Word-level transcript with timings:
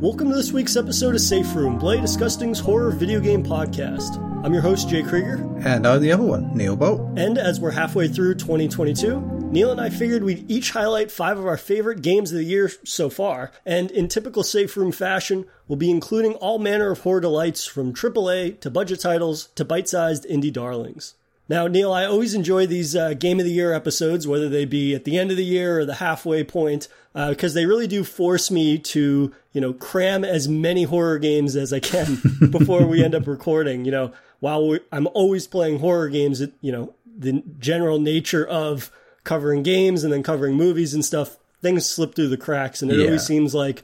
Welcome 0.00 0.28
to 0.28 0.36
this 0.36 0.52
week's 0.52 0.76
episode 0.76 1.14
of 1.14 1.22
Safe 1.22 1.54
Room, 1.54 1.78
Bloody 1.78 2.02
Disgusting's 2.02 2.60
horror 2.60 2.90
video 2.90 3.18
game 3.18 3.42
podcast. 3.42 4.22
I'm 4.44 4.52
your 4.52 4.60
host, 4.60 4.90
Jay 4.90 5.02
Krieger. 5.02 5.36
And 5.64 5.86
I'm 5.86 6.02
the 6.02 6.12
other 6.12 6.22
one, 6.22 6.54
Neil 6.54 6.76
Bolt. 6.76 7.00
And 7.18 7.38
as 7.38 7.58
we're 7.58 7.70
halfway 7.70 8.06
through 8.06 8.34
2022, 8.34 9.48
Neil 9.50 9.70
and 9.70 9.80
I 9.80 9.88
figured 9.88 10.22
we'd 10.22 10.50
each 10.50 10.72
highlight 10.72 11.10
five 11.10 11.38
of 11.38 11.46
our 11.46 11.56
favorite 11.56 12.02
games 12.02 12.30
of 12.30 12.36
the 12.36 12.44
year 12.44 12.70
so 12.84 13.08
far. 13.08 13.52
And 13.64 13.90
in 13.90 14.08
typical 14.08 14.42
Safe 14.42 14.76
Room 14.76 14.92
fashion, 14.92 15.46
we'll 15.66 15.78
be 15.78 15.90
including 15.90 16.34
all 16.34 16.58
manner 16.58 16.90
of 16.90 17.00
horror 17.00 17.22
delights 17.22 17.64
from 17.64 17.94
AAA 17.94 18.60
to 18.60 18.70
budget 18.70 19.00
titles 19.00 19.46
to 19.54 19.64
bite 19.64 19.88
sized 19.88 20.26
indie 20.28 20.52
darlings. 20.52 21.14
Now, 21.48 21.68
Neil, 21.68 21.92
I 21.92 22.04
always 22.04 22.34
enjoy 22.34 22.66
these 22.66 22.96
uh, 22.96 23.14
Game 23.14 23.38
of 23.38 23.46
the 23.46 23.52
Year 23.52 23.72
episodes, 23.72 24.26
whether 24.26 24.48
they 24.48 24.64
be 24.64 24.94
at 24.94 25.04
the 25.04 25.16
end 25.16 25.30
of 25.30 25.36
the 25.36 25.44
year 25.44 25.78
or 25.78 25.84
the 25.84 25.94
halfway 25.94 26.42
point, 26.42 26.88
because 27.14 27.54
uh, 27.54 27.54
they 27.54 27.66
really 27.66 27.86
do 27.86 28.02
force 28.02 28.50
me 28.50 28.78
to, 28.78 29.32
you 29.56 29.62
know, 29.62 29.72
cram 29.72 30.22
as 30.22 30.46
many 30.46 30.82
horror 30.82 31.18
games 31.18 31.56
as 31.56 31.72
I 31.72 31.80
can 31.80 32.18
before 32.50 32.84
we 32.84 33.02
end 33.02 33.14
up 33.14 33.26
recording. 33.26 33.86
You 33.86 33.90
know, 33.90 34.12
while 34.40 34.76
I'm 34.92 35.08
always 35.14 35.46
playing 35.46 35.78
horror 35.78 36.10
games, 36.10 36.42
you 36.60 36.70
know, 36.70 36.92
the 37.16 37.42
general 37.58 37.98
nature 37.98 38.46
of 38.46 38.90
covering 39.24 39.62
games 39.62 40.04
and 40.04 40.12
then 40.12 40.22
covering 40.22 40.56
movies 40.56 40.92
and 40.92 41.02
stuff, 41.02 41.38
things 41.62 41.88
slip 41.88 42.14
through 42.14 42.28
the 42.28 42.36
cracks, 42.36 42.82
and 42.82 42.92
it 42.92 42.98
yeah. 42.98 43.06
always 43.06 43.24
seems 43.24 43.54
like 43.54 43.82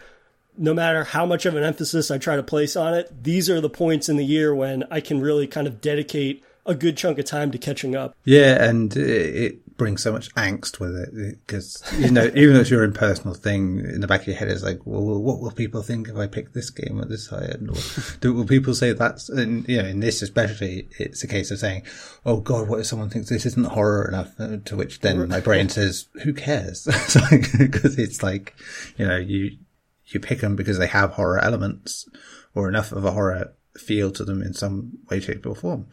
no 0.59 0.75
matter 0.75 1.05
how 1.05 1.25
much 1.25 1.47
of 1.47 1.57
an 1.57 1.65
emphasis 1.65 2.11
I 2.11 2.19
try 2.19 2.37
to 2.37 2.43
place 2.43 2.77
on 2.77 2.93
it, 2.93 3.25
these 3.25 3.49
are 3.49 3.63
the 3.63 3.71
points 3.71 4.11
in 4.11 4.19
the 4.19 4.27
year 4.27 4.55
when 4.55 4.85
I 4.91 5.01
can 5.01 5.23
really 5.23 5.47
kind 5.47 5.67
of 5.67 5.81
dedicate 5.81 6.45
a 6.67 6.75
good 6.75 6.99
chunk 6.99 7.19
of 7.19 7.25
time 7.25 7.51
to 7.51 7.57
catching 7.57 7.97
up. 7.97 8.15
Yeah, 8.25 8.63
and 8.63 8.95
it, 8.95 9.61
brings 9.83 10.01
so 10.01 10.13
much 10.13 10.33
angst 10.37 10.79
with 10.79 10.95
it 10.95 11.41
because 11.45 11.83
you 11.99 12.09
know, 12.09 12.25
even 12.37 12.55
though 12.55 12.61
it's 12.61 12.71
your 12.71 12.85
own 12.85 12.93
personal 12.93 13.35
thing, 13.35 13.81
in 13.81 14.01
the 14.01 14.07
back 14.07 14.21
of 14.21 14.29
your 14.29 14.37
head 14.37 14.47
is 14.47 14.63
like, 14.63 14.79
well, 14.85 15.03
what 15.21 15.41
will 15.41 15.51
people 15.51 15.83
think 15.83 16.09
if 16.09 16.17
I 16.17 16.29
pick 16.29 16.53
this 16.53 16.71
game 16.71 17.01
at 17.01 17.09
this 17.09 17.27
high 17.27 17.47
end? 17.47 17.69
Or 17.69 17.77
do 18.21 18.33
will 18.33 18.47
people 18.47 18.77
say 18.77 18.93
that's? 18.93 19.29
And 19.29 19.69
you 19.69 19.83
know, 19.83 19.89
in 19.89 19.99
this 19.99 20.23
especially, 20.23 20.89
it's 21.01 21.25
a 21.25 21.27
case 21.27 21.51
of 21.51 21.59
saying, 21.59 21.83
"Oh 22.25 22.39
God, 22.39 22.69
what 22.69 22.79
if 22.79 22.87
someone 22.87 23.11
thinks 23.11 23.29
this 23.29 23.45
isn't 23.45 23.67
horror 23.67 24.07
enough?" 24.07 24.39
Uh, 24.39 24.59
to 24.67 24.77
which 24.77 25.01
then 25.01 25.29
my 25.29 25.41
brain 25.41 25.69
says, 25.69 26.07
"Who 26.23 26.33
cares?" 26.33 26.87
Because 27.59 27.99
it's 27.99 28.23
like, 28.23 28.55
you 28.97 29.07
know, 29.09 29.17
you 29.17 29.59
you 30.07 30.21
pick 30.21 30.43
them 30.43 30.55
because 30.55 30.79
they 30.79 30.87
have 30.87 31.11
horror 31.11 31.41
elements 31.41 32.09
or 32.55 32.69
enough 32.69 32.93
of 32.93 33.05
a 33.05 33.11
horror 33.11 33.53
feel 33.77 34.13
to 34.13 34.25
them 34.25 34.43
in 34.43 34.55
some 34.55 34.99
way, 35.11 35.19
shape, 35.19 35.45
or 35.45 35.57
form. 35.57 35.89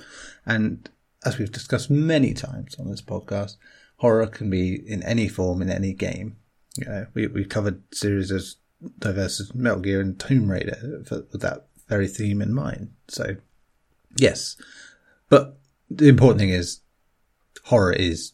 And 0.45 0.87
as 1.25 1.37
we've 1.37 1.51
discussed 1.51 1.89
many 1.89 2.33
times 2.33 2.75
on 2.79 2.89
this 2.89 3.01
podcast, 3.01 3.57
horror 3.99 4.27
can 4.27 4.49
be 4.49 4.75
in 4.75 5.03
any 5.03 5.27
form 5.27 5.61
in 5.61 5.69
any 5.69 5.93
game. 5.93 6.37
Know, 6.77 7.07
we 7.13 7.27
we 7.27 7.45
covered 7.45 7.83
series 7.93 8.31
as 8.31 8.55
diverse 8.99 9.39
as 9.39 9.53
Metal 9.53 9.79
Gear 9.79 10.01
and 10.01 10.19
Tomb 10.19 10.49
Raider 10.49 11.03
for, 11.05 11.25
with 11.31 11.41
that 11.41 11.67
very 11.87 12.07
theme 12.07 12.41
in 12.41 12.53
mind. 12.53 12.91
So, 13.07 13.35
yes, 14.15 14.55
but 15.27 15.57
the 15.89 16.07
important 16.07 16.39
thing 16.39 16.51
is 16.51 16.81
horror 17.65 17.91
is 17.91 18.33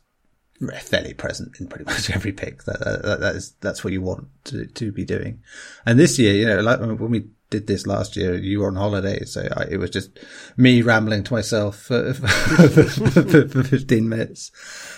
fairly 0.80 1.14
present 1.14 1.60
in 1.60 1.68
pretty 1.68 1.86
much 1.86 2.10
every 2.16 2.32
pick. 2.32 2.64
That, 2.66 2.80
that, 2.80 3.20
that 3.22 3.36
is 3.36 3.56
that's 3.62 3.84
what 3.84 3.94
you 3.94 4.02
want 4.02 4.28
to 4.46 4.68
to 4.68 4.92
be 4.92 5.06
doing. 5.06 5.42
And 5.86 5.98
this 5.98 6.20
year, 6.20 6.34
you 6.34 6.46
know, 6.46 6.62
like 6.62 6.80
when 6.80 7.10
we 7.10 7.26
did 7.50 7.68
this 7.68 7.88
last 7.88 8.16
year. 8.16 8.36
You 8.36 8.60
were 8.60 8.68
on 8.68 8.76
holiday, 8.76 9.24
so 9.26 9.48
I, 9.56 9.66
it 9.70 9.78
was 9.78 9.90
just 9.90 10.20
me 10.58 10.82
rambling 10.82 11.24
to 11.26 11.34
myself 11.34 11.78
for, 11.78 12.14
for, 12.14 12.68
for, 12.68 13.48
for 13.48 13.64
15 13.64 14.10
minutes. 14.10 14.52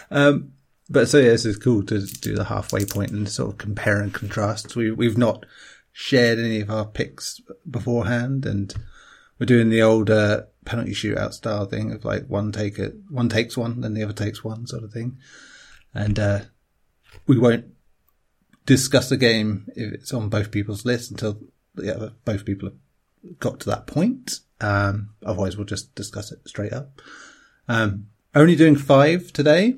Um, 0.10 0.54
but 0.90 1.10
so 1.10 1.18
yeah, 1.18 1.30
this 1.30 1.46
is 1.46 1.58
cool 1.58 1.84
to 1.84 2.02
do 2.02 2.36
the 2.36 2.46
halfway 2.46 2.86
point 2.86 3.12
and 3.12 3.28
sort 3.30 3.52
of 3.52 3.58
compare 3.58 4.02
and 4.02 4.14
contrast. 4.14 4.76
We, 4.76 4.92
we've 4.92 5.18
not 5.18 5.46
shared 5.92 6.40
any 6.40 6.62
of 6.62 6.70
our 6.70 6.86
picks 6.86 7.42
beforehand 7.70 8.46
and 8.46 8.74
we're 9.40 9.46
doing 9.46 9.70
the 9.70 9.82
old, 9.82 10.10
uh, 10.10 10.44
penalty 10.66 10.92
shootout 10.92 11.34
style 11.34 11.66
thing 11.66 11.92
of 11.92 12.06
like 12.06 12.28
one 12.28 12.52
take 12.52 12.80
it, 12.80 12.96
one 13.10 13.30
takes 13.30 13.58
one, 13.58 13.82
then 13.82 13.94
the 13.94 14.04
other 14.04 14.14
takes 14.14 14.44
one 14.44 14.68
sort 14.68 14.84
of 14.84 14.92
thing. 14.92 15.18
And, 15.94 16.20
uh, 16.20 16.40
we 17.26 17.38
won't 17.38 17.66
discuss 18.66 19.10
the 19.10 19.18
game 19.18 19.66
if 19.76 19.94
it's 19.94 20.14
on 20.14 20.30
both 20.30 20.52
people's 20.52 20.86
lists 20.86 21.10
until 21.10 21.40
yeah, 21.78 22.10
both 22.26 22.46
people 22.46 22.70
have 22.70 23.40
got 23.40 23.60
to 23.62 23.70
that 23.70 23.88
point. 23.88 24.40
Um, 24.62 25.10
otherwise 25.26 25.58
we'll 25.58 25.66
just 25.66 25.94
discuss 25.96 26.32
it 26.32 26.48
straight 26.48 26.74
up. 26.74 27.02
Um, 27.68 28.08
only 28.34 28.56
doing 28.56 28.76
five 28.76 29.34
today 29.34 29.76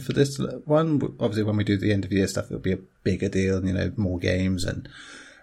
for 0.00 0.12
this 0.12 0.38
one. 0.64 1.00
Obviously, 1.20 1.42
when 1.42 1.56
we 1.56 1.64
do 1.64 1.76
the 1.76 1.92
end 1.92 2.04
of 2.04 2.10
the 2.10 2.16
year 2.16 2.28
stuff, 2.28 2.46
it'll 2.46 2.58
be 2.58 2.72
a 2.72 2.78
bigger 3.04 3.28
deal, 3.28 3.58
and 3.58 3.66
you 3.66 3.74
know, 3.74 3.92
more 3.96 4.18
games 4.18 4.64
and, 4.64 4.88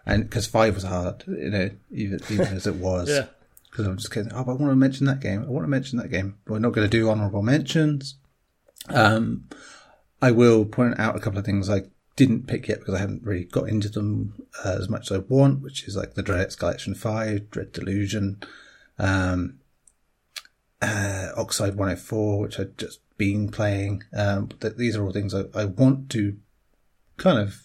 and 0.05 0.23
because 0.23 0.47
five 0.47 0.75
was 0.75 0.83
hard, 0.83 1.23
you 1.27 1.49
know, 1.49 1.69
even, 1.91 2.19
even 2.29 2.47
as 2.47 2.67
it 2.67 2.75
was. 2.89 3.09
yeah. 3.09 3.25
Because 3.69 3.85
I'm 3.85 3.97
just 3.97 4.11
kidding. 4.11 4.33
Oh, 4.33 4.43
but 4.43 4.53
I 4.53 4.55
want 4.55 4.71
to 4.71 4.75
mention 4.75 5.05
that 5.05 5.19
game. 5.19 5.43
I 5.43 5.47
want 5.47 5.63
to 5.63 5.69
mention 5.69 5.99
that 5.99 6.09
game. 6.09 6.37
We're 6.47 6.57
not 6.57 6.73
going 6.73 6.89
to 6.89 6.97
do 6.97 7.07
honorable 7.07 7.43
mentions. 7.43 8.15
Um, 8.87 9.47
I 10.23 10.31
will 10.31 10.65
point 10.65 10.99
out 10.99 11.15
a 11.15 11.19
couple 11.19 11.37
of 11.37 11.45
things 11.45 11.69
I 11.69 11.83
didn't 12.15 12.47
pick 12.47 12.67
yet 12.67 12.79
because 12.79 12.95
I 12.95 12.99
haven't 12.99 13.23
really 13.23 13.45
got 13.45 13.69
into 13.69 13.87
them 13.87 14.33
uh, 14.65 14.75
as 14.79 14.89
much 14.89 15.11
as 15.11 15.17
I 15.17 15.19
want, 15.19 15.61
which 15.61 15.87
is 15.87 15.95
like 15.95 16.15
the 16.15 16.23
Dread 16.23 16.41
X 16.41 16.55
Collection 16.55 16.95
5, 16.95 17.51
Dread 17.51 17.71
Delusion, 17.71 18.41
um, 18.97 19.58
uh, 20.81 21.29
Oxide 21.35 21.75
104, 21.75 22.39
which 22.39 22.59
I've 22.59 22.77
just 22.77 22.99
been 23.17 23.49
playing. 23.49 24.03
Um, 24.15 24.49
th- 24.59 24.75
these 24.75 24.95
are 24.95 25.03
all 25.03 25.11
things 25.11 25.33
I, 25.33 25.43
I, 25.53 25.65
want 25.65 26.09
to 26.11 26.37
kind 27.17 27.37
of 27.37 27.63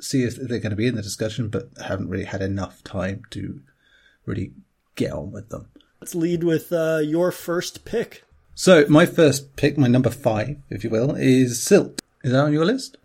see 0.00 0.22
if 0.22 0.36
they're 0.36 0.58
going 0.58 0.70
to 0.70 0.76
be 0.76 0.86
in 0.86 0.96
the 0.96 1.02
discussion, 1.02 1.48
but 1.48 1.70
haven't 1.84 2.10
really 2.10 2.24
had 2.24 2.42
enough 2.42 2.84
time 2.84 3.22
to 3.30 3.60
really 4.26 4.52
get 4.94 5.12
on 5.12 5.32
with 5.32 5.48
them. 5.48 5.68
Let's 6.00 6.14
lead 6.14 6.44
with 6.44 6.72
uh, 6.72 7.00
your 7.02 7.32
first 7.32 7.84
pick. 7.84 8.22
So 8.54 8.84
my 8.88 9.06
first 9.06 9.56
pick, 9.56 9.78
my 9.78 9.88
number 9.88 10.10
five, 10.10 10.58
if 10.68 10.84
you 10.84 10.90
will, 10.90 11.14
is 11.14 11.62
Silt. 11.62 12.02
Is 12.22 12.32
that 12.32 12.44
on 12.44 12.52
your 12.52 12.64
list? 12.64 12.98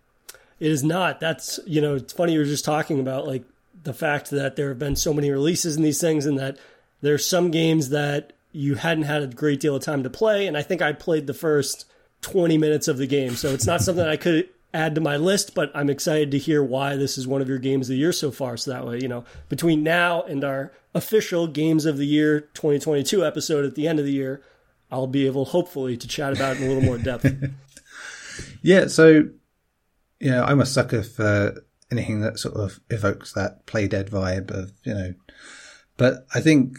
It 0.60 0.70
is 0.70 0.84
not. 0.84 1.20
That's, 1.20 1.58
you 1.66 1.80
know, 1.80 1.96
it's 1.96 2.12
funny 2.12 2.34
you 2.34 2.38
were 2.38 2.44
just 2.44 2.64
talking 2.64 3.00
about 3.00 3.26
like 3.26 3.44
the 3.82 3.94
fact 3.94 4.30
that 4.30 4.56
there 4.56 4.68
have 4.68 4.78
been 4.78 4.96
so 4.96 5.12
many 5.12 5.30
releases 5.30 5.76
in 5.76 5.82
these 5.82 6.00
things 6.00 6.26
and 6.26 6.38
that 6.38 6.58
there's 7.00 7.26
some 7.26 7.50
games 7.50 7.88
that 7.88 8.32
you 8.52 8.74
hadn't 8.76 9.04
had 9.04 9.22
a 9.22 9.26
great 9.26 9.60
deal 9.60 9.76
of 9.76 9.82
time 9.82 10.02
to 10.02 10.10
play. 10.10 10.46
And 10.46 10.56
I 10.56 10.62
think 10.62 10.82
I 10.82 10.92
played 10.92 11.26
the 11.26 11.34
first 11.34 11.86
20 12.22 12.58
minutes 12.58 12.88
of 12.88 12.98
the 12.98 13.06
game. 13.06 13.34
So 13.34 13.50
it's 13.50 13.66
not 13.66 13.80
something 13.82 14.04
I 14.04 14.16
could 14.16 14.48
add 14.74 14.94
to 14.94 15.00
my 15.00 15.16
list, 15.16 15.54
but 15.54 15.70
I'm 15.74 15.90
excited 15.90 16.30
to 16.30 16.38
hear 16.38 16.62
why 16.62 16.96
this 16.96 17.18
is 17.18 17.26
one 17.26 17.42
of 17.42 17.48
your 17.48 17.58
games 17.58 17.88
of 17.88 17.94
the 17.94 17.98
year 17.98 18.12
so 18.12 18.30
far. 18.30 18.56
So 18.56 18.70
that 18.70 18.86
way, 18.86 19.00
you 19.00 19.08
know, 19.08 19.24
between 19.48 19.82
now 19.82 20.22
and 20.22 20.44
our 20.44 20.72
official 20.94 21.46
Games 21.46 21.84
of 21.86 21.96
the 21.98 22.06
Year 22.06 22.40
2022 22.54 23.24
episode 23.24 23.64
at 23.64 23.74
the 23.74 23.88
end 23.88 23.98
of 23.98 24.04
the 24.04 24.12
year, 24.12 24.42
I'll 24.90 25.06
be 25.06 25.26
able, 25.26 25.46
hopefully, 25.46 25.96
to 25.96 26.08
chat 26.08 26.34
about 26.34 26.56
it 26.56 26.62
in 26.62 26.66
a 26.66 26.74
little 26.74 26.84
more 26.84 26.98
depth. 26.98 27.26
yeah. 28.62 28.86
So 28.88 29.28
you 30.22 30.30
know, 30.30 30.44
I'm 30.44 30.60
a 30.60 30.66
sucker 30.66 31.02
for 31.02 31.64
anything 31.90 32.20
that 32.20 32.38
sort 32.38 32.54
of 32.54 32.78
evokes 32.90 33.32
that 33.32 33.66
Playdead 33.66 34.08
vibe 34.08 34.52
of, 34.52 34.72
you 34.84 34.94
know, 34.94 35.14
but 35.96 36.26
I 36.32 36.40
think 36.40 36.78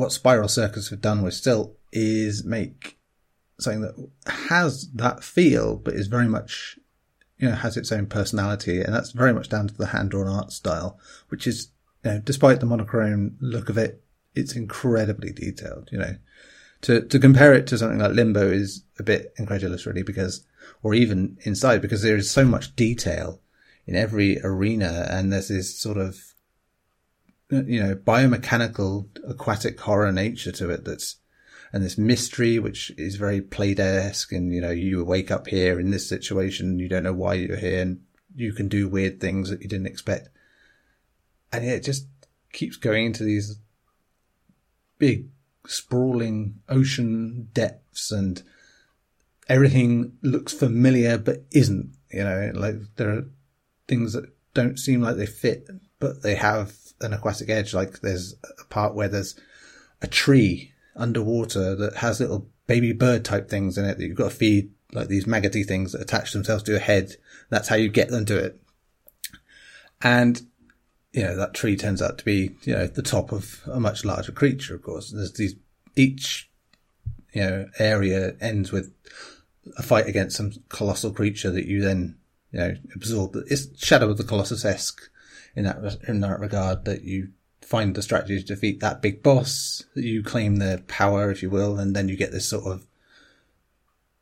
what 0.00 0.12
Spiral 0.12 0.48
Circus 0.48 0.88
have 0.90 1.00
done 1.00 1.22
with 1.22 1.34
Silt 1.34 1.76
is 1.92 2.44
make 2.44 2.98
something 3.58 3.82
that 3.82 4.10
has 4.26 4.90
that 4.92 5.22
feel, 5.22 5.76
but 5.76 5.94
is 5.94 6.06
very 6.06 6.26
much, 6.26 6.78
you 7.38 7.48
know, 7.48 7.54
has 7.54 7.76
its 7.76 7.92
own 7.92 8.06
personality. 8.06 8.80
And 8.80 8.94
that's 8.94 9.12
very 9.12 9.32
much 9.32 9.48
down 9.48 9.68
to 9.68 9.74
the 9.74 9.86
hand 9.86 10.10
drawn 10.10 10.26
art 10.26 10.52
style, 10.52 10.98
which 11.28 11.46
is, 11.46 11.68
you 12.04 12.12
know, 12.12 12.18
despite 12.20 12.60
the 12.60 12.66
monochrome 12.66 13.36
look 13.40 13.68
of 13.68 13.78
it, 13.78 14.02
it's 14.34 14.56
incredibly 14.56 15.32
detailed, 15.32 15.88
you 15.92 15.98
know. 15.98 16.16
To, 16.82 17.02
to 17.02 17.18
compare 17.18 17.52
it 17.52 17.66
to 17.66 17.78
something 17.78 17.98
like 17.98 18.12
Limbo 18.12 18.50
is 18.50 18.84
a 18.98 19.02
bit 19.02 19.34
incredulous 19.36 19.84
really 19.84 20.02
because 20.02 20.46
or 20.82 20.94
even 20.94 21.36
inside 21.42 21.82
because 21.82 22.00
there 22.00 22.16
is 22.16 22.30
so 22.30 22.42
much 22.42 22.74
detail 22.74 23.42
in 23.86 23.96
every 23.96 24.40
arena 24.42 25.06
and 25.10 25.30
there's 25.30 25.48
this 25.48 25.78
sort 25.78 25.98
of, 25.98 26.29
you 27.50 27.82
know, 27.82 27.94
biomechanical 27.94 29.08
aquatic 29.28 29.80
horror 29.80 30.12
nature 30.12 30.52
to 30.52 30.70
it 30.70 30.84
that's, 30.84 31.16
and 31.72 31.84
this 31.84 31.98
mystery, 31.98 32.58
which 32.58 32.90
is 32.96 33.16
very 33.16 33.40
Playdead-esque 33.40 34.32
and, 34.32 34.52
you 34.52 34.60
know, 34.60 34.70
you 34.70 35.04
wake 35.04 35.30
up 35.30 35.46
here 35.46 35.78
in 35.78 35.90
this 35.90 36.08
situation, 36.08 36.78
you 36.78 36.88
don't 36.88 37.04
know 37.04 37.12
why 37.12 37.34
you're 37.34 37.56
here 37.56 37.82
and 37.82 38.00
you 38.34 38.52
can 38.52 38.68
do 38.68 38.88
weird 38.88 39.20
things 39.20 39.50
that 39.50 39.62
you 39.62 39.68
didn't 39.68 39.86
expect. 39.86 40.28
And 41.52 41.64
it 41.64 41.82
just 41.82 42.06
keeps 42.52 42.76
going 42.76 43.06
into 43.06 43.24
these 43.24 43.58
big 44.98 45.28
sprawling 45.66 46.60
ocean 46.68 47.48
depths 47.52 48.10
and 48.12 48.42
everything 49.48 50.12
looks 50.22 50.52
familiar 50.52 51.18
but 51.18 51.44
isn't. 51.50 51.94
You 52.12 52.24
know, 52.24 52.52
like 52.54 52.76
there 52.96 53.10
are 53.10 53.24
things 53.86 54.12
that 54.12 54.26
don't 54.54 54.78
seem 54.78 55.00
like 55.00 55.16
they 55.16 55.26
fit, 55.26 55.68
but 55.98 56.22
they 56.22 56.34
have 56.34 56.72
an 57.00 57.12
aquatic 57.12 57.48
edge. 57.50 57.74
Like 57.74 58.00
there's 58.00 58.34
a 58.60 58.64
part 58.64 58.94
where 58.94 59.08
there's 59.08 59.38
a 60.02 60.06
tree 60.06 60.72
underwater 60.96 61.74
that 61.76 61.96
has 61.96 62.20
little 62.20 62.48
baby 62.66 62.92
bird 62.92 63.24
type 63.24 63.48
things 63.48 63.78
in 63.78 63.84
it 63.84 63.98
that 63.98 64.06
you've 64.06 64.16
got 64.16 64.30
to 64.30 64.36
feed, 64.36 64.70
like 64.92 65.08
these 65.08 65.26
maggoty 65.26 65.64
things 65.64 65.92
that 65.92 66.00
attach 66.00 66.32
themselves 66.32 66.62
to 66.64 66.72
your 66.72 66.80
head. 66.80 67.16
That's 67.48 67.68
how 67.68 67.76
you 67.76 67.88
get 67.88 68.08
them 68.08 68.24
to 68.26 68.36
it. 68.36 68.60
And 70.02 70.40
you 71.12 71.24
know, 71.24 71.36
that 71.36 71.54
tree 71.54 71.76
turns 71.76 72.00
out 72.00 72.18
to 72.18 72.24
be, 72.24 72.54
you 72.62 72.74
know, 72.74 72.86
the 72.86 73.02
top 73.02 73.32
of 73.32 73.62
a 73.66 73.80
much 73.80 74.04
larger 74.04 74.32
creature, 74.32 74.74
of 74.74 74.82
course. 74.82 75.10
There's 75.10 75.32
these, 75.32 75.56
each, 75.96 76.48
you 77.32 77.42
know, 77.42 77.68
area 77.78 78.36
ends 78.40 78.70
with 78.70 78.92
a 79.76 79.82
fight 79.82 80.06
against 80.06 80.36
some 80.36 80.52
colossal 80.68 81.10
creature 81.10 81.50
that 81.50 81.66
you 81.66 81.80
then, 81.80 82.16
you 82.52 82.60
know, 82.60 82.76
absorb. 82.94 83.34
It's 83.48 83.66
Shadow 83.84 84.10
of 84.10 84.18
the 84.18 84.24
Colossus-esque 84.24 85.00
in 85.54 85.64
that, 85.64 85.98
in 86.06 86.20
that 86.20 86.40
regard 86.40 86.84
that 86.84 87.02
you 87.02 87.30
find 87.62 87.94
the 87.94 88.02
strategy 88.02 88.38
to 88.40 88.46
defeat 88.46 88.80
that 88.80 89.02
big 89.02 89.22
boss, 89.22 89.84
you 89.94 90.22
claim 90.22 90.56
the 90.56 90.82
power, 90.88 91.30
if 91.30 91.42
you 91.42 91.50
will, 91.50 91.78
and 91.78 91.94
then 91.94 92.08
you 92.08 92.16
get 92.16 92.32
this 92.32 92.48
sort 92.48 92.66
of 92.66 92.86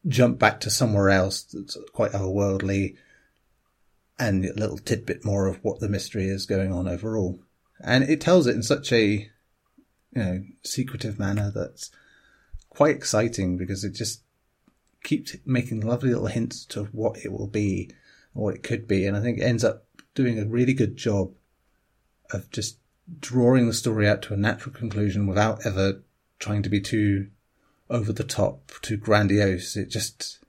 jump 0.06 0.38
back 0.38 0.60
to 0.60 0.70
somewhere 0.70 1.10
else 1.10 1.42
that's 1.42 1.76
quite 1.92 2.12
otherworldly 2.12 2.96
and 4.18 4.44
a 4.44 4.52
little 4.54 4.78
tidbit 4.78 5.24
more 5.24 5.46
of 5.46 5.62
what 5.62 5.80
the 5.80 5.88
mystery 5.88 6.26
is 6.26 6.46
going 6.46 6.72
on 6.72 6.88
overall. 6.88 7.40
And 7.80 8.04
it 8.04 8.20
tells 8.20 8.46
it 8.46 8.54
in 8.54 8.62
such 8.62 8.92
a, 8.92 9.06
you 9.06 9.28
know, 10.14 10.42
secretive 10.64 11.18
manner 11.18 11.52
that's 11.54 11.90
quite 12.70 12.96
exciting 12.96 13.56
because 13.56 13.84
it 13.84 13.92
just 13.92 14.22
keeps 15.04 15.36
making 15.46 15.80
lovely 15.80 16.10
little 16.10 16.26
hints 16.26 16.64
to 16.66 16.84
what 16.86 17.24
it 17.24 17.32
will 17.32 17.46
be 17.46 17.90
or 18.34 18.44
what 18.44 18.54
it 18.56 18.62
could 18.62 18.88
be. 18.88 19.06
And 19.06 19.16
I 19.16 19.20
think 19.20 19.38
it 19.38 19.44
ends 19.44 19.62
up 19.62 19.84
doing 20.18 20.38
a 20.38 20.44
really 20.44 20.74
good 20.74 20.96
job 20.96 21.30
of 22.32 22.50
just 22.50 22.76
drawing 23.20 23.66
the 23.66 23.72
story 23.72 24.06
out 24.08 24.20
to 24.20 24.34
a 24.34 24.36
natural 24.36 24.74
conclusion 24.74 25.26
without 25.26 25.64
ever 25.64 26.02
trying 26.38 26.62
to 26.62 26.68
be 26.68 26.80
too 26.80 27.28
over 27.88 28.12
the 28.12 28.24
top, 28.24 28.70
too 28.82 28.96
grandiose. 28.96 29.76
It 29.76 29.88
just 29.88 30.40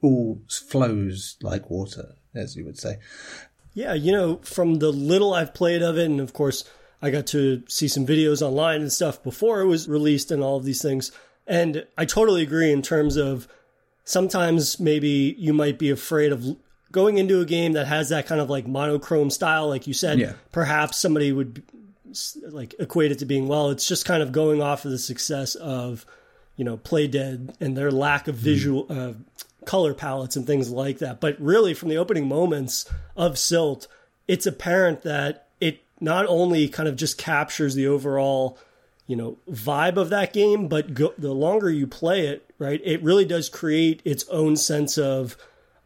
all 0.00 0.40
flows 0.48 1.36
like 1.42 1.68
water 1.68 2.14
as 2.34 2.56
you 2.56 2.64
would 2.64 2.78
say. 2.78 2.98
Yeah, 3.74 3.94
you 3.94 4.12
know, 4.12 4.36
from 4.38 4.76
the 4.76 4.92
little 4.92 5.34
I've 5.34 5.54
played 5.54 5.82
of 5.82 5.98
it, 5.98 6.06
and 6.06 6.20
of 6.20 6.32
course, 6.32 6.64
I 7.02 7.10
got 7.10 7.26
to 7.28 7.62
see 7.68 7.88
some 7.88 8.06
videos 8.06 8.42
online 8.42 8.82
and 8.82 8.92
stuff 8.92 9.22
before 9.22 9.60
it 9.60 9.66
was 9.66 9.88
released 9.88 10.30
and 10.30 10.42
all 10.42 10.56
of 10.56 10.64
these 10.64 10.82
things. 10.82 11.12
And 11.46 11.86
I 11.96 12.04
totally 12.04 12.42
agree 12.42 12.72
in 12.72 12.82
terms 12.82 13.16
of 13.16 13.48
sometimes 14.04 14.78
maybe 14.78 15.34
you 15.38 15.52
might 15.52 15.78
be 15.78 15.90
afraid 15.90 16.32
of 16.32 16.56
going 16.92 17.18
into 17.18 17.40
a 17.40 17.44
game 17.44 17.72
that 17.72 17.86
has 17.86 18.08
that 18.08 18.26
kind 18.26 18.40
of 18.40 18.50
like 18.50 18.66
monochrome 18.66 19.30
style, 19.30 19.68
like 19.68 19.86
you 19.86 19.94
said. 19.94 20.18
Yeah. 20.18 20.32
Perhaps 20.52 20.98
somebody 20.98 21.32
would 21.32 21.62
like 22.48 22.74
equate 22.78 23.12
it 23.12 23.18
to 23.20 23.26
being, 23.26 23.46
well, 23.48 23.70
it's 23.70 23.86
just 23.86 24.04
kind 24.04 24.22
of 24.22 24.32
going 24.32 24.60
off 24.60 24.84
of 24.84 24.90
the 24.90 24.98
success 24.98 25.54
of, 25.54 26.04
you 26.56 26.64
know, 26.64 26.76
Playdead 26.76 27.54
and 27.60 27.76
their 27.76 27.90
lack 27.90 28.28
of 28.28 28.34
visual, 28.34 28.86
mm. 28.86 29.10
uh, 29.10 29.14
color 29.64 29.94
palettes 29.94 30.36
and 30.36 30.46
things 30.46 30.70
like 30.70 30.98
that. 30.98 31.20
But 31.20 31.40
really, 31.40 31.74
from 31.74 31.88
the 31.88 31.98
opening 31.98 32.26
moments 32.26 32.90
of 33.16 33.38
Silt, 33.38 33.86
it's 34.26 34.46
apparent 34.46 35.02
that 35.02 35.48
it 35.60 35.80
not 36.00 36.26
only 36.26 36.68
kind 36.68 36.88
of 36.88 36.96
just 36.96 37.18
captures 37.18 37.74
the 37.74 37.86
overall, 37.86 38.58
you 39.06 39.16
know, 39.16 39.38
vibe 39.50 39.96
of 39.96 40.10
that 40.10 40.32
game, 40.32 40.68
but 40.68 40.94
go, 40.94 41.12
the 41.18 41.32
longer 41.32 41.70
you 41.70 41.86
play 41.86 42.26
it, 42.26 42.50
right, 42.58 42.80
it 42.84 43.02
really 43.02 43.24
does 43.24 43.48
create 43.48 44.00
its 44.04 44.26
own 44.28 44.56
sense 44.56 44.98
of 44.98 45.36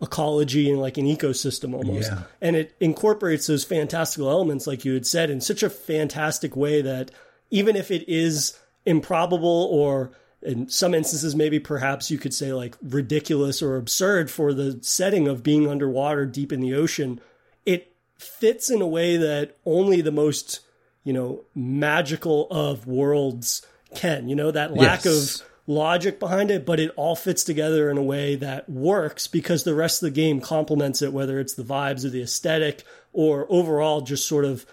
ecology 0.04 0.70
and 0.70 0.80
like 0.80 0.98
an 0.98 1.06
ecosystem 1.06 1.74
almost. 1.74 2.12
Yeah. 2.12 2.22
And 2.40 2.54
it 2.54 2.76
incorporates 2.78 3.46
those 3.46 3.64
fantastical 3.64 4.30
elements, 4.30 4.66
like 4.66 4.84
you 4.84 4.94
had 4.94 5.06
said, 5.06 5.30
in 5.30 5.40
such 5.40 5.62
a 5.62 5.70
fantastic 5.70 6.54
way 6.54 6.82
that 6.82 7.10
even 7.50 7.74
if 7.74 7.90
it 7.90 8.08
is 8.08 8.58
improbable 8.86 9.68
or 9.72 10.12
in 10.42 10.68
some 10.68 10.94
instances, 10.94 11.34
maybe 11.34 11.58
perhaps 11.58 12.10
you 12.10 12.18
could 12.18 12.34
say 12.34 12.52
like 12.52 12.76
ridiculous 12.82 13.62
or 13.62 13.76
absurd 13.76 14.30
for 14.30 14.52
the 14.52 14.78
setting 14.82 15.26
of 15.26 15.42
being 15.42 15.68
underwater 15.68 16.26
deep 16.26 16.52
in 16.52 16.60
the 16.60 16.74
ocean, 16.74 17.20
it 17.64 17.92
fits 18.18 18.70
in 18.70 18.82
a 18.82 18.86
way 18.86 19.16
that 19.16 19.56
only 19.64 20.00
the 20.02 20.12
most, 20.12 20.60
you 21.02 21.12
know, 21.12 21.42
magical 21.54 22.46
of 22.50 22.86
worlds 22.86 23.66
can. 23.94 24.28
You 24.28 24.36
know, 24.36 24.50
that 24.50 24.74
lack 24.74 25.04
yes. 25.04 25.40
of 25.40 25.48
logic 25.66 26.20
behind 26.20 26.50
it, 26.50 26.66
but 26.66 26.78
it 26.78 26.92
all 26.96 27.16
fits 27.16 27.42
together 27.44 27.90
in 27.90 27.96
a 27.96 28.02
way 28.02 28.36
that 28.36 28.68
works 28.68 29.26
because 29.26 29.64
the 29.64 29.74
rest 29.74 30.02
of 30.02 30.06
the 30.06 30.14
game 30.20 30.40
complements 30.40 31.00
it, 31.00 31.12
whether 31.12 31.40
it's 31.40 31.54
the 31.54 31.62
vibes 31.62 32.04
or 32.04 32.10
the 32.10 32.22
aesthetic 32.22 32.84
or 33.12 33.46
overall 33.48 34.00
just 34.00 34.26
sort 34.26 34.44
of 34.44 34.66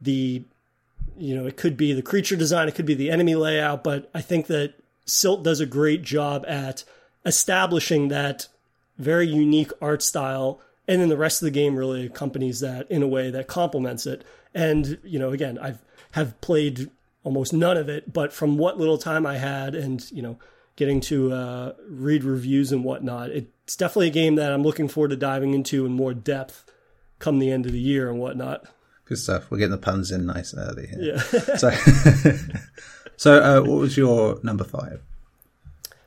the 0.00 0.42
you 1.16 1.34
know, 1.34 1.46
it 1.46 1.56
could 1.56 1.76
be 1.76 1.92
the 1.92 2.02
creature 2.02 2.36
design, 2.36 2.68
it 2.68 2.76
could 2.76 2.86
be 2.86 2.94
the 2.94 3.10
enemy 3.10 3.34
layout, 3.34 3.82
but 3.82 4.08
I 4.14 4.20
think 4.20 4.46
that 4.46 4.74
Silt 5.04 5.42
does 5.42 5.58
a 5.58 5.66
great 5.66 6.02
job 6.02 6.44
at 6.46 6.84
establishing 7.26 8.06
that 8.08 8.46
very 8.98 9.26
unique 9.26 9.72
art 9.82 10.02
style 10.02 10.60
and 10.86 11.00
then 11.00 11.08
the 11.08 11.16
rest 11.16 11.42
of 11.42 11.46
the 11.46 11.50
game 11.50 11.74
really 11.74 12.06
accompanies 12.06 12.60
that 12.60 12.88
in 12.90 13.02
a 13.02 13.08
way 13.08 13.30
that 13.30 13.48
complements 13.48 14.06
it. 14.06 14.24
And 14.54 14.98
you 15.04 15.18
know 15.18 15.30
again 15.30 15.58
i've 15.58 15.78
have 16.12 16.40
played 16.40 16.90
almost 17.28 17.52
none 17.52 17.76
of 17.76 17.88
it 17.88 18.12
but 18.12 18.32
from 18.32 18.56
what 18.56 18.78
little 18.78 18.98
time 18.98 19.26
i 19.26 19.36
had 19.36 19.74
and 19.74 20.10
you 20.10 20.22
know 20.22 20.38
getting 20.76 21.00
to 21.00 21.32
uh, 21.32 21.72
read 21.88 22.22
reviews 22.22 22.70
and 22.72 22.84
whatnot 22.84 23.30
it's 23.30 23.76
definitely 23.76 24.06
a 24.06 24.10
game 24.10 24.36
that 24.36 24.52
i'm 24.52 24.62
looking 24.62 24.88
forward 24.88 25.10
to 25.10 25.16
diving 25.16 25.52
into 25.52 25.84
in 25.84 25.92
more 25.92 26.14
depth 26.14 26.64
come 27.18 27.38
the 27.38 27.50
end 27.50 27.66
of 27.66 27.72
the 27.72 27.80
year 27.80 28.08
and 28.08 28.18
whatnot 28.18 28.64
good 29.04 29.18
stuff 29.18 29.50
we're 29.50 29.58
getting 29.58 29.72
the 29.72 29.76
puns 29.76 30.10
in 30.10 30.24
nice 30.24 30.52
and 30.52 30.70
early 30.70 30.86
here. 30.86 31.14
yeah 31.14 31.18
so 31.56 31.70
So, 33.18 33.42
uh, 33.42 33.60
what 33.62 33.80
was 33.80 33.96
your 33.96 34.38
number 34.44 34.62
five? 34.62 35.02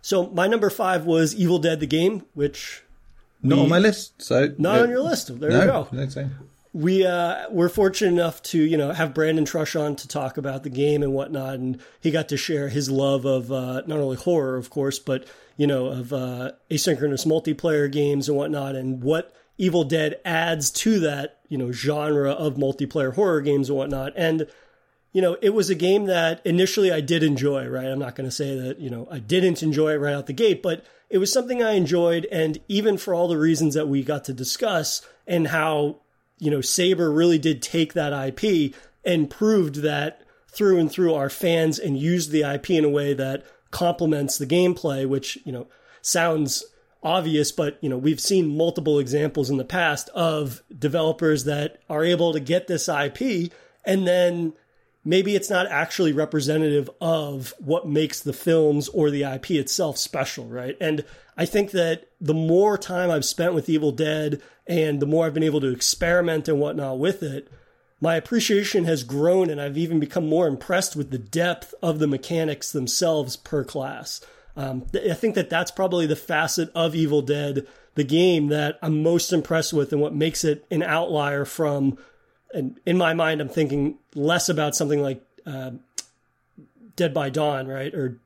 So, 0.01 0.27
my 0.29 0.47
number 0.47 0.69
five 0.69 1.05
was 1.05 1.35
Evil 1.35 1.59
Dead 1.59 1.81
the 1.81 1.85
game, 1.85 2.23
which 2.33 2.83
not 3.43 3.57
we, 3.57 3.63
on 3.63 3.69
my 3.69 3.79
list. 3.79 4.21
So 4.21 4.55
not 4.57 4.79
on 4.79 4.89
your 4.89 5.01
list. 5.01 5.37
There 5.39 5.49
no, 5.49 5.59
we 5.59 5.65
go. 5.65 5.87
We 6.73 7.05
uh, 7.05 7.49
were 7.49 7.67
fortunate 7.67 8.13
enough 8.13 8.41
to 8.43 8.57
you 8.57 8.77
know 8.77 8.91
have 8.91 9.13
Brandon 9.13 9.45
Trush 9.45 9.79
on 9.79 9.95
to 9.97 10.07
talk 10.07 10.37
about 10.37 10.63
the 10.63 10.69
game 10.69 11.03
and 11.03 11.13
whatnot, 11.13 11.55
and 11.55 11.81
he 11.99 12.11
got 12.11 12.29
to 12.29 12.37
share 12.37 12.69
his 12.69 12.89
love 12.89 13.25
of 13.25 13.51
uh, 13.51 13.81
not 13.87 13.99
only 13.99 14.15
horror, 14.15 14.55
of 14.55 14.69
course, 14.69 14.97
but 14.97 15.27
you 15.57 15.67
know 15.67 15.87
of 15.87 16.13
uh, 16.13 16.51
asynchronous 16.69 17.25
multiplayer 17.25 17.91
games 17.91 18.29
and 18.29 18.37
whatnot, 18.37 18.75
and 18.75 19.03
what 19.03 19.35
Evil 19.57 19.83
Dead 19.83 20.19
adds 20.23 20.71
to 20.71 20.99
that 21.01 21.39
you 21.49 21.57
know 21.57 21.71
genre 21.71 22.31
of 22.31 22.55
multiplayer 22.55 23.15
horror 23.15 23.41
games 23.41 23.69
and 23.69 23.77
whatnot, 23.77 24.13
and 24.15 24.47
you 25.13 25.21
know, 25.21 25.37
it 25.41 25.49
was 25.49 25.69
a 25.69 25.75
game 25.75 26.05
that 26.05 26.41
initially 26.45 26.91
I 26.91 27.01
did 27.01 27.23
enjoy, 27.23 27.67
right? 27.67 27.87
I'm 27.87 27.99
not 27.99 28.15
going 28.15 28.29
to 28.29 28.35
say 28.35 28.55
that, 28.57 28.79
you 28.79 28.89
know, 28.89 29.07
I 29.11 29.19
didn't 29.19 29.61
enjoy 29.61 29.91
it 29.91 29.97
right 29.97 30.13
out 30.13 30.27
the 30.27 30.33
gate, 30.33 30.63
but 30.63 30.85
it 31.09 31.17
was 31.17 31.31
something 31.31 31.61
I 31.61 31.73
enjoyed. 31.73 32.27
And 32.31 32.59
even 32.69 32.97
for 32.97 33.13
all 33.13 33.27
the 33.27 33.37
reasons 33.37 33.73
that 33.73 33.89
we 33.89 34.03
got 34.03 34.23
to 34.25 34.33
discuss 34.33 35.05
and 35.27 35.47
how, 35.49 35.97
you 36.41 36.49
know, 36.49 36.59
Saber 36.59 37.11
really 37.11 37.37
did 37.37 37.61
take 37.61 37.93
that 37.93 38.11
IP 38.11 38.73
and 39.05 39.29
proved 39.29 39.75
that 39.75 40.23
through 40.47 40.79
and 40.79 40.91
through 40.91 41.13
our 41.13 41.29
fans 41.29 41.77
and 41.77 41.97
used 41.97 42.31
the 42.31 42.41
IP 42.41 42.71
in 42.71 42.83
a 42.83 42.89
way 42.89 43.13
that 43.13 43.45
complements 43.69 44.39
the 44.39 44.47
gameplay, 44.47 45.07
which, 45.07 45.37
you 45.45 45.51
know, 45.51 45.67
sounds 46.01 46.65
obvious, 47.03 47.51
but 47.51 47.77
you 47.81 47.89
know, 47.89 47.97
we've 47.97 48.19
seen 48.19 48.57
multiple 48.57 48.97
examples 48.97 49.51
in 49.51 49.57
the 49.57 49.63
past 49.63 50.09
of 50.09 50.63
developers 50.77 51.43
that 51.43 51.79
are 51.87 52.03
able 52.03 52.33
to 52.33 52.39
get 52.39 52.67
this 52.67 52.89
IP 52.89 53.51
and 53.85 54.07
then 54.07 54.53
maybe 55.03 55.35
it's 55.35 55.49
not 55.49 55.67
actually 55.67 56.11
representative 56.11 56.89
of 56.99 57.53
what 57.59 57.87
makes 57.87 58.19
the 58.21 58.33
films 58.33 58.87
or 58.89 59.09
the 59.09 59.23
IP 59.23 59.51
itself 59.51 59.97
special, 59.97 60.45
right? 60.45 60.77
And 60.79 61.03
I 61.41 61.45
think 61.45 61.71
that 61.71 62.05
the 62.21 62.35
more 62.35 62.77
time 62.77 63.09
I've 63.09 63.25
spent 63.25 63.55
with 63.55 63.67
Evil 63.67 63.91
Dead 63.91 64.43
and 64.67 64.99
the 64.99 65.07
more 65.07 65.25
I've 65.25 65.33
been 65.33 65.41
able 65.41 65.61
to 65.61 65.73
experiment 65.73 66.47
and 66.47 66.59
whatnot 66.59 66.99
with 66.99 67.23
it, 67.23 67.47
my 67.99 68.15
appreciation 68.15 68.85
has 68.85 69.03
grown 69.03 69.49
and 69.49 69.59
I've 69.59 69.75
even 69.75 69.99
become 69.99 70.29
more 70.29 70.45
impressed 70.45 70.95
with 70.95 71.09
the 71.09 71.17
depth 71.17 71.73
of 71.81 71.97
the 71.97 72.05
mechanics 72.05 72.71
themselves 72.71 73.37
per 73.37 73.63
class. 73.63 74.21
Um, 74.55 74.85
I 74.93 75.15
think 75.15 75.33
that 75.33 75.49
that's 75.49 75.71
probably 75.71 76.05
the 76.05 76.15
facet 76.15 76.69
of 76.75 76.93
Evil 76.93 77.23
Dead, 77.23 77.65
the 77.95 78.03
game 78.03 78.49
that 78.49 78.77
I'm 78.83 79.01
most 79.01 79.33
impressed 79.33 79.73
with 79.73 79.91
and 79.91 79.99
what 79.99 80.13
makes 80.13 80.43
it 80.43 80.63
an 80.69 80.83
outlier 80.83 81.43
from 81.43 81.97
and 82.53 82.79
in 82.85 82.99
my 82.99 83.15
mind, 83.15 83.41
I'm 83.41 83.49
thinking 83.49 83.97
less 84.13 84.47
about 84.47 84.75
something 84.75 85.01
like 85.01 85.25
uh, 85.47 85.71
Dead 86.95 87.15
by 87.15 87.31
Dawn, 87.31 87.67
right? 87.67 87.91
Or 87.95 88.19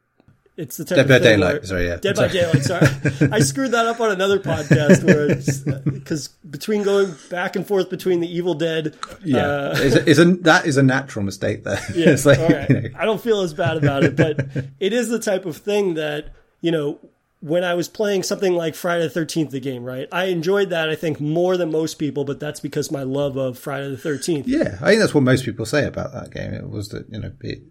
it's 0.57 0.77
the 0.77 0.85
Dead 0.85 1.07
by 1.07 1.19
Daylight. 1.19 1.65
Sorry, 1.65 1.87
yeah. 1.87 1.97
Dead 1.97 2.15
sorry. 2.15 2.29
by 2.29 2.33
Daylight. 2.33 2.63
Sorry, 2.63 3.29
I 3.31 3.39
screwed 3.39 3.71
that 3.71 3.85
up 3.87 3.99
on 3.99 4.11
another 4.11 4.39
podcast 4.39 5.03
where 5.03 5.83
because 5.91 6.29
between 6.49 6.83
going 6.83 7.13
back 7.29 7.55
and 7.55 7.67
forth 7.67 7.89
between 7.89 8.21
the 8.21 8.33
Evil 8.33 8.53
Dead, 8.53 8.95
yeah, 9.23 9.45
uh, 9.45 9.77
is, 9.77 9.95
a, 9.95 10.09
is 10.09 10.19
a, 10.19 10.25
that 10.25 10.65
is 10.65 10.77
a 10.77 10.83
natural 10.83 11.25
mistake 11.25 11.63
there. 11.63 11.79
Yeah, 11.95 12.17
like, 12.25 12.69
you 12.69 12.81
know. 12.81 12.89
I 12.97 13.05
don't 13.05 13.21
feel 13.21 13.41
as 13.41 13.53
bad 13.53 13.77
about 13.77 14.03
it, 14.03 14.15
but 14.15 14.47
it 14.79 14.93
is 14.93 15.09
the 15.09 15.19
type 15.19 15.45
of 15.45 15.57
thing 15.57 15.95
that 15.95 16.33
you 16.61 16.71
know 16.71 16.99
when 17.41 17.63
I 17.63 17.73
was 17.75 17.87
playing 17.87 18.23
something 18.23 18.53
like 18.53 18.75
Friday 18.75 19.07
the 19.07 19.19
13th, 19.19 19.51
the 19.51 19.59
game, 19.59 19.83
right? 19.83 20.07
I 20.11 20.25
enjoyed 20.25 20.71
that, 20.71 20.89
I 20.89 20.95
think, 20.95 21.19
more 21.19 21.57
than 21.57 21.71
most 21.71 21.95
people, 21.95 22.25
but 22.25 22.39
that's 22.39 22.59
because 22.59 22.91
my 22.91 23.03
love 23.03 23.37
of 23.37 23.59
Friday 23.59 23.89
the 23.89 23.97
13th. 23.97 24.45
Yeah, 24.47 24.77
I 24.81 24.89
think 24.89 24.99
that's 24.99 25.13
what 25.13 25.23
most 25.23 25.45
people 25.45 25.65
say 25.65 25.85
about 25.85 26.11
that 26.13 26.31
game. 26.31 26.53
It 26.55 26.67
was 26.67 26.89
that, 26.89 27.07
you 27.11 27.19
know, 27.19 27.31
it, 27.41 27.61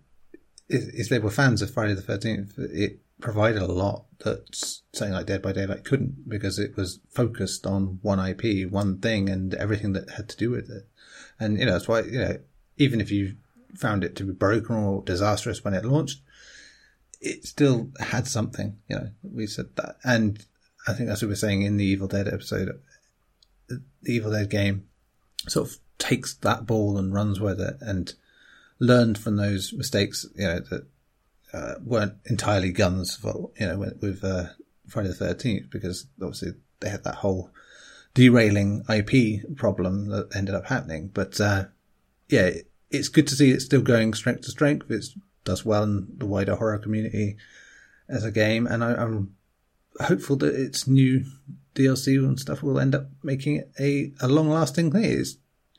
if 0.68 1.08
they 1.08 1.18
were 1.18 1.30
fans 1.30 1.62
of 1.62 1.70
Friday 1.70 1.94
the 1.94 2.02
13th, 2.02 2.58
it 2.58 3.00
provided 3.20 3.62
a 3.62 3.66
lot 3.66 4.06
that 4.20 4.46
something 4.92 5.14
like 5.14 5.26
Dead 5.26 5.42
by 5.42 5.52
Daylight 5.52 5.84
couldn't 5.84 6.28
because 6.28 6.58
it 6.58 6.76
was 6.76 7.00
focused 7.08 7.66
on 7.66 7.98
one 8.02 8.18
IP, 8.18 8.70
one 8.70 8.98
thing, 8.98 9.28
and 9.28 9.54
everything 9.54 9.92
that 9.92 10.10
had 10.10 10.28
to 10.30 10.36
do 10.36 10.50
with 10.50 10.70
it. 10.70 10.88
And, 11.38 11.58
you 11.58 11.66
know, 11.66 11.72
that's 11.72 11.88
why, 11.88 12.00
you 12.00 12.18
know, 12.18 12.38
even 12.76 13.00
if 13.00 13.10
you 13.10 13.36
found 13.76 14.04
it 14.04 14.16
to 14.16 14.24
be 14.24 14.32
broken 14.32 14.76
or 14.76 15.02
disastrous 15.02 15.62
when 15.64 15.74
it 15.74 15.84
launched, 15.84 16.20
it 17.20 17.44
still 17.44 17.90
had 18.00 18.26
something. 18.26 18.78
You 18.88 18.96
know, 18.96 19.08
we 19.22 19.46
said 19.46 19.76
that, 19.76 19.96
and 20.04 20.44
I 20.86 20.92
think 20.92 21.08
that's 21.08 21.22
what 21.22 21.28
we're 21.28 21.36
saying 21.36 21.62
in 21.62 21.76
the 21.76 21.84
Evil 21.84 22.08
Dead 22.08 22.28
episode. 22.28 22.80
The 23.68 23.80
Evil 24.04 24.32
Dead 24.32 24.50
game 24.50 24.86
sort 25.48 25.68
of 25.68 25.76
takes 25.98 26.34
that 26.34 26.66
ball 26.66 26.98
and 26.98 27.14
runs 27.14 27.40
with 27.40 27.60
it, 27.60 27.76
and 27.80 28.12
learned 28.78 29.18
from 29.18 29.36
those 29.36 29.72
mistakes. 29.72 30.26
You 30.34 30.44
know 30.44 30.60
that 30.60 30.86
uh, 31.52 31.74
weren't 31.84 32.14
entirely 32.26 32.72
Gun's 32.72 33.16
fault. 33.16 33.52
You 33.58 33.68
know, 33.68 33.78
with, 34.00 34.24
uh, 34.24 34.46
Friday 34.88 35.08
the 35.08 35.14
Thirteenth, 35.14 35.70
because 35.70 36.06
obviously 36.20 36.52
they 36.80 36.90
had 36.90 37.04
that 37.04 37.16
whole 37.16 37.50
derailing 38.14 38.84
IP 38.88 39.56
problem 39.56 40.08
that 40.08 40.34
ended 40.34 40.54
up 40.54 40.66
happening. 40.66 41.08
But 41.12 41.40
uh, 41.40 41.66
yeah, 42.28 42.50
it's 42.90 43.08
good 43.08 43.26
to 43.28 43.34
see 43.34 43.50
it's 43.50 43.64
still 43.64 43.82
going 43.82 44.14
strength 44.14 44.42
to 44.42 44.50
strength. 44.50 44.90
It 44.90 45.04
does 45.44 45.64
well 45.64 45.82
in 45.82 46.06
the 46.16 46.26
wider 46.26 46.56
horror 46.56 46.78
community 46.78 47.36
as 48.08 48.24
a 48.24 48.30
game, 48.30 48.66
and 48.66 48.84
I, 48.84 49.02
am 49.02 49.34
hopeful 50.00 50.36
that 50.36 50.54
its 50.54 50.86
new 50.86 51.24
DLC 51.74 52.16
and 52.18 52.38
stuff 52.38 52.62
will 52.62 52.78
end 52.78 52.94
up 52.94 53.08
making 53.22 53.56
it 53.56 53.70
a, 53.78 54.12
a 54.20 54.28
long 54.28 54.48
lasting 54.48 54.92
thing. 54.92 55.04
It's 55.04 55.36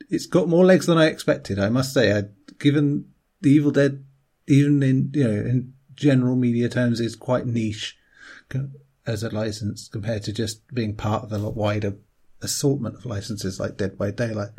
it's 0.08 0.26
got 0.26 0.48
more 0.48 0.64
legs 0.64 0.86
than 0.86 0.98
I 0.98 1.06
expected. 1.06 1.58
I 1.58 1.68
must 1.68 1.92
say, 1.92 2.16
I, 2.16 2.24
given 2.58 3.12
the 3.40 3.50
Evil 3.50 3.70
Dead, 3.70 4.04
even 4.46 4.82
in 4.82 5.10
you 5.14 5.24
know 5.24 5.30
in 5.30 5.74
general 5.94 6.36
media 6.36 6.68
terms, 6.68 7.00
is 7.00 7.16
quite 7.16 7.46
niche 7.46 7.98
as 9.06 9.22
a 9.22 9.30
license 9.30 9.88
compared 9.88 10.22
to 10.24 10.32
just 10.32 10.66
being 10.74 10.94
part 10.94 11.24
of 11.24 11.32
a 11.32 11.38
lot 11.38 11.56
wider 11.56 11.96
assortment 12.42 12.96
of 12.96 13.06
licenses 13.06 13.58
like 13.58 13.76
Dead 13.76 13.96
by 13.96 14.10
Daylight. 14.10 14.50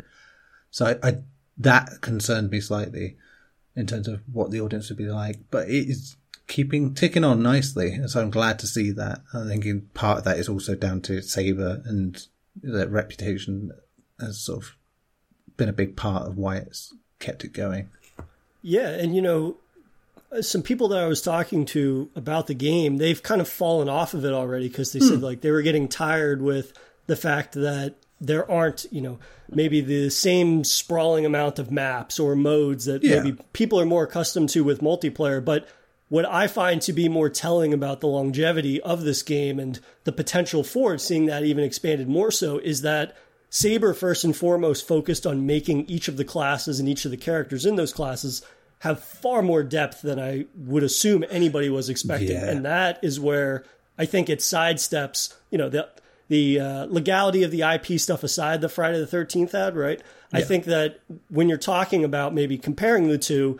So 0.70 0.86
I, 0.86 1.08
I 1.08 1.18
that 1.58 2.00
concerned 2.00 2.50
me 2.50 2.60
slightly 2.60 3.16
in 3.74 3.86
terms 3.86 4.08
of 4.08 4.22
what 4.32 4.50
the 4.50 4.60
audience 4.60 4.88
would 4.88 4.98
be 4.98 5.08
like, 5.08 5.38
but 5.50 5.68
it 5.68 5.88
is 5.88 6.16
keeping 6.46 6.94
ticking 6.94 7.24
on 7.24 7.42
nicely. 7.42 7.92
And 7.92 8.10
so 8.10 8.20
I'm 8.20 8.30
glad 8.30 8.58
to 8.60 8.66
see 8.66 8.90
that. 8.92 9.20
I'm 9.32 9.48
thinking 9.48 9.82
part 9.94 10.18
of 10.18 10.24
that 10.24 10.38
is 10.38 10.48
also 10.48 10.74
down 10.74 11.02
to 11.02 11.22
Saber 11.22 11.82
and 11.84 12.20
their 12.60 12.88
reputation 12.88 13.70
has 14.18 14.40
sort 14.40 14.64
of 14.64 14.76
been 15.56 15.68
a 15.68 15.74
big 15.74 15.96
part 15.96 16.26
of 16.26 16.36
why 16.36 16.56
it's 16.56 16.94
kept 17.18 17.44
it 17.44 17.52
going. 17.52 17.90
Yeah, 18.62 18.88
and 18.88 19.14
you 19.14 19.22
know, 19.22 19.56
some 20.40 20.62
people 20.62 20.88
that 20.88 21.02
I 21.02 21.06
was 21.06 21.22
talking 21.22 21.64
to 21.66 22.10
about 22.14 22.46
the 22.46 22.54
game, 22.54 22.98
they've 22.98 23.22
kind 23.22 23.40
of 23.40 23.48
fallen 23.48 23.88
off 23.88 24.14
of 24.14 24.24
it 24.24 24.32
already 24.32 24.68
because 24.68 24.92
they 24.92 25.00
said 25.00 25.18
hmm. 25.18 25.24
like 25.24 25.40
they 25.40 25.50
were 25.50 25.62
getting 25.62 25.88
tired 25.88 26.42
with 26.42 26.72
the 27.06 27.16
fact 27.16 27.54
that 27.54 27.94
there 28.20 28.50
aren't, 28.50 28.86
you 28.90 29.00
know, 29.00 29.18
maybe 29.48 29.80
the 29.80 30.10
same 30.10 30.64
sprawling 30.64 31.24
amount 31.24 31.58
of 31.58 31.70
maps 31.70 32.18
or 32.18 32.34
modes 32.36 32.84
that 32.84 33.02
yeah. 33.02 33.22
maybe 33.22 33.38
people 33.52 33.80
are 33.80 33.86
more 33.86 34.04
accustomed 34.04 34.48
to 34.50 34.64
with 34.64 34.80
multiplayer. 34.80 35.42
But 35.42 35.68
what 36.08 36.26
I 36.26 36.46
find 36.46 36.82
to 36.82 36.92
be 36.92 37.08
more 37.08 37.28
telling 37.28 37.72
about 37.72 38.00
the 38.00 38.08
longevity 38.08 38.80
of 38.80 39.02
this 39.02 39.22
game 39.22 39.58
and 39.58 39.78
the 40.04 40.12
potential 40.12 40.64
for 40.64 40.94
it, 40.94 41.00
seeing 41.00 41.26
that 41.26 41.44
even 41.44 41.64
expanded 41.64 42.08
more 42.08 42.30
so, 42.30 42.58
is 42.58 42.82
that 42.82 43.16
Saber 43.50 43.94
first 43.94 44.24
and 44.24 44.36
foremost 44.36 44.86
focused 44.86 45.26
on 45.26 45.46
making 45.46 45.86
each 45.86 46.08
of 46.08 46.16
the 46.16 46.24
classes 46.24 46.80
and 46.80 46.88
each 46.88 47.04
of 47.04 47.10
the 47.10 47.16
characters 47.16 47.64
in 47.64 47.76
those 47.76 47.92
classes 47.92 48.42
have 48.80 49.02
far 49.02 49.42
more 49.42 49.62
depth 49.62 50.02
than 50.02 50.20
I 50.20 50.46
would 50.54 50.82
assume 50.82 51.24
anybody 51.30 51.68
was 51.68 51.88
expecting. 51.88 52.30
Yeah. 52.30 52.50
And 52.50 52.64
that 52.64 53.00
is 53.02 53.18
where 53.18 53.64
I 53.98 54.04
think 54.04 54.28
it 54.28 54.38
sidesteps, 54.40 55.34
you 55.50 55.58
know, 55.58 55.68
the 55.68 55.88
the 56.28 56.60
uh, 56.60 56.86
legality 56.86 57.42
of 57.42 57.50
the 57.50 57.62
IP 57.62 57.98
stuff 57.98 58.22
aside, 58.22 58.60
the 58.60 58.68
Friday 58.68 59.00
the 59.00 59.06
13th 59.06 59.54
ad, 59.54 59.74
right? 59.74 59.98
Yeah. 60.32 60.40
I 60.40 60.42
think 60.42 60.64
that 60.66 61.00
when 61.30 61.48
you're 61.48 61.56
talking 61.56 62.04
about 62.04 62.34
maybe 62.34 62.58
comparing 62.58 63.08
the 63.08 63.16
two, 63.16 63.58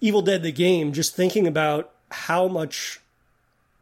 Evil 0.00 0.22
Dead 0.22 0.42
the 0.42 0.50
game, 0.50 0.94
just 0.94 1.14
thinking 1.14 1.46
about 1.46 1.92
how 2.10 2.48
much 2.48 3.00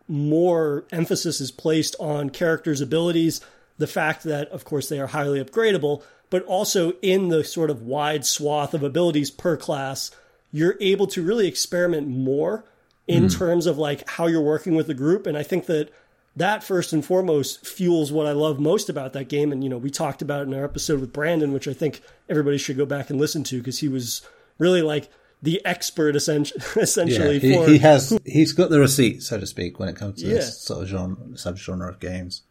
more 0.08 0.84
emphasis 0.90 1.40
is 1.40 1.50
placed 1.50 1.94
on 2.00 2.28
characters' 2.30 2.80
abilities, 2.80 3.40
the 3.78 3.86
fact 3.86 4.24
that, 4.24 4.48
of 4.48 4.64
course, 4.64 4.88
they 4.88 5.00
are 5.00 5.08
highly 5.08 5.42
upgradable, 5.42 6.02
but 6.30 6.44
also 6.44 6.92
in 7.02 7.28
the 7.28 7.44
sort 7.44 7.70
of 7.70 7.82
wide 7.82 8.24
swath 8.24 8.74
of 8.74 8.82
abilities 8.82 9.30
per 9.30 9.56
class, 9.56 10.10
you're 10.52 10.76
able 10.80 11.06
to 11.08 11.22
really 11.22 11.48
experiment 11.48 12.08
more 12.08 12.64
in 13.06 13.24
mm. 13.24 13.38
terms 13.38 13.66
of 13.66 13.78
like 13.78 14.08
how 14.08 14.26
you're 14.26 14.40
working 14.40 14.74
with 14.74 14.86
the 14.86 14.94
group. 14.94 15.26
And 15.26 15.36
I 15.36 15.42
think 15.42 15.66
that 15.66 15.90
that 16.36 16.64
first 16.64 16.92
and 16.92 17.04
foremost 17.04 17.66
fuels 17.66 18.10
what 18.10 18.26
I 18.26 18.32
love 18.32 18.58
most 18.58 18.88
about 18.88 19.12
that 19.12 19.28
game. 19.28 19.52
And, 19.52 19.62
you 19.62 19.70
know, 19.70 19.78
we 19.78 19.90
talked 19.90 20.22
about 20.22 20.42
it 20.42 20.48
in 20.48 20.54
our 20.54 20.64
episode 20.64 21.00
with 21.00 21.12
Brandon, 21.12 21.52
which 21.52 21.68
I 21.68 21.72
think 21.72 22.00
everybody 22.28 22.58
should 22.58 22.76
go 22.76 22.86
back 22.86 23.10
and 23.10 23.20
listen 23.20 23.44
to 23.44 23.58
because 23.58 23.78
he 23.78 23.88
was 23.88 24.22
really 24.58 24.82
like 24.82 25.08
the 25.42 25.64
expert 25.64 26.16
essentially 26.16 27.34
yeah, 27.34 27.40
he, 27.40 27.54
for. 27.54 27.68
He 27.68 27.78
has, 27.78 28.18
he's 28.24 28.52
got 28.52 28.70
the 28.70 28.80
receipt, 28.80 29.22
so 29.22 29.38
to 29.38 29.46
speak, 29.46 29.78
when 29.78 29.88
it 29.88 29.96
comes 29.96 30.20
to 30.22 30.26
yeah. 30.26 30.34
this 30.34 30.60
sort 30.62 30.82
of 30.82 30.88
genre, 30.88 31.16
subgenre 31.34 31.88
of 31.88 32.00
games. 32.00 32.42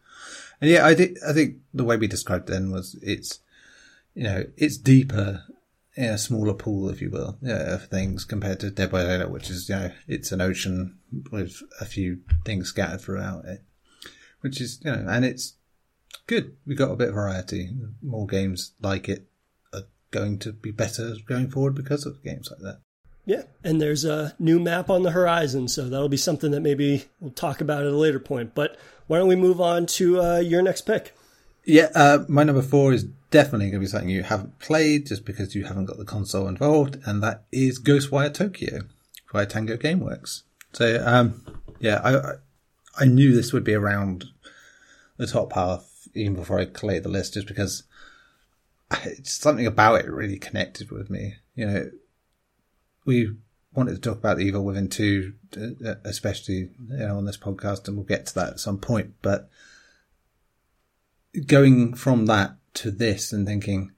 And 0.60 0.70
yeah, 0.70 0.86
I 0.86 0.94
think, 0.94 1.18
I 1.26 1.32
think 1.32 1.56
the 1.72 1.84
way 1.84 1.96
we 1.96 2.06
described 2.06 2.48
then 2.48 2.70
was 2.70 2.96
it's, 3.02 3.40
you 4.14 4.24
know, 4.24 4.44
it's 4.56 4.76
deeper 4.76 5.44
in 5.96 6.06
a 6.06 6.18
smaller 6.18 6.54
pool, 6.54 6.88
if 6.90 7.00
you 7.00 7.10
will, 7.10 7.38
of 7.44 7.86
things 7.86 8.24
compared 8.24 8.60
to 8.60 8.70
Dead 8.70 8.90
by 8.90 9.04
Daylight, 9.04 9.30
which 9.30 9.50
is, 9.50 9.68
you 9.68 9.76
know, 9.76 9.90
it's 10.08 10.32
an 10.32 10.40
ocean 10.40 10.98
with 11.30 11.62
a 11.80 11.84
few 11.84 12.20
things 12.44 12.68
scattered 12.68 13.00
throughout 13.00 13.44
it 13.44 13.62
which 14.44 14.60
is 14.60 14.78
you 14.84 14.92
know, 14.92 15.06
and 15.08 15.24
it's 15.24 15.54
good. 16.26 16.54
We 16.66 16.74
got 16.74 16.90
a 16.90 16.96
bit 16.96 17.08
of 17.08 17.14
variety. 17.14 17.70
More 18.02 18.26
games 18.26 18.72
like 18.78 19.08
it 19.08 19.26
are 19.72 19.84
going 20.10 20.38
to 20.40 20.52
be 20.52 20.70
better 20.70 21.14
going 21.26 21.50
forward 21.50 21.74
because 21.74 22.04
of 22.04 22.22
games 22.22 22.50
like 22.50 22.60
that. 22.60 22.80
Yeah, 23.26 23.44
and 23.62 23.80
there's 23.80 24.04
a 24.04 24.34
new 24.38 24.60
map 24.60 24.90
on 24.90 25.02
the 25.02 25.12
horizon, 25.12 25.68
so 25.68 25.88
that'll 25.88 26.10
be 26.10 26.16
something 26.16 26.50
that 26.50 26.60
maybe 26.60 27.06
we'll 27.20 27.30
talk 27.30 27.60
about 27.60 27.82
at 27.82 27.92
a 27.92 27.96
later 27.96 28.20
point. 28.20 28.54
But 28.54 28.76
why 29.06 29.18
don't 29.18 29.28
we 29.28 29.36
move 29.36 29.60
on 29.60 29.86
to 29.86 30.20
uh, 30.20 30.38
your 30.38 30.62
next 30.62 30.82
pick? 30.82 31.14
Yeah, 31.64 31.88
uh, 31.94 32.24
my 32.28 32.44
number 32.44 32.60
four 32.60 32.92
is 32.92 33.04
definitely 33.30 33.70
going 33.70 33.80
to 33.80 33.86
be 33.86 33.86
something 33.86 34.10
you 34.10 34.22
haven't 34.22 34.58
played 34.58 35.06
just 35.06 35.24
because 35.24 35.54
you 35.54 35.64
haven't 35.64 35.86
got 35.86 35.96
the 35.96 36.04
console 36.04 36.46
involved, 36.48 36.98
and 37.06 37.22
that 37.22 37.44
is 37.50 37.80
Ghostwire 37.80 38.32
Tokyo 38.32 38.82
by 39.32 39.46
Tango 39.46 39.76
Gameworks. 39.76 40.42
So, 40.74 41.02
um, 41.04 41.42
yeah, 41.80 42.00
I 42.04 43.02
I 43.02 43.06
knew 43.06 43.34
this 43.34 43.52
would 43.52 43.64
be 43.64 43.74
around 43.74 44.26
the 45.16 45.26
top 45.26 45.52
half 45.54 45.90
even 46.14 46.34
before 46.34 46.60
I 46.60 46.66
collated 46.66 47.04
the 47.04 47.08
list, 47.08 47.34
just 47.34 47.48
because 47.48 47.84
it's 49.04 49.32
something 49.32 49.66
about 49.66 50.04
it 50.04 50.10
really 50.10 50.38
connected 50.38 50.90
with 50.90 51.10
me. 51.10 51.36
You 51.54 51.66
know, 51.66 51.90
we 53.04 53.34
wanted 53.74 53.94
to 53.94 54.00
talk 54.00 54.18
about 54.18 54.38
the 54.38 54.44
Evil 54.44 54.64
Within 54.64 54.88
2, 54.88 55.32
uh, 55.56 55.94
especially 56.04 56.70
you 56.88 56.96
know 56.96 57.16
on 57.16 57.24
this 57.24 57.36
podcast, 57.36 57.88
and 57.88 57.96
we'll 57.96 58.06
get 58.06 58.26
to 58.26 58.34
that 58.36 58.50
at 58.50 58.60
some 58.60 58.78
point. 58.78 59.14
But 59.22 59.48
going 61.46 61.94
from 61.94 62.26
that 62.26 62.56
to 62.74 62.90
this 62.90 63.32
and 63.32 63.46
thinking, 63.46 63.92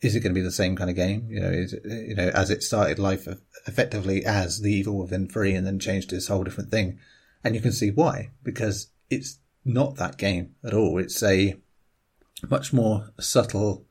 is 0.00 0.16
it 0.16 0.20
going 0.20 0.34
to 0.34 0.40
be 0.40 0.44
the 0.44 0.50
same 0.50 0.76
kind 0.76 0.90
of 0.90 0.96
game? 0.96 1.26
You 1.28 1.40
know, 1.40 1.50
is 1.50 1.72
it, 1.72 1.82
you 1.84 2.14
know, 2.14 2.28
as 2.28 2.50
it 2.50 2.62
started 2.62 2.98
life 2.98 3.28
effectively 3.66 4.24
as 4.24 4.60
the 4.60 4.72
Evil 4.72 4.98
Within 4.98 5.28
3 5.28 5.54
and 5.54 5.66
then 5.66 5.78
changed 5.78 6.10
to 6.10 6.16
this 6.16 6.28
whole 6.28 6.44
different 6.44 6.70
thing. 6.70 6.98
And 7.44 7.54
you 7.54 7.60
can 7.60 7.72
see 7.72 7.90
why, 7.90 8.30
because 8.42 8.88
it's 9.10 9.38
not 9.64 9.96
that 9.96 10.18
game 10.18 10.54
at 10.64 10.74
all. 10.74 10.98
It's 10.98 11.22
a 11.22 11.54
much 12.48 12.72
more 12.72 13.10
subtle, 13.20 13.86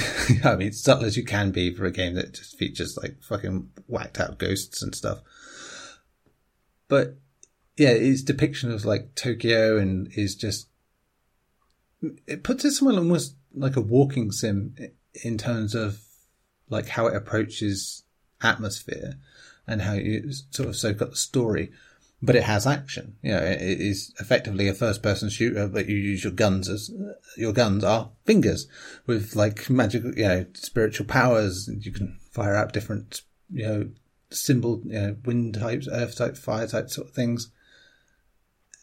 I 0.44 0.56
mean, 0.56 0.72
subtle 0.72 1.04
as 1.04 1.16
you 1.16 1.24
can 1.24 1.50
be 1.50 1.74
for 1.74 1.84
a 1.84 1.90
game 1.90 2.14
that 2.14 2.34
just 2.34 2.56
features 2.56 2.98
like 3.00 3.22
fucking 3.22 3.70
whacked 3.86 4.20
out 4.20 4.38
ghosts 4.38 4.82
and 4.82 4.94
stuff. 4.94 5.20
But 6.88 7.16
yeah, 7.76 7.90
its 7.90 8.22
depiction 8.22 8.70
of 8.70 8.84
like 8.84 9.14
Tokyo 9.14 9.78
and 9.78 10.10
is 10.14 10.34
just, 10.34 10.68
it 12.26 12.42
puts 12.42 12.64
it 12.64 12.72
somewhere 12.72 12.96
almost 12.96 13.34
like 13.54 13.76
a 13.76 13.80
walking 13.80 14.32
sim 14.32 14.74
in 15.24 15.38
terms 15.38 15.74
of 15.74 16.00
like 16.68 16.88
how 16.88 17.06
it 17.06 17.16
approaches 17.16 18.04
atmosphere 18.42 19.14
and 19.66 19.82
how 19.82 19.94
you 19.94 20.32
sort 20.50 20.68
of 20.68 20.76
soak 20.76 21.02
up 21.02 21.10
the 21.10 21.16
story 21.16 21.70
but 22.20 22.36
it 22.36 22.42
has 22.44 22.66
action. 22.66 23.16
You 23.22 23.32
know, 23.32 23.42
it 23.42 23.60
is 23.60 24.12
effectively 24.18 24.68
a 24.68 24.74
first 24.74 25.02
person 25.02 25.28
shooter, 25.28 25.68
but 25.68 25.88
you 25.88 25.96
use 25.96 26.24
your 26.24 26.32
guns 26.32 26.68
as, 26.68 26.90
your 27.36 27.52
guns 27.52 27.84
are 27.84 28.10
fingers 28.24 28.66
with 29.06 29.36
like 29.36 29.70
magical, 29.70 30.14
you 30.14 30.26
know, 30.26 30.46
spiritual 30.54 31.06
powers. 31.06 31.68
You 31.68 31.92
can 31.92 32.18
fire 32.32 32.56
out 32.56 32.72
different, 32.72 33.22
you 33.50 33.66
know, 33.66 33.90
symbol, 34.30 34.82
you 34.84 35.00
know, 35.00 35.16
wind 35.24 35.54
types, 35.54 35.88
earth 35.90 36.16
type, 36.16 36.36
fire 36.36 36.66
type 36.66 36.90
sort 36.90 37.08
of 37.08 37.14
things. 37.14 37.52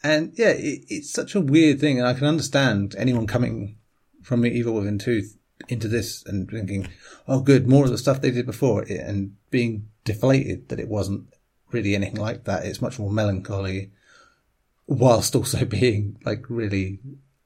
And 0.02 0.34
yeah, 0.38 0.52
it, 0.52 0.86
it's 0.88 1.12
such 1.12 1.36
a 1.36 1.42
weird 1.42 1.80
thing. 1.80 2.00
And 2.00 2.08
I 2.08 2.14
can 2.14 2.28
understand 2.28 2.96
anyone 2.98 3.28
coming 3.28 3.78
from 4.24 4.46
Evil 4.46 4.76
Within 4.76 4.98
2 4.98 5.24
into 5.68 5.88
this 5.88 6.24
and 6.26 6.50
thinking, 6.50 6.88
oh, 7.28 7.42
good, 7.42 7.68
more 7.68 7.86
of 7.86 7.92
the 7.92 7.98
stuff 7.98 8.22
they 8.22 8.32
did 8.32 8.46
before 8.46 8.84
and 8.84 9.36
being 9.50 9.90
deflated 10.04 10.70
that 10.70 10.80
it 10.80 10.88
wasn't 10.88 11.28
really 11.76 11.94
anything 11.96 12.22
like 12.22 12.46
that. 12.46 12.66
It's 12.66 12.82
much 12.82 12.98
more 12.98 13.12
melancholy, 13.12 13.92
whilst 14.88 15.36
also 15.36 15.66
being 15.80 16.18
like 16.26 16.46
really 16.50 17.00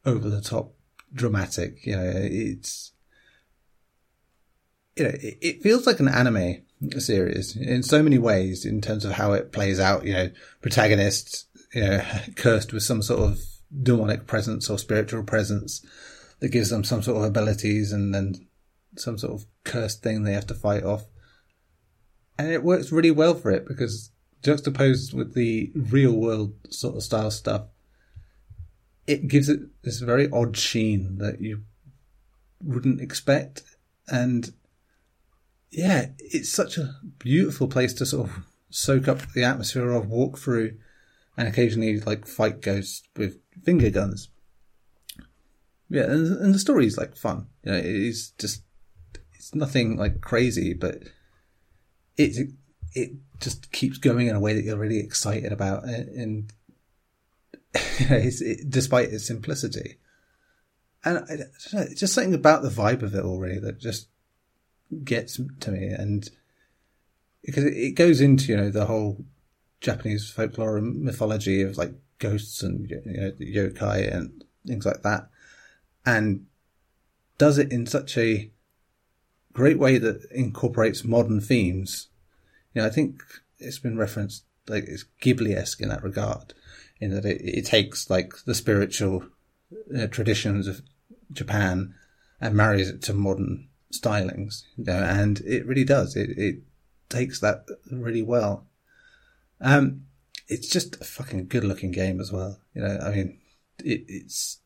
over 0.05 0.29
the 0.29 0.41
top 0.41 0.73
dramatic. 1.13 1.85
You 1.85 1.97
know, 1.97 2.11
it's 2.15 2.93
you 4.95 5.05
know, 5.05 5.11
it, 5.13 5.63
feels 5.63 5.87
like 5.87 5.99
an 5.99 6.07
anime 6.07 6.61
series 6.97 7.55
in 7.55 7.83
so 7.83 8.03
many 8.03 8.17
ways 8.17 8.65
in 8.65 8.81
terms 8.81 9.05
of 9.05 9.13
how 9.13 9.33
it 9.33 9.51
plays 9.51 9.79
out. 9.79 10.05
You 10.05 10.13
know, 10.13 10.29
protagonists, 10.61 11.45
you 11.73 11.81
know, 11.81 12.05
cursed 12.35 12.71
with 12.71 12.83
some 12.83 13.01
sort 13.01 13.21
of 13.21 13.39
demonic 13.81 14.27
presence 14.27 14.69
or 14.69 14.77
spiritual 14.77 15.23
presence 15.23 15.85
that 16.39 16.49
gives 16.49 16.69
them 16.69 16.83
some 16.83 17.01
sort 17.01 17.17
of 17.17 17.23
abilities 17.23 17.91
and 17.91 18.13
then 18.13 18.47
some 18.97 19.17
sort 19.17 19.33
of 19.33 19.45
cursed 19.63 20.01
thing 20.01 20.23
they 20.23 20.33
have 20.33 20.47
to 20.47 20.53
fight 20.53 20.83
off. 20.83 21.05
And 22.37 22.51
it 22.51 22.63
works 22.63 22.91
really 22.91 23.11
well 23.11 23.35
for 23.35 23.51
it 23.51 23.67
because 23.67 24.11
juxtaposed 24.43 25.13
with 25.13 25.33
the 25.33 25.71
real 25.75 26.13
world 26.13 26.53
sort 26.69 26.95
of 26.95 27.03
style 27.03 27.31
stuff, 27.31 27.63
it 29.07 29.27
gives 29.27 29.49
it 29.49 29.61
this 29.81 29.99
very 29.99 30.29
odd 30.31 30.55
sheen 30.55 31.17
that 31.17 31.41
you 31.41 31.63
wouldn't 32.63 33.01
expect. 33.01 33.63
And 34.07 34.51
yeah, 35.71 36.07
it's 36.19 36.49
such 36.49 36.77
a 36.77 36.95
beautiful 37.17 37.67
place 37.67 37.93
to 37.93 38.05
sort 38.05 38.29
of 38.29 38.45
soak 38.69 39.07
up 39.07 39.21
the 39.33 39.43
atmosphere 39.43 39.91
of, 39.91 40.09
walk 40.09 40.37
through, 40.37 40.77
and 41.37 41.47
occasionally 41.47 41.99
like 42.01 42.27
fight 42.27 42.61
ghosts 42.61 43.03
with 43.15 43.39
finger 43.63 43.89
guns. 43.89 44.29
Yeah, 45.89 46.03
and, 46.03 46.53
the 46.53 46.59
story 46.59 46.85
is 46.85 46.97
like 46.97 47.15
fun. 47.15 47.47
You 47.63 47.71
know, 47.71 47.81
it's 47.83 48.29
just 48.31 48.61
it's 49.33 49.55
nothing 49.55 49.97
like 49.97 50.21
crazy, 50.21 50.73
but 50.73 51.03
it 52.15 52.49
it 52.93 53.11
just 53.39 53.71
keeps 53.71 53.97
going 53.97 54.27
in 54.27 54.35
a 54.35 54.39
way 54.39 54.53
that 54.53 54.63
you're 54.63 54.77
really 54.77 54.99
excited 54.99 55.51
about, 55.51 55.83
and, 55.83 56.51
it, 57.73 58.69
despite 58.69 59.09
its 59.09 59.27
simplicity. 59.27 59.97
And 61.03 61.19
I, 61.29 61.35
know, 61.73 61.87
just 61.95 62.13
something 62.13 62.33
about 62.33 62.61
the 62.61 62.69
vibe 62.69 63.03
of 63.03 63.15
it 63.15 63.23
already 63.23 63.59
that 63.59 63.79
just 63.79 64.07
gets 65.03 65.39
to 65.59 65.71
me, 65.71 65.87
and 65.87 66.29
because 67.43 67.63
it 67.63 67.95
goes 67.95 68.19
into 68.21 68.51
you 68.51 68.57
know 68.57 68.69
the 68.69 68.85
whole 68.85 69.23
Japanese 69.81 70.29
folklore 70.29 70.77
and 70.77 71.01
mythology 71.01 71.61
of 71.61 71.77
like 71.77 71.93
ghosts 72.17 72.61
and 72.63 72.89
you 72.89 73.01
know 73.05 73.31
yokai 73.39 74.13
and 74.13 74.43
things 74.67 74.85
like 74.85 75.03
that, 75.03 75.29
and 76.05 76.45
does 77.37 77.57
it 77.57 77.71
in 77.71 77.85
such 77.85 78.17
a 78.17 78.51
great 79.53 79.79
way 79.79 79.97
that 79.97 80.25
incorporates 80.31 81.03
modern 81.03 81.41
themes. 81.41 82.07
You 82.73 82.81
know, 82.81 82.87
I 82.87 82.91
think 82.91 83.21
it's 83.57 83.79
been 83.79 83.97
referenced 83.97 84.43
like 84.67 84.85
it's 84.87 85.05
Ghibli-esque 85.21 85.81
in 85.81 85.89
that 85.89 86.03
regard, 86.03 86.53
in 86.99 87.11
that 87.11 87.25
it, 87.25 87.41
it 87.41 87.65
takes 87.65 88.09
like 88.09 88.33
the 88.45 88.55
spiritual 88.55 89.25
uh, 89.97 90.07
traditions 90.07 90.67
of 90.67 90.81
Japan 91.31 91.95
and 92.39 92.55
marries 92.55 92.89
it 92.89 93.01
to 93.03 93.13
modern 93.13 93.67
stylings, 93.93 94.63
you 94.77 94.85
know, 94.85 95.03
and 95.03 95.41
it 95.41 95.65
really 95.65 95.83
does. 95.83 96.15
It, 96.15 96.37
it 96.37 96.59
takes 97.09 97.39
that 97.39 97.65
really 97.91 98.21
well. 98.21 98.67
Um, 99.59 100.05
it's 100.47 100.69
just 100.69 100.99
a 101.01 101.03
fucking 101.03 101.47
good 101.47 101.63
looking 101.63 101.91
game 101.91 102.19
as 102.19 102.31
well. 102.31 102.59
You 102.73 102.81
know, 102.81 102.99
I 103.01 103.11
mean, 103.11 103.39
it, 103.83 104.05
it's 104.07 104.59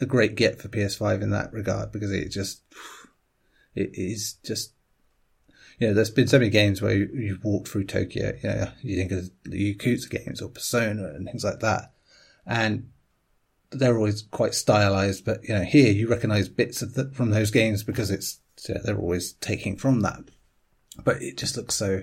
a 0.00 0.06
great 0.06 0.36
get 0.36 0.60
for 0.60 0.68
PS5 0.68 1.22
in 1.22 1.30
that 1.30 1.52
regard 1.52 1.92
because 1.92 2.12
it 2.12 2.28
just, 2.28 2.62
it 3.74 3.90
is 3.94 4.34
just, 4.44 4.72
you 5.78 5.88
know, 5.88 5.94
there's 5.94 6.10
been 6.10 6.28
so 6.28 6.38
many 6.38 6.50
games 6.50 6.82
where 6.82 6.94
you, 6.94 7.34
have 7.34 7.44
walked 7.44 7.68
through 7.68 7.84
Tokyo, 7.84 8.32
you 8.42 8.48
know, 8.48 8.68
you 8.82 8.96
think 8.96 9.12
of 9.12 9.30
the 9.44 9.74
Yakuza 9.74 10.10
games 10.10 10.42
or 10.42 10.48
Persona 10.48 11.04
and 11.08 11.26
things 11.26 11.44
like 11.44 11.60
that. 11.60 11.92
And 12.44 12.90
they're 13.70 13.96
always 13.96 14.22
quite 14.22 14.54
stylized, 14.54 15.24
but 15.24 15.44
you 15.44 15.54
know, 15.54 15.62
here 15.62 15.92
you 15.92 16.08
recognize 16.08 16.48
bits 16.48 16.82
of 16.82 16.94
the, 16.94 17.10
from 17.12 17.30
those 17.30 17.50
games 17.50 17.84
because 17.84 18.10
it's, 18.10 18.40
they're 18.84 18.98
always 18.98 19.34
taking 19.34 19.76
from 19.76 20.00
that. 20.00 20.20
But 21.04 21.22
it 21.22 21.38
just 21.38 21.56
looks 21.56 21.76
so 21.76 22.02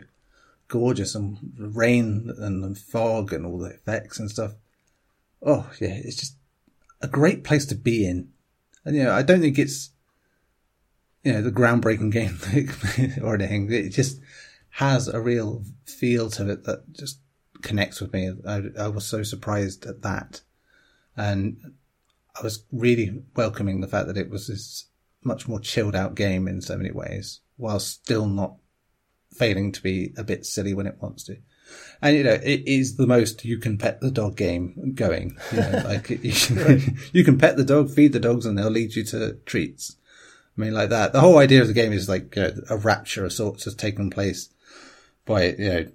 gorgeous 0.67 1.13
and 1.13 1.37
rain 1.57 2.31
and 2.37 2.77
fog 2.77 3.33
and 3.33 3.45
all 3.45 3.57
the 3.57 3.71
effects 3.71 4.19
and 4.19 4.31
stuff. 4.31 4.53
Oh 5.41 5.69
yeah, 5.81 5.93
it's 5.93 6.15
just 6.15 6.37
a 7.01 7.07
great 7.07 7.43
place 7.43 7.65
to 7.67 7.75
be 7.75 8.07
in. 8.07 8.29
And 8.85 8.95
you 8.95 9.03
know, 9.03 9.13
I 9.13 9.21
don't 9.21 9.41
think 9.41 9.59
it's 9.59 9.89
you 11.25 11.33
know 11.33 11.41
the 11.41 11.51
groundbreaking 11.51 12.11
game 12.11 12.37
or 13.23 13.33
anything. 13.35 13.71
It 13.71 13.89
just 13.89 14.21
has 14.69 15.07
a 15.07 15.19
real 15.19 15.63
feel 15.85 16.29
to 16.29 16.49
it 16.49 16.63
that 16.65 16.93
just 16.93 17.19
connects 17.61 17.99
with 17.99 18.13
me. 18.13 18.31
I, 18.47 18.61
I 18.79 18.87
was 18.87 19.05
so 19.05 19.23
surprised 19.23 19.85
at 19.85 20.03
that, 20.03 20.41
and 21.17 21.57
I 22.39 22.43
was 22.43 22.63
really 22.71 23.23
welcoming 23.35 23.81
the 23.81 23.87
fact 23.87 24.07
that 24.07 24.17
it 24.17 24.29
was 24.29 24.47
this 24.47 24.85
much 25.23 25.47
more 25.47 25.59
chilled 25.59 25.95
out 25.95 26.13
game 26.13 26.47
in 26.47 26.61
so 26.61 26.77
many 26.77 26.91
ways, 26.91 27.41
while 27.57 27.79
still 27.79 28.27
not 28.27 28.57
failing 29.33 29.71
to 29.71 29.81
be 29.81 30.13
a 30.17 30.23
bit 30.23 30.45
silly 30.45 30.75
when 30.75 30.87
it 30.87 31.01
wants 31.01 31.23
to. 31.23 31.37
And 32.03 32.15
you 32.15 32.23
know, 32.23 32.39
it 32.43 32.67
is 32.67 32.97
the 32.97 33.07
most 33.07 33.43
you 33.43 33.57
can 33.57 33.79
pet 33.79 33.99
the 33.99 34.11
dog 34.11 34.37
game 34.37 34.93
going. 34.93 35.35
You 35.51 35.59
know, 35.59 35.81
like 35.85 36.09
you 36.23 36.33
can, 36.33 36.97
you 37.11 37.23
can 37.23 37.39
pet 37.39 37.57
the 37.57 37.65
dog, 37.65 37.89
feed 37.89 38.13
the 38.13 38.19
dogs, 38.19 38.45
and 38.45 38.55
they'll 38.55 38.69
lead 38.69 38.95
you 38.95 39.03
to 39.05 39.33
treats. 39.45 39.95
I 40.57 40.61
mean, 40.61 40.73
like 40.73 40.89
that. 40.89 41.11
The 41.11 41.19
whole 41.19 41.37
idea 41.37 41.61
of 41.61 41.67
the 41.67 41.73
game 41.73 41.91
is 41.91 42.07
like 42.07 42.35
a 42.37 42.77
rapture 42.77 43.25
of 43.25 43.33
sorts 43.33 43.65
has 43.65 43.75
taken 43.75 44.09
place 44.09 44.49
by 45.25 45.51
you 45.51 45.69
know, 45.69 45.91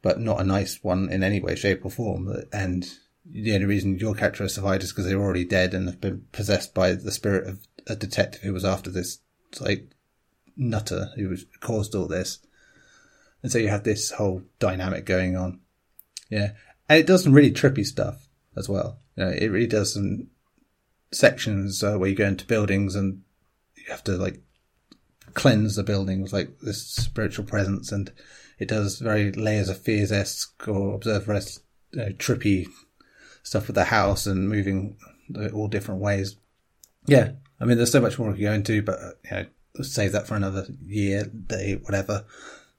but 0.00 0.20
not 0.20 0.40
a 0.40 0.44
nice 0.44 0.82
one 0.82 1.10
in 1.10 1.22
any 1.22 1.40
way, 1.40 1.54
shape, 1.54 1.84
or 1.84 1.90
form. 1.90 2.32
And 2.52 2.90
the 3.24 3.54
only 3.54 3.66
reason 3.66 3.98
your 3.98 4.14
character 4.14 4.44
has 4.44 4.54
survived 4.54 4.82
is 4.82 4.92
because 4.92 5.06
they're 5.06 5.20
already 5.20 5.44
dead 5.44 5.74
and 5.74 5.86
have 5.86 6.00
been 6.00 6.26
possessed 6.32 6.74
by 6.74 6.92
the 6.92 7.12
spirit 7.12 7.46
of 7.46 7.60
a 7.86 7.96
detective 7.96 8.42
who 8.42 8.52
was 8.52 8.64
after 8.64 8.90
this 8.90 9.18
like 9.60 9.90
nutter 10.56 11.10
who 11.16 11.28
was 11.28 11.44
caused 11.60 11.94
all 11.94 12.08
this. 12.08 12.38
And 13.42 13.50
so 13.50 13.58
you 13.58 13.68
have 13.68 13.84
this 13.84 14.12
whole 14.12 14.42
dynamic 14.58 15.04
going 15.04 15.36
on. 15.36 15.60
Yeah. 16.30 16.52
And 16.88 16.98
it 17.00 17.06
does 17.06 17.24
some 17.24 17.32
really 17.32 17.50
trippy 17.50 17.84
stuff 17.84 18.28
as 18.56 18.68
well. 18.68 18.98
You 19.16 19.24
know, 19.24 19.30
it 19.30 19.48
really 19.48 19.66
does 19.66 19.94
some 19.94 20.28
sections 21.10 21.82
uh, 21.82 21.96
where 21.96 22.08
you 22.08 22.16
go 22.16 22.26
into 22.26 22.46
buildings 22.46 22.94
and 22.94 23.22
you 23.84 23.90
have 23.90 24.04
to 24.04 24.12
like 24.12 24.40
cleanse 25.34 25.76
the 25.76 25.82
buildings 25.82 26.32
like 26.32 26.58
this 26.60 26.86
spiritual 26.86 27.44
presence 27.44 27.90
and 27.90 28.12
it 28.58 28.68
does 28.68 28.98
very 28.98 29.32
layers 29.32 29.68
of 29.68 29.78
fears 29.78 30.12
esque 30.12 30.68
or 30.68 30.94
observer 30.94 31.32
esque 31.32 31.62
trippy 31.94 32.66
stuff 33.42 33.66
with 33.66 33.74
the 33.74 33.84
house 33.84 34.26
and 34.26 34.48
moving 34.48 34.96
all 35.52 35.68
different 35.68 36.00
ways. 36.00 36.36
Yeah. 37.06 37.32
I 37.60 37.64
mean, 37.64 37.76
there's 37.76 37.92
so 37.92 38.00
much 38.00 38.18
more 38.18 38.28
we 38.28 38.34
can 38.34 38.44
go 38.44 38.52
into, 38.52 38.82
but 38.82 38.98
uh, 38.98 39.10
you 39.24 39.30
know, 39.30 39.82
save 39.82 40.12
that 40.12 40.26
for 40.26 40.36
another 40.36 40.66
year, 40.84 41.24
day, 41.24 41.78
whatever 41.82 42.24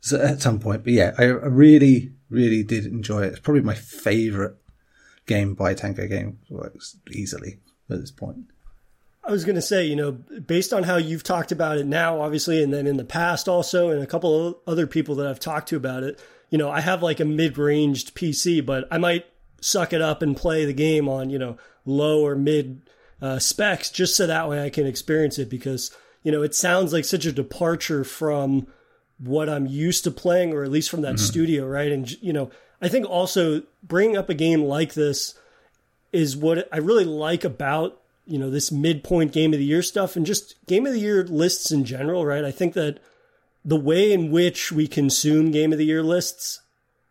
so 0.03 0.21
at 0.21 0.41
some 0.41 0.59
point. 0.59 0.83
But 0.83 0.93
yeah, 0.93 1.13
I, 1.17 1.23
really, 1.23 2.11
really 2.29 2.61
did 2.61 2.85
enjoy 2.85 3.23
it. 3.23 3.27
It's 3.27 3.39
probably 3.39 3.61
my 3.61 3.73
favorite 3.73 4.57
game 5.25 5.53
by 5.53 5.73
Tango 5.73 6.05
Game 6.07 6.39
Works 6.49 6.97
easily 7.09 7.59
at 7.89 8.01
this 8.01 8.11
point. 8.11 8.51
I 9.25 9.31
was 9.31 9.45
going 9.45 9.55
to 9.55 9.61
say, 9.61 9.85
you 9.85 9.95
know, 9.95 10.11
based 10.11 10.73
on 10.73 10.83
how 10.83 10.97
you've 10.97 11.23
talked 11.23 11.51
about 11.51 11.77
it 11.77 11.85
now, 11.85 12.21
obviously, 12.21 12.61
and 12.61 12.73
then 12.73 12.87
in 12.87 12.97
the 12.97 13.05
past 13.05 13.47
also, 13.47 13.89
and 13.89 14.03
a 14.03 14.07
couple 14.07 14.47
of 14.47 14.55
other 14.67 14.85
people 14.85 15.15
that 15.15 15.27
I've 15.27 15.39
talked 15.39 15.69
to 15.69 15.77
about 15.77 16.03
it, 16.03 16.19
you 16.49 16.57
know, 16.57 16.69
I 16.69 16.81
have 16.81 17.01
like 17.01 17.19
a 17.19 17.25
mid 17.25 17.57
ranged 17.57 18.15
PC, 18.15 18.65
but 18.65 18.85
I 18.91 18.97
might 18.97 19.25
suck 19.61 19.93
it 19.93 20.01
up 20.01 20.21
and 20.21 20.35
play 20.35 20.65
the 20.65 20.73
game 20.73 21.07
on, 21.07 21.29
you 21.29 21.39
know, 21.39 21.57
low 21.85 22.25
or 22.25 22.35
mid 22.35 22.81
uh, 23.21 23.39
specs 23.39 23.89
just 23.89 24.17
so 24.17 24.27
that 24.27 24.49
way 24.49 24.63
I 24.63 24.69
can 24.69 24.85
experience 24.85 25.39
it 25.39 25.49
because, 25.49 25.95
you 26.21 26.31
know, 26.31 26.43
it 26.43 26.53
sounds 26.53 26.91
like 26.91 27.05
such 27.05 27.25
a 27.25 27.31
departure 27.31 28.03
from 28.03 28.67
what 29.19 29.47
I'm 29.47 29.65
used 29.65 30.03
to 30.03 30.11
playing, 30.11 30.53
or 30.53 30.63
at 30.63 30.71
least 30.71 30.89
from 30.89 31.01
that 31.01 31.15
mm-hmm. 31.15 31.25
studio, 31.25 31.65
right? 31.65 31.91
And 31.91 32.11
you 32.21 32.33
know, 32.33 32.51
I 32.81 32.89
think 32.89 33.05
also 33.05 33.63
bringing 33.81 34.17
up 34.17 34.29
a 34.29 34.33
game 34.33 34.63
like 34.63 34.93
this 34.93 35.35
is 36.11 36.35
what 36.35 36.67
I 36.71 36.77
really 36.77 37.05
like 37.05 37.43
about 37.43 37.99
you 38.25 38.37
know 38.37 38.49
this 38.49 38.71
midpoint 38.71 39.31
game 39.31 39.53
of 39.53 39.59
the 39.59 39.65
year 39.65 39.81
stuff 39.81 40.15
and 40.15 40.25
just 40.25 40.55
game 40.65 40.85
of 40.85 40.93
the 40.93 40.99
year 40.99 41.23
lists 41.23 41.71
in 41.71 41.85
general, 41.85 42.25
right? 42.25 42.45
I 42.45 42.51
think 42.51 42.73
that 42.73 42.99
the 43.65 43.77
way 43.77 44.11
in 44.11 44.31
which 44.31 44.71
we 44.71 44.87
consume 44.87 45.51
game 45.51 45.71
of 45.71 45.77
the 45.77 45.85
year 45.85 46.03
lists 46.03 46.61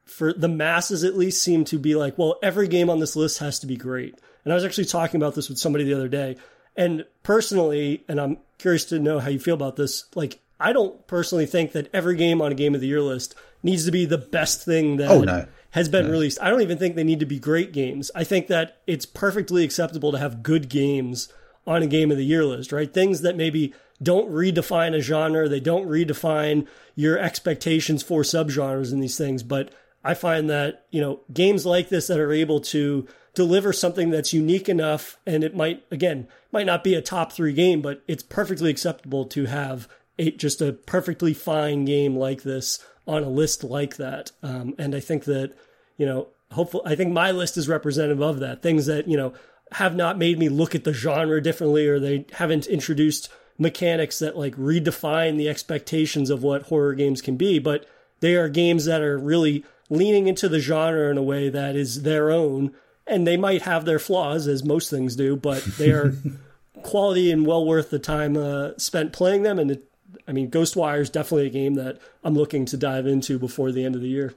for 0.05 0.33
the 0.33 0.49
masses 0.49 1.05
at 1.05 1.17
least 1.17 1.43
seem 1.43 1.65
to 1.65 1.79
be 1.79 1.95
like, 1.95 2.19
well, 2.19 2.39
every 2.43 2.69
game 2.69 2.91
on 2.91 3.01
this 3.01 3.17
list 3.17 3.39
has 3.39 3.59
to 3.61 3.67
be 3.67 3.77
great. 3.77 4.15
And 4.45 4.53
I 4.53 4.55
was 4.55 4.65
actually 4.65 4.85
talking 4.85 5.21
about 5.21 5.35
this 5.35 5.49
with 5.49 5.59
somebody 5.59 5.85
the 5.85 5.95
other 5.95 6.09
day. 6.09 6.37
And 6.77 7.07
personally, 7.23 8.05
and 8.09 8.21
I'm 8.21 8.39
curious 8.59 8.85
to 8.87 8.99
know 8.99 9.19
how 9.19 9.31
you 9.31 9.39
feel 9.39 9.55
about 9.55 9.77
this, 9.77 10.05
like 10.15 10.39
I 10.61 10.73
don't 10.73 11.07
personally 11.07 11.47
think 11.47 11.73
that 11.73 11.89
every 11.95 12.17
game 12.17 12.43
on 12.43 12.53
a 12.53 12.55
game 12.55 12.75
of 12.75 12.81
the 12.81 12.87
year 12.87 13.01
list 13.01 13.35
needs 13.63 13.85
to 13.87 13.91
be 13.91 14.05
the 14.05 14.19
best 14.19 14.65
thing 14.65 14.97
that 14.99 15.11
oh, 15.11 15.23
no. 15.23 15.47
Has 15.73 15.89
been 15.89 16.07
no. 16.07 16.13
released. 16.13 16.39
I 16.41 16.51
don't 16.51 16.63
even 16.63 16.79
think 16.79 16.95
they 16.95 17.05
need 17.05 17.21
to 17.21 17.27
be 17.27 17.39
great 17.39 17.73
games. 17.73 18.11
I 18.15 18.25
think 18.25 18.47
that 18.47 18.79
it's 18.87 19.07
perfectly 19.07 19.65
acceptable 19.65 20.13
to 20.13 20.19
have 20.19 20.43
good 20.43 20.69
games 20.69 21.33
on 21.67 21.83
a 21.83 21.87
game 21.87 22.11
of 22.11 22.17
the 22.17 22.25
year 22.25 22.45
list, 22.45 22.73
right? 22.73 22.93
Things 22.93 23.23
that 23.23 23.37
maybe 23.37 23.73
don't 24.03 24.31
redefine 24.31 24.95
a 24.95 25.01
genre, 25.01 25.49
they 25.49 25.61
don't 25.61 25.89
redefine 25.89 26.67
your 26.95 27.19
expectations 27.19 28.03
for 28.03 28.23
subgenres 28.23 28.93
in 28.93 29.01
these 29.01 29.17
things, 29.17 29.43
but 29.43 29.73
I 30.05 30.15
find 30.15 30.51
that, 30.51 30.87
you 30.91 31.01
know, 31.01 31.21
games 31.33 31.65
like 31.65 31.89
this 31.89 32.09
that 32.09 32.19
are 32.19 32.33
able 32.33 32.61
to 32.61 33.07
deliver 33.35 33.73
something 33.73 34.11
that's 34.11 34.33
unique 34.33 34.69
enough 34.69 35.19
and 35.25 35.43
it 35.45 35.57
might 35.57 35.85
again, 35.91 36.29
might 36.51 36.67
not 36.67 36.85
be 36.85 36.95
a 36.95 37.01
top 37.01 37.33
3 37.33 37.53
game, 37.53 37.81
but 37.81 38.03
it's 38.07 38.23
perfectly 38.23 38.71
acceptable 38.71 39.25
to 39.27 39.47
have 39.47 39.89
a, 40.19 40.33
just 40.33 40.61
a 40.61 40.73
perfectly 40.73 41.33
fine 41.33 41.85
game 41.85 42.17
like 42.17 42.43
this 42.43 42.85
on 43.07 43.23
a 43.23 43.29
list 43.29 43.65
like 43.65 43.97
that. 43.97 44.33
Um, 44.43 44.75
and 44.79 44.95
I 44.95 45.01
think 45.01 45.25
that, 45.25 45.55
you 45.97 46.07
know, 46.07 46.29
hopefully, 46.53 46.85
I 46.87 46.95
think 46.95 47.13
my 47.13 47.31
list 47.31 47.57
is 47.57 47.69
representative 47.69 48.21
of 48.21 48.41
that. 48.41 48.63
Things 48.63 48.87
that, 48.87 49.09
you 49.09 49.17
know, 49.17 49.33
have 49.73 49.97
not 49.97 50.19
made 50.19 50.39
me 50.39 50.49
look 50.49 50.75
at 50.75 50.85
the 50.85 50.93
genre 50.93 51.43
differently 51.43 51.87
or 51.87 51.99
they 51.99 52.27
haven't 52.33 52.67
introduced 52.67 53.31
mechanics 53.59 54.19
that 54.19 54.37
like 54.37 54.55
redefine 54.57 55.37
the 55.37 55.49
expectations 55.49 56.31
of 56.31 56.43
what 56.43 56.65
horror 56.65 56.95
games 56.95 57.23
can 57.23 57.37
be, 57.37 57.59
but 57.59 57.87
they 58.21 58.35
are 58.37 58.49
games 58.49 58.85
that 58.85 59.01
are 59.03 59.19
really 59.19 59.65
leaning 59.91 60.27
into 60.27 60.49
the 60.49 60.61
genre 60.61 61.11
in 61.11 61.19
a 61.19 61.23
way 61.23 61.49
that 61.49 61.77
is 61.77 62.03
their 62.03 62.31
own. 62.31 62.73
And 63.07 63.27
they 63.27 63.37
might 63.37 63.63
have 63.63 63.85
their 63.85 63.99
flaws, 63.99 64.47
as 64.47 64.65
most 64.65 64.89
things 64.89 65.17
do, 65.17 65.37
but 65.37 65.63
they 65.77 65.91
are 65.91 66.15
quality 66.83 67.33
and 67.33 67.47
well 67.47 67.65
worth 67.65 67.91
the 67.91 67.99
time 67.99 68.37
uh, 68.37 68.71
spent 68.79 69.13
playing 69.13 69.43
them. 69.43 69.59
And 69.59 69.73
it, 69.73 69.92
I 70.27 70.33
mean, 70.33 70.51
Ghostwire 70.51 71.01
is 71.01 71.11
definitely 71.11 71.47
a 71.47 71.51
game 71.51 71.75
that 71.75 71.99
I'm 72.23 72.35
looking 72.35 72.65
to 72.67 72.77
dive 72.77 73.07
into 73.07 73.39
before 73.39 73.73
the 73.73 73.85
end 73.85 73.95
of 73.95 74.01
the 74.01 74.09
year. 74.09 74.35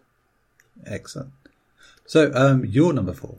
Excellent. 0.85 1.31
So, 2.05 2.31
um, 2.33 2.65
your 2.65 2.93
number 2.93 3.13
four. 3.13 3.37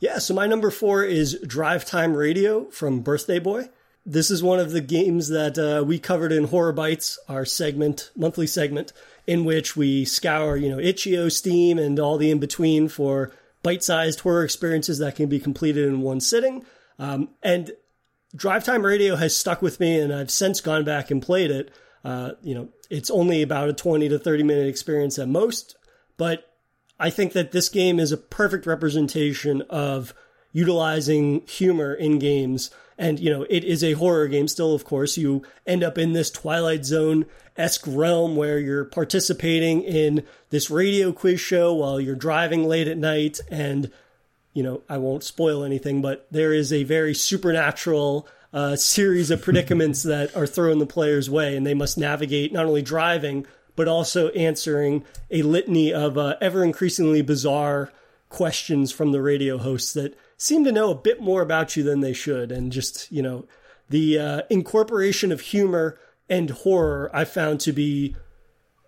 Yeah, 0.00 0.18
so 0.18 0.34
my 0.34 0.46
number 0.46 0.70
four 0.70 1.04
is 1.04 1.38
Drive 1.46 1.84
Time 1.84 2.14
Radio 2.14 2.64
from 2.70 3.00
Birthday 3.00 3.38
Boy. 3.38 3.68
This 4.06 4.30
is 4.30 4.42
one 4.42 4.60
of 4.60 4.72
the 4.72 4.82
games 4.82 5.28
that 5.28 5.58
uh, 5.58 5.82
we 5.82 5.98
covered 5.98 6.30
in 6.30 6.44
Horror 6.44 6.72
Bites, 6.72 7.18
our 7.28 7.46
segment, 7.46 8.10
monthly 8.14 8.46
segment, 8.46 8.92
in 9.26 9.44
which 9.44 9.76
we 9.76 10.04
scour, 10.04 10.56
you 10.56 10.68
know, 10.68 10.78
itch.io, 10.78 11.30
Steam, 11.30 11.78
and 11.78 11.98
all 11.98 12.18
the 12.18 12.30
in 12.30 12.38
between 12.38 12.88
for 12.88 13.32
bite-sized 13.62 14.20
horror 14.20 14.44
experiences 14.44 14.98
that 14.98 15.16
can 15.16 15.28
be 15.28 15.40
completed 15.40 15.86
in 15.86 16.02
one 16.02 16.20
sitting. 16.20 16.66
Um, 16.98 17.30
and 17.42 17.72
Drive 18.34 18.64
Time 18.64 18.84
Radio 18.84 19.16
has 19.16 19.36
stuck 19.36 19.62
with 19.62 19.78
me, 19.80 19.98
and 19.98 20.12
I've 20.12 20.30
since 20.30 20.60
gone 20.60 20.84
back 20.84 21.10
and 21.10 21.22
played 21.22 21.50
it. 21.50 21.70
Uh, 22.04 22.32
you 22.42 22.54
know, 22.54 22.68
it's 22.90 23.10
only 23.10 23.42
about 23.42 23.68
a 23.68 23.72
20 23.72 24.08
to 24.08 24.18
30 24.18 24.42
minute 24.42 24.66
experience 24.66 25.18
at 25.18 25.28
most, 25.28 25.76
but 26.16 26.54
I 26.98 27.10
think 27.10 27.32
that 27.32 27.52
this 27.52 27.68
game 27.68 27.98
is 27.98 28.12
a 28.12 28.16
perfect 28.16 28.66
representation 28.66 29.62
of 29.62 30.14
utilizing 30.52 31.42
humor 31.46 31.94
in 31.94 32.18
games. 32.18 32.70
And, 32.96 33.18
you 33.18 33.30
know, 33.30 33.44
it 33.50 33.64
is 33.64 33.82
a 33.82 33.94
horror 33.94 34.28
game 34.28 34.46
still, 34.46 34.74
of 34.74 34.84
course. 34.84 35.16
You 35.16 35.42
end 35.66 35.82
up 35.82 35.98
in 35.98 36.12
this 36.12 36.30
Twilight 36.30 36.84
Zone 36.84 37.26
esque 37.56 37.84
realm 37.86 38.36
where 38.36 38.58
you're 38.58 38.84
participating 38.84 39.82
in 39.82 40.24
this 40.50 40.70
radio 40.70 41.12
quiz 41.12 41.40
show 41.40 41.74
while 41.74 42.00
you're 42.00 42.14
driving 42.14 42.64
late 42.64 42.86
at 42.86 42.98
night 42.98 43.40
and 43.50 43.90
you 44.54 44.62
know, 44.62 44.82
I 44.88 44.96
won't 44.96 45.24
spoil 45.24 45.64
anything, 45.64 46.00
but 46.00 46.26
there 46.30 46.54
is 46.54 46.72
a 46.72 46.84
very 46.84 47.14
supernatural 47.14 48.26
uh, 48.52 48.76
series 48.76 49.30
of 49.30 49.42
predicaments 49.42 50.02
that 50.04 50.34
are 50.34 50.46
thrown 50.46 50.78
the 50.78 50.86
player's 50.86 51.28
way, 51.28 51.56
and 51.56 51.66
they 51.66 51.74
must 51.74 51.98
navigate 51.98 52.52
not 52.52 52.64
only 52.64 52.82
driving 52.82 53.46
but 53.76 53.88
also 53.88 54.28
answering 54.30 55.04
a 55.30 55.42
litany 55.42 55.92
of 55.92 56.16
uh, 56.16 56.36
ever 56.40 56.62
increasingly 56.62 57.22
bizarre 57.22 57.92
questions 58.28 58.92
from 58.92 59.12
the 59.12 59.22
radio 59.22 59.58
hosts 59.58 59.92
that 59.92 60.16
seem 60.36 60.64
to 60.64 60.72
know 60.72 60.90
a 60.90 60.94
bit 60.94 61.20
more 61.20 61.42
about 61.42 61.76
you 61.76 61.82
than 61.82 62.00
they 62.00 62.12
should, 62.12 62.50
and 62.50 62.72
just 62.72 63.10
you 63.10 63.22
know, 63.22 63.46
the 63.88 64.18
uh, 64.18 64.42
incorporation 64.50 65.32
of 65.32 65.40
humor 65.40 65.98
and 66.28 66.50
horror 66.50 67.10
I 67.12 67.24
found 67.24 67.60
to 67.60 67.72
be 67.72 68.16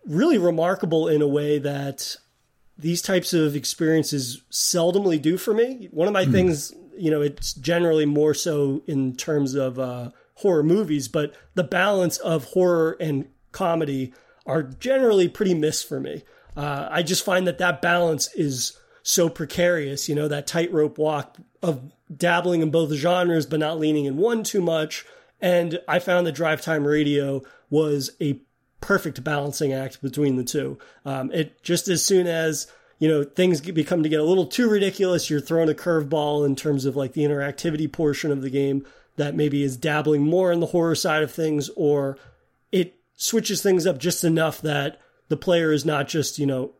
really 0.04 0.38
remarkable 0.38 1.08
in 1.08 1.20
a 1.20 1.28
way 1.28 1.58
that 1.58 2.16
these 2.78 3.02
types 3.02 3.32
of 3.32 3.56
experiences 3.56 4.42
seldomly 4.50 5.20
do 5.20 5.36
for 5.36 5.54
me. 5.54 5.88
One 5.90 6.08
of 6.08 6.14
my 6.14 6.26
mm. 6.26 6.32
things, 6.32 6.74
you 6.96 7.10
know, 7.10 7.22
it's 7.22 7.54
generally 7.54 8.06
more 8.06 8.34
so 8.34 8.82
in 8.86 9.16
terms 9.16 9.54
of 9.54 9.78
uh, 9.78 10.10
horror 10.34 10.62
movies, 10.62 11.08
but 11.08 11.34
the 11.54 11.64
balance 11.64 12.18
of 12.18 12.44
horror 12.44 12.96
and 13.00 13.28
comedy 13.52 14.12
are 14.44 14.62
generally 14.62 15.28
pretty 15.28 15.54
missed 15.54 15.88
for 15.88 16.00
me. 16.00 16.22
Uh, 16.56 16.88
I 16.90 17.02
just 17.02 17.24
find 17.24 17.46
that 17.46 17.58
that 17.58 17.82
balance 17.82 18.32
is 18.34 18.78
so 19.02 19.28
precarious, 19.28 20.08
you 20.08 20.14
know, 20.14 20.28
that 20.28 20.46
tightrope 20.46 20.98
walk 20.98 21.36
of 21.62 21.92
dabbling 22.14 22.60
in 22.60 22.70
both 22.70 22.92
genres, 22.92 23.46
but 23.46 23.60
not 23.60 23.78
leaning 23.78 24.04
in 24.04 24.16
one 24.16 24.42
too 24.42 24.60
much. 24.60 25.04
And 25.40 25.80
I 25.86 25.98
found 25.98 26.26
that 26.26 26.32
Drive 26.32 26.62
Time 26.62 26.86
Radio 26.86 27.42
was 27.70 28.10
a 28.20 28.40
perfect 28.80 29.22
balancing 29.24 29.72
act 29.72 30.02
between 30.02 30.36
the 30.36 30.44
two. 30.44 30.78
Um, 31.04 31.30
it 31.32 31.62
just 31.62 31.88
as 31.88 32.04
soon 32.04 32.26
as 32.26 32.70
you 32.98 33.08
know 33.08 33.24
things 33.24 33.60
become 33.60 34.02
to 34.02 34.08
get 34.08 34.20
a 34.20 34.24
little 34.24 34.46
too 34.46 34.68
ridiculous, 34.68 35.30
you're 35.30 35.40
throwing 35.40 35.70
a 35.70 35.74
curveball 35.74 36.44
in 36.46 36.56
terms 36.56 36.84
of 36.84 36.96
like 36.96 37.12
the 37.12 37.22
interactivity 37.22 37.90
portion 37.90 38.30
of 38.30 38.42
the 38.42 38.50
game 38.50 38.86
that 39.16 39.34
maybe 39.34 39.62
is 39.62 39.76
dabbling 39.76 40.22
more 40.22 40.52
in 40.52 40.60
the 40.60 40.66
horror 40.66 40.94
side 40.94 41.22
of 41.22 41.30
things, 41.30 41.70
or 41.70 42.18
it 42.70 42.96
switches 43.16 43.62
things 43.62 43.86
up 43.86 43.98
just 43.98 44.24
enough 44.24 44.60
that 44.60 45.00
the 45.28 45.36
player 45.36 45.72
is 45.72 45.84
not 45.84 46.08
just 46.08 46.38
you 46.38 46.46
know 46.46 46.72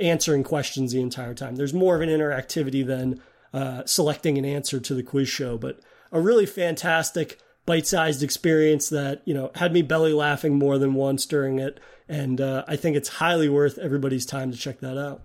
answering 0.00 0.44
questions 0.44 0.92
the 0.92 1.00
entire 1.00 1.34
time. 1.34 1.56
There's 1.56 1.74
more 1.74 1.96
of 1.96 2.02
an 2.02 2.08
interactivity 2.08 2.86
than 2.86 3.20
uh, 3.52 3.84
selecting 3.84 4.38
an 4.38 4.44
answer 4.44 4.78
to 4.78 4.94
the 4.94 5.02
quiz 5.02 5.28
show, 5.28 5.58
but 5.58 5.80
a 6.12 6.20
really 6.20 6.46
fantastic 6.46 7.38
bite-sized 7.66 8.22
experience 8.22 8.88
that 8.88 9.22
you 9.24 9.34
know 9.34 9.50
had 9.56 9.72
me 9.72 9.82
belly 9.82 10.12
laughing 10.12 10.58
more 10.58 10.78
than 10.78 10.94
once 10.94 11.26
during 11.26 11.58
it, 11.58 11.78
and 12.08 12.40
uh, 12.40 12.64
I 12.66 12.76
think 12.76 12.96
it's 12.96 13.08
highly 13.08 13.48
worth 13.48 13.76
everybody's 13.78 14.24
time 14.24 14.50
to 14.52 14.56
check 14.56 14.80
that 14.80 14.98
out. 14.98 15.24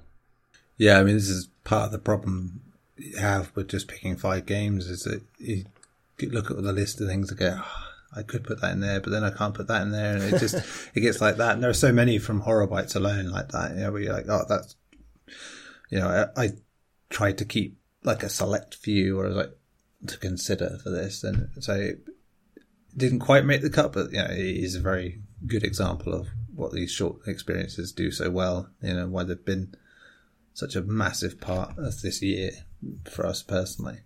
Yeah, 0.78 1.00
I 1.00 1.04
mean, 1.04 1.16
this 1.16 1.30
is 1.30 1.48
part 1.64 1.86
of 1.86 1.92
the 1.92 2.00
problem 2.00 2.62
you 2.98 3.18
have 3.18 3.56
with 3.56 3.70
just 3.70 3.88
picking 3.88 4.18
five 4.18 4.46
games 4.46 4.88
is 4.88 5.04
that 5.04 5.22
you 5.38 5.66
look 6.30 6.52
at 6.52 6.62
the 6.62 6.74
list 6.74 7.02
of 7.02 7.08
things 7.08 7.30
and 7.30 7.40
go, 7.40 7.60
oh, 7.60 7.88
I 8.16 8.24
could 8.24 8.44
put 8.44 8.62
that 8.62 8.74
in 8.74 8.80
there, 8.80 9.00
but 9.00 9.12
then 9.12 9.24
I 9.24 9.32
can't 9.32 9.54
put 9.54 9.68
that 9.68 9.84
in 9.84 9.92
there, 9.92 10.16
and 10.16 10.24
it 10.24 10.40
just 10.40 10.56
it 10.96 11.02
gets 11.02 11.22
like 11.22 11.38
that. 11.38 11.54
And 11.54 11.64
there 11.64 11.70
are 11.70 11.74
so 11.74 11.92
many 11.92 12.18
from 12.18 12.42
Horror 12.42 12.68
Bites 12.68 12.96
alone 12.96 13.30
like 13.30 13.50
that, 13.50 13.72
you 13.72 13.82
know, 13.82 13.92
where 13.92 14.02
you're 14.02 14.14
like, 14.14 14.28
oh, 14.28 14.44
that's, 14.48 14.76
you 15.90 16.00
know, 16.00 16.30
I, 16.36 16.44
I 16.44 16.50
tried 17.10 17.38
to 17.40 17.46
keep 17.46 17.78
like 18.04 18.24
a 18.24 18.30
select 18.30 18.76
few 18.76 19.20
or 19.20 19.30
like 19.30 19.52
to 20.08 20.18
consider 20.18 20.80
for 20.84 20.90
this, 20.90 21.24
and 21.24 21.50
so 21.60 21.92
didn't 22.96 23.20
quite 23.20 23.46
make 23.46 23.62
the 23.62 23.70
cut, 23.70 23.94
but 23.94 24.12
yeah, 24.12 24.32
it 24.32 24.40
is 24.40 24.76
a 24.76 24.82
very 24.82 25.22
good 25.46 25.64
example 25.64 26.14
of 26.14 26.28
what 26.56 26.72
these 26.72 26.92
short 26.92 27.28
experiences 27.28 27.92
do 27.92 28.12
so 28.12 28.30
well. 28.30 28.70
You 28.82 28.94
know 28.94 29.08
why 29.08 29.24
they've 29.24 29.44
been 29.44 29.76
such 30.54 30.76
a 30.76 30.82
massive 30.82 31.40
part 31.40 31.78
of 31.78 32.02
this 32.02 32.22
year 32.22 32.52
for 33.10 33.26
us 33.26 33.42
personally. 33.42 34.00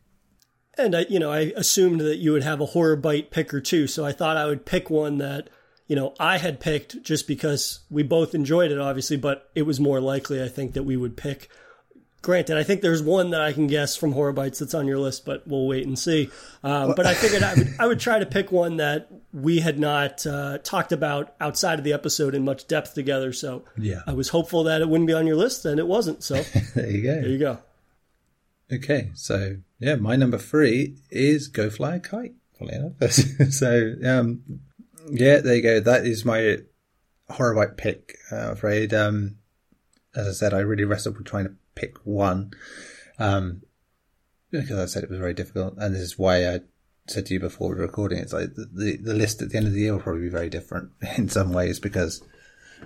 And 0.78 0.95
I, 0.95 1.06
you 1.10 1.19
know, 1.19 1.32
I 1.32 1.54
assumed 1.56 2.02
that 2.02 2.17
you 2.17 2.34
would 2.34 2.43
have 2.43 2.62
a 2.62 2.67
horror 2.67 2.95
bite 2.95 3.32
pick 3.32 3.54
or 3.54 3.62
two, 3.62 3.88
so 3.88 4.06
I 4.06 4.12
thought 4.12 4.38
I 4.38 4.45
would 4.45 4.65
pick 4.65 4.89
one 4.89 5.17
that 5.19 5.50
you 5.88 5.95
know 5.95 6.13
I 6.19 6.38
had 6.38 6.60
picked 6.60 7.02
just 7.02 7.28
because 7.28 7.82
we 7.89 8.04
both 8.04 8.36
enjoyed 8.36 8.71
it, 8.71 8.80
obviously, 8.80 9.17
but 9.17 9.50
it 9.56 9.63
was 9.63 9.80
more 9.80 10.02
likely 10.02 10.43
I 10.43 10.48
think 10.48 10.74
that 10.74 10.84
we 10.84 10.98
would 10.98 11.17
pick 11.17 11.50
granted, 12.25 12.57
I 12.57 12.63
think 12.63 12.81
there's 12.81 13.03
one 13.03 13.29
that 13.29 13.41
I 13.41 13.53
can 13.53 13.67
guess 13.67 13.95
from 13.95 14.11
Horror 14.11 14.33
Bites 14.33 14.57
that's 14.57 14.73
on 14.73 14.88
your 14.88 14.97
list, 14.97 15.25
but 15.25 15.47
we'll 15.47 15.67
wait 15.67 15.85
and 15.85 15.97
see. 15.97 16.31
Um, 16.63 16.95
but 16.95 17.05
I 17.05 17.13
figured 17.13 17.43
I 17.43 17.53
would 17.53 17.75
I 17.79 17.85
would 17.88 17.99
try 17.99 18.17
to 18.17 18.25
pick 18.25 18.51
one 18.51 18.77
that 18.77 19.09
we 19.31 19.59
had 19.59 19.79
not 19.79 20.25
uh, 20.25 20.57
talked 20.57 20.91
about 20.91 21.35
outside 21.39 21.77
of 21.77 21.85
the 21.85 21.93
episode 21.93 22.33
in 22.33 22.43
much 22.43 22.67
depth 22.67 22.95
together. 22.95 23.31
So 23.31 23.63
yeah, 23.77 24.01
I 24.07 24.13
was 24.13 24.29
hopeful 24.29 24.63
that 24.63 24.81
it 24.81 24.89
wouldn't 24.89 25.07
be 25.07 25.13
on 25.13 25.27
your 25.27 25.35
list, 25.35 25.65
and 25.65 25.79
it 25.79 25.85
wasn't. 25.85 26.23
So 26.23 26.41
there 26.75 26.89
you 26.89 27.03
go. 27.03 27.21
There 27.21 27.29
you 27.29 27.38
go. 27.38 27.59
Okay, 28.73 29.11
so 29.13 29.57
yeah, 29.77 29.95
my 29.95 30.15
number 30.15 30.39
three 30.39 30.97
is 31.11 31.47
Go 31.47 31.69
Fly 31.69 31.97
a 31.97 31.99
Kite. 31.99 32.33
so 33.51 33.93
um, 34.03 34.41
yeah, 35.11 35.38
there 35.41 35.55
you 35.55 35.61
go. 35.61 35.79
That 35.79 36.07
is 36.07 36.25
my 36.25 36.57
horror 37.29 37.53
bite 37.53 37.77
pick. 37.77 38.17
Uh, 38.31 38.38
I'm 38.38 38.51
afraid. 38.53 38.95
Um, 38.95 39.38
as 40.15 40.27
I 40.27 40.31
said, 40.31 40.53
I 40.55 40.59
really 40.59 40.85
wrestled 40.85 41.17
with 41.17 41.27
trying 41.27 41.45
to 41.45 41.55
pick 41.75 41.97
one. 42.05 42.51
Um, 43.19 43.61
because 44.51 44.79
I 44.79 44.85
said 44.85 45.03
it 45.03 45.09
was 45.09 45.19
very 45.19 45.33
difficult, 45.33 45.75
and 45.77 45.93
this 45.93 46.01
is 46.01 46.17
why 46.17 46.47
I 46.47 46.59
said 47.07 47.25
to 47.27 47.33
you 47.33 47.39
before 47.39 47.69
we 47.69 47.75
were 47.75 47.81
recording. 47.81 48.19
It's 48.19 48.33
like 48.33 48.55
the, 48.55 48.69
the, 48.71 48.97
the 48.97 49.13
list 49.13 49.41
at 49.41 49.49
the 49.49 49.57
end 49.57 49.67
of 49.67 49.73
the 49.73 49.81
year 49.81 49.93
will 49.93 50.01
probably 50.01 50.23
be 50.23 50.29
very 50.29 50.49
different 50.49 50.91
in 51.17 51.29
some 51.29 51.53
ways 51.53 51.79
because, 51.79 52.23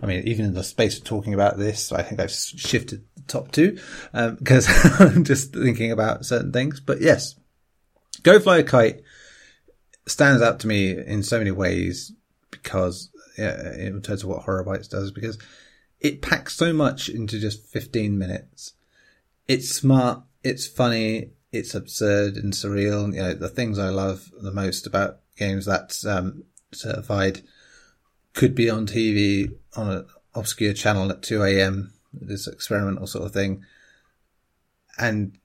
I 0.02 0.06
mean, 0.06 0.28
even 0.28 0.46
in 0.46 0.54
the 0.54 0.64
space 0.64 0.98
of 0.98 1.04
talking 1.04 1.34
about 1.34 1.58
this, 1.58 1.92
I 1.92 2.02
think 2.02 2.20
I've 2.20 2.32
shifted 2.32 3.04
the 3.16 3.22
top 3.24 3.52
two 3.52 3.80
um, 4.14 4.36
because 4.36 4.68
I'm 5.00 5.24
just 5.24 5.54
thinking 5.54 5.92
about 5.92 6.26
certain 6.26 6.52
things. 6.52 6.80
But 6.80 7.02
yes, 7.02 7.36
Go 8.24 8.40
Fly 8.40 8.58
a 8.60 8.64
Kite 8.64 9.02
stands 10.06 10.42
out 10.42 10.60
to 10.62 10.68
me 10.68 10.92
in 10.92 11.24
so 11.24 11.38
many 11.38 11.52
ways 11.52 12.12
because 12.52 13.10
yeah, 13.38 13.74
in 13.76 14.02
terms 14.02 14.24
of 14.24 14.30
what 14.30 14.44
Horror 14.44 14.64
Bites 14.64 14.88
does 14.88 15.12
because 15.12 15.38
it 16.00 16.22
packs 16.22 16.56
so 16.56 16.74
much 16.74 17.10
into 17.10 17.40
just 17.40 17.66
15 17.68 18.18
minutes 18.18 18.74
it's 19.50 19.70
smart, 19.70 20.22
it's 20.44 20.68
funny, 20.68 21.32
it's 21.52 21.74
absurd 21.74 22.36
and 22.36 22.54
surreal. 22.54 23.12
You 23.14 23.24
know, 23.24 23.34
the 23.34 23.50
things 23.50 23.80
I 23.80 23.90
love 23.90 24.32
the 24.40 24.52
most 24.52 24.86
about 24.86 25.22
games 25.36 25.66
that's 25.66 26.06
um, 26.06 26.44
certified 26.72 27.42
could 28.34 28.54
be 28.54 28.70
on 28.70 28.86
TV 28.86 29.52
on 29.76 29.90
an 29.90 30.06
obscure 30.36 30.74
channel 30.74 31.10
at 31.10 31.24
2 31.24 31.44
a.m. 31.44 31.94
This 32.14 32.48
experimental 32.48 33.08
sort 33.08 33.26
of 33.26 33.34
thing. 33.34 33.66
And 35.00 35.40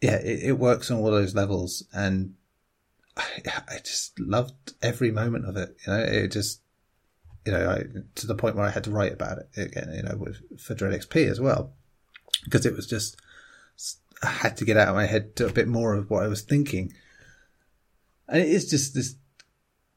yeah, 0.00 0.16
it, 0.16 0.44
it 0.44 0.58
works 0.58 0.90
on 0.90 0.96
all 0.96 1.10
those 1.10 1.34
levels. 1.34 1.84
And 1.92 2.36
I, 3.18 3.22
I, 3.68 3.78
just 3.84 4.18
loved 4.18 4.72
every 4.80 5.10
moment 5.10 5.46
of 5.46 5.58
it. 5.58 5.76
You 5.86 5.92
know, 5.92 5.98
it 5.98 6.28
just, 6.28 6.62
you 7.44 7.52
know, 7.52 7.68
I, 7.70 7.82
to 8.14 8.26
the 8.26 8.34
point 8.34 8.56
where 8.56 8.64
I 8.64 8.70
had 8.70 8.84
to 8.84 8.90
write 8.90 9.12
about 9.12 9.38
it 9.38 9.48
again, 9.56 9.92
you 9.94 10.02
know, 10.04 10.16
with, 10.16 10.58
for 10.58 10.74
Dread 10.74 10.98
XP 10.98 11.28
as 11.28 11.38
well, 11.38 11.74
because 12.44 12.64
it 12.64 12.74
was 12.74 12.86
just, 12.86 13.20
had 14.22 14.56
to 14.58 14.64
get 14.64 14.76
out 14.76 14.88
of 14.88 14.94
my 14.94 15.06
head 15.06 15.36
to 15.36 15.46
a 15.46 15.52
bit 15.52 15.68
more 15.68 15.94
of 15.94 16.10
what 16.10 16.22
I 16.22 16.28
was 16.28 16.42
thinking. 16.42 16.92
And 18.28 18.40
it 18.40 18.48
is 18.48 18.70
just 18.70 18.94
this 18.94 19.16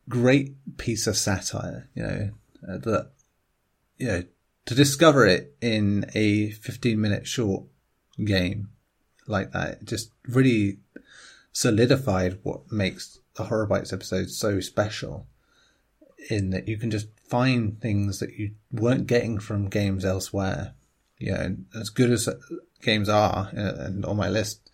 great 0.09 0.77
piece 0.77 1.07
of 1.07 1.17
satire, 1.17 1.89
you 1.95 2.03
know, 2.03 2.29
uh, 2.67 2.77
that, 2.79 3.11
you 3.97 4.07
know, 4.07 4.23
to 4.65 4.75
discover 4.75 5.25
it 5.25 5.55
in 5.61 6.05
a 6.15 6.49
15 6.51 6.99
minute 6.99 7.27
short 7.27 7.65
game 8.23 8.69
like 9.27 9.51
that, 9.51 9.85
just 9.85 10.11
really 10.27 10.79
solidified 11.51 12.39
what 12.43 12.71
makes 12.71 13.19
the 13.35 13.45
Horror 13.45 13.67
Bites 13.67 13.93
episode 13.93 14.29
so 14.29 14.59
special 14.59 15.27
in 16.29 16.49
that 16.49 16.67
you 16.67 16.77
can 16.77 16.89
just 16.89 17.07
find 17.27 17.79
things 17.79 18.19
that 18.19 18.33
you 18.33 18.51
weren't 18.71 19.07
getting 19.07 19.39
from 19.39 19.69
games 19.69 20.05
elsewhere. 20.05 20.73
Yeah, 21.19 21.41
and 21.41 21.65
as 21.75 21.89
good 21.89 22.11
as 22.11 22.27
games 22.85 23.09
are, 23.09 23.49
uh, 23.55 23.73
and 23.79 24.05
on 24.05 24.15
my 24.15 24.29
list, 24.29 24.69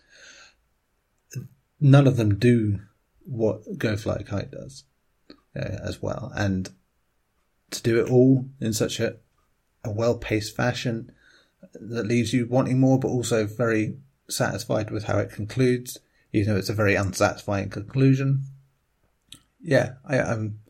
none 1.80 2.06
of 2.06 2.16
them 2.16 2.38
do 2.38 2.80
what 3.24 3.78
Go 3.78 3.96
Fly 3.96 4.22
Kite 4.22 4.50
does 4.50 4.84
uh, 5.56 5.78
as 5.84 6.00
well. 6.00 6.32
And 6.36 6.70
to 7.70 7.82
do 7.82 8.00
it 8.00 8.10
all 8.10 8.46
in 8.60 8.72
such 8.72 9.00
a, 9.00 9.16
a 9.84 9.90
well 9.90 10.16
paced 10.16 10.54
fashion 10.54 11.12
that 11.74 12.06
leaves 12.06 12.32
you 12.32 12.46
wanting 12.46 12.78
more, 12.78 12.98
but 12.98 13.08
also 13.08 13.46
very 13.46 13.96
satisfied 14.28 14.90
with 14.90 15.04
how 15.04 15.18
it 15.18 15.30
concludes, 15.30 15.98
even 16.32 16.52
though 16.52 16.58
it's 16.58 16.68
a 16.68 16.74
very 16.74 16.94
unsatisfying 16.94 17.70
conclusion. 17.70 18.44
Yeah, 19.60 19.94
I, 20.04 20.18
I'm 20.18 20.60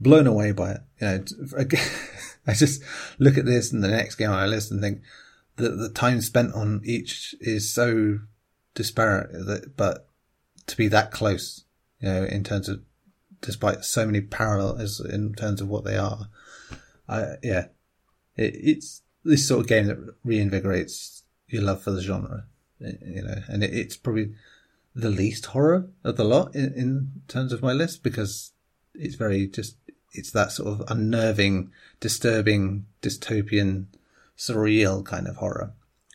blown 0.00 0.26
away 0.26 0.52
by 0.52 0.72
it. 0.72 0.80
You 1.00 1.06
know, 1.06 1.64
I 2.46 2.54
just 2.54 2.82
look 3.18 3.38
at 3.38 3.44
this 3.44 3.72
and 3.72 3.82
the 3.82 3.88
next 3.88 4.16
game 4.16 4.30
on 4.30 4.36
my 4.36 4.46
list 4.46 4.70
and 4.70 4.80
think 4.80 5.02
that 5.56 5.76
the 5.76 5.90
time 5.90 6.20
spent 6.20 6.54
on 6.54 6.80
each 6.84 7.34
is 7.40 7.72
so 7.72 8.20
disparate 8.74 9.32
that, 9.32 9.76
but 9.76 10.08
to 10.66 10.76
be 10.76 10.88
that 10.88 11.10
close, 11.10 11.64
you 12.00 12.08
know, 12.08 12.24
in 12.24 12.44
terms 12.44 12.68
of, 12.68 12.82
despite 13.40 13.84
so 13.84 14.06
many 14.06 14.20
parallels 14.20 15.00
in 15.00 15.34
terms 15.34 15.60
of 15.60 15.68
what 15.68 15.84
they 15.84 15.96
are, 15.96 16.28
I, 17.08 17.34
yeah, 17.42 17.66
it, 18.36 18.54
it's 18.54 19.02
this 19.24 19.46
sort 19.46 19.60
of 19.60 19.66
game 19.66 19.86
that 19.86 20.22
reinvigorates 20.24 21.22
your 21.48 21.62
love 21.62 21.82
for 21.82 21.90
the 21.90 22.02
genre, 22.02 22.46
you 22.78 23.22
know, 23.22 23.42
and 23.48 23.62
it, 23.62 23.74
it's 23.74 23.96
probably 23.96 24.34
the 24.94 25.10
least 25.10 25.46
horror 25.46 25.88
of 26.04 26.16
the 26.16 26.24
lot 26.24 26.54
in, 26.54 26.72
in 26.74 27.12
terms 27.28 27.52
of 27.52 27.62
my 27.62 27.72
list 27.72 28.02
because 28.02 28.52
it's 28.94 29.14
very 29.14 29.46
just 29.46 29.76
it's 30.14 30.30
that 30.32 30.52
sort 30.52 30.68
of 30.68 30.90
unnerving, 30.90 31.70
disturbing, 32.00 32.84
dystopian, 33.00 33.86
surreal 34.42 35.04
kind 35.04 35.28
of 35.28 35.36
horror, 35.36 35.72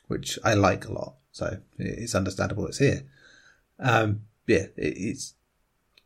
which 0.08 0.38
I 0.44 0.54
like 0.54 0.86
a 0.86 0.92
lot. 0.92 1.16
So 1.32 1.60
it's 1.78 2.16
understandable 2.16 2.68
it's 2.68 2.80
here. 2.80 3.04
Um, 3.80 4.22
yeah, 4.48 4.68
it, 4.76 4.98
it's 4.98 5.34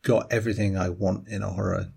got 0.03 0.31
everything 0.31 0.77
I 0.77 0.89
want 0.89 1.27
in 1.27 1.41
a 1.41 1.49
horror. 1.49 1.91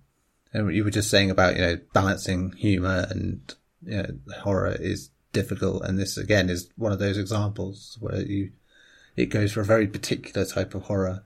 And 0.53 0.75
you 0.75 0.85
were 0.85 0.91
just 0.91 1.11
saying 1.11 1.31
about, 1.31 1.57
you 1.57 1.63
know, 1.63 1.79
balancing 1.93 2.53
humor 2.53 3.07
and, 3.11 3.55
you 3.85 3.97
know, 3.97 4.15
horror 4.41 4.77
is 4.79 5.11
difficult. 5.33 5.85
And 5.85 5.99
this 5.99 6.17
again 6.17 6.49
is 6.49 6.71
one 6.77 6.93
of 6.93 7.01
those 7.01 7.19
examples 7.19 7.99
where 8.01 8.23
you, 8.23 8.53
it 9.17 9.27
goes 9.27 9.53
for 9.53 9.61
a 9.61 9.65
very 9.65 9.87
particular 9.87 10.47
type 10.47 10.75
of 10.75 10.83
horror 10.83 11.23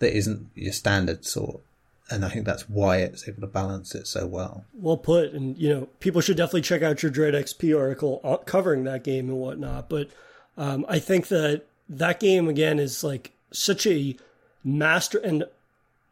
that 0.00 0.14
isn't 0.14 0.48
your 0.54 0.72
standard 0.72 1.24
sort 1.24 1.62
and 2.10 2.24
I 2.24 2.28
think 2.28 2.46
that's 2.46 2.68
why 2.68 2.98
it's 2.98 3.28
able 3.28 3.40
to 3.40 3.46
balance 3.46 3.94
it 3.94 4.06
so 4.06 4.26
well. 4.26 4.64
Well 4.74 4.96
put, 4.96 5.32
and 5.32 5.58
you 5.58 5.68
know, 5.68 5.88
people 6.00 6.20
should 6.20 6.36
definitely 6.36 6.62
check 6.62 6.82
out 6.82 7.02
your 7.02 7.10
Dread 7.10 7.34
XP 7.34 7.78
article 7.78 8.20
uh, 8.22 8.36
covering 8.38 8.84
that 8.84 9.04
game 9.04 9.28
and 9.28 9.38
whatnot. 9.38 9.88
But 9.88 10.10
um, 10.56 10.86
I 10.88 10.98
think 10.98 11.28
that 11.28 11.62
that 11.88 12.20
game 12.20 12.48
again 12.48 12.78
is 12.78 13.02
like 13.02 13.32
such 13.50 13.86
a 13.86 14.16
master, 14.62 15.18
and 15.18 15.44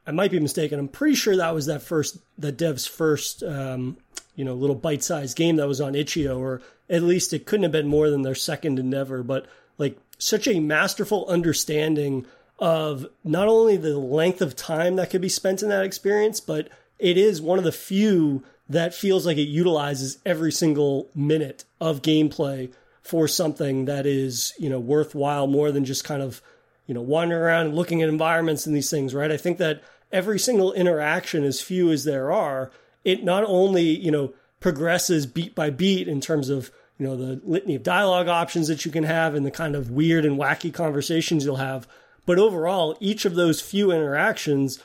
I 0.07 0.11
might 0.11 0.30
be 0.30 0.40
mistaken. 0.40 0.78
I'm 0.78 0.88
pretty 0.88 1.14
sure 1.14 1.37
that 1.37 1.54
was 1.54 1.66
that 1.66 1.83
first, 1.83 2.18
that 2.38 2.57
dev's 2.57 2.87
first, 2.87 3.42
um, 3.42 3.96
you 4.35 4.44
know, 4.44 4.54
little 4.54 4.76
bite-sized 4.76 5.37
game 5.37 5.57
that 5.57 5.68
was 5.68 5.80
on 5.80 5.94
itch.io, 5.94 6.38
or 6.38 6.61
at 6.90 7.02
least 7.02 7.33
it 7.33 7.46
couldn't 7.46 7.62
have 7.62 7.72
been 7.72 7.87
more 7.87 8.11
than 8.11 8.22
their 8.22 8.35
second 8.35 8.78
endeavor. 8.78 9.22
But 9.22 9.46
like 9.78 9.96
such 10.18 10.48
a 10.48 10.61
masterful 10.61 11.26
understanding 11.28 12.26
of 12.58 13.06
not 13.24 13.48
only 13.48 13.76
the 13.76 13.98
length 13.98 14.40
of 14.40 14.56
time 14.56 14.96
that 14.96 15.10
could 15.10 15.20
be 15.20 15.28
spent 15.28 15.62
in 15.62 15.68
that 15.68 15.84
experience, 15.84 16.40
but 16.40 16.68
it 16.98 17.16
is 17.16 17.40
one 17.40 17.58
of 17.58 17.64
the 17.64 17.72
few 17.72 18.44
that 18.68 18.94
feels 18.94 19.26
like 19.26 19.36
it 19.36 19.42
utilizes 19.42 20.18
every 20.24 20.52
single 20.52 21.10
minute 21.14 21.64
of 21.80 22.02
gameplay 22.02 22.72
for 23.02 23.28
something 23.28 23.84
that 23.84 24.06
is, 24.06 24.54
you 24.58 24.70
know, 24.70 24.80
worthwhile 24.80 25.46
more 25.46 25.70
than 25.70 25.84
just 25.84 26.04
kind 26.04 26.22
of, 26.22 26.40
you 26.86 26.94
know, 26.94 27.02
wandering 27.02 27.42
around 27.42 27.66
and 27.66 27.76
looking 27.76 28.02
at 28.02 28.08
environments 28.08 28.66
and 28.66 28.74
these 28.74 28.90
things, 28.90 29.14
right? 29.14 29.30
I 29.30 29.36
think 29.36 29.58
that 29.58 29.82
every 30.10 30.38
single 30.38 30.72
interaction, 30.72 31.44
as 31.44 31.60
few 31.60 31.90
as 31.90 32.04
there 32.04 32.32
are, 32.32 32.70
it 33.04 33.22
not 33.22 33.44
only, 33.44 33.82
you 33.82 34.10
know, 34.10 34.32
progresses 34.60 35.26
beat 35.26 35.54
by 35.54 35.68
beat 35.68 36.08
in 36.08 36.22
terms 36.22 36.48
of, 36.48 36.70
you 36.98 37.06
know, 37.06 37.16
the 37.16 37.40
litany 37.44 37.74
of 37.74 37.82
dialogue 37.82 38.28
options 38.28 38.68
that 38.68 38.86
you 38.86 38.90
can 38.90 39.04
have 39.04 39.34
and 39.34 39.44
the 39.44 39.50
kind 39.50 39.76
of 39.76 39.90
weird 39.90 40.24
and 40.24 40.38
wacky 40.38 40.72
conversations 40.72 41.44
you'll 41.44 41.56
have, 41.56 41.86
but 42.26 42.38
overall, 42.38 42.96
each 43.00 43.24
of 43.24 43.34
those 43.34 43.60
few 43.60 43.90
interactions 43.90 44.82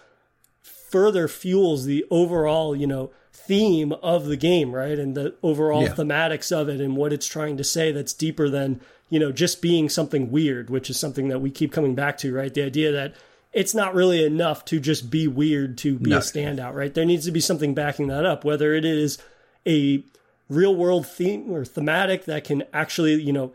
further 0.62 1.28
fuels 1.28 1.86
the 1.86 2.06
overall, 2.10 2.76
you 2.76 2.88
know, 2.88 3.12
theme 3.32 3.94
of 3.94 4.26
the 4.26 4.38
game, 4.38 4.74
right? 4.74 5.00
And 5.00 5.16
the 5.16 5.36
overall 5.42 5.84
yeah. 5.84 5.94
thematics 5.94 6.52
of 6.52 6.70
it 6.70 6.82
and 6.82 6.96
what 6.96 7.14
it's 7.14 7.28
trying 7.28 7.58
to 7.58 7.64
say 7.64 7.92
that's 7.92 8.14
deeper 8.14 8.50
than, 8.50 8.82
you 9.10 9.20
know, 9.20 9.32
just 9.32 9.62
being 9.62 9.90
something 9.90 10.32
weird, 10.32 10.70
which 10.70 10.90
is 10.90 11.00
something 11.00 11.30
that 11.30 11.40
we 11.40 11.50
keep 11.50 11.72
coming 11.72 11.96
back 11.96 12.18
to, 12.20 12.34
right? 12.34 12.54
The 12.54 12.64
idea 12.64 12.92
that 12.92 13.16
it's 13.54 13.74
not 13.74 13.96
really 13.96 14.24
enough 14.24 14.66
to 14.66 14.80
just 14.80 15.10
be 15.10 15.28
weird 15.28 15.78
to 15.80 15.98
be 15.98 16.12
no. 16.12 16.18
a 16.18 16.22
standout, 16.22 16.76
right? 16.76 16.94
There 16.94 17.06
needs 17.06 17.26
to 17.26 17.32
be 17.32 17.40
something 17.40 17.74
backing 17.74 18.08
that 18.08 18.26
up, 18.26 18.44
whether 18.44 18.74
it 18.74 18.86
is 18.86 19.18
a 19.66 20.04
real 20.50 20.76
world 20.76 21.08
theme 21.08 21.52
or 21.52 21.66
thematic 21.66 22.26
that 22.26 22.44
can 22.44 22.64
actually, 22.74 23.22
you 23.22 23.34
know, 23.34 23.54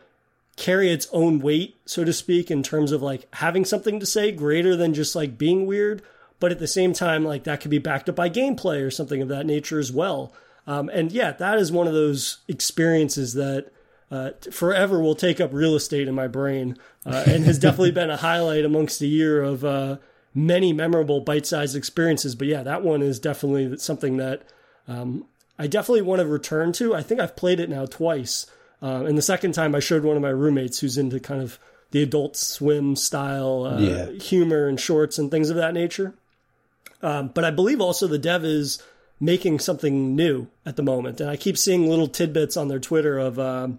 carry 0.57 0.90
its 0.90 1.09
own 1.12 1.40
weight, 1.40 1.77
so 1.87 2.05
to 2.05 2.12
speak, 2.12 2.51
in 2.51 2.62
terms 2.62 2.93
of 2.93 3.03
like 3.03 3.27
having 3.35 3.64
something 3.64 4.01
to 4.01 4.07
say 4.07 4.33
greater 4.33 4.77
than 4.77 4.95
just 4.95 5.14
like 5.14 5.38
being 5.38 5.67
weird. 5.67 6.03
But 6.40 6.53
at 6.53 6.59
the 6.59 6.67
same 6.67 6.93
time, 6.93 7.25
like 7.25 7.45
that 7.45 7.61
could 7.61 7.71
be 7.71 7.79
backed 7.79 8.09
up 8.09 8.17
by 8.17 8.29
gameplay 8.29 8.85
or 8.85 8.90
something 8.90 9.23
of 9.23 9.29
that 9.29 9.47
nature 9.47 9.79
as 9.79 9.93
well. 9.93 10.33
Um, 10.67 10.88
and 10.88 11.12
yeah, 11.12 11.33
that 11.33 11.59
is 11.59 11.71
one 11.71 11.87
of 11.87 11.95
those 11.95 12.38
experiences 12.49 13.35
that 13.35 13.71
uh, 14.11 14.31
forever 14.51 15.01
will 15.01 15.14
take 15.14 15.40
up 15.40 15.53
real 15.53 15.75
estate 15.75 16.09
in 16.09 16.14
my 16.14 16.29
brain 16.29 16.77
uh, 17.07 17.25
and 17.27 17.45
has 17.45 17.59
definitely 17.61 17.93
been 17.93 18.11
a 18.11 18.17
highlight 18.17 18.64
amongst 18.64 19.01
a 19.01 19.07
year 19.07 19.43
of 19.43 19.64
uh, 19.64 19.97
many 20.35 20.73
memorable 20.73 21.21
bite 21.21 21.47
sized 21.47 21.77
experiences. 21.77 22.35
But 22.35 22.49
yeah, 22.49 22.62
that 22.62 22.83
one 22.83 23.03
is 23.03 23.19
definitely 23.19 23.79
something 23.79 24.17
that 24.19 24.43
um, 24.87 25.27
I 25.59 25.67
definitely 25.67 26.03
want 26.03 26.21
to 26.21 26.27
return 26.27 26.73
to. 26.75 26.95
I 26.95 27.03
think 27.03 27.21
I've 27.21 27.37
played 27.37 27.61
it 27.61 27.71
now 27.71 27.87
twice. 27.87 28.47
Uh, 28.85 29.05
and 29.07 29.16
the 29.16 29.23
second 29.23 29.53
time, 29.53 29.75
I 29.75 29.81
showed 29.81 30.05
one 30.05 30.14
of 30.14 30.20
my 30.20 30.29
roommates 30.29 30.81
who's 30.81 30.99
into 30.99 31.18
kind 31.18 31.40
of 31.40 31.59
the 31.92 32.03
adult 32.03 32.37
swim 32.37 32.97
style 32.97 33.64
uh, 33.64 33.79
yeah. 33.79 34.11
humor 34.11 34.68
and 34.68 34.79
shorts 34.79 35.16
and 35.16 35.31
things 35.31 35.49
of 35.49 35.57
that 35.57 35.73
nature. 35.73 36.12
Um, 37.01 37.29
but 37.29 37.44
I 37.44 37.51
believe 37.51 37.81
also 37.81 38.07
the 38.07 38.18
dev 38.18 38.44
is 38.44 38.83
making 39.18 39.61
something 39.61 40.14
new 40.14 40.49
at 40.66 40.77
the 40.77 40.83
moment. 40.83 41.18
And 41.23 41.31
I 41.31 41.37
keep 41.37 41.57
seeing 41.57 41.88
little 41.88 42.09
tidbits 42.09 42.59
on 42.59 42.68
their 42.68 42.79
Twitter 42.79 43.18
of 43.18 43.38
um, 43.38 43.79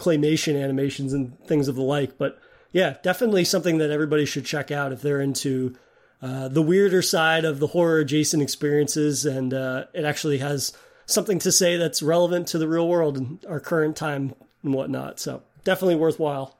claymation 0.00 0.62
animations 0.62 1.12
and 1.12 1.38
things 1.46 1.68
of 1.68 1.74
the 1.74 1.82
like. 1.82 2.16
But 2.16 2.38
yeah, 2.72 2.96
definitely 3.02 3.44
something 3.44 3.76
that 3.76 3.90
everybody 3.90 4.24
should 4.24 4.46
check 4.46 4.70
out 4.70 4.90
if 4.90 5.02
they're 5.02 5.20
into 5.20 5.76
uh, 6.22 6.48
the 6.48 6.62
weirder 6.62 7.02
side 7.02 7.44
of 7.44 7.58
the 7.58 7.66
horror 7.66 7.98
adjacent 7.98 8.42
experiences. 8.42 9.26
And 9.26 9.52
uh, 9.52 9.84
it 9.92 10.06
actually 10.06 10.38
has 10.38 10.72
something 11.04 11.38
to 11.40 11.52
say 11.52 11.76
that's 11.76 12.02
relevant 12.02 12.48
to 12.48 12.58
the 12.58 12.68
real 12.68 12.88
world 12.88 13.18
and 13.18 13.44
our 13.46 13.60
current 13.60 13.96
time 13.96 14.34
and 14.62 14.74
whatnot. 14.74 15.20
So 15.20 15.42
definitely 15.64 15.96
worthwhile. 15.96 16.56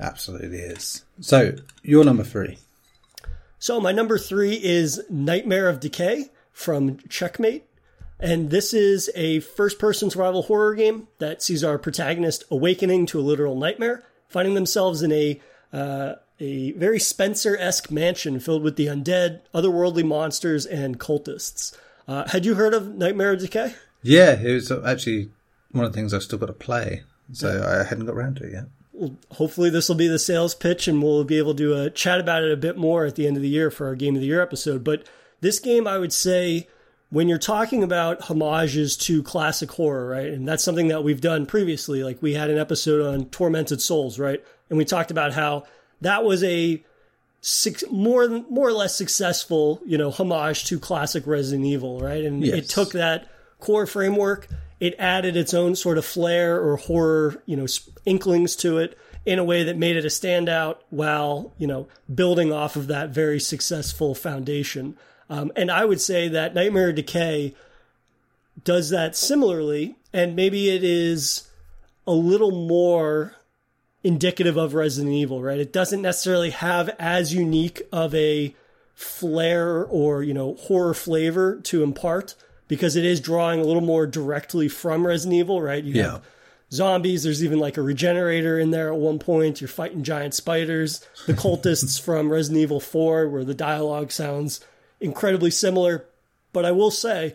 Absolutely 0.00 0.58
is. 0.58 1.04
So 1.20 1.54
your 1.82 2.04
number 2.04 2.24
three. 2.24 2.58
So 3.58 3.80
my 3.80 3.92
number 3.92 4.18
three 4.18 4.54
is 4.54 5.00
Nightmare 5.08 5.68
of 5.68 5.80
Decay 5.80 6.30
from 6.52 6.98
Checkmaid. 7.08 7.62
And 8.18 8.50
this 8.50 8.72
is 8.72 9.10
a 9.16 9.40
first 9.40 9.78
person 9.78 10.08
survival 10.10 10.42
horror 10.42 10.74
game 10.74 11.08
that 11.18 11.42
sees 11.42 11.64
our 11.64 11.78
protagonist 11.78 12.44
awakening 12.50 13.06
to 13.06 13.18
a 13.18 13.22
literal 13.22 13.56
nightmare, 13.56 14.04
finding 14.28 14.54
themselves 14.54 15.02
in 15.02 15.10
a 15.12 15.40
uh, 15.72 16.14
a 16.38 16.72
very 16.72 16.98
Spencer 16.98 17.56
esque 17.56 17.90
mansion 17.90 18.40
filled 18.40 18.62
with 18.62 18.76
the 18.76 18.86
undead, 18.86 19.40
otherworldly 19.54 20.04
monsters, 20.04 20.66
and 20.66 20.98
cultists. 20.98 21.76
Uh, 22.06 22.28
had 22.28 22.44
you 22.44 22.54
heard 22.56 22.74
of 22.74 22.94
Nightmare 22.94 23.32
of 23.32 23.40
Decay? 23.40 23.74
Yeah, 24.02 24.32
it 24.40 24.52
was 24.52 24.70
actually 24.70 25.30
one 25.70 25.84
of 25.84 25.92
the 25.92 25.96
things 25.96 26.12
I've 26.12 26.22
still 26.22 26.38
got 26.38 26.46
to 26.46 26.52
play. 26.52 27.02
So 27.32 27.64
I 27.66 27.84
hadn't 27.88 28.06
got 28.06 28.14
around 28.14 28.36
to 28.36 28.44
it 28.44 28.52
yet. 28.52 28.64
Well, 28.92 29.16
hopefully 29.32 29.70
this 29.70 29.88
will 29.88 29.96
be 29.96 30.06
the 30.08 30.18
sales 30.18 30.54
pitch, 30.54 30.86
and 30.86 31.02
we'll 31.02 31.24
be 31.24 31.38
able 31.38 31.54
to 31.54 31.74
uh, 31.74 31.88
chat 31.90 32.20
about 32.20 32.42
it 32.44 32.52
a 32.52 32.56
bit 32.56 32.76
more 32.76 33.06
at 33.06 33.14
the 33.16 33.26
end 33.26 33.36
of 33.36 33.42
the 33.42 33.48
year 33.48 33.70
for 33.70 33.86
our 33.86 33.94
Game 33.94 34.14
of 34.14 34.20
the 34.20 34.26
Year 34.26 34.42
episode. 34.42 34.84
But 34.84 35.06
this 35.40 35.58
game, 35.58 35.86
I 35.86 35.98
would 35.98 36.12
say, 36.12 36.68
when 37.10 37.28
you're 37.28 37.38
talking 37.38 37.82
about 37.82 38.22
homages 38.22 38.96
to 38.98 39.22
classic 39.22 39.70
horror, 39.72 40.06
right? 40.08 40.28
And 40.28 40.46
that's 40.46 40.62
something 40.62 40.88
that 40.88 41.04
we've 41.04 41.20
done 41.20 41.46
previously. 41.46 42.04
Like 42.04 42.20
we 42.22 42.34
had 42.34 42.50
an 42.50 42.58
episode 42.58 43.04
on 43.14 43.26
Tormented 43.26 43.80
Souls, 43.80 44.18
right? 44.18 44.42
And 44.68 44.78
we 44.78 44.84
talked 44.84 45.10
about 45.10 45.32
how 45.32 45.64
that 46.02 46.24
was 46.24 46.42
a 46.44 46.82
six, 47.40 47.82
more 47.90 48.28
more 48.50 48.68
or 48.68 48.72
less 48.72 48.96
successful, 48.96 49.80
you 49.84 49.98
know, 49.98 50.10
homage 50.10 50.64
to 50.66 50.78
classic 50.78 51.26
Resident 51.26 51.66
Evil, 51.66 51.98
right? 52.00 52.24
And 52.24 52.42
Yes. 52.44 52.56
it 52.58 52.68
took 52.68 52.92
that 52.92 53.28
core 53.58 53.86
framework, 53.86 54.48
it 54.82 54.96
added 54.98 55.36
its 55.36 55.54
own 55.54 55.76
sort 55.76 55.96
of 55.96 56.04
flair 56.04 56.60
or 56.60 56.76
horror, 56.76 57.40
you 57.46 57.56
know, 57.56 57.66
inklings 58.04 58.56
to 58.56 58.78
it 58.78 58.98
in 59.24 59.38
a 59.38 59.44
way 59.44 59.62
that 59.62 59.78
made 59.78 59.94
it 59.94 60.04
a 60.04 60.08
standout 60.08 60.78
while, 60.90 61.54
you 61.56 61.68
know, 61.68 61.86
building 62.12 62.52
off 62.52 62.74
of 62.74 62.88
that 62.88 63.10
very 63.10 63.38
successful 63.38 64.12
foundation. 64.12 64.96
Um, 65.30 65.52
and 65.54 65.70
I 65.70 65.84
would 65.84 66.00
say 66.00 66.26
that 66.30 66.56
Nightmare 66.56 66.92
Decay 66.92 67.54
does 68.64 68.90
that 68.90 69.14
similarly, 69.14 69.94
and 70.12 70.34
maybe 70.34 70.68
it 70.68 70.82
is 70.82 71.48
a 72.04 72.12
little 72.12 72.50
more 72.50 73.36
indicative 74.02 74.56
of 74.56 74.74
Resident 74.74 75.14
Evil, 75.14 75.40
right? 75.40 75.60
It 75.60 75.72
doesn't 75.72 76.02
necessarily 76.02 76.50
have 76.50 76.88
as 76.98 77.32
unique 77.32 77.82
of 77.92 78.12
a 78.16 78.52
flair 78.96 79.84
or, 79.84 80.24
you 80.24 80.34
know, 80.34 80.54
horror 80.54 80.92
flavor 80.92 81.60
to 81.60 81.84
impart 81.84 82.34
because 82.72 82.96
it 82.96 83.04
is 83.04 83.20
drawing 83.20 83.60
a 83.60 83.64
little 83.64 83.82
more 83.82 84.06
directly 84.06 84.66
from 84.66 85.06
Resident 85.06 85.38
Evil, 85.38 85.60
right? 85.60 85.84
You 85.84 85.92
Yeah. 85.92 86.10
have 86.12 86.22
zombies, 86.72 87.22
there's 87.22 87.44
even 87.44 87.58
like 87.58 87.76
a 87.76 87.82
regenerator 87.82 88.58
in 88.58 88.70
there 88.70 88.90
at 88.90 88.98
one 88.98 89.18
point. 89.18 89.60
You're 89.60 89.68
fighting 89.68 90.02
giant 90.02 90.32
spiders. 90.32 91.02
The 91.26 91.34
cultists 91.34 92.00
from 92.06 92.32
Resident 92.32 92.62
Evil 92.62 92.80
4 92.80 93.28
where 93.28 93.44
the 93.44 93.52
dialogue 93.52 94.10
sounds 94.10 94.60
incredibly 95.02 95.50
similar, 95.50 96.06
but 96.54 96.64
I 96.64 96.70
will 96.70 96.90
say 96.90 97.34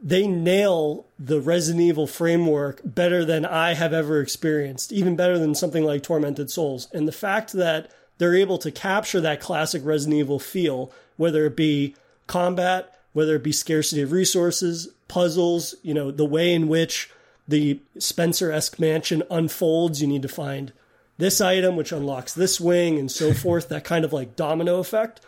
they 0.00 0.28
nail 0.28 1.04
the 1.18 1.40
Resident 1.40 1.82
Evil 1.82 2.06
framework 2.06 2.80
better 2.84 3.24
than 3.24 3.44
I 3.44 3.74
have 3.74 3.92
ever 3.92 4.20
experienced, 4.20 4.92
even 4.92 5.16
better 5.16 5.36
than 5.36 5.56
something 5.56 5.82
like 5.82 6.04
Tormented 6.04 6.48
Souls. 6.48 6.86
And 6.92 7.08
the 7.08 7.12
fact 7.12 7.54
that 7.54 7.90
they're 8.18 8.36
able 8.36 8.58
to 8.58 8.70
capture 8.70 9.20
that 9.20 9.40
classic 9.40 9.82
Resident 9.84 10.20
Evil 10.20 10.38
feel, 10.38 10.92
whether 11.16 11.44
it 11.46 11.56
be 11.56 11.96
combat, 12.28 12.94
whether 13.12 13.36
it 13.36 13.42
be 13.42 13.52
scarcity 13.52 14.02
of 14.02 14.12
resources, 14.12 14.88
puzzles, 15.08 15.74
you 15.82 15.94
know, 15.94 16.10
the 16.10 16.24
way 16.24 16.52
in 16.52 16.68
which 16.68 17.10
the 17.48 17.80
Spencer 17.98 18.52
esque 18.52 18.78
mansion 18.78 19.22
unfolds, 19.30 20.00
you 20.00 20.06
need 20.06 20.22
to 20.22 20.28
find 20.28 20.72
this 21.18 21.40
item, 21.40 21.76
which 21.76 21.92
unlocks 21.92 22.32
this 22.32 22.60
wing, 22.60 22.98
and 22.98 23.10
so 23.10 23.34
forth, 23.34 23.68
that 23.68 23.84
kind 23.84 24.04
of 24.04 24.12
like 24.12 24.36
domino 24.36 24.78
effect 24.78 25.20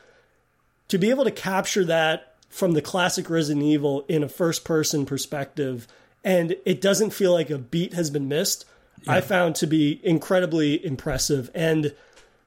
to 0.92 0.99
be 0.99 1.09
able 1.09 1.25
to 1.25 1.31
capture 1.31 1.87
that 1.87 2.35
from 2.51 2.73
the 2.73 2.83
classic 2.83 3.31
Resident 3.31 3.64
Evil 3.64 4.05
in 4.09 4.23
a 4.23 4.29
first 4.29 4.62
person 4.62 5.07
perspective 5.07 5.88
and 6.23 6.55
it 6.66 6.83
doesn't 6.83 7.14
feel 7.14 7.33
like 7.33 7.49
a 7.49 7.57
beat 7.57 7.95
has 7.95 8.11
been 8.11 8.29
missed, 8.29 8.66
I 9.09 9.23
found 9.23 9.57
to 9.57 9.66
be 9.66 10.01
incredibly 10.05 10.85
impressive. 10.85 11.51
And 11.55 11.95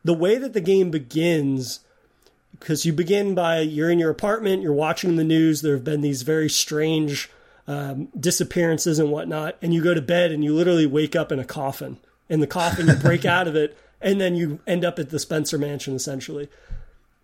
the 0.04 0.14
way 0.14 0.38
that 0.38 0.54
the 0.54 0.62
game 0.62 0.92
begins, 0.92 1.80
because 2.60 2.86
you 2.86 2.94
begin 2.94 3.36
by 3.36 3.60
you're 3.62 3.90
in 3.90 4.00
your 4.00 4.10
apartment, 4.10 4.62
you're 4.62 4.74
watching 4.74 5.16
the 5.16 5.24
news, 5.24 5.62
there 5.62 5.74
have 5.74 5.84
been 5.84 6.02
these 6.02 6.22
very 6.24 6.50
strange 6.50 7.30
um, 7.68 8.10
disappearances 8.20 9.00
and 9.00 9.12
whatnot, 9.12 9.58
and 9.62 9.74
you 9.74 9.84
go 9.84 9.94
to 9.94 10.02
bed 10.02 10.32
and 10.32 10.44
you 10.44 10.54
literally 10.54 10.86
wake 10.86 11.16
up 11.16 11.32
in 11.32 11.40
a 11.40 11.46
coffin. 11.46 11.98
In 12.30 12.40
the 12.40 12.48
coffin, 12.48 12.88
you 12.88 12.96
break 12.96 13.26
out 13.26 13.48
of 13.48 13.56
it, 13.56 13.78
and 14.02 14.20
then 14.22 14.36
you 14.36 14.60
end 14.68 14.84
up 14.86 15.00
at 15.00 15.10
the 15.10 15.20
Spencer 15.20 15.58
Mansion 15.58 15.96
essentially 15.96 16.50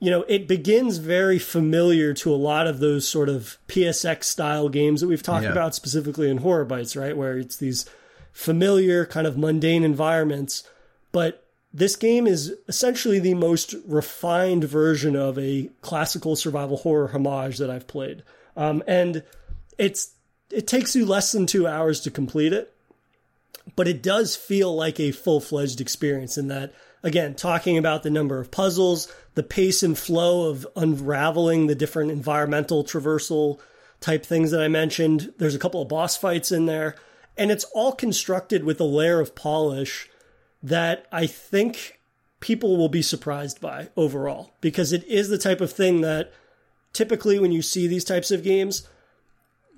you 0.04 0.10
know, 0.10 0.26
it 0.28 0.48
begins 0.48 0.98
very 0.98 1.38
familiar 1.38 2.12
to 2.12 2.34
a 2.34 2.36
lot 2.36 2.66
of 2.66 2.80
those 2.80 3.08
sort 3.08 3.30
of 3.30 3.60
PSX 3.68 4.24
style 4.24 4.68
games 4.68 5.00
that 5.00 5.06
we've 5.08 5.22
talked 5.22 5.44
Yeah. 5.44 5.52
about 5.52 5.76
specifically 5.76 6.28
in 6.28 6.38
Horror 6.38 6.66
Bites, 6.66 6.96
right? 6.96 7.16
Where 7.16 7.38
it's 7.38 7.56
these 7.58 7.86
familiar, 8.34 9.06
kind 9.06 9.28
of 9.28 9.38
mundane 9.38 9.84
environments. 9.84 10.64
But 11.12 11.46
this 11.74 11.96
game 11.96 12.28
is 12.28 12.54
essentially 12.68 13.20
the 13.20 13.34
most 13.34 13.76
refined 13.88 14.64
version 14.66 15.16
of 15.16 15.40
a 15.40 15.70
classical 15.82 16.36
survival 16.36 16.78
horror 16.78 17.10
homage 17.10 17.58
that 17.60 17.70
I've 17.70 17.88
played. 17.88 18.24
Um, 18.58 18.84
and 18.88 19.24
it's 19.78 20.14
it 20.52 20.68
takes 20.68 20.96
you 20.96 21.06
less 21.06 21.32
than 21.32 21.46
two 21.46 21.66
hours 21.66 22.02
to 22.02 22.12
complete 22.12 22.54
it 22.54 22.74
but 23.76 23.88
it 23.88 24.04
does 24.04 24.36
feel 24.36 24.76
like 24.76 25.00
a 25.00 25.12
full-fledged 25.12 25.80
experience 25.82 26.38
in 26.38 26.48
that 26.50 26.74
again 27.04 27.34
talking 27.34 27.78
about 27.78 28.04
the 28.04 28.10
number 28.10 28.40
of 28.40 28.52
puzzles 28.52 29.12
the 29.36 29.44
pace 29.44 29.82
and 29.82 29.98
flow 29.98 30.50
of 30.50 30.68
unraveling 30.76 31.68
the 31.68 31.76
different 31.76 32.12
environmental 32.12 32.84
traversal 32.84 33.60
type 34.00 34.26
things 34.26 34.52
that 34.52 34.62
i 34.62 34.68
mentioned 34.68 35.34
there's 35.38 35.56
a 35.56 35.60
couple 35.60 35.82
of 35.82 35.88
boss 35.88 36.18
fights 36.18 36.52
in 36.52 36.66
there 36.66 36.96
and 37.38 37.50
it's 37.50 37.66
all 37.74 37.94
constructed 37.94 38.64
with 38.64 38.80
a 38.80 38.86
layer 38.86 39.20
of 39.20 39.36
polish 39.36 40.10
that 40.64 41.06
i 41.12 41.26
think 41.26 42.00
people 42.40 42.78
will 42.78 42.90
be 42.90 43.02
surprised 43.02 43.62
by 43.62 43.90
overall 43.96 44.54
because 44.62 44.92
it 44.92 45.04
is 45.06 45.30
the 45.30 45.38
type 45.38 45.62
of 45.62 45.72
thing 45.72 46.02
that 46.02 46.32
typically 46.94 47.40
when 47.40 47.52
you 47.52 47.62
see 47.62 47.88
these 47.88 48.04
types 48.04 48.32
of 48.32 48.44
games 48.44 48.88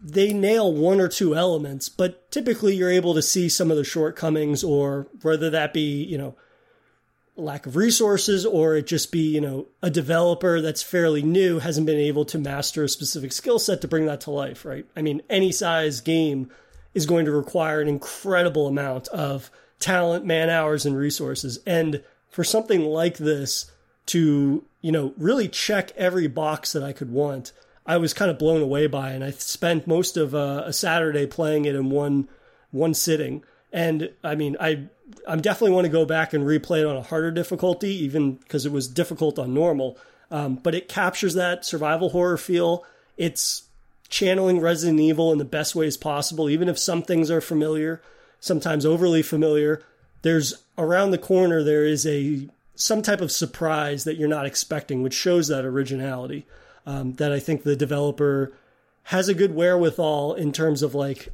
they 0.04 0.34
nail 0.34 0.72
one 0.74 1.00
or 1.00 1.08
two 1.08 1.34
elements, 1.34 1.88
but 1.88 2.30
typically 2.30 2.76
you're 2.76 2.92
able 2.92 3.14
to 3.14 3.22
see 3.22 3.48
some 3.48 3.72
of 3.72 3.78
the 3.78 3.86
shortcomings, 3.86 4.64
or 4.64 5.08
whether 5.22 5.50
that 5.50 5.74
be, 5.74 6.04
you 6.04 6.18
know, 6.18 6.36
lack 7.38 7.66
of 7.66 7.78
resources, 7.78 8.46
or 8.46 8.76
it 8.76 8.86
just 8.86 9.14
be, 9.14 9.34
you 9.34 9.40
know, 9.40 9.68
a 9.82 9.90
developer 9.90 10.60
that's 10.60 10.84
fairly 10.84 11.22
new 11.22 11.60
hasn't 11.60 11.88
been 11.88 11.98
able 11.98 12.26
to 12.26 12.38
master 12.38 12.84
a 12.84 12.90
specific 12.90 13.32
skill 13.32 13.58
set 13.58 13.80
to 13.80 13.88
bring 13.88 14.06
that 14.06 14.20
to 14.22 14.30
life, 14.30 14.66
right? 14.66 14.86
I 14.96 15.02
mean, 15.02 15.22
any 15.30 15.54
size 15.54 16.02
game 16.02 16.52
is 16.94 17.06
going 17.06 17.26
to 17.26 17.32
require 17.32 17.80
an 17.80 17.88
incredible 17.88 18.68
amount 18.68 19.08
of 19.08 19.50
talent, 19.84 20.26
man 20.26 20.50
hours, 20.50 20.86
and 20.86 20.98
resources. 20.98 21.60
And 21.66 22.02
for 22.30 22.44
something 22.44 22.82
like 22.82 23.18
this 23.18 23.70
to, 24.08 24.64
you 24.82 24.92
know, 24.92 25.14
really 25.18 25.48
check 25.48 25.92
every 25.96 26.28
box 26.28 26.72
that 26.74 26.84
I 26.84 26.94
could 26.94 27.12
want, 27.12 27.52
I 27.86 27.98
was 27.98 28.14
kind 28.14 28.32
of 28.32 28.40
blown 28.40 28.62
away 28.62 28.88
by, 28.88 29.12
and 29.12 29.24
I 29.24 29.32
spent 29.32 29.86
most 29.88 30.16
of 30.16 30.34
uh, 30.34 30.64
a 30.66 30.74
Saturday 30.74 31.28
playing 31.28 31.66
it 31.66 31.76
in 31.76 31.90
one 31.90 32.30
one 32.72 32.94
sitting. 32.94 33.44
And 33.72 34.10
I 34.24 34.36
mean, 34.36 34.56
I 34.60 34.88
I'm 35.28 35.42
definitely 35.42 35.76
want 35.76 35.86
to 35.86 35.92
go 35.92 36.06
back 36.06 36.34
and 36.34 36.46
replay 36.46 36.80
it 36.80 36.88
on 36.88 36.96
a 36.96 37.02
harder 37.02 37.32
difficulty, 37.32 37.94
even 38.04 38.36
because 38.36 38.66
it 38.66 38.72
was 38.72 38.88
difficult 38.88 39.38
on 39.38 39.54
normal. 39.54 39.98
Um, 40.32 40.56
but 40.56 40.74
it 40.74 40.88
captures 40.88 41.34
that 41.36 41.66
survival 41.66 42.10
horror 42.10 42.38
feel. 42.38 42.86
It's 43.18 43.64
channeling 44.10 44.62
Resident 44.62 45.00
Evil 45.00 45.32
in 45.32 45.38
the 45.38 45.46
best 45.46 45.76
ways 45.76 45.98
possible, 45.98 46.50
even 46.50 46.70
if 46.70 46.80
some 46.80 47.02
things 47.02 47.30
are 47.30 47.42
familiar, 47.42 48.02
sometimes 48.44 48.86
overly 48.86 49.22
familiar. 49.22 49.82
There's 50.22 50.54
around 50.78 51.12
the 51.12 51.18
corner 51.18 51.64
there 51.64 51.86
is 51.86 52.06
a 52.06 52.50
some 52.76 53.02
type 53.02 53.22
of 53.22 53.32
surprise 53.32 54.04
that 54.04 54.18
you're 54.18 54.28
not 54.28 54.46
expecting, 54.46 55.02
which 55.02 55.14
shows 55.14 55.48
that 55.48 55.64
originality 55.64 56.46
um, 56.86 57.14
that 57.14 57.32
I 57.32 57.40
think 57.40 57.64
the 57.64 57.78
developer 57.78 58.52
has 59.04 59.30
a 59.30 59.34
good 59.34 59.56
wherewithal 59.56 60.34
in 60.34 60.52
terms 60.52 60.84
of 60.84 60.94
like 60.94 61.30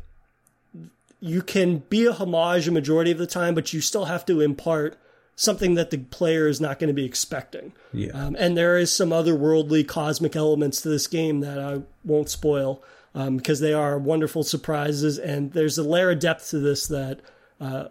you 1.20 1.42
can 1.42 1.80
be 1.90 2.06
a 2.06 2.14
homage 2.14 2.68
a 2.68 2.72
majority 2.72 3.12
of 3.12 3.18
the 3.18 3.28
time, 3.28 3.56
but 3.56 3.74
you 3.74 3.82
still 3.82 4.06
have 4.06 4.24
to 4.28 4.40
impart 4.40 4.96
something 5.36 5.74
that 5.74 5.90
the 5.90 5.98
player 5.98 6.48
is 6.48 6.62
not 6.62 6.78
going 6.78 6.90
to 6.90 6.94
be 6.94 7.06
expecting. 7.06 7.74
Yeah. 7.92 8.12
Um, 8.14 8.36
and 8.38 8.56
there 8.56 8.78
is 8.78 8.96
some 8.96 9.10
otherworldly 9.10 9.88
cosmic 9.88 10.36
elements 10.36 10.82
to 10.82 10.90
this 10.90 11.08
game 11.08 11.40
that 11.40 11.58
I 11.58 11.82
won't 12.04 12.30
spoil 12.30 12.84
um, 13.16 13.38
because 13.38 13.60
they 13.60 13.74
are 13.74 13.98
wonderful 13.98 14.44
surprises. 14.44 15.18
And 15.18 15.52
there's 15.54 15.78
a 15.78 15.84
layer 15.84 16.12
of 16.12 16.20
depth 16.20 16.50
to 16.50 16.60
this 16.60 16.88
that 16.88 17.22
uh, 17.60 17.86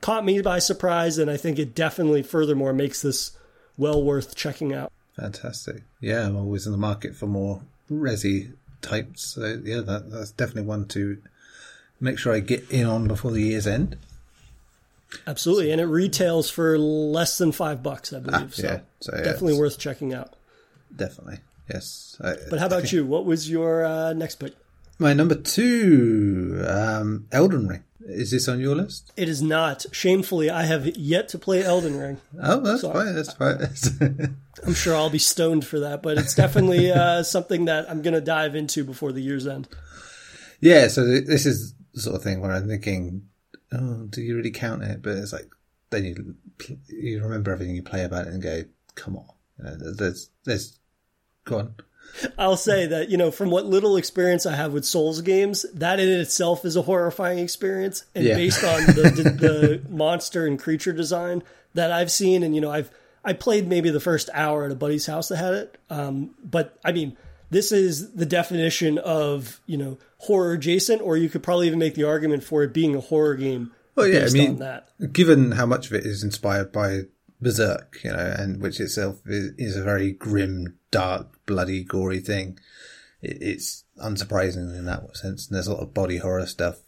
caught 0.00 0.24
me 0.24 0.40
by 0.42 0.58
surprise. 0.58 1.18
And 1.18 1.30
I 1.30 1.36
think 1.36 1.58
it 1.58 1.74
definitely, 1.74 2.22
furthermore, 2.22 2.72
makes 2.72 3.02
this 3.02 3.36
well 3.76 4.02
worth 4.02 4.34
checking 4.34 4.72
out. 4.72 4.92
Fantastic. 5.16 5.82
Yeah, 6.00 6.26
I'm 6.26 6.36
always 6.36 6.66
in 6.66 6.72
the 6.72 6.78
market 6.78 7.14
for 7.14 7.26
more 7.26 7.62
resi 7.90 8.52
types. 8.82 9.34
So 9.34 9.60
yeah, 9.64 9.80
that, 9.80 10.10
that's 10.10 10.32
definitely 10.32 10.62
one 10.62 10.86
to 10.88 11.18
make 12.00 12.18
sure 12.18 12.34
I 12.34 12.40
get 12.40 12.70
in 12.70 12.86
on 12.86 13.08
before 13.08 13.30
the 13.30 13.42
year's 13.42 13.66
end. 13.66 13.96
Absolutely. 15.26 15.70
And 15.70 15.80
it 15.80 15.86
retails 15.86 16.50
for 16.50 16.76
less 16.78 17.38
than 17.38 17.52
five 17.52 17.82
bucks, 17.82 18.12
I 18.12 18.18
believe. 18.18 18.54
so 18.54 18.66
yeah. 18.66 18.80
So 19.00 19.12
yeah, 19.14 19.22
definitely 19.22 19.58
worth 19.58 19.78
checking 19.78 20.12
out. 20.12 20.34
Definitely. 20.94 21.38
Yes. 21.72 22.16
I, 22.22 22.34
But 22.50 22.58
how 22.58 22.66
about 22.66 22.92
you? 22.92 23.06
What 23.06 23.24
was 23.24 23.50
your 23.50 23.84
uh, 23.84 24.12
next 24.12 24.36
pick? 24.36 24.54
my 24.98 25.12
number 25.12 25.34
two, 25.34 26.64
um, 26.68 27.26
Elden 27.32 27.66
Ring. 27.68 27.82
Is 28.06 28.30
this 28.30 28.48
on 28.48 28.60
your 28.60 28.76
list? 28.76 29.12
It 29.16 29.28
is 29.30 29.40
not. 29.42 29.86
Shamefully, 29.92 30.50
I 30.50 30.64
have 30.64 30.86
yet 30.96 31.28
to 31.30 31.38
play 31.38 31.64
Elden 31.64 31.98
Ring. 31.98 32.20
Oh, 32.40 32.60
that's 32.60 32.82
So- 32.82 32.92
fine. 32.92 33.14
That's 33.14 33.34
fine. 33.34 34.36
I'm 34.66 34.74
sure 34.74 34.94
I'll 34.94 35.10
be 35.10 35.18
stoned 35.18 35.66
for 35.66 35.80
that, 35.80 36.02
but 36.02 36.16
it's 36.18 36.34
definitely 36.34 36.92
uh, 36.92 37.22
something 37.36 37.64
that 37.64 37.90
I'm 37.90 38.02
going 38.02 38.14
to 38.14 38.20
dive 38.20 38.54
into 38.54 38.84
before 38.84 39.10
the 39.12 39.20
year's 39.22 39.46
end. 39.46 39.68
yeah. 40.60 40.86
So 40.88 41.04
this 41.06 41.44
is 41.46 41.74
the 41.94 42.00
sort 42.02 42.16
of 42.16 42.22
thing 42.22 42.40
where 42.40 42.52
I'm 42.52 42.68
thinking, 42.68 43.26
oh, 43.72 44.06
do 44.10 44.20
you 44.20 44.36
really 44.36 44.50
count 44.52 44.82
it? 44.84 45.02
But 45.02 45.16
it's 45.16 45.32
like 45.32 45.48
then 45.90 46.04
you 46.04 46.34
you 46.88 47.22
remember 47.22 47.52
everything 47.52 47.74
you 47.74 47.82
play 47.82 48.04
about 48.04 48.26
it 48.26 48.32
and 48.34 48.42
go, 48.42 48.62
come 48.94 49.16
on, 49.16 49.26
you 49.58 49.64
know, 49.64 49.92
there's 49.94 50.30
there's 50.44 50.78
go 51.44 51.58
on. 51.58 51.74
I'll 52.38 52.56
say 52.56 52.86
that, 52.86 53.08
you 53.10 53.16
know, 53.16 53.32
from 53.32 53.50
what 53.50 53.66
little 53.66 53.96
experience 53.96 54.46
I 54.46 54.54
have 54.54 54.72
with 54.72 54.84
Souls 54.84 55.20
games, 55.20 55.66
that 55.74 55.98
in 55.98 56.08
itself 56.08 56.64
is 56.64 56.76
a 56.76 56.82
horrifying 56.82 57.40
experience. 57.40 58.04
And 58.14 58.24
Yeah. 58.24 58.34
based 58.36 58.62
on 58.62 58.86
the, 58.86 59.02
the, 59.36 59.82
monster 59.90 60.46
and 60.46 60.56
creature 60.58 60.92
design 60.92 61.42
that 61.74 61.90
I've 61.90 62.12
seen, 62.12 62.44
and, 62.44 62.54
you 62.54 62.60
know, 62.60 62.70
I've, 62.70 62.88
I 63.24 63.32
played 63.32 63.66
maybe 63.66 63.90
the 63.90 63.98
first 64.00 64.30
hour 64.32 64.64
at 64.64 64.70
a 64.70 64.76
buddy's 64.76 65.06
house 65.06 65.28
that 65.28 65.38
had 65.38 65.54
it. 65.54 65.78
Um, 65.90 66.36
but 66.44 66.78
I 66.84 66.92
mean, 66.92 67.16
this 67.50 67.72
is 67.72 68.12
the 68.12 68.26
definition 68.26 68.98
of, 68.98 69.60
you 69.66 69.76
know, 69.76 69.98
horror 70.18 70.52
adjacent, 70.52 71.02
or 71.02 71.16
you 71.16 71.28
could 71.28 71.42
probably 71.42 71.66
even 71.66 71.80
make 71.80 71.94
the 71.96 72.04
argument 72.04 72.44
for 72.44 72.62
it 72.62 72.72
being 72.72 72.94
a 72.94 73.00
horror 73.00 73.34
game 73.34 73.72
Well, 73.96 74.06
yeah, 74.06 74.26
I 74.26 74.30
mean, 74.30 74.50
on 74.50 74.58
that. 74.60 74.88
given 75.12 75.52
how 75.52 75.66
much 75.66 75.86
of 75.88 75.94
it 75.94 76.06
is 76.06 76.22
inspired 76.22 76.70
by 76.70 77.02
Berserk, 77.42 77.98
you 78.04 78.12
know, 78.12 78.34
and 78.38 78.60
which 78.62 78.78
itself 78.78 79.20
is, 79.26 79.50
is 79.58 79.76
a 79.76 79.82
very 79.82 80.12
grim, 80.12 80.78
dark, 80.90 81.33
bloody, 81.46 81.84
gory 81.84 82.20
thing, 82.20 82.58
it, 83.22 83.38
it's 83.40 83.84
unsurprising 84.02 84.76
in 84.76 84.84
that 84.86 85.16
sense. 85.16 85.46
And 85.46 85.54
there's 85.54 85.66
a 85.66 85.74
lot 85.74 85.82
of 85.82 85.94
body 85.94 86.18
horror 86.18 86.46
stuff 86.46 86.80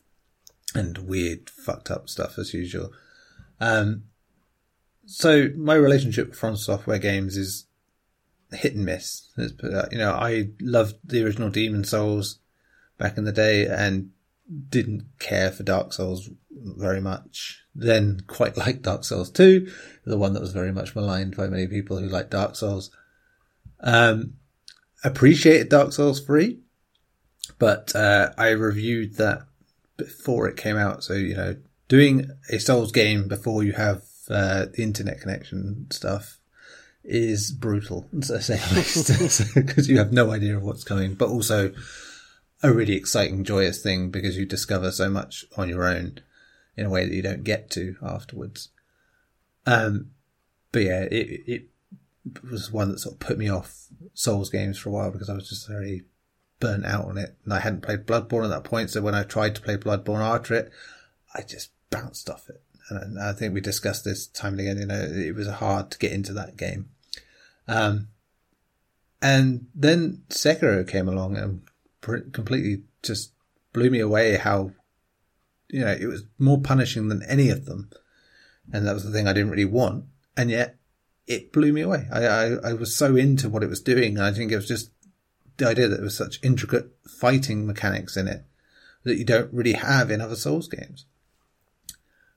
and 0.75 0.99
weird, 0.99 1.49
fucked 1.51 1.91
up 1.91 2.09
stuff 2.09 2.39
as 2.39 2.53
usual. 2.55 2.91
Um, 3.61 4.05
so 5.07 5.51
my 5.57 5.75
relationship 5.75 6.29
with 6.31 6.39
From 6.39 6.57
Software 6.57 6.99
games 6.99 7.37
is 7.37 7.67
hit 8.53 8.75
and 8.75 8.85
miss. 8.85 9.29
That- 9.37 9.89
You 9.93 9.99
know, 9.99 10.13
I 10.13 10.49
loved 10.61 10.97
the 11.05 11.25
original 11.25 11.51
Demon's 11.51 11.91
Souls 11.91 12.39
back 12.99 13.17
in 13.19 13.25
the 13.25 13.33
day 13.33 13.67
and 13.67 14.11
didn't 14.69 15.07
care 15.19 15.51
for 15.51 15.63
Dark 15.63 15.93
Souls 15.93 16.31
very 16.51 17.01
much. 17.01 17.63
Then 17.75 18.21
quite 18.27 18.57
liked 18.57 18.83
Dark 18.83 19.05
Souls 19.05 19.31
2, 19.31 19.71
the 20.05 20.19
one 20.19 20.33
that 20.35 20.41
was 20.43 20.53
very 20.53 20.73
much 20.73 20.95
maligned 20.95 21.37
by 21.37 21.47
many 21.47 21.67
people 21.67 21.99
who 21.99 22.09
like 22.09 22.31
Dark 22.31 22.57
Souls. 22.57 22.91
Um, 23.81 24.35
appreciated 25.07 25.69
Dark 25.69 25.93
Souls 25.93 26.21
3, 26.21 26.59
but 27.59 27.95
uh, 27.95 28.31
I 28.37 28.51
reviewed 28.51 29.15
that 29.15 29.43
before 29.97 30.49
it 30.49 30.57
came 30.57 30.77
out. 30.77 31.05
So, 31.05 31.15
you 31.15 31.35
know, 31.37 31.57
doing 31.89 32.31
a 32.51 32.59
Souls 32.59 32.93
game 32.93 33.29
before 33.29 33.63
you 33.63 33.73
have 33.73 34.03
uh, 34.29 34.67
the 34.75 34.83
internet 34.83 35.21
connection 35.21 35.87
stuff 35.91 36.41
is 37.05 37.53
brutal, 37.53 38.09
to 38.23 38.43
say 38.43 38.57
the 38.57 38.75
least, 38.75 39.55
because 39.55 39.89
you 39.89 39.99
have 39.99 40.13
no 40.13 40.33
idea 40.33 40.57
of 40.57 40.63
what's 40.63 40.85
coming, 40.85 41.15
but 41.15 41.29
also 41.29 41.73
a 42.63 42.73
really 42.73 42.95
exciting, 42.95 43.45
joyous 43.45 43.81
thing 43.81 44.11
because 44.11 44.37
you 44.37 44.45
discover 44.45 44.91
so 44.91 45.09
much 45.09 45.45
on 45.57 45.69
your 45.69 45.85
own 45.85 46.19
in 46.77 46.85
a 46.85 46.91
way 46.91 47.07
that 47.07 47.15
you 47.15 47.23
don't 47.23 47.45
get 47.45 47.71
to 47.71 47.97
afterwards. 48.03 48.71
Um, 49.67 50.11
but 50.73 50.83
yeah, 50.83 51.03
it, 51.03 51.43
it 51.47 51.69
was 52.49 52.71
one 52.73 52.91
that 52.91 52.99
sort 52.99 53.15
of 53.15 53.21
put 53.21 53.39
me 53.39 53.49
off 53.49 53.87
Souls 54.15 54.51
games 54.51 54.79
for 54.79 54.89
a 54.89 54.93
while 54.93 55.11
because 55.11 55.31
I 55.31 55.35
was 55.35 55.49
just 55.49 55.69
very 55.69 56.03
burnt 56.61 56.87
out 56.87 57.07
on 57.07 57.19
it 57.19 57.37
and 57.45 57.53
I 57.53 57.61
hadn't 57.61 57.83
played 57.83 58.07
Bloodborne 58.07 58.45
at 58.45 58.51
that 58.51 58.65
point. 58.65 58.91
So 58.91 59.03
when 59.03 59.15
I 59.15 59.23
tried 59.23 59.55
to 59.55 59.61
play 59.61 59.77
Bloodborne 59.77 60.21
after 60.21 60.55
it, 60.55 60.71
I 61.35 61.43
just 61.43 61.71
bounced 61.91 62.31
off 62.31 62.49
it. 62.49 62.63
And 62.89 63.19
I 63.21 63.33
think 63.33 63.53
we 63.53 63.61
discussed 63.61 64.05
this 64.05 64.27
time 64.27 64.53
and 64.53 64.61
again, 64.61 64.79
you 64.79 64.87
know, 64.87 65.01
it 65.01 65.35
was 65.35 65.49
hard 65.49 65.91
to 65.91 65.99
get 65.99 66.13
into 66.13 66.33
that 66.35 66.57
game. 66.57 66.89
Um, 67.69 68.09
and 69.21 69.67
then 69.75 70.23
Sekiro 70.29 70.87
came 70.87 71.09
along 71.09 71.37
and 71.37 71.63
pr- 72.01 72.19
completely 72.33 72.85
just 73.03 73.33
blew 73.73 73.91
me 73.91 74.01
away 74.01 74.37
how, 74.37 74.73
you 75.69 75.81
know, 75.81 75.93
it 75.93 76.07
was 76.07 76.25
more 76.39 76.61
punishing 76.61 77.09
than 77.09 77.23
any 77.25 77.51
of 77.51 77.65
them. 77.65 77.91
And 78.73 78.87
that 78.87 78.95
was 78.95 79.05
the 79.05 79.13
thing 79.13 79.27
I 79.27 79.33
didn't 79.33 79.51
really 79.51 79.65
want. 79.65 80.05
And 80.37 80.51
yet 80.51 80.77
it 81.27 81.53
blew 81.53 81.73
me 81.73 81.81
away. 81.83 82.07
I, 82.13 82.27
I, 82.27 82.45
I 82.71 82.73
was 82.73 82.95
so 82.95 83.17
into 83.17 83.49
what 83.49 83.63
it 83.63 83.69
was 83.69 83.81
doing. 83.81 84.19
I 84.19 84.33
think 84.33 84.53
it 84.53 84.57
was 84.57 84.69
just 84.69 84.91
the 85.57 85.69
idea 85.69 85.89
that 85.89 85.97
there 85.97 86.05
was 86.05 86.17
such 86.17 86.39
intricate 86.43 86.91
fighting 87.09 87.67
mechanics 87.67 88.17
in 88.17 88.29
it 88.29 88.45
that 89.05 89.17
you 89.17 89.25
don't 89.25 89.53
really 89.53 89.73
have 89.73 90.11
in 90.11 90.21
other 90.21 90.37
Souls 90.37 90.69
games. 90.69 91.07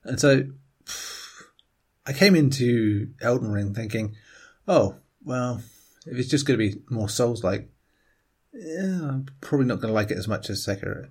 And 0.04 0.20
so 0.20 0.46
I 2.06 2.14
came 2.14 2.36
into 2.36 3.10
Elden 3.22 3.52
Ring 3.52 3.74
thinking, 3.74 4.16
oh, 4.68 4.96
well, 5.24 5.62
if 6.06 6.18
it's 6.18 6.30
just 6.30 6.46
going 6.46 6.60
to 6.60 6.66
be 6.72 6.82
more 6.90 7.10
Souls 7.10 7.44
like, 7.44 7.70
yeah, 8.54 9.02
I'm 9.10 9.28
probably 9.42 9.68
not 9.68 9.80
going 9.80 9.92
to 9.92 9.96
like 9.96 10.12
it 10.12 10.18
as 10.18 10.28
much 10.28 10.50
as 10.50 10.66
Sekiro. 10.66 11.10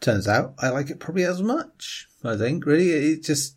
Turns 0.00 0.28
out 0.28 0.54
I 0.58 0.68
like 0.70 0.90
it 0.90 1.00
probably 1.00 1.24
as 1.24 1.42
much. 1.42 2.08
I 2.24 2.36
think 2.36 2.64
really 2.64 2.90
it 2.90 3.24
just 3.24 3.56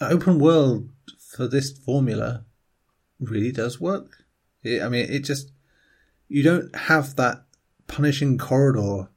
open 0.00 0.38
world 0.38 0.88
for 1.18 1.46
this 1.46 1.70
formula 1.70 2.44
really 3.20 3.52
does 3.52 3.80
work. 3.80 4.24
It, 4.62 4.82
I 4.82 4.88
mean, 4.88 5.06
it 5.10 5.20
just 5.20 5.52
you 6.28 6.42
don't 6.42 6.74
have 6.74 7.16
that 7.16 7.44
punishing 7.86 8.38
corridor 8.38 9.08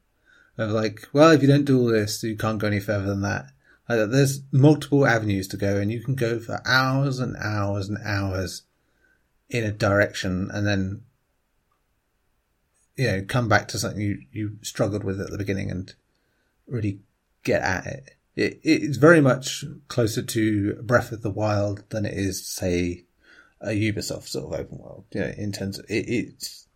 of 0.58 0.72
like, 0.72 1.08
well, 1.14 1.32
if 1.32 1.42
you 1.42 1.48
don't 1.48 1.66
do 1.66 1.80
all 1.80 1.88
this, 1.88 2.24
you 2.24 2.36
can't 2.36 2.60
go 2.60 2.68
any 2.68 2.80
further 2.80 3.06
than 3.06 3.22
that. 3.22 3.48
Like, 3.88 4.10
there's 4.10 4.42
multiple 4.52 5.06
avenues 5.06 5.48
to 5.50 5.58
go, 5.58 5.78
and 5.78 5.92
you 5.92 6.02
can 6.02 6.16
go 6.16 6.40
for 6.40 6.62
hours 6.66 7.20
and 7.20 7.36
hours 7.38 7.88
and 7.88 7.98
hours 8.04 8.64
in 9.50 9.64
a 9.64 9.72
direction, 9.72 10.50
and 10.54 10.68
then 10.68 11.04
you 12.98 13.08
know 13.08 13.26
come 13.28 13.48
back 13.48 13.68
to 13.70 13.80
something 13.80 14.02
you 14.02 14.20
you 14.32 14.58
struggled 14.62 15.04
with 15.04 15.22
at 15.22 15.30
the 15.30 15.38
beginning 15.38 15.72
and 15.72 15.94
really 16.68 17.00
get 17.44 17.62
at 17.62 17.86
it. 17.86 18.16
It 18.36 18.60
it's 18.64 18.98
very 18.98 19.22
much 19.22 19.64
closer 19.88 20.22
to 20.22 20.74
Breath 20.84 21.12
of 21.12 21.22
the 21.22 21.32
Wild 21.32 21.84
than 21.90 22.06
it 22.06 22.14
is, 22.14 22.46
say, 22.46 23.06
a 23.62 23.70
Ubisoft 23.70 24.28
sort 24.28 24.54
of 24.54 24.60
open 24.60 24.78
world. 24.78 25.06
You 25.12 25.22
know, 25.22 25.34
in 25.38 25.52
terms 25.52 25.80
of 25.80 25.86
it, 25.90 26.06
it's 26.08 26.68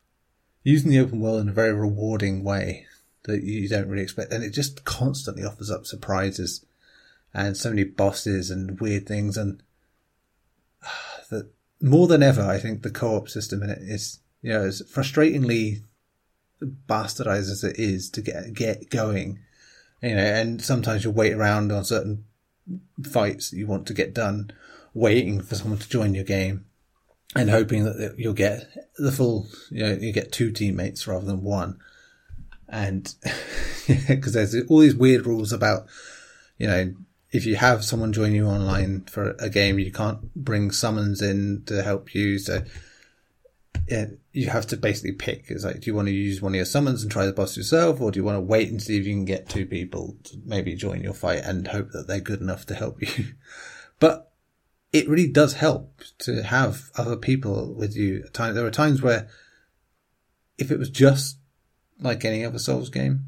using 0.63 0.91
the 0.91 0.99
open 0.99 1.19
world 1.19 1.41
in 1.41 1.49
a 1.49 1.53
very 1.53 1.73
rewarding 1.73 2.43
way 2.43 2.85
that 3.23 3.43
you 3.43 3.67
don't 3.69 3.87
really 3.87 4.03
expect, 4.03 4.33
and 4.33 4.43
it 4.43 4.51
just 4.51 4.83
constantly 4.83 5.43
offers 5.43 5.69
up 5.69 5.85
surprises 5.85 6.65
and 7.33 7.55
so 7.55 7.69
many 7.69 7.83
bosses 7.83 8.49
and 8.49 8.79
weird 8.79 9.07
things, 9.07 9.37
and 9.37 9.61
that 11.29 11.51
more 11.81 12.07
than 12.07 12.23
ever, 12.23 12.41
I 12.41 12.59
think 12.59 12.83
the 12.83 12.89
co-op 12.89 13.29
system 13.29 13.63
in 13.63 13.69
it 13.69 13.79
is, 13.81 14.19
you 14.41 14.53
know, 14.53 14.61
as 14.61 14.81
frustratingly 14.83 15.83
bastardized 16.61 17.51
as 17.51 17.63
it 17.63 17.79
is 17.79 18.09
to 18.11 18.21
get 18.21 18.53
get 18.53 18.89
going, 18.89 19.39
you 20.01 20.15
know, 20.15 20.21
and 20.21 20.61
sometimes 20.61 21.03
you 21.03 21.11
wait 21.11 21.33
around 21.33 21.71
on 21.71 21.83
certain 21.83 22.25
fights 23.03 23.49
that 23.49 23.57
you 23.57 23.67
want 23.67 23.87
to 23.87 23.93
get 23.93 24.13
done, 24.13 24.51
waiting 24.93 25.41
for 25.41 25.55
someone 25.55 25.79
to 25.79 25.89
join 25.89 26.13
your 26.13 26.23
game, 26.23 26.65
and 27.35 27.49
hoping 27.49 27.85
that 27.85 28.15
you'll 28.17 28.33
get 28.33 28.65
the 28.97 29.11
full, 29.11 29.47
you 29.69 29.83
know, 29.83 29.93
you 29.93 30.11
get 30.11 30.31
two 30.31 30.51
teammates 30.51 31.07
rather 31.07 31.25
than 31.25 31.43
one, 31.43 31.79
and 32.67 33.13
because 34.07 34.33
there's 34.33 34.55
all 34.67 34.79
these 34.79 34.95
weird 34.95 35.25
rules 35.25 35.51
about, 35.51 35.87
you 36.57 36.67
know, 36.67 36.93
if 37.31 37.45
you 37.45 37.55
have 37.55 37.85
someone 37.85 38.11
join 38.11 38.33
you 38.33 38.45
online 38.45 39.01
for 39.01 39.35
a 39.39 39.49
game, 39.49 39.79
you 39.79 39.91
can't 39.91 40.33
bring 40.35 40.71
summons 40.71 41.21
in 41.21 41.63
to 41.65 41.81
help 41.81 42.13
you. 42.13 42.37
So 42.37 42.63
yeah, 43.87 44.05
you 44.31 44.49
have 44.49 44.67
to 44.67 44.77
basically 44.77 45.13
pick. 45.13 45.45
It's 45.49 45.63
like, 45.63 45.81
do 45.81 45.89
you 45.89 45.95
want 45.95 46.07
to 46.07 46.13
use 46.13 46.41
one 46.41 46.53
of 46.53 46.55
your 46.55 46.65
summons 46.65 47.03
and 47.03 47.11
try 47.11 47.25
the 47.25 47.33
boss 47.33 47.57
yourself, 47.57 47.99
or 48.01 48.11
do 48.11 48.19
you 48.19 48.23
want 48.23 48.37
to 48.37 48.41
wait 48.41 48.69
and 48.69 48.81
see 48.81 48.97
if 48.97 49.05
you 49.05 49.13
can 49.13 49.25
get 49.25 49.49
two 49.49 49.65
people 49.65 50.15
to 50.25 50.37
maybe 50.45 50.75
join 50.75 51.01
your 51.01 51.13
fight 51.13 51.41
and 51.43 51.67
hope 51.67 51.91
that 51.91 52.07
they're 52.07 52.19
good 52.19 52.41
enough 52.41 52.65
to 52.67 52.75
help 52.75 53.01
you? 53.01 53.25
but 53.99 54.30
it 54.93 55.07
really 55.07 55.27
does 55.27 55.53
help 55.53 56.01
to 56.19 56.43
have 56.43 56.89
other 56.95 57.15
people 57.15 57.73
with 57.73 57.95
you. 57.95 58.23
At 58.25 58.33
times, 58.33 58.55
there 58.55 58.65
are 58.65 58.71
times 58.71 59.01
where 59.01 59.27
if 60.57 60.71
it 60.71 60.79
was 60.79 60.89
just 60.89 61.37
like 61.99 62.25
any 62.25 62.43
other 62.43 62.59
Souls 62.59 62.89
game, 62.89 63.25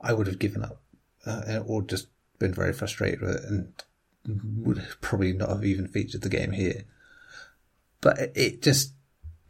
I 0.00 0.12
would 0.12 0.26
have 0.26 0.38
given 0.38 0.62
up 0.62 0.80
uh, 1.26 1.62
or 1.66 1.82
just 1.82 2.08
been 2.38 2.54
very 2.54 2.72
frustrated 2.72 3.20
with 3.20 3.36
it 3.36 3.44
and 3.44 4.64
would 4.64 4.86
probably 5.00 5.32
not 5.32 5.50
have 5.50 5.64
even 5.64 5.86
featured 5.86 6.22
the 6.22 6.28
game 6.28 6.52
here. 6.52 6.84
But 8.00 8.32
it 8.34 8.62
just 8.62 8.94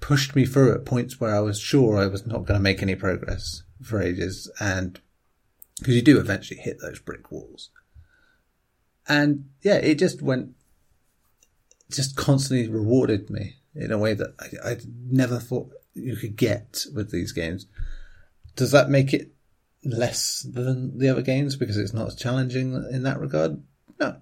pushed 0.00 0.34
me 0.34 0.46
through 0.46 0.74
at 0.74 0.84
points 0.84 1.20
where 1.20 1.34
I 1.34 1.40
was 1.40 1.60
sure 1.60 1.98
I 1.98 2.06
was 2.06 2.26
not 2.26 2.46
going 2.46 2.58
to 2.58 2.62
make 2.62 2.82
any 2.82 2.94
progress 2.94 3.62
for 3.82 4.00
ages. 4.00 4.50
And 4.58 4.98
because 5.78 5.94
you 5.94 6.02
do 6.02 6.18
eventually 6.18 6.60
hit 6.60 6.80
those 6.80 6.98
brick 6.98 7.30
walls. 7.30 7.70
And 9.08 9.50
yeah, 9.62 9.76
it 9.76 9.98
just 9.98 10.22
went, 10.22 10.54
just 11.90 12.16
constantly 12.16 12.68
rewarded 12.68 13.30
me 13.30 13.56
in 13.74 13.92
a 13.92 13.98
way 13.98 14.14
that 14.14 14.34
I, 14.40 14.70
I 14.70 14.76
never 15.08 15.38
thought 15.38 15.70
you 15.94 16.16
could 16.16 16.36
get 16.36 16.84
with 16.94 17.10
these 17.10 17.32
games. 17.32 17.66
Does 18.56 18.72
that 18.72 18.90
make 18.90 19.12
it 19.12 19.32
less 19.84 20.42
than 20.42 20.98
the 20.98 21.08
other 21.08 21.22
games 21.22 21.56
because 21.56 21.76
it's 21.76 21.94
not 21.94 22.08
as 22.08 22.16
challenging 22.16 22.74
in 22.90 23.02
that 23.04 23.20
regard? 23.20 23.62
No, 23.98 24.16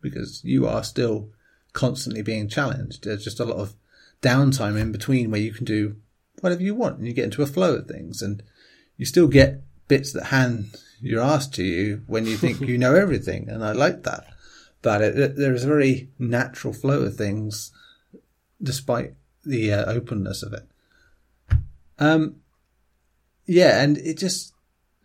because 0.00 0.42
you 0.44 0.66
are 0.66 0.84
still 0.84 1.30
constantly 1.72 2.22
being 2.22 2.48
challenged. 2.48 3.04
There's 3.04 3.24
just 3.24 3.40
a 3.40 3.44
lot 3.44 3.58
of 3.58 3.74
downtime 4.22 4.78
in 4.78 4.92
between 4.92 5.30
where 5.30 5.40
you 5.40 5.52
can 5.52 5.64
do 5.64 5.96
whatever 6.40 6.62
you 6.62 6.74
want 6.74 6.98
and 6.98 7.06
you 7.06 7.12
get 7.12 7.24
into 7.24 7.42
a 7.42 7.46
flow 7.46 7.76
of 7.76 7.86
things 7.86 8.22
and 8.22 8.42
you 8.96 9.06
still 9.06 9.28
get 9.28 9.62
bits 9.86 10.12
that 10.12 10.26
hand 10.26 10.76
your 11.00 11.22
ass 11.22 11.46
to 11.46 11.62
you 11.62 12.02
when 12.06 12.26
you 12.26 12.36
think 12.36 12.60
you 12.60 12.78
know 12.78 12.94
everything. 12.94 13.48
And 13.48 13.64
I 13.64 13.72
like 13.72 14.02
that. 14.04 14.26
But 14.82 15.02
it, 15.02 15.18
it, 15.18 15.36
there 15.36 15.54
is 15.54 15.64
a 15.64 15.68
very 15.68 16.10
natural 16.18 16.72
flow 16.72 17.02
of 17.02 17.16
things 17.16 17.72
despite 18.62 19.14
the 19.44 19.72
uh, 19.72 19.84
openness 19.90 20.42
of 20.42 20.52
it. 20.52 20.68
Um, 21.98 22.36
yeah, 23.46 23.82
and 23.82 23.98
it 23.98 24.18
just 24.18 24.52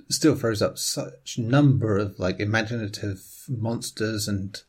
still 0.09 0.35
throws 0.35 0.61
up 0.61 0.77
such 0.77 1.37
number 1.37 1.97
of 1.97 2.19
like 2.19 2.39
imaginative 2.39 3.23
monsters 3.47 4.27
and 4.27 4.61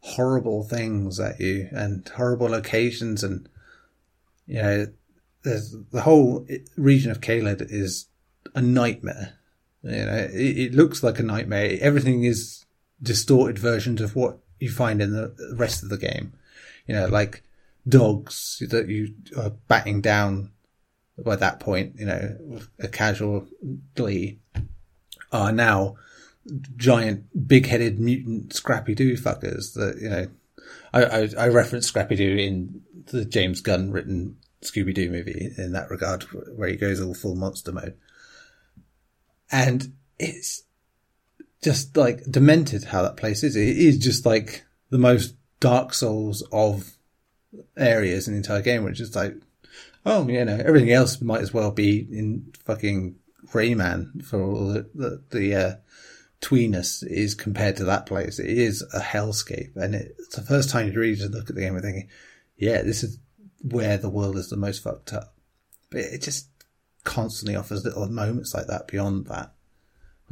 horrible 0.00 0.64
things 0.64 1.20
at 1.20 1.40
you 1.40 1.68
and 1.70 2.06
horrible 2.16 2.48
locations 2.48 3.22
and 3.22 3.48
you 4.46 4.60
know 4.60 4.86
there's 5.44 5.76
the 5.92 6.02
whole 6.02 6.46
region 6.76 7.10
of 7.10 7.20
Caelid 7.20 7.66
is 7.70 8.06
a 8.54 8.60
nightmare. 8.62 9.34
You 9.82 10.04
know, 10.04 10.28
it, 10.32 10.58
it, 10.58 10.74
looks 10.74 11.02
like 11.02 11.18
a 11.18 11.24
nightmare. 11.24 11.78
Everything 11.80 12.24
is 12.24 12.64
distorted 13.02 13.58
versions 13.58 14.00
of 14.00 14.14
what 14.14 14.38
you 14.60 14.70
find 14.70 15.02
in 15.02 15.12
the 15.12 15.34
rest 15.56 15.82
of 15.82 15.88
the 15.88 15.98
game. 15.98 16.32
You 16.86 16.94
know, 16.94 17.06
like 17.06 17.42
dogs 17.88 18.62
that 18.70 18.88
you 18.88 19.14
are 19.36 19.50
batting 19.68 20.00
down 20.00 20.52
by 21.18 21.36
that 21.36 21.60
point, 21.60 21.94
you 21.98 22.06
know, 22.06 22.60
a 22.78 22.88
casual 22.88 23.46
glee 23.94 24.38
are 25.30 25.52
now 25.52 25.96
giant, 26.76 27.46
big-headed 27.46 28.00
mutant 28.00 28.52
Scrappy 28.52 28.94
Doo 28.94 29.16
fuckers 29.16 29.74
that, 29.74 29.98
you 30.00 30.08
know, 30.08 30.26
I, 30.92 31.04
I, 31.04 31.28
I 31.38 31.48
reference 31.48 31.86
Scrappy 31.86 32.16
Doo 32.16 32.36
in 32.36 32.82
the 33.06 33.24
James 33.24 33.60
Gunn 33.60 33.92
written 33.92 34.36
Scooby 34.62 34.94
Doo 34.94 35.10
movie 35.10 35.52
in 35.56 35.72
that 35.72 35.90
regard, 35.90 36.22
where 36.56 36.68
he 36.68 36.76
goes 36.76 37.00
all 37.00 37.14
full 37.14 37.34
monster 37.34 37.72
mode. 37.72 37.96
And 39.50 39.92
it's 40.18 40.64
just 41.62 41.96
like 41.96 42.24
demented 42.24 42.84
how 42.84 43.02
that 43.02 43.16
place 43.16 43.42
is. 43.42 43.56
It 43.56 43.76
is 43.76 43.98
just 43.98 44.26
like 44.26 44.64
the 44.90 44.98
most 44.98 45.34
Dark 45.60 45.94
Souls 45.94 46.42
of 46.52 46.92
areas 47.76 48.26
in 48.26 48.34
the 48.34 48.38
entire 48.38 48.62
game, 48.62 48.84
which 48.84 49.00
is 49.00 49.14
like, 49.14 49.34
oh, 50.04 50.26
you 50.28 50.44
know, 50.44 50.60
everything 50.64 50.92
else 50.92 51.20
might 51.20 51.40
as 51.40 51.54
well 51.54 51.70
be 51.70 52.06
in 52.10 52.52
fucking 52.64 53.16
Rayman 53.52 54.24
for 54.24 54.42
all 54.42 54.68
the, 54.68 54.90
the, 54.94 55.22
the 55.30 55.54
uh, 55.54 55.74
tweeness 56.40 57.06
is 57.06 57.34
compared 57.34 57.76
to 57.76 57.84
that 57.84 58.06
place. 58.06 58.38
It 58.38 58.58
is 58.58 58.82
a 58.92 59.00
hellscape. 59.00 59.76
And 59.76 59.94
it's 59.94 60.34
the 60.34 60.42
first 60.42 60.70
time 60.70 60.88
you 60.88 60.98
really 60.98 61.14
just 61.14 61.30
look 61.30 61.48
at 61.48 61.54
the 61.54 61.62
game 61.62 61.74
and 61.74 61.84
thinking, 61.84 62.08
yeah, 62.56 62.82
this 62.82 63.04
is 63.04 63.18
where 63.62 63.96
the 63.96 64.10
world 64.10 64.36
is 64.36 64.50
the 64.50 64.56
most 64.56 64.82
fucked 64.82 65.12
up. 65.12 65.34
But 65.90 66.00
it 66.00 66.22
just 66.22 66.48
constantly 67.04 67.54
offers 67.54 67.84
little 67.84 68.08
moments 68.08 68.54
like 68.54 68.66
that 68.66 68.88
beyond 68.88 69.26
that. 69.26 69.52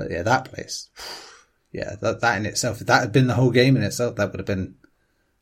But 0.00 0.10
yeah, 0.10 0.22
that 0.22 0.46
place, 0.46 0.88
yeah, 1.72 1.96
that, 2.00 2.22
that 2.22 2.38
in 2.38 2.46
itself, 2.46 2.80
if 2.80 2.86
that 2.86 3.02
had 3.02 3.12
been 3.12 3.26
the 3.26 3.34
whole 3.34 3.50
game 3.50 3.76
in 3.76 3.82
itself, 3.82 4.16
that 4.16 4.30
would 4.32 4.40
have 4.40 4.46
been 4.46 4.76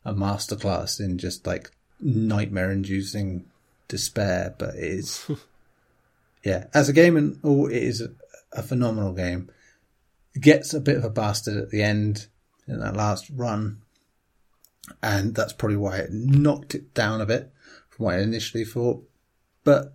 a 0.03 0.13
masterclass 0.13 0.99
in 0.99 1.17
just 1.17 1.47
like 1.47 1.71
nightmare 2.01 2.69
inducing 2.69 3.45
despair. 3.87 4.53
But 4.57 4.75
it 4.75 4.83
is, 4.83 5.31
yeah, 6.43 6.65
as 6.73 6.89
a 6.89 6.93
game 6.93 7.15
and 7.15 7.39
all, 7.41 7.67
it 7.67 7.81
is 7.81 8.01
a, 8.01 8.09
a 8.51 8.61
phenomenal 8.61 9.13
game. 9.13 9.49
It 10.35 10.41
gets 10.41 10.73
a 10.73 10.81
bit 10.81 10.97
of 10.97 11.05
a 11.05 11.09
bastard 11.09 11.55
at 11.55 11.69
the 11.69 11.81
end 11.81 12.27
in 12.67 12.81
that 12.81 12.97
last 12.97 13.29
run. 13.33 13.81
And 15.01 15.35
that's 15.35 15.53
probably 15.53 15.77
why 15.77 15.99
it 15.99 16.11
knocked 16.11 16.75
it 16.75 16.93
down 16.93 17.21
a 17.21 17.25
bit 17.25 17.53
from 17.87 18.07
what 18.07 18.15
I 18.15 18.19
initially 18.19 18.65
thought. 18.65 19.07
But 19.63 19.93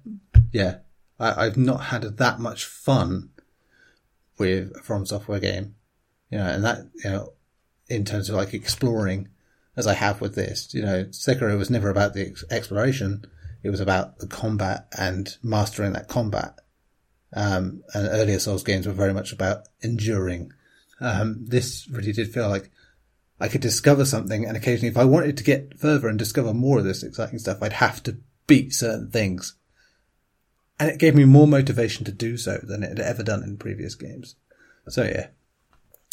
yeah, 0.53 0.79
I, 1.21 1.45
have 1.45 1.59
not 1.59 1.85
had 1.85 2.05
that 2.17 2.41
much 2.41 2.65
fun 2.65 3.29
with 4.39 4.73
a 4.77 4.83
From 4.83 5.07
Software 5.07 5.41
game, 5.41 5.77
you 6.31 6.39
know, 6.39 6.47
and 6.47 6.65
that, 6.65 6.79
you 7.03 7.11
know, 7.11 7.33
in 7.89 8.05
terms 8.05 8.29
of 8.29 8.37
like 8.37 8.55
exploring 8.55 9.29
as 9.77 9.87
I 9.87 9.95
have 9.95 10.21
with 10.21 10.35
this, 10.35 10.73
you 10.75 10.83
know, 10.83 11.05
Sekiro 11.05 11.59
was 11.59 11.71
never 11.71 11.91
about 11.91 12.15
the 12.15 12.35
exploration. 12.51 13.25
It 13.63 13.71
was 13.71 13.81
about 13.81 14.19
the 14.19 14.27
combat 14.27 14.87
and 14.97 15.37
mastering 15.43 15.93
that 15.93 16.09
combat. 16.09 16.59
Um, 17.33 17.83
and 17.93 18.09
earlier 18.09 18.39
Souls 18.39 18.63
games 18.63 18.87
were 18.87 18.93
very 18.93 19.13
much 19.13 19.33
about 19.33 19.69
enduring. 19.83 20.53
Um, 21.01 21.45
this 21.47 21.89
really 21.91 22.13
did 22.13 22.33
feel 22.33 22.49
like 22.49 22.71
I 23.41 23.49
could 23.49 23.61
discover 23.61 24.05
something 24.05 24.45
and 24.45 24.57
occasionally 24.57 24.89
if 24.89 24.97
I 24.97 25.05
wanted 25.05 25.37
to 25.37 25.45
get 25.45 25.79
further 25.79 26.09
and 26.09 26.19
discover 26.19 26.55
more 26.55 26.79
of 26.79 26.85
this 26.85 27.03
exciting 27.03 27.41
stuff, 27.41 27.59
I'd 27.61 27.75
have 27.75 28.03
to 28.05 28.19
beat 28.47 28.73
certain 28.73 29.11
things 29.11 29.57
and 30.85 30.93
it 30.93 30.99
gave 30.99 31.15
me 31.15 31.25
more 31.25 31.47
motivation 31.47 32.05
to 32.05 32.13
do 32.13 32.37
so 32.37 32.59
than 32.63 32.83
it 32.83 32.91
had 32.91 33.01
ever 33.01 33.23
done 33.23 33.43
in 33.43 33.57
previous 33.57 33.95
games. 33.95 34.37
So 34.89 35.05
yeah, 35.05 35.29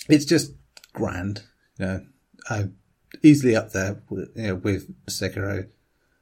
it's 0.08 0.24
just 0.24 0.54
grand. 0.94 1.44
You 1.78 1.86
know, 1.86 2.06
I'm 2.50 2.78
easily 3.22 3.54
up 3.54 3.74
there 3.74 4.02
with, 4.10 4.30
you 4.34 4.48
know, 4.48 4.56
with 4.56 4.90
Sekiro 5.08 5.68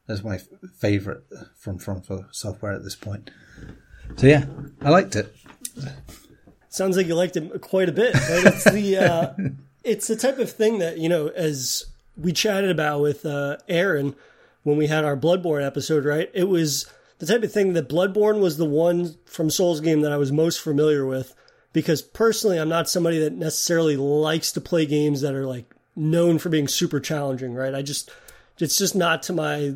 as 0.08 0.24
my 0.24 0.40
favorite 0.80 1.24
from 1.56 1.78
from 1.78 2.02
software 2.32 2.74
at 2.74 2.84
this 2.84 2.96
point. 2.96 3.30
So 4.16 4.26
yeah, 4.26 4.46
I 4.82 4.90
liked 4.90 5.16
it. 5.16 5.36
Sounds 6.70 6.98
like 6.98 7.06
you 7.06 7.14
liked 7.14 7.38
it 7.38 7.62
quite 7.62 7.88
a 7.88 7.92
bit. 7.92 8.16
Right? 8.16 8.46
It's 8.48 8.64
the 8.64 8.98
uh, 8.98 9.34
it's 9.84 10.08
the 10.08 10.16
type 10.16 10.40
of 10.40 10.52
thing 10.52 10.80
that 10.80 10.98
you 10.98 11.08
know, 11.08 11.28
as 11.28 11.86
we 12.18 12.34
chatted 12.34 12.72
about 12.72 13.02
with 13.02 13.28
uh, 13.28 13.58
Aaron 13.68 14.16
when 14.64 14.76
we 14.76 14.88
had 14.88 15.06
our 15.06 15.16
Bloodborne 15.16 15.64
episode. 15.64 16.04
Right, 16.04 16.32
it 16.34 16.46
was 16.46 16.92
the 17.20 17.26
type 17.26 17.44
of 17.44 17.52
thing 17.52 17.74
that 17.74 17.90
Bloodborne 17.90 18.40
was 18.40 18.58
the 18.58 18.66
one 18.66 19.16
from 19.26 19.50
Souls 19.50 19.82
game 19.82 20.02
that 20.02 20.12
I 20.12 20.18
was 20.18 20.32
most 20.32 20.60
familiar 20.60 21.06
with 21.06 21.36
because 21.74 22.02
personally 22.02 22.58
I'm 22.58 22.70
not 22.70 22.90
somebody 22.90 23.20
that 23.20 23.34
necessarily 23.34 23.96
likes 23.98 24.52
to 24.54 24.62
play 24.62 24.86
games 24.86 25.22
that 25.22 25.36
are 25.36 25.46
like 25.46 25.74
known 25.96 26.40
for 26.40 26.50
being 26.50 26.68
super 26.68 27.00
challenging, 27.00 27.54
right? 27.54 27.76
I 27.76 27.82
just 27.82 28.10
it's 28.58 28.78
just 28.78 28.96
not 28.96 29.24
to 29.24 29.34
my 29.34 29.76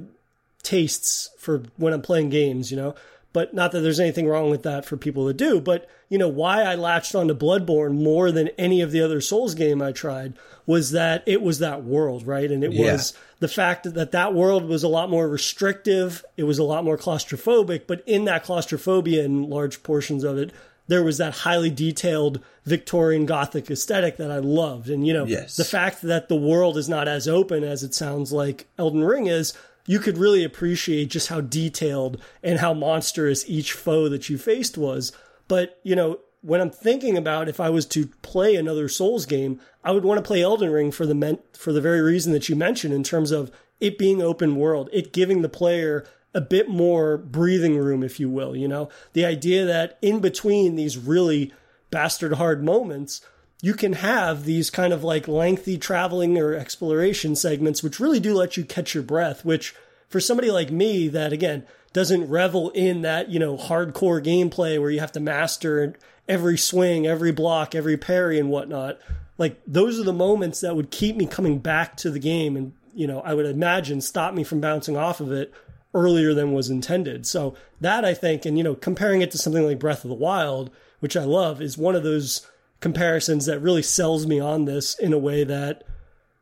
tastes 0.63 1.29
for 1.37 1.63
when 1.77 1.93
I'm 1.93 2.01
playing 2.01 2.29
games, 2.29 2.71
you 2.71 2.77
know. 2.77 2.95
But 3.33 3.53
not 3.53 3.71
that 3.71 3.79
there's 3.79 3.99
anything 3.99 4.27
wrong 4.27 4.51
with 4.51 4.63
that 4.63 4.85
for 4.85 4.95
people 4.95 5.27
to 5.27 5.33
do, 5.33 5.59
but 5.59 5.89
you 6.07 6.19
know 6.19 6.27
why 6.27 6.61
I 6.61 6.75
latched 6.75 7.15
onto 7.15 7.33
Bloodborne 7.33 7.95
more 7.95 8.31
than 8.31 8.49
any 8.59 8.81
of 8.81 8.91
the 8.91 9.01
other 9.01 9.21
Souls 9.21 9.55
game 9.55 9.81
I 9.81 9.91
tried 9.91 10.35
was 10.65 10.91
that 10.91 11.23
it 11.25 11.41
was 11.41 11.59
that 11.59 11.83
world, 11.83 12.25
right? 12.25 12.49
And 12.49 12.63
it 12.63 12.71
yeah. 12.71 12.93
was 12.93 13.13
the 13.39 13.47
fact 13.47 13.91
that 13.91 14.11
that 14.11 14.33
world 14.33 14.65
was 14.65 14.83
a 14.83 14.87
lot 14.87 15.09
more 15.09 15.27
restrictive, 15.27 16.23
it 16.37 16.43
was 16.43 16.59
a 16.59 16.63
lot 16.63 16.85
more 16.85 16.97
claustrophobic, 16.97 17.87
but 17.87 18.03
in 18.05 18.25
that 18.25 18.43
claustrophobia 18.43 19.25
and 19.25 19.49
large 19.49 19.83
portions 19.83 20.23
of 20.23 20.37
it, 20.37 20.51
there 20.87 21.03
was 21.03 21.17
that 21.17 21.33
highly 21.33 21.69
detailed 21.69 22.39
Victorian 22.65 23.25
Gothic 23.25 23.71
aesthetic 23.71 24.17
that 24.17 24.31
I 24.31 24.39
loved. 24.39 24.89
And, 24.89 25.07
you 25.07 25.13
know, 25.13 25.25
yes. 25.25 25.55
the 25.55 25.65
fact 25.65 26.01
that 26.03 26.29
the 26.29 26.35
world 26.35 26.77
is 26.77 26.89
not 26.89 27.07
as 27.07 27.27
open 27.27 27.63
as 27.63 27.83
it 27.83 27.93
sounds 27.93 28.31
like 28.31 28.67
Elden 28.77 29.03
Ring 29.03 29.27
is, 29.27 29.53
you 29.85 29.99
could 29.99 30.17
really 30.17 30.43
appreciate 30.43 31.09
just 31.09 31.27
how 31.27 31.41
detailed 31.41 32.21
and 32.41 32.59
how 32.59 32.73
monstrous 32.73 33.47
each 33.47 33.73
foe 33.73 34.09
that 34.09 34.29
you 34.29 34.37
faced 34.37 34.77
was. 34.77 35.11
But, 35.47 35.79
you 35.83 35.95
know, 35.95 36.19
when 36.41 36.61
I'm 36.61 36.69
thinking 36.69 37.17
about 37.17 37.49
if 37.49 37.59
I 37.59 37.69
was 37.69 37.85
to 37.87 38.07
play 38.21 38.55
another 38.55 38.89
Souls 38.89 39.25
game, 39.25 39.59
I 39.83 39.91
would 39.91 40.03
want 40.03 40.17
to 40.17 40.27
play 40.27 40.41
Elden 40.41 40.71
Ring 40.71 40.91
for 40.91 41.05
the 41.05 41.15
men- 41.15 41.39
for 41.53 41.71
the 41.71 41.81
very 41.81 42.01
reason 42.01 42.33
that 42.33 42.49
you 42.49 42.55
mentioned 42.55 42.93
in 42.93 43.03
terms 43.03 43.31
of 43.31 43.51
it 43.79 43.97
being 43.97 44.21
open 44.21 44.55
world, 44.55 44.89
it 44.91 45.13
giving 45.13 45.41
the 45.41 45.49
player 45.49 46.05
a 46.33 46.41
bit 46.41 46.67
more 46.67 47.17
breathing 47.17 47.77
room, 47.77 48.03
if 48.03 48.19
you 48.19 48.29
will. 48.29 48.55
You 48.55 48.67
know, 48.67 48.89
the 49.13 49.25
idea 49.25 49.65
that 49.65 49.97
in 50.01 50.19
between 50.19 50.75
these 50.75 50.97
really 50.97 51.53
bastard 51.91 52.33
hard 52.33 52.63
moments, 52.63 53.21
you 53.63 53.73
can 53.73 53.93
have 53.93 54.43
these 54.43 54.69
kind 54.69 54.91
of 54.91 55.05
like 55.05 55.25
lengthy 55.25 55.77
traveling 55.77 56.37
or 56.37 56.53
exploration 56.53 57.33
segments, 57.33 57.81
which 57.81 57.97
really 57.97 58.19
do 58.19 58.33
let 58.33 58.57
you 58.57 58.65
catch 58.65 58.93
your 58.93 59.03
breath. 59.03 59.45
Which 59.45 59.73
for 60.09 60.19
somebody 60.19 60.51
like 60.51 60.69
me, 60.69 61.07
that 61.07 61.31
again 61.31 61.65
doesn't 61.93 62.29
revel 62.29 62.71
in 62.71 63.03
that 63.03 63.29
you 63.29 63.39
know 63.39 63.55
hardcore 63.55 64.21
gameplay 64.21 64.77
where 64.77 64.91
you 64.91 64.99
have 64.99 65.13
to 65.13 65.21
master 65.21 65.95
every 66.27 66.57
swing, 66.57 67.07
every 67.07 67.31
block, 67.31 67.73
every 67.73 67.95
parry 67.95 68.37
and 68.37 68.49
whatnot. 68.49 68.99
Like 69.37 69.61
those 69.65 69.97
are 69.97 70.03
the 70.03 70.11
moments 70.11 70.59
that 70.59 70.75
would 70.75 70.91
keep 70.91 71.15
me 71.15 71.25
coming 71.25 71.59
back 71.59 71.95
to 71.97 72.11
the 72.11 72.19
game 72.19 72.57
and, 72.57 72.73
you 72.93 73.07
know, 73.07 73.21
I 73.21 73.33
would 73.33 73.45
imagine 73.45 74.01
stop 74.01 74.33
me 74.33 74.43
from 74.43 74.59
bouncing 74.59 74.97
off 74.97 75.21
of 75.21 75.31
it 75.31 75.53
earlier 75.93 76.33
than 76.33 76.51
was 76.51 76.69
intended. 76.69 77.25
So 77.25 77.55
that 77.79 78.03
I 78.03 78.13
think, 78.13 78.45
and 78.45 78.57
you 78.57 78.63
know, 78.63 78.75
comparing 78.75 79.21
it 79.21 79.31
to 79.31 79.37
something 79.37 79.65
like 79.65 79.79
Breath 79.79 80.03
of 80.03 80.09
the 80.09 80.15
Wild, 80.15 80.69
which 80.99 81.15
I 81.15 81.23
love, 81.23 81.61
is 81.61 81.77
one 81.77 81.95
of 81.95 82.03
those 82.03 82.45
comparisons 82.83 83.45
that 83.45 83.61
really 83.61 83.81
sells 83.81 84.27
me 84.27 84.41
on 84.41 84.65
this 84.65 84.93
in 84.99 85.13
a 85.13 85.17
way 85.17 85.45
that 85.45 85.85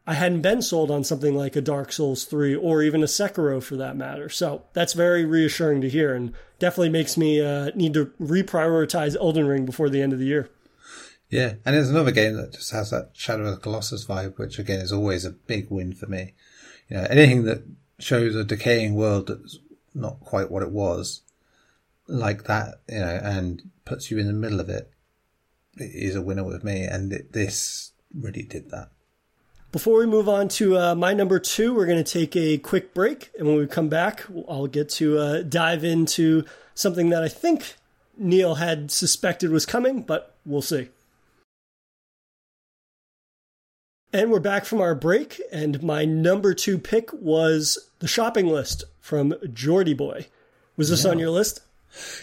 I 0.07 0.15
hadn't 0.15 0.41
been 0.41 0.63
sold 0.63 0.89
on 0.89 1.03
something 1.03 1.35
like 1.35 1.55
a 1.55 1.61
Dark 1.61 1.91
Souls 1.91 2.25
3 2.25 2.55
or 2.55 2.81
even 2.81 3.03
a 3.03 3.05
Sekiro 3.05 3.61
for 3.61 3.75
that 3.75 3.95
matter. 3.95 4.27
So 4.27 4.63
that's 4.73 4.93
very 4.93 5.23
reassuring 5.23 5.81
to 5.81 5.89
hear 5.89 6.15
and 6.15 6.33
definitely 6.57 6.89
makes 6.89 7.15
me 7.15 7.39
uh, 7.39 7.69
need 7.75 7.93
to 7.93 8.07
reprioritize 8.19 9.15
Elden 9.15 9.45
Ring 9.45 9.65
before 9.67 9.87
the 9.87 10.01
end 10.01 10.13
of 10.13 10.19
the 10.19 10.25
year. 10.25 10.49
Yeah, 11.29 11.53
and 11.63 11.75
there's 11.75 11.91
another 11.91 12.09
game 12.11 12.33
that 12.37 12.53
just 12.53 12.71
has 12.71 12.89
that 12.89 13.11
Shadow 13.13 13.45
of 13.45 13.51
the 13.51 13.61
Colossus 13.61 14.07
vibe, 14.07 14.39
which 14.39 14.57
again 14.57 14.79
is 14.79 14.91
always 14.91 15.23
a 15.23 15.29
big 15.29 15.69
win 15.69 15.93
for 15.93 16.07
me. 16.07 16.33
You 16.89 16.97
know, 16.97 17.07
anything 17.07 17.43
that 17.43 17.63
shows 17.99 18.33
a 18.33 18.43
decaying 18.43 18.95
world 18.95 19.27
that's 19.27 19.59
not 19.93 20.19
quite 20.21 20.49
what 20.49 20.63
it 20.63 20.71
was, 20.71 21.21
like 22.07 22.45
that, 22.45 22.81
you 22.89 22.99
know, 22.99 23.19
and 23.23 23.61
puts 23.85 24.09
you 24.09 24.17
in 24.17 24.25
the 24.25 24.33
middle 24.33 24.59
of 24.59 24.69
it, 24.69 24.91
is 25.77 26.15
a 26.15 26.21
winner 26.21 26.43
with 26.43 26.63
me. 26.63 26.83
And 26.83 27.11
it, 27.13 27.33
this 27.33 27.91
really 28.13 28.43
did 28.43 28.69
that. 28.71 28.89
Before 29.71 29.99
we 29.99 30.05
move 30.05 30.27
on 30.27 30.49
to 30.49 30.77
uh, 30.77 30.95
my 30.95 31.13
number 31.13 31.39
two, 31.39 31.73
we're 31.73 31.85
going 31.85 32.03
to 32.03 32.11
take 32.11 32.35
a 32.35 32.57
quick 32.57 32.93
break. 32.93 33.31
And 33.37 33.47
when 33.47 33.57
we 33.57 33.67
come 33.67 33.87
back, 33.87 34.25
I'll 34.49 34.67
get 34.67 34.89
to 34.89 35.17
uh, 35.17 35.41
dive 35.43 35.83
into 35.83 36.43
something 36.75 37.09
that 37.09 37.23
I 37.23 37.29
think 37.29 37.75
Neil 38.17 38.55
had 38.55 38.91
suspected 38.91 39.49
was 39.49 39.65
coming, 39.65 40.01
but 40.01 40.35
we'll 40.45 40.61
see. 40.61 40.89
And 44.13 44.29
we're 44.29 44.41
back 44.41 44.65
from 44.65 44.81
our 44.81 44.93
break, 44.93 45.41
and 45.53 45.81
my 45.81 46.03
number 46.03 46.53
two 46.53 46.77
pick 46.77 47.13
was 47.13 47.89
the 47.99 48.09
shopping 48.09 48.47
list 48.47 48.83
from 48.99 49.33
Geordie 49.53 49.93
Boy. 49.93 50.27
Was 50.75 50.89
this 50.89 51.05
yeah. 51.05 51.11
on 51.11 51.19
your 51.19 51.29
list? 51.29 51.61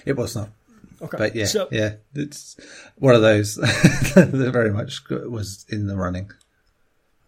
It 0.05 0.17
was 0.17 0.37
not. 0.37 0.51
Okay. 1.01 1.17
But 1.17 1.35
yeah, 1.35 1.47
so, 1.47 1.69
yeah, 1.71 1.95
it's 2.15 2.57
one 2.97 3.15
of 3.15 3.23
those 3.23 3.55
that 4.15 4.51
very 4.53 4.73
much 4.73 5.01
was 5.11 5.65
in 5.69 5.87
the 5.87 5.97
running. 5.97 6.31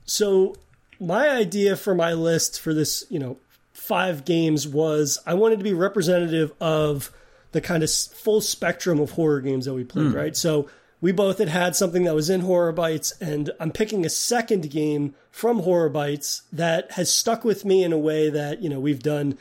So 0.05 0.57
my 0.99 1.29
idea 1.29 1.77
for 1.77 1.95
my 1.95 2.13
list 2.13 2.61
for 2.61 2.75
this, 2.75 3.05
you 3.09 3.19
know, 3.19 3.39
five 3.73 4.25
games 4.25 4.67
was 4.67 5.19
I 5.27 5.35
wanted 5.35 5.59
to 5.59 5.65
be 5.65 5.73
representative 5.73 6.53
of 6.61 7.11
the 7.53 7.61
kind 7.61 7.83
of 7.83 7.91
full 7.91 8.41
spectrum 8.41 9.01
of 9.01 9.13
horror 9.13 9.41
games 9.41 9.65
that 9.65 9.75
we 9.75 9.85
played, 9.85 10.13
mm. 10.13 10.15
right? 10.15 10.37
So 10.37 10.69
we 11.01 11.13
both 11.13 11.39
had 11.39 11.49
had 11.49 11.75
something 11.75 12.05
that 12.05 12.15
was 12.15 12.29
in 12.29 12.41
Horror 12.41 12.73
Bites, 12.73 13.13
and 13.21 13.51
I'm 13.59 13.71
picking 13.71 14.05
a 14.05 14.11
second 14.11 14.71
game 14.71 15.15
from 15.31 15.61
Horror 15.61 15.89
Bites 15.89 16.43
that 16.53 16.93
has 16.93 17.13
stuck 17.13 17.43
with 17.43 17.65
me 17.65 17.83
in 17.83 17.93
a 17.93 17.99
way 17.99 18.29
that, 18.31 18.63
you 18.63 18.69
know, 18.69 18.79
we've 18.79 19.03
done 19.03 19.39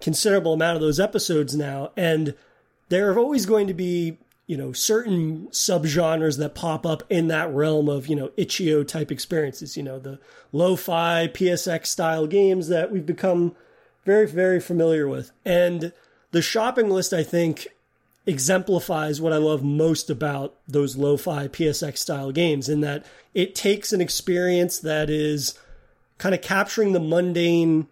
considerable 0.00 0.52
amount 0.52 0.76
of 0.76 0.82
those 0.82 1.00
episodes 1.00 1.56
now. 1.56 1.90
And 1.96 2.34
there 2.88 3.10
are 3.10 3.18
always 3.18 3.46
going 3.46 3.66
to 3.66 3.74
be 3.74 4.18
you 4.46 4.56
know 4.56 4.72
certain 4.72 5.48
subgenres 5.48 6.38
that 6.38 6.54
pop 6.54 6.86
up 6.86 7.02
in 7.10 7.28
that 7.28 7.52
realm 7.52 7.88
of 7.88 8.06
you 8.06 8.16
know 8.16 8.30
itch.io 8.36 8.84
type 8.84 9.10
experiences 9.10 9.76
you 9.76 9.82
know 9.82 9.98
the 9.98 10.18
lo-fi 10.52 11.28
psx 11.28 11.86
style 11.86 12.26
games 12.26 12.68
that 12.68 12.90
we've 12.92 13.06
become 13.06 13.54
very 14.04 14.26
very 14.26 14.60
familiar 14.60 15.08
with. 15.08 15.32
And 15.44 15.92
the 16.30 16.42
shopping 16.42 16.90
list 16.90 17.12
i 17.12 17.22
think 17.22 17.68
exemplifies 18.26 19.20
what 19.20 19.32
i 19.32 19.36
love 19.36 19.62
most 19.62 20.10
about 20.10 20.54
those 20.66 20.96
lo-fi 20.96 21.48
psx 21.48 21.98
style 21.98 22.32
games 22.32 22.68
in 22.68 22.80
that 22.80 23.04
it 23.34 23.54
takes 23.54 23.92
an 23.92 24.00
experience 24.00 24.78
that 24.78 25.10
is 25.10 25.58
kind 26.18 26.34
of 26.34 26.40
capturing 26.40 26.92
the 26.92 27.00
mundane 27.00 27.86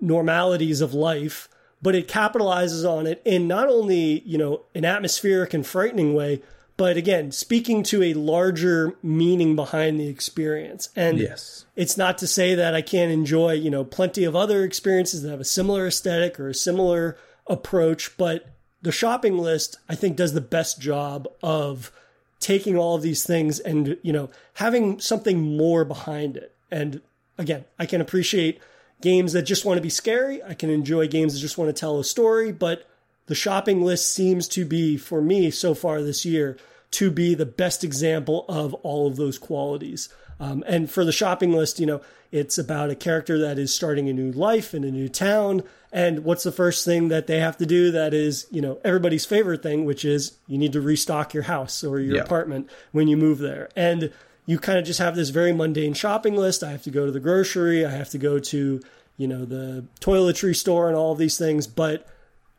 normalities 0.00 0.80
of 0.80 0.92
life 0.94 1.48
but 1.82 1.94
it 1.94 2.08
capitalizes 2.08 2.88
on 2.88 3.06
it 3.06 3.20
in 3.24 3.48
not 3.48 3.68
only, 3.68 4.20
you 4.20 4.38
know, 4.38 4.62
an 4.74 4.84
atmospheric 4.84 5.52
and 5.52 5.66
frightening 5.66 6.14
way, 6.14 6.40
but 6.76 6.96
again, 6.96 7.32
speaking 7.32 7.82
to 7.82 8.02
a 8.02 8.14
larger 8.14 8.96
meaning 9.02 9.54
behind 9.54 10.00
the 10.00 10.08
experience. 10.08 10.88
And 10.96 11.18
yes. 11.18 11.66
it's 11.76 11.96
not 11.96 12.18
to 12.18 12.26
say 12.26 12.54
that 12.54 12.74
I 12.74 12.82
can't 12.82 13.12
enjoy, 13.12 13.52
you 13.52 13.70
know, 13.70 13.84
plenty 13.84 14.24
of 14.24 14.34
other 14.34 14.64
experiences 14.64 15.22
that 15.22 15.30
have 15.30 15.40
a 15.40 15.44
similar 15.44 15.86
aesthetic 15.86 16.40
or 16.40 16.48
a 16.48 16.54
similar 16.54 17.18
approach, 17.46 18.16
but 18.16 18.46
the 18.80 18.92
shopping 18.92 19.38
list, 19.38 19.78
I 19.88 19.94
think, 19.94 20.16
does 20.16 20.32
the 20.32 20.40
best 20.40 20.80
job 20.80 21.28
of 21.42 21.92
taking 22.40 22.76
all 22.76 22.96
of 22.96 23.02
these 23.02 23.24
things 23.24 23.60
and, 23.60 23.96
you 24.02 24.12
know, 24.12 24.30
having 24.54 24.98
something 24.98 25.56
more 25.56 25.84
behind 25.84 26.36
it. 26.36 26.54
And 26.70 27.00
again, 27.38 27.64
I 27.78 27.86
can 27.86 28.00
appreciate 28.00 28.60
games 29.02 29.32
that 29.34 29.42
just 29.42 29.64
want 29.64 29.76
to 29.76 29.82
be 29.82 29.90
scary. 29.90 30.42
I 30.42 30.54
can 30.54 30.70
enjoy 30.70 31.08
games 31.08 31.34
that 31.34 31.40
just 31.40 31.58
want 31.58 31.68
to 31.68 31.78
tell 31.78 31.98
a 31.98 32.04
story, 32.04 32.52
but 32.52 32.88
the 33.26 33.34
shopping 33.34 33.82
list 33.82 34.12
seems 34.12 34.48
to 34.48 34.64
be, 34.64 34.96
for 34.96 35.20
me 35.20 35.50
so 35.50 35.74
far 35.74 36.02
this 36.02 36.24
year, 36.24 36.56
to 36.92 37.10
be 37.10 37.34
the 37.34 37.46
best 37.46 37.84
example 37.84 38.44
of 38.48 38.74
all 38.74 39.06
of 39.06 39.16
those 39.16 39.38
qualities. 39.38 40.08
Um, 40.40 40.64
and 40.66 40.90
for 40.90 41.04
the 41.04 41.12
shopping 41.12 41.52
list, 41.52 41.78
you 41.78 41.86
know, 41.86 42.00
it's 42.32 42.58
about 42.58 42.90
a 42.90 42.94
character 42.94 43.38
that 43.38 43.58
is 43.58 43.74
starting 43.74 44.08
a 44.08 44.12
new 44.12 44.32
life 44.32 44.74
in 44.74 44.84
a 44.84 44.90
new 44.90 45.08
town. 45.08 45.62
And 45.92 46.24
what's 46.24 46.42
the 46.42 46.52
first 46.52 46.84
thing 46.84 47.08
that 47.08 47.26
they 47.26 47.38
have 47.38 47.58
to 47.58 47.66
do 47.66 47.90
that 47.92 48.14
is, 48.14 48.46
you 48.50 48.60
know, 48.60 48.80
everybody's 48.84 49.26
favorite 49.26 49.62
thing, 49.62 49.84
which 49.84 50.04
is 50.04 50.32
you 50.46 50.58
need 50.58 50.72
to 50.72 50.80
restock 50.80 51.34
your 51.34 51.44
house 51.44 51.84
or 51.84 52.00
your 52.00 52.16
yeah. 52.16 52.22
apartment 52.22 52.68
when 52.90 53.06
you 53.06 53.16
move 53.16 53.38
there. 53.38 53.68
And 53.76 54.12
you 54.46 54.58
kind 54.58 54.78
of 54.78 54.84
just 54.84 54.98
have 54.98 55.14
this 55.14 55.30
very 55.30 55.52
mundane 55.52 55.94
shopping 55.94 56.36
list. 56.36 56.62
I 56.62 56.70
have 56.70 56.82
to 56.82 56.90
go 56.90 57.06
to 57.06 57.12
the 57.12 57.20
grocery, 57.20 57.86
I 57.86 57.90
have 57.90 58.10
to 58.10 58.18
go 58.18 58.38
to, 58.38 58.80
you 59.16 59.28
know, 59.28 59.44
the 59.44 59.84
toiletry 60.00 60.56
store 60.56 60.88
and 60.88 60.96
all 60.96 61.12
of 61.12 61.18
these 61.18 61.38
things. 61.38 61.66
But 61.66 62.06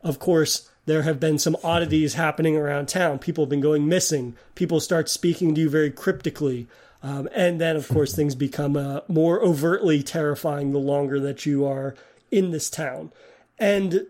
of 0.02 0.18
course, 0.18 0.68
there 0.86 1.02
have 1.02 1.18
been 1.18 1.38
some 1.38 1.56
oddities 1.64 2.14
happening 2.14 2.56
around 2.56 2.88
town. 2.88 3.18
People 3.18 3.44
have 3.44 3.50
been 3.50 3.60
going 3.60 3.88
missing. 3.88 4.36
People 4.54 4.80
start 4.80 5.08
speaking 5.08 5.54
to 5.54 5.60
you 5.62 5.70
very 5.70 5.90
cryptically. 5.90 6.66
Um, 7.02 7.28
and 7.34 7.60
then, 7.60 7.76
of 7.76 7.88
course, 7.88 8.14
things 8.14 8.34
become 8.34 8.76
uh, 8.76 9.00
more 9.08 9.42
overtly 9.42 10.02
terrifying 10.02 10.72
the 10.72 10.78
longer 10.78 11.20
that 11.20 11.44
you 11.44 11.66
are 11.66 11.94
in 12.30 12.50
this 12.50 12.70
town. 12.70 13.12
And 13.58 14.06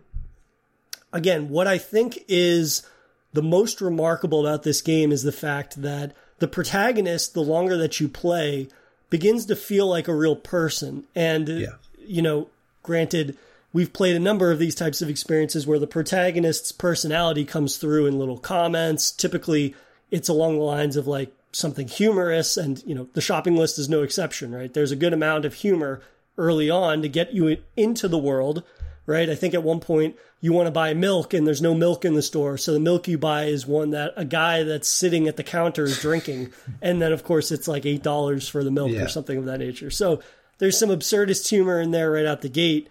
again, 1.13 1.49
what 1.49 1.67
I 1.67 1.79
think 1.79 2.25
is 2.29 2.87
the 3.33 3.43
most 3.43 3.81
remarkable 3.81 4.47
about 4.47 4.63
this 4.63 4.81
game 4.81 5.11
is 5.11 5.25
the 5.25 5.33
fact 5.33 5.83
that 5.83 6.15
the 6.39 6.49
protagonist, 6.49 7.35
the 7.35 7.43
longer 7.43 7.77
that 7.77 8.01
you 8.01 8.09
play, 8.09 8.69
begins 9.11 9.47
to 9.47 9.57
feel 9.57 9.87
like 9.87 10.09
a 10.09 10.15
real 10.15 10.37
person. 10.37 11.05
And, 11.15 11.49
yeah. 11.49 11.75
you 11.99 12.23
know, 12.23 12.49
granted, 12.83 13.37
we've 13.73 13.93
played 13.93 14.17
a 14.17 14.21
number 14.21 14.51
of 14.51 14.59
these 14.59 14.75
types 14.75 15.03
of 15.03 15.09
experiences 15.09 15.67
where 15.67 15.79
the 15.79 15.87
protagonist's 15.87 16.73
personality 16.73 17.45
comes 17.45 17.77
through 17.77 18.07
in 18.07 18.19
little 18.19 18.39
comments. 18.39 19.11
Typically, 19.11 19.75
it's 20.11 20.29
along 20.29 20.57
the 20.57 20.65
lines 20.65 20.97
of 20.97 21.07
like 21.07 21.33
something 21.53 21.87
humorous, 21.87 22.57
and, 22.57 22.83
you 22.85 22.95
know, 22.95 23.09
the 23.15 23.21
shopping 23.21 23.57
list 23.57 23.79
is 23.79 23.89
no 23.89 24.03
exception, 24.03 24.53
right? 24.53 24.75
There's 24.75 24.93
a 24.93 24.97
good 24.97 25.13
amount 25.13 25.45
of 25.45 25.55
humor 25.55 26.03
early 26.37 26.69
on 26.69 27.01
to 27.03 27.09
get 27.09 27.33
you 27.33 27.59
into 27.77 28.09
the 28.09 28.19
world 28.19 28.65
right? 29.07 29.29
I 29.29 29.35
think 29.35 29.55
at 29.55 29.63
one 29.63 29.81
point 29.81 30.17
you 30.41 30.53
want 30.53 30.67
to 30.67 30.71
buy 30.71 30.95
milk 30.95 31.35
and 31.35 31.47
there's 31.47 31.63
no 31.63 31.75
milk 31.75 32.05
in 32.05 32.15
the 32.15 32.23
store. 32.23 32.59
So 32.59 32.73
the 32.73 32.81
milk 32.81 33.09
you 33.09 33.19
buy 33.19 33.45
is 33.45 33.67
one 33.67 33.91
that 33.91 34.13
a 34.17 34.25
guy 34.25 34.63
that's 34.63 34.89
sitting 34.89 35.29
at 35.29 35.37
the 35.37 35.43
counter 35.43 35.85
is 35.85 36.01
drinking. 36.01 36.53
and 36.83 37.01
then, 37.01 37.13
of 37.13 37.25
course, 37.25 37.53
it's 37.53 37.69
like 37.69 37.85
$8 37.85 38.51
for 38.51 38.65
the 38.65 38.71
milk 38.71 38.93
yeah. 38.93 39.03
or 39.03 39.09
something 39.09 39.39
of 39.39 39.45
that 39.47 39.59
nature. 39.59 39.91
So 39.91 40.23
there's 40.59 40.79
some 40.79 40.91
absurdist 40.91 41.49
humor 41.49 41.81
in 41.81 41.91
there 41.91 42.13
right 42.13 42.27
out 42.27 42.43
the 42.43 42.49
gate 42.49 42.89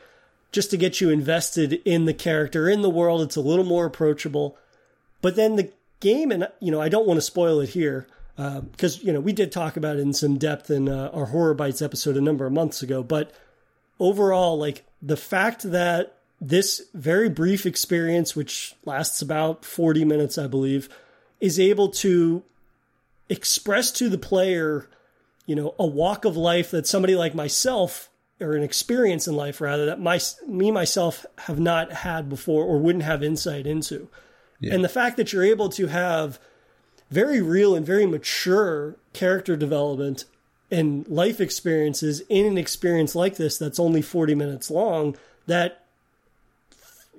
just 0.51 0.70
to 0.72 0.78
get 0.78 1.01
you 1.01 1.09
invested 1.09 1.74
in 1.86 2.05
the 2.05 2.14
character, 2.14 2.70
in 2.70 2.82
the 2.82 2.89
world. 2.89 3.22
It's 3.22 3.36
a 3.36 3.41
little 3.41 3.66
more 3.66 3.86
approachable. 3.86 4.57
But 5.22 5.36
then 5.36 5.55
the 5.55 5.72
game, 5.99 6.32
and, 6.32 6.47
you 6.59 6.72
know, 6.72 6.82
I 6.82 6.89
don't 6.89 7.07
want 7.07 7.18
to 7.18 7.22
spoil 7.22 7.59
it 7.59 7.70
here. 7.70 8.07
Because 8.36 8.97
uh, 8.97 9.01
you 9.03 9.14
know 9.14 9.20
we 9.20 9.32
did 9.32 9.51
talk 9.51 9.78
about 9.78 9.97
it 9.97 9.99
in 9.99 10.11
some 10.11 10.39
depth 10.39 10.72
in 10.72 10.89
uh, 10.89 11.11
our 11.14 11.28
horror 11.28 11.53
bites 11.53 11.84
episode 11.84 12.18
a 12.18 12.22
number 12.22 12.47
of 12.47 12.51
months 12.51 12.82
ago, 12.82 13.03
but 13.03 13.32
overall, 13.99 14.57
like 14.57 14.84
the 15.04 15.18
fact 15.18 15.64
that 15.64 16.18
this 16.39 16.82
very 16.93 17.30
brief 17.30 17.66
experience, 17.66 18.36
which 18.36 18.74
lasts 18.86 19.22
about 19.22 19.66
40 19.66 20.06
minutes, 20.06 20.38
I 20.38 20.47
believe, 20.47 20.89
is 21.39 21.60
able 21.60 21.89
to 21.89 22.43
express 23.30 23.91
to 23.93 24.10
the 24.10 24.18
player, 24.18 24.89
you 25.45 25.56
know, 25.56 25.76
a 25.78 25.86
walk 25.86 26.26
of 26.26 26.38
life 26.38 26.72
that 26.72 26.88
somebody 26.88 27.16
like 27.16 27.36
myself 27.36 28.10
or 28.39 28.54
an 28.54 28.64
experience 28.64 29.28
in 29.28 29.36
life 29.36 29.62
rather 29.62 29.86
that 29.86 29.99
my 29.99 30.20
me 30.47 30.72
myself 30.72 31.26
have 31.39 31.60
not 31.60 31.91
had 31.91 32.30
before 32.30 32.64
or 32.64 32.80
wouldn't 32.80 33.04
have 33.04 33.24
insight 33.24 33.68
into. 33.68 34.10
Yeah. 34.60 34.74
And 34.74 34.84
the 34.84 34.89
fact 34.89 35.18
that 35.18 35.34
you're 35.34 35.43
able 35.43 35.70
to 35.70 35.88
have 35.88 36.39
very 37.10 37.41
real 37.41 37.76
and 37.76 37.86
very 37.86 38.06
mature 38.06 38.97
character 39.14 39.56
development 39.56 40.26
and 40.74 41.07
life 41.07 41.39
experiences 41.39 42.21
in 42.30 42.45
an 42.45 42.57
experience 42.57 43.15
like 43.15 43.36
this 43.36 43.57
that's 43.57 43.80
only 43.80 44.01
40 44.01 44.34
minutes 44.34 44.71
long 44.71 45.15
that 45.45 45.86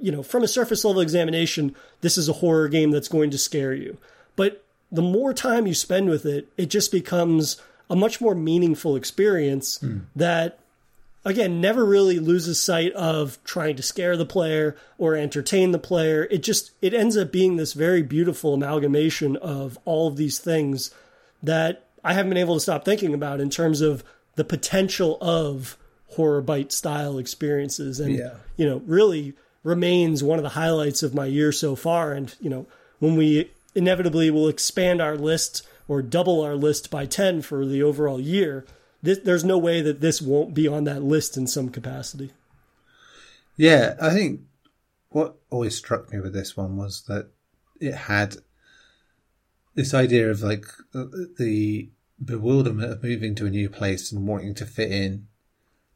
you 0.00 0.10
know 0.10 0.22
from 0.22 0.42
a 0.42 0.48
surface 0.48 0.84
level 0.84 1.00
examination 1.00 1.74
this 2.00 2.18
is 2.18 2.28
a 2.28 2.34
horror 2.34 2.68
game 2.68 2.90
that's 2.90 3.08
going 3.08 3.30
to 3.30 3.38
scare 3.38 3.72
you 3.72 3.96
but 4.34 4.64
the 4.90 5.02
more 5.02 5.32
time 5.32 5.66
you 5.66 5.74
spend 5.74 6.10
with 6.10 6.26
it 6.26 6.48
it 6.56 6.66
just 6.66 6.90
becomes 6.90 7.60
a 7.88 7.94
much 7.94 8.20
more 8.20 8.34
meaningful 8.34 8.96
experience 8.96 9.78
mm. 9.78 10.02
that 10.16 10.58
again 11.24 11.60
never 11.60 11.84
really 11.84 12.18
loses 12.18 12.60
sight 12.60 12.92
of 12.94 13.38
trying 13.44 13.76
to 13.76 13.82
scare 13.82 14.16
the 14.16 14.26
player 14.26 14.76
or 14.98 15.14
entertain 15.14 15.70
the 15.70 15.78
player 15.78 16.26
it 16.28 16.42
just 16.42 16.72
it 16.82 16.92
ends 16.92 17.16
up 17.16 17.30
being 17.30 17.54
this 17.54 17.72
very 17.72 18.02
beautiful 18.02 18.54
amalgamation 18.54 19.36
of 19.36 19.78
all 19.84 20.08
of 20.08 20.16
these 20.16 20.40
things 20.40 20.92
that 21.40 21.84
I 22.04 22.12
haven't 22.12 22.30
been 22.30 22.38
able 22.38 22.54
to 22.54 22.60
stop 22.60 22.84
thinking 22.84 23.14
about 23.14 23.40
in 23.40 23.50
terms 23.50 23.80
of 23.80 24.04
the 24.36 24.44
potential 24.44 25.18
of 25.20 25.76
horror 26.10 26.42
bite 26.42 26.72
style 26.72 27.18
experiences. 27.18 27.98
And 27.98 28.16
yeah. 28.16 28.34
you 28.56 28.66
know 28.66 28.82
really 28.86 29.34
remains 29.62 30.22
one 30.22 30.38
of 30.38 30.42
the 30.42 30.50
highlights 30.50 31.02
of 31.02 31.14
my 31.14 31.26
year 31.26 31.50
so 31.50 31.74
far. 31.74 32.12
And 32.12 32.34
you 32.40 32.50
know 32.50 32.66
when 32.98 33.16
we 33.16 33.50
inevitably 33.74 34.30
will 34.30 34.48
expand 34.48 35.00
our 35.00 35.16
list 35.16 35.66
or 35.88 36.02
double 36.02 36.42
our 36.42 36.54
list 36.54 36.90
by 36.90 37.06
10 37.06 37.42
for 37.42 37.66
the 37.66 37.82
overall 37.82 38.20
year 38.20 38.64
this, 39.04 39.18
there's 39.18 39.44
no 39.44 39.58
way 39.58 39.82
that 39.82 40.00
this 40.00 40.22
won't 40.22 40.54
be 40.54 40.66
on 40.66 40.84
that 40.84 41.02
list 41.02 41.36
in 41.36 41.46
some 41.46 41.68
capacity. 41.68 42.32
Yeah 43.56 43.94
i 44.00 44.10
think 44.10 44.40
what 45.10 45.36
always 45.50 45.76
struck 45.76 46.10
me 46.10 46.18
with 46.18 46.32
this 46.32 46.56
one 46.56 46.76
was 46.76 47.02
that 47.02 47.28
it 47.80 47.94
had 47.94 48.36
this 49.74 49.94
idea 49.94 50.30
of 50.30 50.42
like 50.42 50.66
uh, 50.94 51.04
the 51.38 51.90
bewilderment 52.22 52.90
of 52.90 53.02
moving 53.02 53.34
to 53.34 53.46
a 53.46 53.50
new 53.50 53.68
place 53.68 54.12
and 54.12 54.26
wanting 54.26 54.54
to 54.54 54.66
fit 54.66 54.90
in 54.90 55.26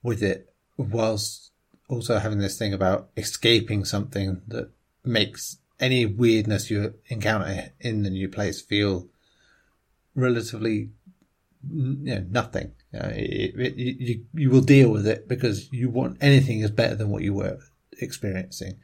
with 0.03 0.23
it 0.23 0.53
whilst 0.77 1.51
also 1.89 2.19
having 2.19 2.39
this 2.39 2.59
thing 2.59 2.73
about 2.75 3.09
escaping 3.17 3.85
something 3.85 4.43
that 4.47 4.71
makes 5.05 5.59
any 5.81 6.05
weirdness 6.05 6.71
you 6.71 6.95
encounter 7.09 7.71
in 7.81 8.03
the 8.03 8.11
new 8.11 8.29
place 8.29 8.61
feel 8.61 9.09
relatively 10.15 10.91
you 11.71 12.15
know, 12.15 12.27
nothing. 12.31 12.73
You, 12.93 12.99
know, 12.99 13.09
it, 13.15 13.55
it, 13.59 13.77
you, 13.77 14.25
you 14.35 14.51
will 14.51 14.61
deal 14.61 14.91
with 14.91 15.07
it 15.07 15.29
because 15.29 15.73
you 15.73 15.91
want 15.91 16.19
anything 16.21 16.61
is 16.61 16.71
better 16.71 16.95
than 16.95 17.11
what 17.11 17.23
you 17.23 17.35
were 17.35 17.59
experiencing. 18.01 18.79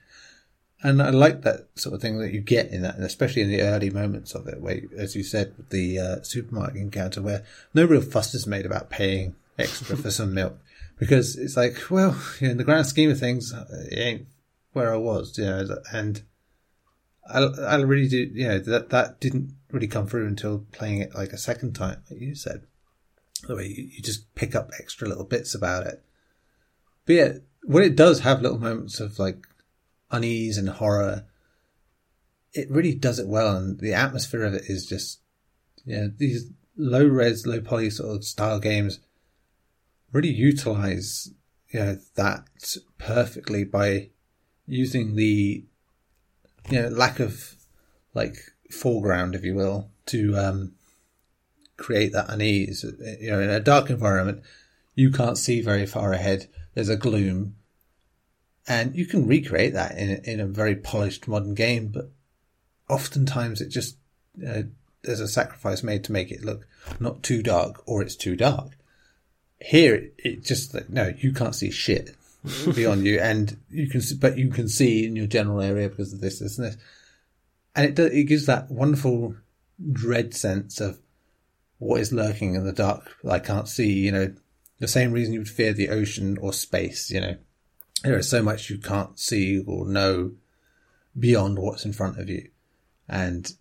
And 0.85 1.01
I 1.01 1.09
like 1.09 1.41
that 1.43 1.66
sort 1.76 1.95
of 1.95 2.03
thing 2.03 2.18
that 2.18 2.35
you 2.35 2.43
get 2.43 2.68
in 2.70 2.82
that, 2.82 2.97
and 2.97 3.05
especially 3.05 3.41
in 3.41 3.49
the 3.49 3.62
early 3.62 3.89
moments 3.89 4.35
of 4.35 4.47
it, 4.47 4.61
where, 4.61 4.82
as 4.99 5.16
you 5.16 5.22
said, 5.22 5.55
the 5.70 5.99
uh, 5.99 6.22
supermarket 6.22 6.76
encounter, 6.76 7.22
where 7.22 7.43
no 7.72 7.87
real 7.87 8.03
fuss 8.03 8.35
is 8.35 8.47
made 8.47 8.66
about 8.66 8.91
paying 8.91 9.35
extra 9.59 9.97
for 9.97 10.11
some 10.11 10.35
milk, 10.35 10.59
because 10.99 11.37
it's 11.37 11.57
like, 11.57 11.91
well, 11.91 12.20
you 12.39 12.49
know, 12.49 12.53
in 12.53 12.59
the 12.59 12.64
grand 12.64 12.87
scheme 12.87 13.11
of 13.11 13.18
things, 13.18 13.51
it 13.91 13.99
ain't 13.99 14.26
where 14.74 14.93
I 14.93 14.99
was, 14.99 15.39
you 15.39 15.47
know, 15.47 15.66
and 15.91 16.22
I, 17.26 17.39
I 17.39 17.76
really 17.76 18.09
do, 18.09 18.30
you 18.35 18.49
know, 18.49 18.59
that 18.59 18.91
that 18.91 19.20
didn't 19.20 19.55
really 19.72 19.89
come 19.89 20.07
through 20.07 20.26
until 20.26 20.66
playing 20.70 20.99
it 20.99 21.14
like 21.14 21.32
a 21.32 21.39
second 21.39 21.72
time, 21.72 22.03
like 22.11 22.20
you 22.20 22.35
said. 22.35 22.66
The 23.47 23.57
way 23.57 23.68
you, 23.68 23.85
you 23.85 24.03
just 24.03 24.35
pick 24.35 24.55
up 24.55 24.70
extra 24.78 25.09
little 25.09 25.24
bits 25.24 25.55
about 25.55 25.87
it. 25.87 26.05
But 27.07 27.12
yeah, 27.14 27.32
when 27.62 27.85
it 27.85 27.97
does 27.97 28.20
have 28.20 28.43
little 28.43 28.59
moments 28.59 29.01
of 29.01 29.18
like 29.18 29.47
unease 30.15 30.57
and 30.57 30.69
horror, 30.69 31.25
it 32.53 32.71
really 32.71 32.95
does 32.95 33.19
it 33.19 33.29
well, 33.29 33.57
and 33.57 33.81
the 33.81 33.93
atmosphere 33.93 34.45
of 34.45 34.55
it 34.55 34.65
is 34.67 34.87
just, 34.87 35.21
you 35.85 35.97
know, 35.97 36.12
these 36.17 36.51
low 36.77 37.05
res, 37.05 37.47
low 37.47 37.61
poly 37.61 37.91
sort 37.91 38.17
of 38.17 38.25
style 38.25 38.61
games 38.61 39.01
really 40.12 40.31
utilize, 40.33 41.31
you 41.69 41.81
know, 41.81 41.99
that 42.15 42.47
perfectly 42.99 43.65
by 43.65 44.09
using 44.67 45.17
the, 45.17 45.65
you 46.71 46.83
know, 46.83 46.89
lack 46.89 47.21
of 47.21 47.57
like 48.15 48.37
foreground, 48.71 49.35
if 49.35 49.45
you 49.45 49.55
will, 49.55 49.91
to 50.07 50.37
um, 50.37 50.73
create 51.77 52.12
that 52.12 52.31
unease. 52.31 52.85
You 53.21 53.33
know, 53.33 53.41
in 53.41 53.51
a 53.51 53.61
dark 53.61 53.91
environment, 53.91 54.43
you 54.95 55.11
can't 55.11 55.37
see 55.37 55.61
very 55.61 55.87
far 55.87 56.12
ahead. 56.12 56.49
There's 56.75 56.89
a 56.89 56.97
gloom 56.97 57.57
and 58.67 58.97
you 58.97 59.07
can 59.07 59.27
recreate 59.27 59.75
that 59.75 59.97
in, 59.99 60.23
in 60.25 60.41
a 60.41 60.47
very 60.47 60.75
polished 60.75 61.29
modern 61.29 61.55
game, 61.55 61.89
but 61.89 62.11
oftentimes 62.89 63.61
it 63.61 63.69
just, 63.69 63.97
uh, 64.47 64.62
there's 65.03 65.21
a 65.21 65.29
sacrifice 65.29 65.83
made 65.83 66.05
to 66.05 66.12
make 66.12 66.31
it 66.31 66.45
look 66.45 66.67
not 66.99 67.23
too 67.23 67.43
dark 67.43 67.83
or 67.87 68.03
it's 68.03 68.17
too 68.17 68.37
dark. 68.37 68.71
Here, 69.61 69.95
it, 69.95 70.15
it 70.19 70.45
just, 70.45 70.73
like, 70.75 70.89
no, 70.89 71.12
you 71.19 71.33
can't 71.33 71.55
see 71.55 71.71
shit 71.71 72.17
beyond 72.75 73.05
you 73.05 73.19
and 73.21 73.59
you 73.71 73.89
can, 73.89 74.01
but 74.19 74.39
you 74.39 74.49
can 74.49 74.69
see 74.69 75.07
in 75.07 75.15
your 75.15 75.27
general 75.27 75.61
area 75.61 75.89
because 75.89 76.15
of 76.15 76.21
this, 76.21 76.39
this 76.39 76.59
and 76.59 76.69
this. 76.69 76.77
And 77.77 77.87
it 77.87 77.95
does, 77.95 78.12
it 78.12 78.25
gives 78.25 78.47
that 78.47 78.71
wonderful 78.71 79.37
dread 79.93 80.35
sense 80.35 80.81
of 80.81 80.99
what 81.79 82.01
is 82.01 82.12
lurking 82.12 82.55
in 82.55 82.65
the 82.65 82.73
dark 82.73 83.15
that 83.25 83.33
I 83.33 83.39
can't 83.41 83.69
see, 83.69 83.93
you 83.93 84.12
know, 84.12 84.33
the 84.79 84.89
same 84.89 85.12
reason 85.12 85.35
you 85.35 85.41
would 85.41 85.49
fear 85.49 85.73
the 85.73 85.91
ocean 85.91 86.39
or 86.39 86.53
space, 86.53 87.11
you 87.11 87.21
know 87.21 87.37
there 88.05 88.19
is 88.19 88.29
so 88.29 88.43
much 88.43 88.71
you 88.71 88.79
can't 88.79 89.19
see 89.19 89.65
or 89.67 89.87
know 89.87 90.33
beyond 91.19 91.59
what's 91.59 91.85
in 91.85 91.93
front 91.93 92.21
of 92.21 92.29
you. 92.29 92.49
And 93.09 93.53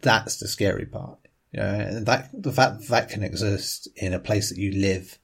that's 0.00 0.36
the 0.36 0.48
scary 0.48 0.86
part. 0.86 1.18
You 1.52 1.60
know, 1.60 1.66
and 1.66 2.06
that, 2.06 2.30
the 2.32 2.52
fact 2.52 2.80
that, 2.80 2.88
that 2.88 3.08
can 3.08 3.22
exist 3.22 3.88
in 3.96 4.12
a 4.12 4.18
place 4.18 4.50
that 4.50 4.58
you 4.58 4.72
live 4.72 5.18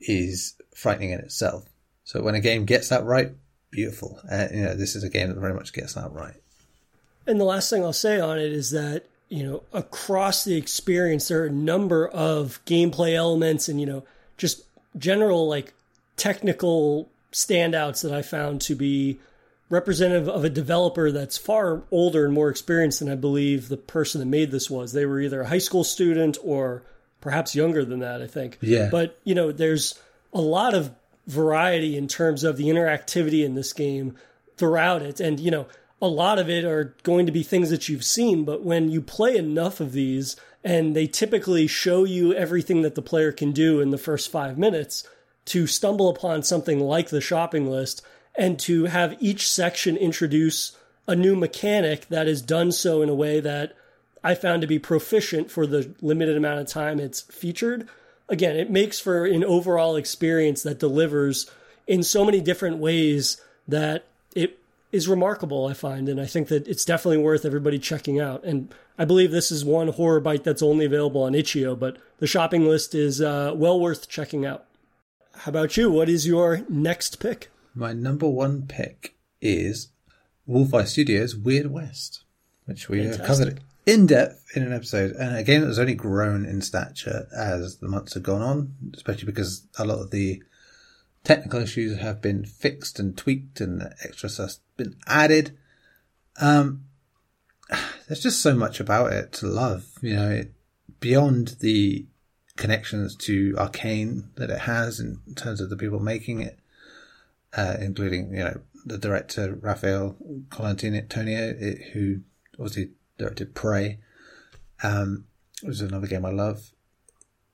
is 0.00 0.54
frightening 0.74 1.10
in 1.10 1.20
itself. 1.20 1.64
So 2.04 2.22
when 2.22 2.34
a 2.34 2.40
game 2.40 2.64
gets 2.64 2.90
that 2.90 3.04
right, 3.04 3.32
beautiful. 3.70 4.20
Uh, 4.30 4.48
you 4.52 4.62
know, 4.62 4.74
this 4.74 4.94
is 4.94 5.04
a 5.04 5.08
game 5.08 5.28
that 5.28 5.38
very 5.38 5.54
much 5.54 5.72
gets 5.72 5.94
that 5.94 6.12
right. 6.12 6.40
And 7.26 7.38
the 7.40 7.44
last 7.44 7.68
thing 7.68 7.82
I'll 7.82 7.92
say 7.92 8.20
on 8.20 8.38
it 8.38 8.52
is 8.52 8.70
that, 8.70 9.04
you 9.28 9.44
know, 9.44 9.62
across 9.72 10.44
the 10.44 10.56
experience, 10.56 11.28
there 11.28 11.42
are 11.42 11.46
a 11.46 11.50
number 11.50 12.08
of 12.08 12.60
gameplay 12.64 13.14
elements 13.14 13.68
and, 13.68 13.78
you 13.78 13.86
know, 13.86 14.04
just 14.38 14.64
general 14.96 15.46
like 15.48 15.74
technical 16.16 17.10
standouts 17.32 18.02
that 18.02 18.12
I 18.12 18.22
found 18.22 18.60
to 18.62 18.74
be 18.74 19.20
representative 19.70 20.28
of 20.28 20.44
a 20.44 20.50
developer 20.50 21.12
that's 21.12 21.36
far 21.36 21.82
older 21.90 22.24
and 22.24 22.32
more 22.32 22.48
experienced 22.48 23.00
than 23.00 23.10
I 23.10 23.16
believe 23.16 23.68
the 23.68 23.76
person 23.76 24.20
that 24.20 24.26
made 24.26 24.50
this 24.50 24.70
was. 24.70 24.92
They 24.92 25.04
were 25.04 25.20
either 25.20 25.42
a 25.42 25.48
high 25.48 25.58
school 25.58 25.84
student 25.84 26.38
or 26.42 26.82
perhaps 27.20 27.54
younger 27.54 27.84
than 27.84 28.00
that, 28.00 28.22
I 28.22 28.26
think. 28.26 28.58
Yeah. 28.60 28.88
But, 28.90 29.18
you 29.24 29.34
know, 29.34 29.52
there's 29.52 30.00
a 30.32 30.40
lot 30.40 30.74
of 30.74 30.90
variety 31.26 31.96
in 31.96 32.08
terms 32.08 32.44
of 32.44 32.56
the 32.56 32.68
interactivity 32.68 33.44
in 33.44 33.54
this 33.54 33.72
game 33.72 34.16
throughout 34.56 35.02
it. 35.02 35.20
And, 35.20 35.38
you 35.38 35.50
know, 35.50 35.66
a 36.00 36.08
lot 36.08 36.38
of 36.38 36.48
it 36.48 36.64
are 36.64 36.94
going 37.02 37.26
to 37.26 37.32
be 37.32 37.42
things 37.42 37.70
that 37.70 37.88
you've 37.88 38.04
seen, 38.04 38.44
but 38.44 38.62
when 38.62 38.88
you 38.88 39.02
play 39.02 39.36
enough 39.36 39.80
of 39.80 39.92
these 39.92 40.36
and 40.64 40.94
they 40.94 41.06
typically 41.06 41.66
show 41.66 42.04
you 42.04 42.32
everything 42.34 42.82
that 42.82 42.94
the 42.94 43.02
player 43.02 43.32
can 43.32 43.52
do 43.52 43.80
in 43.80 43.90
the 43.90 43.98
first 43.98 44.30
five 44.30 44.56
minutes, 44.56 45.06
to 45.48 45.66
stumble 45.66 46.08
upon 46.08 46.42
something 46.42 46.80
like 46.80 47.08
the 47.08 47.20
shopping 47.20 47.70
list 47.70 48.02
and 48.34 48.58
to 48.60 48.84
have 48.84 49.16
each 49.20 49.50
section 49.50 49.96
introduce 49.96 50.76
a 51.06 51.16
new 51.16 51.34
mechanic 51.34 52.06
that 52.08 52.28
is 52.28 52.42
done 52.42 52.70
so 52.70 53.02
in 53.02 53.08
a 53.08 53.14
way 53.14 53.40
that 53.40 53.74
I 54.22 54.34
found 54.34 54.62
to 54.62 54.68
be 54.68 54.78
proficient 54.78 55.50
for 55.50 55.66
the 55.66 55.94
limited 56.00 56.36
amount 56.36 56.60
of 56.60 56.66
time 56.68 57.00
it's 57.00 57.22
featured. 57.22 57.88
Again, 58.28 58.56
it 58.56 58.70
makes 58.70 59.00
for 59.00 59.24
an 59.24 59.42
overall 59.42 59.96
experience 59.96 60.62
that 60.62 60.78
delivers 60.78 61.50
in 61.86 62.02
so 62.02 62.24
many 62.24 62.40
different 62.40 62.76
ways 62.76 63.40
that 63.66 64.04
it 64.34 64.58
is 64.92 65.08
remarkable, 65.08 65.66
I 65.66 65.72
find. 65.72 66.08
And 66.08 66.20
I 66.20 66.26
think 66.26 66.48
that 66.48 66.68
it's 66.68 66.84
definitely 66.84 67.18
worth 67.18 67.44
everybody 67.44 67.78
checking 67.78 68.20
out. 68.20 68.44
And 68.44 68.72
I 68.98 69.04
believe 69.04 69.30
this 69.30 69.50
is 69.50 69.64
one 69.64 69.88
horror 69.88 70.20
bite 70.20 70.44
that's 70.44 70.62
only 70.62 70.84
available 70.84 71.22
on 71.22 71.34
itch.io, 71.34 71.74
but 71.76 71.96
the 72.18 72.26
shopping 72.26 72.66
list 72.66 72.94
is 72.94 73.20
uh, 73.20 73.52
well 73.54 73.80
worth 73.80 74.08
checking 74.08 74.44
out. 74.44 74.66
How 75.42 75.50
about 75.50 75.76
you? 75.76 75.88
What 75.88 76.08
is 76.08 76.26
your 76.26 76.62
next 76.68 77.20
pick? 77.20 77.48
My 77.72 77.92
number 77.92 78.28
one 78.28 78.66
pick 78.66 79.14
is 79.40 79.90
Wolf 80.46 80.74
Eye 80.74 80.82
Studios 80.82 81.36
Weird 81.36 81.70
West, 81.70 82.24
which 82.64 82.88
we 82.88 82.98
Fantastic. 82.98 83.20
have 83.20 83.28
covered 83.28 83.60
in 83.86 84.06
depth 84.06 84.44
in 84.56 84.64
an 84.64 84.72
episode. 84.72 85.12
And 85.12 85.36
again, 85.36 85.60
that 85.60 85.68
has 85.68 85.78
only 85.78 85.94
grown 85.94 86.44
in 86.44 86.60
stature 86.60 87.28
as 87.32 87.78
the 87.78 87.86
months 87.86 88.14
have 88.14 88.24
gone 88.24 88.42
on, 88.42 88.74
especially 88.94 89.26
because 89.26 89.64
a 89.78 89.84
lot 89.84 90.00
of 90.00 90.10
the 90.10 90.42
technical 91.22 91.60
issues 91.60 92.00
have 92.00 92.20
been 92.20 92.44
fixed 92.44 92.98
and 92.98 93.16
tweaked 93.16 93.60
and 93.60 93.94
extra 94.02 94.28
stuff 94.28 94.56
been 94.76 94.96
added. 95.06 95.56
Um, 96.40 96.86
there's 98.08 98.24
just 98.24 98.42
so 98.42 98.56
much 98.56 98.80
about 98.80 99.12
it 99.12 99.32
to 99.34 99.46
love, 99.46 99.86
you 100.02 100.16
know, 100.16 100.30
it, 100.30 100.52
beyond 100.98 101.58
the 101.60 102.06
connections 102.58 103.14
to 103.14 103.54
Arkane 103.54 104.24
that 104.34 104.50
it 104.50 104.58
has 104.60 105.00
in 105.00 105.20
terms 105.34 105.60
of 105.60 105.70
the 105.70 105.76
people 105.76 106.00
making 106.00 106.42
it, 106.42 106.58
uh, 107.56 107.76
including 107.80 108.34
you 108.34 108.44
know 108.44 108.60
the 108.84 108.98
director 108.98 109.54
Raffaele 109.54 110.16
Colantonio, 110.50 111.92
who 111.92 112.20
obviously 112.58 112.90
directed 113.16 113.54
Prey, 113.54 113.98
um, 114.82 115.24
which 115.62 115.76
is 115.76 115.80
another 115.80 116.06
game 116.06 116.26
I 116.26 116.30
love. 116.30 116.72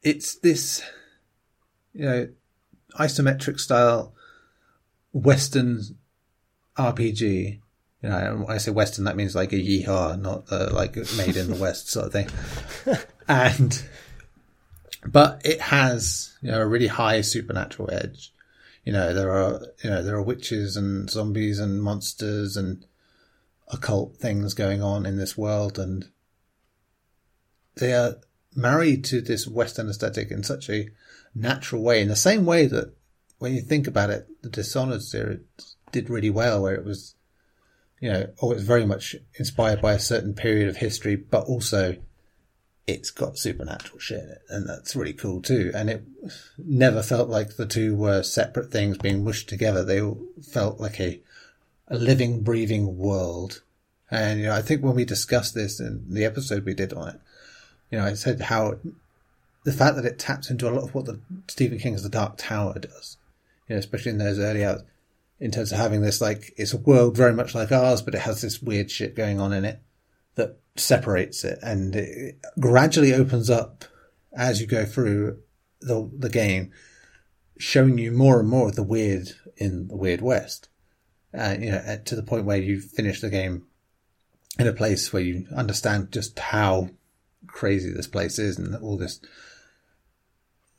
It's 0.02 0.36
this, 0.36 0.82
you 1.92 2.04
know, 2.04 2.28
isometric 2.98 3.60
style 3.60 4.14
Western 5.12 5.80
RPG. 6.76 7.60
You 8.02 8.10
know, 8.10 8.44
when 8.44 8.54
I 8.54 8.58
say 8.58 8.70
Western, 8.70 9.04
that 9.04 9.16
means 9.16 9.34
like 9.34 9.52
a 9.52 9.56
yeehaw, 9.56 10.20
not 10.20 10.44
uh, 10.50 10.70
like 10.72 10.96
made 11.16 11.36
in 11.36 11.50
the 11.50 11.56
West 11.58 11.88
sort 11.88 12.06
of 12.06 12.12
thing. 12.12 12.28
and 13.28 13.82
but 15.06 15.42
it 15.44 15.60
has 15.60 16.36
you 16.40 16.50
know 16.50 16.60
a 16.60 16.66
really 16.66 16.86
high 16.86 17.20
supernatural 17.20 17.90
edge. 17.92 18.32
You 18.84 18.92
know 18.92 19.14
there 19.14 19.30
are 19.30 19.60
you 19.82 19.90
know 19.90 20.02
there 20.02 20.16
are 20.16 20.22
witches 20.22 20.76
and 20.76 21.08
zombies 21.10 21.58
and 21.58 21.82
monsters 21.82 22.56
and 22.56 22.84
occult 23.68 24.16
things 24.16 24.54
going 24.54 24.82
on 24.82 25.06
in 25.06 25.16
this 25.16 25.36
world, 25.36 25.78
and 25.78 26.08
they 27.76 27.92
are 27.92 28.16
married 28.54 29.04
to 29.06 29.20
this 29.20 29.46
Western 29.46 29.88
aesthetic 29.88 30.30
in 30.30 30.42
such 30.42 30.68
a 30.70 30.88
natural 31.34 31.82
way. 31.82 32.00
In 32.00 32.08
the 32.08 32.16
same 32.16 32.46
way 32.46 32.66
that 32.66 32.94
when 33.38 33.54
you 33.54 33.60
think 33.60 33.86
about 33.86 34.10
it, 34.10 34.28
the 34.42 34.48
Dishonored 34.48 35.02
series 35.02 35.40
did 35.92 36.10
really 36.10 36.30
well, 36.30 36.62
where 36.62 36.74
it 36.74 36.84
was 36.84 37.14
you 38.00 38.10
know 38.10 38.26
always 38.38 38.62
very 38.62 38.86
much 38.86 39.16
inspired 39.38 39.80
by 39.80 39.92
a 39.92 39.98
certain 39.98 40.34
period 40.34 40.68
of 40.68 40.76
history, 40.76 41.16
but 41.16 41.44
also 41.44 41.96
it's 42.86 43.10
got 43.10 43.38
supernatural 43.38 43.98
shit 43.98 44.22
in 44.22 44.30
it, 44.30 44.42
and 44.48 44.68
that's 44.68 44.94
really 44.94 45.14
cool 45.14 45.40
too. 45.40 45.72
And 45.74 45.88
it 45.88 46.04
never 46.58 47.02
felt 47.02 47.28
like 47.28 47.56
the 47.56 47.66
two 47.66 47.96
were 47.96 48.22
separate 48.22 48.70
things 48.70 48.98
being 48.98 49.24
mushed 49.24 49.48
together. 49.48 49.84
They 49.84 50.00
all 50.00 50.20
felt 50.42 50.80
like 50.80 51.00
a, 51.00 51.20
a 51.88 51.96
living, 51.96 52.42
breathing 52.42 52.98
world. 52.98 53.62
And, 54.10 54.40
you 54.40 54.46
know, 54.46 54.54
I 54.54 54.62
think 54.62 54.82
when 54.82 54.94
we 54.94 55.04
discussed 55.04 55.54
this 55.54 55.80
in 55.80 56.04
the 56.08 56.24
episode 56.24 56.64
we 56.64 56.74
did 56.74 56.92
on 56.92 57.08
it, 57.08 57.20
you 57.90 57.98
know, 57.98 58.04
I 58.04 58.14
said 58.14 58.42
how 58.42 58.78
the 59.64 59.72
fact 59.72 59.96
that 59.96 60.04
it 60.04 60.18
taps 60.18 60.50
into 60.50 60.68
a 60.68 60.72
lot 60.72 60.84
of 60.84 60.94
what 60.94 61.06
the 61.06 61.20
Stephen 61.48 61.78
King's 61.78 62.02
The 62.02 62.10
Dark 62.10 62.34
Tower 62.36 62.78
does, 62.78 63.16
you 63.66 63.74
know, 63.74 63.78
especially 63.78 64.12
in 64.12 64.18
those 64.18 64.38
early 64.38 64.64
hours, 64.64 64.82
in 65.40 65.50
terms 65.50 65.72
of 65.72 65.78
having 65.78 66.02
this 66.02 66.20
like 66.20 66.52
it's 66.58 66.74
a 66.74 66.78
world 66.78 67.16
very 67.16 67.32
much 67.32 67.54
like 67.54 67.72
ours, 67.72 68.02
but 68.02 68.14
it 68.14 68.20
has 68.20 68.42
this 68.42 68.60
weird 68.60 68.90
shit 68.90 69.16
going 69.16 69.40
on 69.40 69.54
in 69.54 69.64
it 69.64 69.80
that 70.34 70.58
separates 70.76 71.44
it, 71.44 71.58
and 71.62 71.94
it 71.94 72.40
gradually 72.58 73.12
opens 73.12 73.50
up 73.50 73.84
as 74.36 74.60
you 74.60 74.66
go 74.66 74.84
through 74.84 75.38
the 75.80 76.10
the 76.16 76.30
game, 76.30 76.72
showing 77.58 77.98
you 77.98 78.10
more 78.10 78.40
and 78.40 78.48
more 78.48 78.68
of 78.68 78.76
the 78.76 78.82
weird 78.82 79.30
in 79.56 79.88
the 79.88 79.96
Weird 79.96 80.20
West. 80.20 80.68
Uh, 81.36 81.56
you 81.58 81.70
know, 81.72 81.98
to 82.04 82.14
the 82.14 82.22
point 82.22 82.44
where 82.44 82.56
you 82.56 82.80
finish 82.80 83.20
the 83.20 83.30
game 83.30 83.66
in 84.58 84.68
a 84.68 84.72
place 84.72 85.12
where 85.12 85.22
you 85.22 85.46
understand 85.54 86.12
just 86.12 86.38
how 86.38 86.90
crazy 87.46 87.90
this 87.90 88.06
place 88.06 88.38
is 88.38 88.58
and 88.58 88.74
all 88.76 88.96
this 88.96 89.20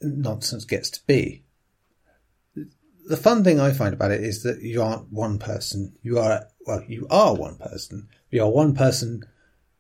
nonsense 0.02 0.66
gets 0.66 0.90
to 0.92 1.00
be. 1.06 1.44
The 3.08 3.18
fun 3.18 3.44
thing 3.44 3.60
I 3.60 3.72
find 3.72 3.94
about 3.94 4.12
it 4.12 4.22
is 4.22 4.44
that 4.44 4.62
you 4.62 4.82
aren't 4.82 5.12
one 5.12 5.38
person. 5.38 5.94
You 6.02 6.20
are, 6.20 6.48
well, 6.66 6.84
you 6.88 7.06
are 7.10 7.36
one 7.36 7.58
person. 7.58 8.08
You 8.32 8.44
are 8.44 8.50
one 8.50 8.74
person 8.74 9.24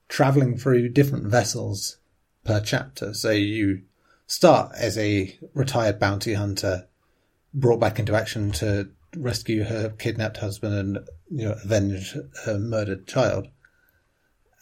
traveling 0.07 0.57
through 0.57 0.89
different 0.89 1.25
vessels 1.25 1.97
per 2.43 2.59
chapter. 2.59 3.13
So 3.13 3.31
you 3.31 3.81
start 4.27 4.71
as 4.75 4.97
a 4.97 5.37
retired 5.53 5.99
bounty 5.99 6.33
hunter 6.33 6.87
brought 7.53 7.79
back 7.79 7.99
into 7.99 8.15
action 8.15 8.51
to 8.51 8.89
rescue 9.15 9.63
her 9.63 9.89
kidnapped 9.89 10.37
husband 10.37 10.75
and 10.75 11.09
you 11.31 11.47
know 11.47 11.55
avenge 11.63 12.17
her 12.45 12.59
murdered 12.59 13.07
child. 13.07 13.47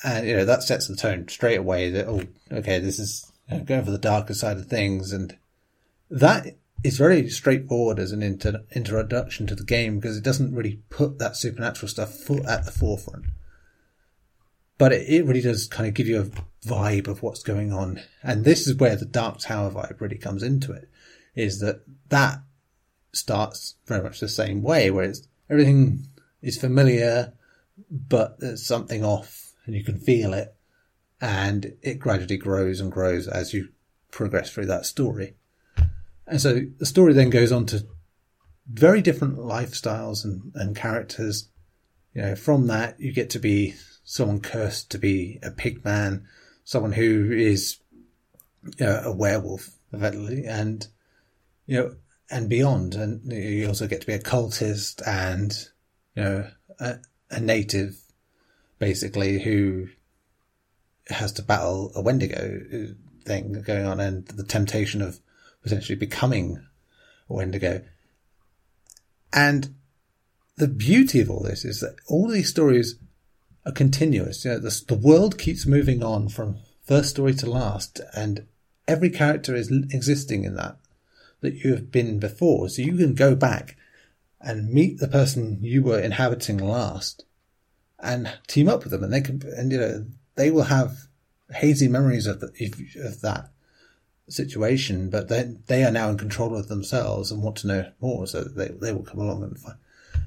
And 0.04 0.28
you 0.28 0.36
know 0.36 0.46
that 0.46 0.64
sets 0.64 0.88
the 0.88 0.96
tone 0.96 1.28
straight 1.28 1.58
away 1.58 1.89
that 1.89 2.08
oh 2.08 2.24
okay 2.52 2.80
this 2.80 3.00
is 3.00 3.32
you 3.50 3.58
know, 3.58 3.64
going 3.64 3.86
for 3.86 3.91
the 3.91 3.98
darker 3.98 4.34
side 4.34 4.58
of 4.58 4.68
things 4.68 5.12
and 5.12 5.38
that 6.10 6.56
is 6.84 6.98
very 6.98 7.30
straightforward 7.30 7.98
as 7.98 8.12
an 8.12 8.22
inter- 8.22 8.64
introduction 8.76 9.48
to 9.48 9.56
the 9.56 9.64
game 9.64 10.00
because 10.00 10.18
it 10.18 10.24
doesn't 10.24 10.54
really 10.54 10.82
put 10.89 11.18
that 11.18 11.38
supernatural 11.38 11.88
stuff 11.88 12.30
at 12.30 12.66
the 12.66 12.72
forefront. 12.72 13.26
But 14.84 14.92
it, 14.92 15.08
it 15.08 15.26
really 15.26 15.40
does 15.40 15.66
kind 15.66 15.88
of 15.88 15.94
give 15.94 16.10
you 16.10 16.20
a 16.20 16.68
vibe 16.68 17.08
of 17.08 17.24
what's 17.24 17.42
going 17.42 17.72
on. 17.72 18.02
And 18.22 18.44
this 18.44 18.68
is 18.68 18.76
where 18.76 18.98
the 18.98 19.06
Dark 19.06 19.40
Tower 19.40 19.72
vibe 19.72 20.02
really 20.02 20.18
comes 20.18 20.44
into 20.44 20.74
it, 20.74 20.90
is 21.36 21.62
that 21.62 21.84
that 22.10 22.40
starts 23.14 23.76
very 23.86 24.04
much 24.04 24.20
the 24.20 24.28
same 24.28 24.62
way, 24.62 24.92
where 24.92 25.06
it's, 25.06 25.26
everything 25.50 26.08
is 26.42 26.60
familiar, 26.60 27.32
but 27.90 28.42
there's 28.42 28.66
something 28.66 29.06
off 29.06 29.54
and 29.66 29.74
you 29.74 29.86
can 29.86 29.98
feel 29.98 30.34
it. 30.34 30.54
And 31.22 31.78
it 31.82 32.00
gradually 32.00 32.36
grows 32.36 32.82
and 32.82 32.92
grows 32.92 33.26
as 33.26 33.54
you 33.54 33.70
progress 34.12 34.52
through 34.52 34.66
that 34.66 34.86
story. 34.86 35.36
And 36.28 36.42
so 36.42 36.60
the 36.78 36.86
story 36.86 37.14
then 37.14 37.30
goes 37.30 37.54
on 37.54 37.68
to 37.68 37.88
very 38.70 39.02
different 39.02 39.38
lifestyles 39.38 40.26
and, 40.26 40.52
and 40.56 40.76
characters. 40.76 41.48
You 42.14 42.24
know, 42.24 42.36
from 42.36 42.68
that 42.68 43.00
you 43.00 43.14
get 43.14 43.30
to 43.30 43.40
be 43.40 43.76
someone 44.04 44.41
cursed 44.41 44.91
to 44.91 44.97
be 44.97 45.39
a 45.41 45.51
pig 45.51 45.84
man, 45.84 46.28
someone 46.64 46.93
who 46.93 47.32
is 47.32 47.78
you 48.78 48.86
know, 48.86 49.01
a 49.06 49.12
werewolf, 49.12 49.70
effectively, 49.91 50.45
and 50.45 50.88
you 51.66 51.78
know, 51.78 51.95
and 52.30 52.49
beyond. 52.49 52.95
And 52.95 53.32
you 53.32 53.68
also 53.68 53.88
get 53.88 54.01
to 54.01 54.08
be 54.08 54.14
a 54.14 54.20
cultist 54.20 55.06
and 55.08 55.58
you 56.16 56.24
know 56.24 56.47
a, 56.80 56.97
a 57.32 57.39
native, 57.39 57.97
basically, 58.80 59.39
who 59.39 59.88
has 61.08 61.32
to 61.34 61.41
battle 61.41 61.91
a 61.95 62.01
Wendigo 62.01 62.62
uh, 62.74 62.93
thing 63.26 63.62
going 63.62 63.86
on, 63.86 63.99
and 63.99 64.28
the 64.28 64.43
temptation 64.43 65.01
of 65.01 65.20
potentially 65.62 65.97
becoming 65.97 66.66
a 67.30 67.34
Wendigo. 67.34 67.84
And 69.32 69.76
the 70.58 70.68
beauty 70.68 71.20
of 71.20 71.30
all 71.32 71.41
this 71.41 71.66
is 71.66 71.80
that 71.80 71.95
all 72.08 72.28
these 72.28 72.49
stories 72.49 72.95
are 73.66 73.72
continuous. 73.72 74.45
You 74.45 74.51
know, 74.51 74.59
the, 74.59 74.84
the 74.88 74.95
world 74.95 75.38
keeps 75.38 75.66
moving 75.66 76.03
on 76.03 76.30
from 76.30 76.57
first 76.84 77.11
story 77.11 77.34
to 77.36 77.49
last, 77.49 78.01
and 78.16 78.45
every 78.88 79.09
character 79.09 79.55
is 79.55 79.72
existing 79.91 80.43
in 80.43 80.55
that 80.55 80.78
that 81.41 81.55
you 81.55 81.72
have 81.72 81.91
been 81.91 82.20
before. 82.20 82.70
So 82.70 82.82
you 82.82 82.95
can 82.95 83.16
go 83.16 83.36
back 83.36 83.76
and 84.39 84.70
meet 84.70 84.99
the 84.99 85.07
person 85.07 85.59
you 85.61 85.84
were 85.84 85.99
inhabiting 85.99 86.57
last, 86.57 87.26
and 87.99 88.32
team 88.47 88.70
up 88.70 88.84
with 88.84 88.91
them, 88.91 89.03
and 89.03 89.14
they 89.14 89.22
can, 89.22 89.41
and 89.57 89.72
you 89.72 89.78
know, 89.78 90.05
they 90.36 90.51
will 90.51 90.64
have 90.64 91.07
hazy 91.53 91.88
memories 91.88 92.28
of 92.28 92.39
the, 92.39 92.47
of 93.03 93.22
that 93.22 93.49
situation, 94.28 95.09
but 95.09 95.30
they 95.30 95.55
they 95.68 95.84
are 95.84 95.91
now 95.91 96.09
in 96.09 96.18
control 96.18 96.55
of 96.55 96.68
themselves 96.68 97.32
and 97.32 97.41
want 97.41 97.57
to 97.57 97.68
know 97.68 97.91
more, 98.01 98.28
so 98.28 98.43
they 98.43 98.70
they 98.70 98.91
will 98.91 99.03
come 99.03 99.20
along 99.20 99.43
and 99.43 99.57
find, 99.57 99.78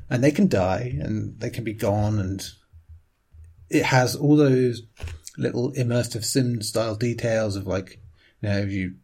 and 0.09 0.25
they 0.25 0.31
can 0.31 0.49
die 0.49 0.97
and 1.01 1.39
they 1.41 1.51
can 1.51 1.65
be 1.65 1.73
gone 1.73 2.19
and 2.19 2.53
it 3.69 3.85
has 3.85 4.15
all 4.15 4.37
those 4.37 4.83
little 5.37 5.73
immersive 5.73 6.25
sim 6.25 6.63
style 6.63 6.95
details 6.95 7.57
of 7.57 7.67
like, 7.67 8.01
you 8.41 8.49
know, 8.49 8.59
if 8.59 8.71
you, 8.71 8.97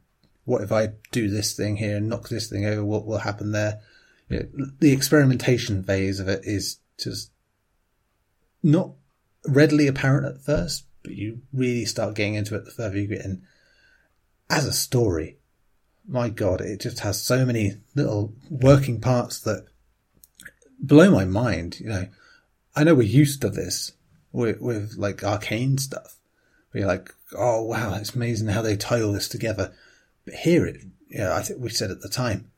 what 0.44 0.62
if 0.62 0.72
I 0.72 0.90
do 1.10 1.28
this 1.28 1.54
thing 1.54 1.76
here 1.76 1.96
and 1.96 2.08
knock 2.08 2.28
this 2.28 2.48
thing 2.48 2.64
over? 2.64 2.84
What 2.84 3.06
will 3.06 3.18
happen 3.18 3.52
there? 3.52 3.80
You 4.28 4.48
know, 4.52 4.66
the 4.80 4.92
experimentation 4.92 5.82
phase 5.82 6.20
of 6.20 6.28
it 6.28 6.40
is 6.44 6.78
just 6.98 7.30
not 8.62 8.92
readily 9.46 9.86
apparent 9.86 10.26
at 10.26 10.42
first, 10.42 10.86
but 11.02 11.12
you 11.12 11.42
really 11.52 11.84
start 11.84 12.14
getting 12.14 12.34
into 12.34 12.54
it 12.54 12.64
the 12.64 12.70
further 12.70 12.98
you 12.98 13.06
get 13.06 13.24
in. 13.24 13.42
As 14.48 14.66
a 14.66 14.72
story, 14.72 15.38
my 16.06 16.28
god, 16.28 16.60
it 16.60 16.80
just 16.80 17.00
has 17.00 17.22
so 17.22 17.44
many 17.44 17.78
little 17.94 18.34
working 18.50 19.00
parts 19.00 19.40
that 19.40 19.66
blow 20.78 21.10
my 21.10 21.24
mind. 21.24 21.80
You 21.80 21.88
know, 21.88 22.08
I 22.74 22.84
know 22.84 22.94
we're 22.94 23.02
used 23.02 23.40
to 23.42 23.50
this 23.50 23.92
with, 24.32 24.60
with 24.60 24.94
like 24.96 25.18
Arkane 25.18 25.78
stuff. 25.78 26.16
Where 26.70 26.80
you're 26.80 26.88
like, 26.88 27.14
oh 27.36 27.62
wow, 27.62 27.94
it's 27.94 28.14
amazing 28.14 28.48
how 28.48 28.62
they 28.62 28.76
tie 28.76 29.02
all 29.02 29.12
this 29.12 29.28
together. 29.28 29.72
But 30.24 30.34
here 30.34 30.66
it, 30.66 30.84
yeah, 31.08 31.34
I 31.34 31.42
think 31.42 31.60
we 31.60 31.68
said 31.68 31.90
at 31.90 32.00
the 32.00 32.08
time, 32.08 32.50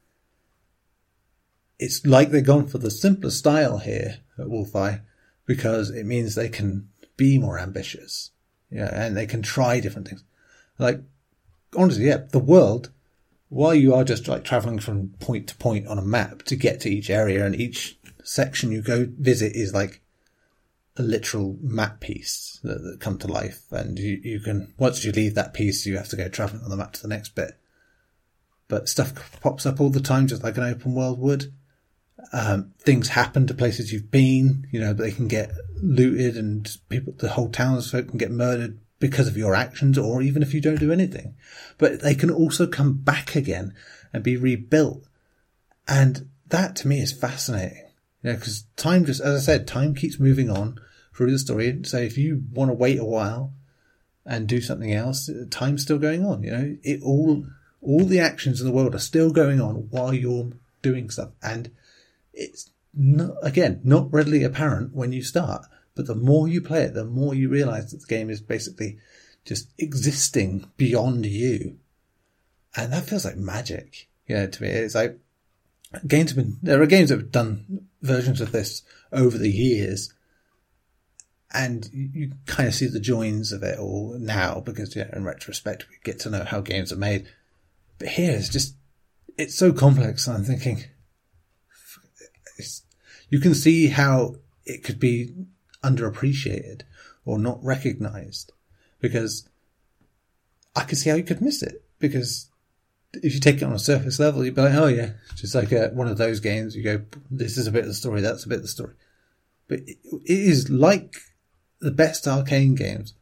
it's 1.79 2.07
like 2.07 2.31
they've 2.31 2.45
gone 2.45 2.67
for 2.67 2.79
the 2.79 2.91
simpler 2.91 3.31
style 3.31 3.79
here 3.79 4.19
at 4.39 4.47
Wolfeye 4.47 5.01
because 5.47 5.91
it 5.91 6.07
means 6.07 6.35
they 6.35 6.49
can 6.49 6.89
be 7.17 7.39
more 7.39 7.59
ambitious. 7.59 8.31
Yeah, 8.71 8.91
and 8.93 9.17
they 9.17 9.27
can 9.27 9.43
try 9.43 9.81
different 9.81 10.09
things. 10.09 10.25
Like, 10.79 11.01
honestly, 11.77 12.07
yeah, 12.07 12.23
the 12.31 12.39
world, 12.39 12.91
while 13.49 13.75
you 13.75 13.95
are 13.95 14.05
just 14.05 14.27
like 14.27 14.45
traveling 14.45 14.79
from 14.79 15.11
point 15.21 15.49
to 15.49 15.57
point 15.57 15.87
on 15.87 15.99
a 15.99 16.03
map 16.03 16.43
to 16.45 16.57
get 16.57 16.81
to 16.81 16.91
each 16.91 17.11
area 17.11 17.45
and 17.45 17.55
each 17.55 17.99
section 18.25 18.73
you 18.73 18.83
go 18.83 19.07
visit 19.19 19.55
is 19.55 19.73
like 19.75 20.01
a 20.97 21.03
literal 21.03 21.59
map 21.61 22.01
piece 22.01 22.61
that, 22.63 22.83
that 22.83 23.01
come 23.01 23.19
to 23.19 23.27
life. 23.27 23.65
And 23.71 23.99
you, 23.99 24.21
you 24.23 24.41
can, 24.41 24.73
once 24.79 25.05
you 25.05 25.13
leave 25.13 25.35
that 25.35 25.55
piece, 25.55 25.87
you 25.87 25.97
have 25.97 26.09
to 26.09 26.17
go 26.17 26.29
traveling 26.29 26.63
on 26.63 26.71
the 26.71 26.77
map 26.77 26.93
to 26.95 27.03
the 27.03 27.09
next 27.09 27.35
bit. 27.35 27.59
But 28.69 28.89
stuff 28.89 29.41
pops 29.41 29.67
up 29.67 29.81
all 29.81 29.91
the 29.91 30.01
time, 30.01 30.27
just 30.27 30.43
like 30.43 30.57
an 30.57 30.65
open 30.65 30.95
world 30.95 31.19
would. 31.19 31.53
Um, 32.33 32.73
things 32.79 33.09
happen 33.09 33.47
to 33.47 33.55
places 33.55 33.93
you've 33.93 34.11
been, 34.11 34.67
you 34.71 34.81
know, 34.81 34.93
they 34.93 35.11
can 35.11 35.29
get 35.29 35.53
looted 35.83 36.37
and 36.37 36.69
people, 36.89 37.13
the 37.19 37.31
whole 37.31 37.51
townsfolk 37.51 38.09
can 38.09 38.19
get 38.19 38.31
murdered 38.31 38.81
because 38.99 39.29
of 39.29 39.37
your 39.37 39.55
actions 39.55 39.99
or 39.99 40.23
even 40.23 40.43
if 40.43 40.55
you 40.55 40.61
don't 40.61 40.81
do 40.81 40.93
anything. 40.93 41.35
But 41.77 42.01
they 42.01 42.15
can 42.15 42.31
also 42.31 42.67
come 42.67 42.95
back 42.95 43.37
again 43.37 43.75
and 44.13 44.23
be 44.23 44.37
rebuilt. 44.37 45.07
And 45.87 46.31
that 46.49 46.77
to 46.77 46.89
me 46.89 47.01
is 47.01 47.13
fascinating. 47.13 47.84
Know, 48.25 48.35
because 48.35 48.65
time 48.77 49.05
just, 49.05 49.21
as 49.21 49.43
I 49.43 49.45
said, 49.45 49.67
time 49.67 49.95
keeps 49.95 50.19
moving 50.19 50.51
on 50.51 50.81
through 51.15 51.31
the 51.31 51.39
story. 51.39 51.81
So 51.85 51.99
if 51.99 52.17
you 52.17 52.43
want 52.53 52.71
to 52.71 52.75
wait 52.75 52.99
a 52.99 53.05
while 53.05 53.53
and 54.25 54.49
do 54.49 54.61
something 54.61 54.93
else, 54.93 55.31
time's 55.51 55.83
still 55.83 55.99
going 55.99 56.25
on. 56.25 56.43
You 56.43 56.51
know, 56.51 56.77
it 56.83 57.03
all, 57.03 57.47
all 57.83 58.05
the 58.05 58.21
actions 58.21 58.61
in 58.61 58.67
the 58.67 58.73
world 58.73 58.95
are 58.95 58.99
still 58.99 59.31
going 59.31 59.61
on 59.61 59.89
while 59.91 60.15
you're 60.15 60.53
doing 60.81 61.11
stuff. 61.11 61.31
And 61.43 61.71
it's 62.33 62.71
not, 62.95 63.37
again, 63.43 63.81
not 63.85 64.13
readily 64.13 64.43
apparent 64.43 64.95
when 64.95 65.13
you 65.13 65.23
start, 65.23 65.67
but 65.95 66.07
the 66.07 66.15
more 66.15 66.49
you 66.49 66.63
play 66.63 66.83
it, 66.85 66.95
the 66.95 67.05
more 67.05 67.35
you 67.35 67.51
realize 67.51 67.91
that 67.91 68.01
the 68.01 68.07
game 68.07 68.31
is 68.31 68.41
basically 68.41 68.97
just 69.45 69.69
existing 69.79 70.71
beyond 70.79 71.27
you. 71.27 71.77
And 72.75 72.93
that 72.93 73.05
feels 73.05 73.27
like 73.27 73.37
magic. 73.37 74.09
You 74.27 74.37
know, 74.37 74.47
to 74.47 74.63
me, 74.63 74.69
it's 74.69 74.95
like 74.95 75.19
games 76.07 76.31
have 76.31 76.37
been, 76.37 76.57
there 76.63 76.81
are 76.81 76.87
games 76.87 77.11
that 77.11 77.19
have 77.19 77.31
done 77.31 77.87
versions 78.05 78.41
of 78.41 78.53
this 78.53 78.83
over 79.13 79.37
the 79.37 79.51
years. 79.51 80.13
And 81.53 81.89
you 81.93 82.33
kind 82.47 82.69
of 82.69 82.75
see 82.75 82.87
the 82.87 83.01
joins 83.01 83.53
of 83.53 83.63
it 83.63 83.79
all 83.79 84.17
now 84.19 84.61
because, 84.61 84.97
yeah, 84.97 85.09
in 85.13 85.25
retrospect, 85.25 85.89
we 85.89 85.97
get 86.03 86.19
to 86.21 86.31
know 86.31 86.45
how 86.45 86.61
games 86.61 86.93
are 86.93 86.97
made. 86.97 87.29
But 87.99 88.09
here 88.09 88.33
it's 88.33 88.49
just, 88.49 88.75
it's 89.39 89.57
so 89.57 89.73
complex. 89.73 90.27
I'm 90.27 90.45
thinking, 90.45 90.85
you 93.29 93.41
can 93.41 93.55
see 93.55 93.89
how 93.89 94.37
it 94.67 94.83
could 94.83 94.99
be 94.99 95.35
underappreciated 95.83 96.83
or 97.25 97.39
not 97.39 97.63
recognized 97.65 98.53
because 99.01 99.49
I 100.75 100.83
could 100.83 100.99
see 100.99 101.11
how 101.11 101.17
you 101.17 101.23
could 101.23 101.41
miss 101.41 101.63
it. 101.63 101.85
because 101.99 102.51
if 103.23 103.35
you 103.35 103.41
take 103.41 103.57
it 103.57 103.65
on 103.65 103.73
a 103.73 103.79
surface 103.79 104.19
level, 104.19 104.45
you'd 104.45 104.55
be 104.55 104.63
like, 104.63 104.75
oh 104.75 104.87
yeah, 104.87 105.11
just 105.37 105.55
like 105.55 105.73
a, 105.73 105.89
one 105.89 106.09
of 106.09 106.19
those 106.19 106.41
games. 106.41 106.77
You 106.77 106.83
go, 106.83 107.03
this 107.31 107.57
is 107.57 107.67
a 107.67 107.73
bit 107.73 107.83
of 107.83 107.89
the 107.89 107.95
story, 107.95 108.21
that's 108.21 108.45
a 108.45 108.49
bit 108.49 108.57
of 108.57 108.63
the 108.63 108.69
story. 108.69 108.95
But 109.69 109.81
it, 109.81 109.99
it 110.05 110.39
is 110.39 110.71
like 110.71 111.17
the 111.81 111.91
best 111.91 112.25
Arkane 112.25 112.77
games. 112.77 113.15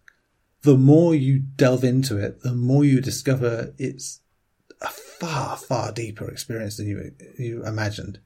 The 0.63 0.77
more 0.77 1.15
you 1.15 1.41
delve 1.41 1.85
into 1.85 2.17
it, 2.19 2.43
the 2.43 2.55
more 2.55 2.85
you 2.85 3.01
discover 3.01 3.75
it's 3.79 4.21
a 4.81 4.89
far, 4.89 5.57
far 5.57 5.93
deeper 5.93 6.31
experience 6.31 6.77
than 6.77 6.87
you 6.87 7.13
you 7.39 7.65
imagined. 7.65 8.21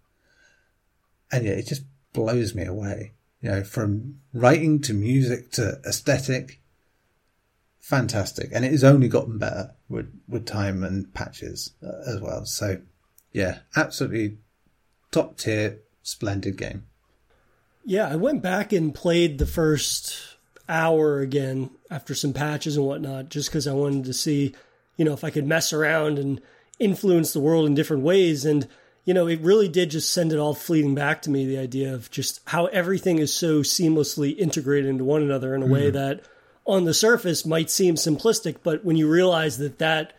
And 1.33 1.45
yeah, 1.45 1.53
it 1.53 1.67
just 1.67 1.85
blows 2.13 2.55
me 2.55 2.65
away. 2.65 3.13
You 3.41 3.51
know, 3.51 3.65
from 3.65 4.21
writing 4.33 4.81
to 4.83 4.95
music 4.95 5.53
to 5.53 5.81
aesthetic, 5.87 6.61
fantastic. 7.87 8.51
And 8.53 8.65
it 8.65 8.73
has 8.73 8.83
only 8.83 9.07
gotten 9.07 9.39
better 9.39 9.71
with, 9.89 10.13
with 10.29 10.45
time 10.45 10.83
and 10.83 11.13
patches 11.15 11.73
uh, 11.85 12.11
as 12.11 12.21
well. 12.21 12.45
So 12.45 12.81
yeah, 13.33 13.59
absolutely 13.77 14.39
top 15.13 15.39
tier, 15.39 15.79
splendid 16.03 16.57
game. 16.57 16.87
Yeah, 17.85 18.09
I 18.09 18.17
went 18.17 18.43
back 18.43 18.73
and 18.73 18.93
played 18.93 19.39
the 19.39 19.47
first 19.47 20.37
hour 20.69 21.21
again 21.21 21.71
after 21.89 22.13
some 22.17 22.33
patches 22.33 22.77
and 22.77 22.85
whatnot, 22.85 23.29
just 23.29 23.51
because 23.51 23.69
I 23.69 23.73
wanted 23.73 24.07
to 24.07 24.13
see, 24.13 24.57
you 24.97 25.05
know, 25.05 25.13
if 25.13 25.23
I 25.23 25.31
could 25.31 25.47
mess 25.47 25.73
around 25.73 26.19
and 26.19 26.41
influence 26.81 27.33
the 27.33 27.41
world 27.41 27.67
in 27.67 27.77
different 27.77 28.03
ways. 28.03 28.45
And, 28.45 28.67
you 29.05 29.15
know, 29.15 29.29
it 29.29 29.41
really 29.43 29.69
did 29.69 29.93
just 29.93 30.13
send 30.13 30.33
it 30.33 30.41
all 30.41 30.55
fleeting 30.55 30.97
back 30.97 31.23
to 31.23 31.31
me 31.31 31.47
the 31.47 31.59
idea 31.59 31.95
of 31.95 32.11
just 32.11 32.41
how 32.47 32.67
everything 32.67 33.19
is 33.21 33.33
so 33.33 33.61
seamlessly 33.61 34.37
integrated 34.37 34.91
into 34.91 35.05
one 35.05 35.23
another 35.23 35.55
in 35.55 35.63
a 35.63 35.67
mm. 35.67 35.73
way 35.73 35.91
that 35.91 36.25
on 36.67 36.85
the 36.85 36.95
surface 36.95 37.47
might 37.47 37.71
seem 37.71 37.95
simplistic, 37.95 38.57
but 38.63 38.85
when 38.85 38.97
you 38.97 39.09
realize 39.09 39.59
that 39.59 39.79
that 39.79 40.13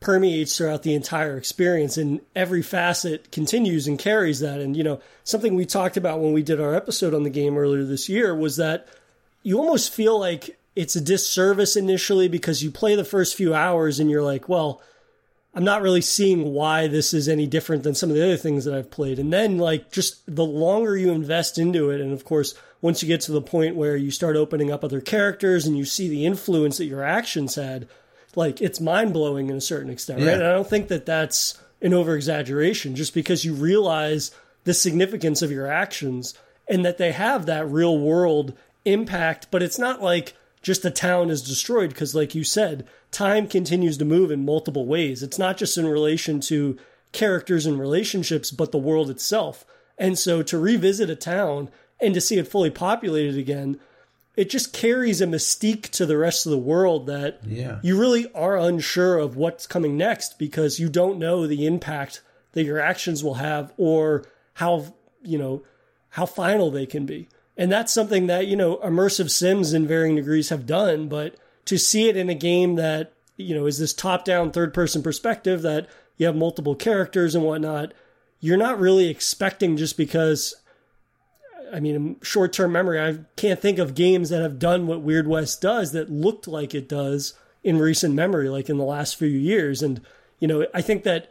permeates 0.00 0.56
throughout 0.56 0.82
the 0.84 0.94
entire 0.94 1.36
experience 1.36 1.96
and 1.96 2.20
every 2.36 2.62
facet 2.62 3.32
continues 3.32 3.88
and 3.88 3.98
carries 3.98 4.40
that. 4.40 4.60
And 4.60 4.76
you 4.76 4.84
know 4.84 5.00
something 5.24 5.54
we 5.54 5.66
talked 5.66 5.96
about 5.96 6.20
when 6.20 6.32
we 6.32 6.42
did 6.42 6.60
our 6.60 6.74
episode 6.74 7.14
on 7.14 7.24
the 7.24 7.30
game 7.30 7.58
earlier 7.58 7.84
this 7.84 8.08
year 8.08 8.34
was 8.34 8.56
that 8.56 8.86
you 9.42 9.58
almost 9.58 9.92
feel 9.92 10.18
like 10.18 10.58
it's 10.76 10.94
a 10.94 11.00
disservice 11.00 11.74
initially 11.74 12.28
because 12.28 12.62
you 12.62 12.70
play 12.70 12.94
the 12.94 13.04
first 13.04 13.36
few 13.36 13.54
hours 13.54 13.98
and 13.98 14.10
you're 14.10 14.22
like 14.22 14.48
well 14.48 14.80
I'm 15.54 15.64
not 15.64 15.82
really 15.82 16.02
seeing 16.02 16.52
why 16.52 16.86
this 16.86 17.12
is 17.12 17.28
any 17.28 17.48
different 17.48 17.82
than 17.82 17.96
some 17.96 18.10
of 18.10 18.14
the 18.14 18.22
other 18.22 18.36
things 18.36 18.64
that 18.66 18.74
I've 18.74 18.92
played. 18.92 19.18
And 19.18 19.32
then 19.32 19.58
like 19.58 19.90
just 19.90 20.22
the 20.32 20.44
longer 20.44 20.96
you 20.96 21.10
invest 21.10 21.58
into 21.58 21.90
it 21.90 22.00
and 22.00 22.12
of 22.12 22.24
course 22.24 22.54
once 22.80 23.02
you 23.02 23.08
get 23.08 23.20
to 23.22 23.32
the 23.32 23.42
point 23.42 23.76
where 23.76 23.96
you 23.96 24.10
start 24.10 24.36
opening 24.36 24.70
up 24.70 24.84
other 24.84 25.00
characters 25.00 25.66
and 25.66 25.76
you 25.76 25.84
see 25.84 26.08
the 26.08 26.24
influence 26.24 26.78
that 26.78 26.86
your 26.86 27.02
actions 27.02 27.56
had, 27.56 27.88
like 28.36 28.60
it's 28.60 28.80
mind 28.80 29.12
blowing 29.12 29.50
in 29.50 29.56
a 29.56 29.60
certain 29.60 29.90
extent, 29.90 30.20
yeah. 30.20 30.26
right? 30.26 30.34
And 30.34 30.46
I 30.46 30.52
don't 30.52 30.68
think 30.68 30.88
that 30.88 31.06
that's 31.06 31.60
an 31.82 31.92
over 31.92 32.14
exaggeration 32.14 32.94
just 32.94 33.14
because 33.14 33.44
you 33.44 33.54
realize 33.54 34.30
the 34.64 34.74
significance 34.74 35.42
of 35.42 35.50
your 35.50 35.66
actions 35.66 36.34
and 36.68 36.84
that 36.84 36.98
they 36.98 37.12
have 37.12 37.46
that 37.46 37.68
real 37.68 37.98
world 37.98 38.56
impact, 38.84 39.48
but 39.50 39.62
it's 39.62 39.78
not 39.78 40.02
like 40.02 40.34
just 40.62 40.82
the 40.82 40.90
town 40.90 41.30
is 41.30 41.42
destroyed 41.42 41.90
because, 41.90 42.14
like 42.14 42.34
you 42.34 42.44
said, 42.44 42.86
time 43.10 43.46
continues 43.46 43.96
to 43.98 44.04
move 44.04 44.30
in 44.30 44.44
multiple 44.44 44.86
ways. 44.86 45.22
It's 45.22 45.38
not 45.38 45.56
just 45.56 45.78
in 45.78 45.86
relation 45.86 46.40
to 46.42 46.76
characters 47.12 47.64
and 47.64 47.78
relationships, 47.78 48.50
but 48.50 48.72
the 48.72 48.78
world 48.78 49.08
itself. 49.08 49.64
And 49.96 50.18
so 50.18 50.42
to 50.42 50.58
revisit 50.58 51.10
a 51.10 51.16
town 51.16 51.70
and 52.00 52.14
to 52.14 52.20
see 52.20 52.38
it 52.38 52.48
fully 52.48 52.70
populated 52.70 53.36
again, 53.36 53.78
it 54.36 54.50
just 54.50 54.72
carries 54.72 55.20
a 55.20 55.26
mystique 55.26 55.90
to 55.90 56.06
the 56.06 56.16
rest 56.16 56.46
of 56.46 56.50
the 56.50 56.58
world 56.58 57.06
that 57.06 57.40
yeah. 57.44 57.80
you 57.82 57.98
really 57.98 58.30
are 58.34 58.56
unsure 58.56 59.18
of 59.18 59.36
what's 59.36 59.66
coming 59.66 59.96
next 59.96 60.38
because 60.38 60.78
you 60.78 60.88
don't 60.88 61.18
know 61.18 61.46
the 61.46 61.66
impact 61.66 62.22
that 62.52 62.62
your 62.62 62.78
actions 62.78 63.24
will 63.24 63.34
have 63.34 63.72
or 63.76 64.24
how, 64.54 64.94
you 65.22 65.38
know, 65.38 65.64
how 66.10 66.24
final 66.24 66.70
they 66.70 66.86
can 66.86 67.04
be. 67.04 67.28
And 67.56 67.70
that's 67.72 67.92
something 67.92 68.28
that, 68.28 68.46
you 68.46 68.56
know, 68.56 68.76
immersive 68.76 69.30
sims 69.30 69.72
in 69.72 69.88
varying 69.88 70.14
degrees 70.14 70.50
have 70.50 70.66
done, 70.66 71.08
but 71.08 71.34
to 71.64 71.76
see 71.76 72.08
it 72.08 72.16
in 72.16 72.30
a 72.30 72.34
game 72.34 72.76
that, 72.76 73.12
you 73.36 73.54
know, 73.56 73.66
is 73.66 73.78
this 73.78 73.92
top 73.92 74.24
down 74.24 74.52
third 74.52 74.72
person 74.72 75.02
perspective 75.02 75.62
that 75.62 75.88
you 76.16 76.26
have 76.26 76.36
multiple 76.36 76.76
characters 76.76 77.34
and 77.34 77.44
whatnot, 77.44 77.92
you're 78.38 78.56
not 78.56 78.78
really 78.78 79.08
expecting 79.08 79.76
just 79.76 79.96
because 79.96 80.54
I 81.72 81.80
mean, 81.80 82.16
short 82.22 82.52
term 82.52 82.72
memory, 82.72 83.00
I 83.00 83.18
can't 83.36 83.60
think 83.60 83.78
of 83.78 83.94
games 83.94 84.30
that 84.30 84.42
have 84.42 84.58
done 84.58 84.86
what 84.86 85.02
Weird 85.02 85.26
West 85.26 85.60
does 85.60 85.92
that 85.92 86.10
looked 86.10 86.48
like 86.48 86.74
it 86.74 86.88
does 86.88 87.34
in 87.62 87.78
recent 87.78 88.14
memory, 88.14 88.48
like 88.48 88.68
in 88.68 88.78
the 88.78 88.84
last 88.84 89.16
few 89.16 89.28
years. 89.28 89.82
And, 89.82 90.00
you 90.40 90.48
know, 90.48 90.66
I 90.72 90.80
think 90.80 91.04
that 91.04 91.30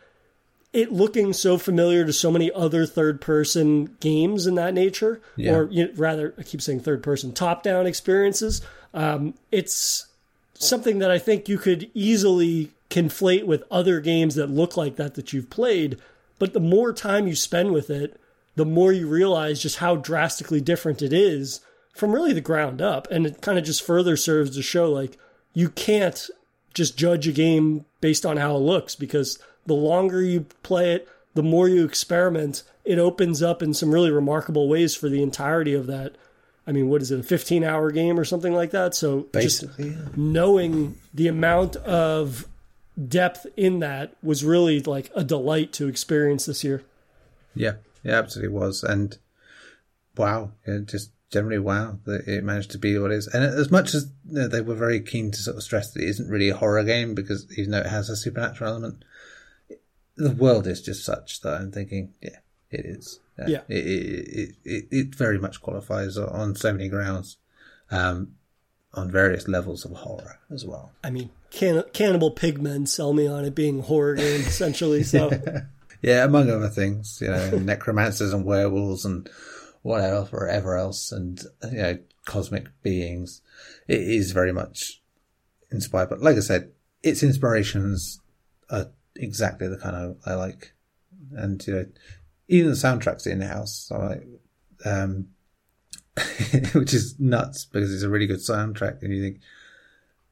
it 0.73 0.91
looking 0.91 1.33
so 1.33 1.57
familiar 1.57 2.05
to 2.05 2.13
so 2.13 2.31
many 2.31 2.51
other 2.51 2.85
third 2.85 3.21
person 3.21 3.95
games 3.99 4.45
in 4.45 4.55
that 4.55 4.73
nature, 4.73 5.21
yeah. 5.35 5.53
or 5.53 5.69
you 5.71 5.85
know, 5.85 5.91
rather, 5.95 6.33
I 6.37 6.43
keep 6.43 6.61
saying 6.61 6.81
third 6.81 7.01
person, 7.01 7.33
top 7.33 7.63
down 7.63 7.87
experiences, 7.87 8.61
um, 8.93 9.33
it's 9.51 10.07
something 10.53 10.99
that 10.99 11.11
I 11.11 11.19
think 11.19 11.47
you 11.47 11.57
could 11.57 11.89
easily 11.93 12.71
conflate 12.89 13.45
with 13.45 13.63
other 13.71 13.99
games 13.99 14.35
that 14.35 14.49
look 14.49 14.77
like 14.77 14.95
that 14.97 15.15
that 15.15 15.33
you've 15.33 15.49
played. 15.49 15.97
But 16.39 16.53
the 16.53 16.59
more 16.59 16.93
time 16.93 17.27
you 17.27 17.35
spend 17.35 17.71
with 17.71 17.89
it, 17.89 18.19
the 18.57 18.65
more 18.65 18.91
you 18.91 19.07
realize 19.07 19.61
just 19.61 19.77
how 19.77 19.95
drastically 19.95 20.59
different 20.59 21.03
it 21.03 21.13
is 21.13 21.61
from 21.93 22.11
really 22.11 22.33
the 22.33 22.41
ground 22.41 22.81
up. 22.81 23.07
And 23.11 23.27
it 23.27 23.39
kind 23.39 23.57
of 23.59 23.63
just 23.63 23.85
further 23.85 24.17
serves 24.17 24.55
to 24.55 24.63
show 24.63 24.91
like 24.91 25.15
you 25.53 25.69
can't 25.69 26.29
just 26.73 26.97
judge 26.97 27.27
a 27.27 27.31
game 27.31 27.85
based 28.01 28.25
on 28.25 28.37
how 28.37 28.55
it 28.55 28.59
looks 28.59 28.95
because 28.95 29.37
the 29.67 29.75
longer 29.75 30.23
you 30.23 30.47
play 30.63 30.93
it, 30.93 31.07
the 31.35 31.43
more 31.43 31.69
you 31.69 31.85
experiment, 31.85 32.63
it 32.83 32.97
opens 32.97 33.43
up 33.43 33.61
in 33.61 33.75
some 33.75 33.91
really 33.91 34.09
remarkable 34.09 34.67
ways 34.67 34.95
for 34.95 35.07
the 35.07 35.21
entirety 35.21 35.75
of 35.75 35.85
that. 35.85 36.15
I 36.65 36.71
mean, 36.71 36.89
what 36.89 37.03
is 37.03 37.11
it, 37.11 37.19
a 37.19 37.23
15 37.23 37.63
hour 37.63 37.91
game 37.91 38.19
or 38.19 38.25
something 38.25 38.53
like 38.53 38.71
that? 38.71 38.95
So 38.95 39.21
Basically, 39.31 39.91
just 39.91 39.99
yeah. 39.99 40.09
knowing 40.15 40.97
the 41.13 41.27
amount 41.27 41.75
of 41.77 42.47
depth 43.07 43.45
in 43.55 43.79
that 43.79 44.15
was 44.23 44.43
really 44.43 44.81
like 44.81 45.11
a 45.15 45.23
delight 45.23 45.73
to 45.73 45.87
experience 45.87 46.47
this 46.47 46.63
year. 46.63 46.81
Yeah, 47.55 47.73
it 48.03 48.11
absolutely 48.11 48.53
was. 48.53 48.83
And 48.83 49.17
wow, 50.15 50.51
yeah, 50.67 50.79
just 50.85 51.11
generally 51.29 51.59
wow 51.59 51.99
that 52.05 52.27
it 52.27 52.43
managed 52.43 52.71
to 52.71 52.77
be 52.77 52.97
what 52.97 53.11
it 53.11 53.15
is. 53.15 53.27
And 53.27 53.43
as 53.43 53.69
much 53.69 53.93
as 53.93 54.11
you 54.27 54.39
know, 54.39 54.47
they 54.47 54.61
were 54.61 54.75
very 54.75 55.01
keen 55.01 55.31
to 55.31 55.37
sort 55.37 55.57
of 55.57 55.63
stress 55.63 55.91
that 55.91 56.01
it 56.01 56.09
isn't 56.09 56.29
really 56.29 56.49
a 56.49 56.55
horror 56.55 56.83
game 56.83 57.15
because 57.15 57.47
even 57.57 57.71
though 57.71 57.79
it 57.79 57.87
has 57.87 58.09
a 58.09 58.15
supernatural 58.15 58.71
element, 58.71 59.03
the 60.15 60.31
world 60.31 60.67
is 60.67 60.81
just 60.81 61.05
such 61.05 61.41
that 61.41 61.59
I'm 61.61 61.71
thinking, 61.71 62.13
yeah, 62.21 62.39
it 62.71 62.85
is. 62.85 63.19
Yeah, 63.37 63.47
yeah. 63.47 63.61
It, 63.67 63.85
it, 63.85 64.55
it, 64.63 64.87
it, 64.89 65.15
very 65.15 65.37
much 65.37 65.61
qualifies 65.61 66.17
on 66.17 66.55
so 66.55 66.73
many 66.73 66.89
grounds, 66.89 67.37
um, 67.91 68.33
on 68.95 69.11
various 69.11 69.47
levels 69.47 69.85
of 69.85 69.91
horror 69.91 70.39
as 70.49 70.65
well. 70.65 70.91
I 71.03 71.11
mean, 71.11 71.29
can, 71.51 71.83
Cannibal 71.93 72.31
Pigmen 72.31 72.87
sell 72.87 73.13
me 73.13 73.27
on 73.27 73.45
it 73.45 73.53
being 73.53 73.83
horror 73.83 74.15
game 74.15 74.41
essentially. 74.41 75.03
So 75.03 75.29
Yeah, 76.01 76.23
among 76.23 76.49
other 76.49 76.69
things, 76.69 77.19
you 77.21 77.29
know, 77.29 77.49
necromancers 77.57 78.33
and 78.33 78.45
werewolves 78.45 79.05
and 79.05 79.29
whatever, 79.81 80.45
whatever 80.45 80.77
else, 80.77 81.11
and 81.11 81.41
you 81.71 81.77
know, 81.77 81.97
cosmic 82.25 82.67
beings. 82.83 83.41
It 83.87 84.01
is 84.01 84.31
very 84.31 84.51
much 84.51 85.01
inspired, 85.71 86.09
but 86.09 86.21
like 86.21 86.37
I 86.37 86.41
said, 86.41 86.71
its 87.03 87.23
inspirations 87.23 88.21
are 88.69 88.87
exactly 89.15 89.67
the 89.67 89.77
kind 89.77 89.95
of 89.95 90.17
I 90.25 90.35
like, 90.35 90.73
and 91.31 91.65
you 91.65 91.73
know, 91.73 91.85
even 92.47 92.69
the 92.69 92.75
soundtracks 92.75 93.25
in 93.25 93.41
house, 93.41 93.89
like, 93.91 94.27
um, 94.85 95.29
which 96.73 96.93
is 96.93 97.19
nuts 97.19 97.65
because 97.65 97.93
it's 97.93 98.03
a 98.03 98.09
really 98.09 98.27
good 98.27 98.39
soundtrack, 98.39 99.01
and 99.01 99.13
you 99.13 99.21
think. 99.21 99.39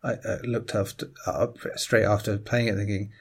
I, 0.04 0.38
looked 0.44 0.76
up 0.76 1.58
straight 1.78 2.04
after 2.04 2.38
playing 2.38 2.68
it, 2.68 2.76
thinking, 2.76 3.12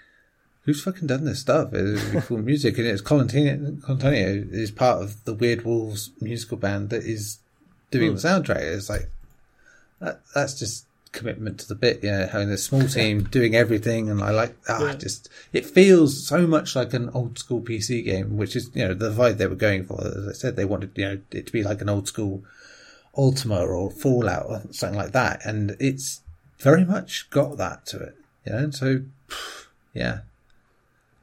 who's 0.65 0.83
fucking 0.83 1.07
done 1.07 1.25
this 1.25 1.41
stuff? 1.41 1.71
It's 1.73 2.27
cool 2.27 2.39
music, 2.39 2.79
and 2.79 2.87
it's 2.87 3.03
Colantonio, 3.03 3.81
Colantonio 3.81 4.51
is 4.53 4.71
part 4.71 5.03
of 5.03 5.25
the 5.25 5.35
Weird 5.35 5.65
Wolves 5.65 6.11
musical 6.21 6.57
band 6.57 6.91
that 6.91 7.05
is 7.05 7.39
doing 7.91 8.13
mm. 8.13 8.21
the 8.21 8.29
soundtrack. 8.29 8.61
It's 8.61 8.89
like 8.89 9.11
that, 10.01 10.21
that's 10.35 10.59
just 10.59 10.87
commitment 11.13 11.61
to 11.61 11.69
the 11.69 11.75
bit, 11.75 12.01
yeah. 12.03 12.27
Having 12.27 12.51
this 12.51 12.65
small 12.65 12.87
team 12.87 13.25
doing 13.25 13.55
everything, 13.55 14.11
and 14.11 14.23
I 14.23 14.31
like 14.31 14.57
ah, 14.69 14.87
yeah. 14.87 14.95
just 14.95 15.29
it 15.53 15.65
feels 15.65 16.27
so 16.27 16.47
much 16.47 16.75
like 16.75 16.93
an 16.93 17.11
old 17.11 17.39
school 17.39 17.61
PC 17.61 18.05
game, 18.05 18.37
which 18.37 18.57
is 18.57 18.71
you 18.75 18.87
know 18.87 18.95
the 18.95 19.11
vibe 19.11 19.39
they 19.39 19.47
were 19.47 19.55
going 19.55 19.85
for. 19.85 20.05
As 20.05 20.29
I 20.29 20.33
said, 20.33 20.57
they 20.57 20.65
wanted 20.65 20.93
you 20.97 21.05
know 21.05 21.21
it 21.31 21.47
to 21.47 21.53
be 21.53 21.63
like 21.63 21.81
an 21.81 21.89
old 21.89 22.09
school 22.09 22.43
Ultima 23.17 23.65
or 23.65 23.91
Fallout 23.91 24.47
or 24.47 24.63
something 24.73 24.99
like 24.99 25.13
that, 25.13 25.45
and 25.45 25.77
it's 25.79 26.21
very 26.59 26.85
much 26.85 27.31
got 27.31 27.57
that 27.59 27.87
to 27.87 27.99
it, 27.99 28.17
you 28.45 28.53
know. 28.53 28.71
So 28.71 29.03
yeah, 29.95 30.21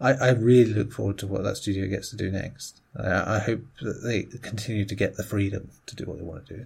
I, 0.02 0.14
I 0.14 0.30
really 0.32 0.74
look 0.74 0.91
forward 0.91 1.20
to 1.20 1.28
what 1.28 1.43
that 1.43 1.58
studio 1.58 1.88
gets 1.88 2.10
to 2.10 2.16
do 2.16 2.32
next. 2.32 2.82
Uh, 2.97 3.24
I 3.26 3.39
hope 3.39 3.62
that 3.82 4.02
they 4.04 4.24
continue 4.39 4.84
to 4.84 4.95
get 4.95 5.16
the 5.16 5.24
freedom 5.24 5.70
to 5.86 5.95
do 5.95 6.06
what 6.06 6.18
they 6.18 6.24
want 6.24 6.47
to 6.47 6.58
do. 6.58 6.66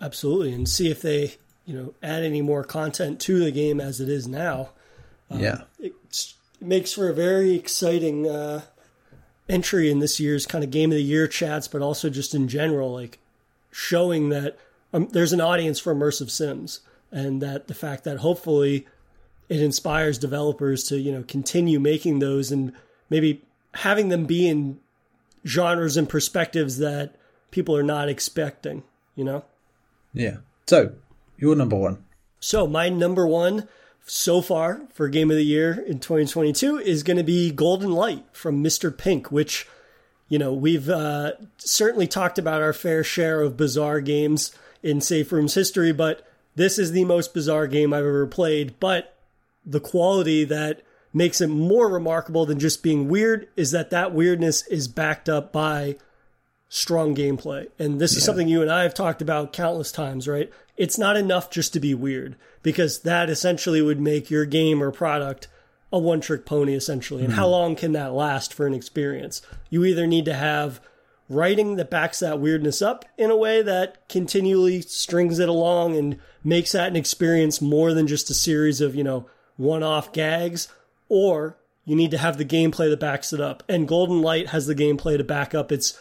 Absolutely, 0.00 0.52
and 0.52 0.68
see 0.68 0.90
if 0.90 1.00
they, 1.00 1.36
you 1.64 1.74
know, 1.74 1.94
add 2.02 2.22
any 2.22 2.42
more 2.42 2.62
content 2.62 3.20
to 3.22 3.38
the 3.38 3.50
game 3.50 3.80
as 3.80 4.00
it 4.00 4.08
is 4.08 4.28
now. 4.28 4.70
yeah. 5.30 5.62
It 5.78 5.94
makes 6.60 6.92
for 6.92 7.08
a 7.08 7.14
very 7.14 7.54
exciting 7.54 8.28
uh, 8.28 8.62
entry 9.48 9.90
in 9.90 10.00
this 10.00 10.20
year's 10.20 10.44
kind 10.44 10.62
of 10.62 10.70
game 10.70 10.92
of 10.92 10.96
the 10.96 11.02
year 11.02 11.26
chats, 11.26 11.68
but 11.68 11.82
also 11.82 12.10
just 12.10 12.34
in 12.34 12.48
general, 12.48 12.92
like 12.92 13.18
showing 13.70 14.28
that 14.28 14.58
um, 14.92 15.08
there's 15.08 15.32
an 15.32 15.40
audience 15.40 15.80
for 15.80 15.94
immersive 15.94 16.30
sims, 16.30 16.80
and 17.10 17.40
that 17.40 17.68
the 17.68 17.74
fact 17.74 18.04
that 18.04 18.18
hopefully 18.18 18.86
it 19.48 19.60
inspires 19.60 20.18
developers 20.18 20.84
to 20.84 20.98
you 20.98 21.12
know 21.12 21.22
continue 21.22 21.80
making 21.80 22.18
those 22.18 22.50
and 22.50 22.72
maybe 23.10 23.42
having 23.74 24.08
them 24.08 24.24
be 24.26 24.48
in 24.48 24.78
genres 25.46 25.96
and 25.96 26.08
perspectives 26.08 26.78
that 26.78 27.16
people 27.50 27.76
are 27.76 27.82
not 27.82 28.08
expecting. 28.08 28.82
You 29.14 29.24
know. 29.24 29.44
Yeah. 30.14 30.38
So 30.66 30.94
your 31.36 31.56
number 31.56 31.76
one. 31.76 32.04
So 32.40 32.66
my 32.66 32.88
number 32.88 33.26
one 33.26 33.68
so 34.04 34.42
far 34.42 34.82
for 34.92 35.08
game 35.08 35.30
of 35.30 35.36
the 35.36 35.44
year 35.44 35.72
in 35.86 36.00
2022 36.00 36.78
is 36.78 37.02
going 37.02 37.16
to 37.16 37.22
be 37.22 37.50
Golden 37.50 37.92
Light 37.92 38.24
from 38.32 38.62
Mr. 38.62 38.96
Pink, 38.96 39.30
which 39.30 39.68
you 40.28 40.38
know 40.38 40.52
we've 40.52 40.88
uh, 40.88 41.32
certainly 41.58 42.06
talked 42.06 42.38
about 42.38 42.62
our 42.62 42.72
fair 42.72 43.04
share 43.04 43.40
of 43.42 43.56
bizarre 43.56 44.00
games 44.00 44.54
in 44.82 45.00
Safe 45.00 45.30
Room's 45.30 45.54
history, 45.54 45.92
but 45.92 46.26
this 46.54 46.78
is 46.78 46.92
the 46.92 47.04
most 47.04 47.32
bizarre 47.32 47.66
game 47.66 47.92
I've 47.92 48.00
ever 48.00 48.26
played. 48.26 48.78
But 48.80 49.11
the 49.64 49.80
quality 49.80 50.44
that 50.44 50.82
makes 51.12 51.40
it 51.40 51.48
more 51.48 51.88
remarkable 51.88 52.46
than 52.46 52.58
just 52.58 52.82
being 52.82 53.08
weird 53.08 53.48
is 53.56 53.70
that 53.70 53.90
that 53.90 54.14
weirdness 54.14 54.66
is 54.68 54.88
backed 54.88 55.28
up 55.28 55.52
by 55.52 55.96
strong 56.68 57.14
gameplay. 57.14 57.68
And 57.78 58.00
this 58.00 58.14
yeah. 58.14 58.18
is 58.18 58.24
something 58.24 58.48
you 58.48 58.62
and 58.62 58.72
I 58.72 58.82
have 58.82 58.94
talked 58.94 59.20
about 59.20 59.52
countless 59.52 59.92
times, 59.92 60.26
right? 60.26 60.50
It's 60.76 60.98
not 60.98 61.18
enough 61.18 61.50
just 61.50 61.74
to 61.74 61.80
be 61.80 61.92
weird 61.94 62.36
because 62.62 63.00
that 63.00 63.28
essentially 63.28 63.82
would 63.82 64.00
make 64.00 64.30
your 64.30 64.46
game 64.46 64.82
or 64.82 64.90
product 64.90 65.48
a 65.92 65.98
one 65.98 66.22
trick 66.22 66.46
pony 66.46 66.74
essentially. 66.74 67.22
And 67.22 67.32
mm-hmm. 67.32 67.40
how 67.40 67.48
long 67.48 67.76
can 67.76 67.92
that 67.92 68.14
last 68.14 68.54
for 68.54 68.66
an 68.66 68.72
experience? 68.72 69.42
You 69.68 69.84
either 69.84 70.06
need 70.06 70.24
to 70.24 70.34
have 70.34 70.80
writing 71.28 71.76
that 71.76 71.90
backs 71.90 72.20
that 72.20 72.40
weirdness 72.40 72.80
up 72.80 73.04
in 73.18 73.30
a 73.30 73.36
way 73.36 73.62
that 73.62 74.08
continually 74.08 74.80
strings 74.80 75.38
it 75.38 75.48
along 75.48 75.96
and 75.96 76.18
makes 76.42 76.72
that 76.72 76.88
an 76.88 76.96
experience 76.96 77.60
more 77.60 77.92
than 77.92 78.06
just 78.06 78.30
a 78.30 78.34
series 78.34 78.80
of, 78.80 78.94
you 78.94 79.04
know, 79.04 79.26
one 79.56 79.82
off 79.82 80.12
gags, 80.12 80.68
or 81.08 81.56
you 81.84 81.96
need 81.96 82.10
to 82.10 82.18
have 82.18 82.38
the 82.38 82.44
gameplay 82.44 82.88
that 82.88 83.00
backs 83.00 83.32
it 83.32 83.40
up. 83.40 83.62
And 83.68 83.88
Golden 83.88 84.22
Light 84.22 84.48
has 84.48 84.66
the 84.66 84.74
gameplay 84.74 85.16
to 85.16 85.24
back 85.24 85.54
up 85.54 85.72
its 85.72 86.00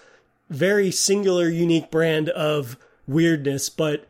very 0.49 0.91
singular, 0.91 1.49
unique 1.49 1.89
brand 1.89 2.29
of 2.29 2.77
weirdness, 3.07 3.69
but 3.69 4.05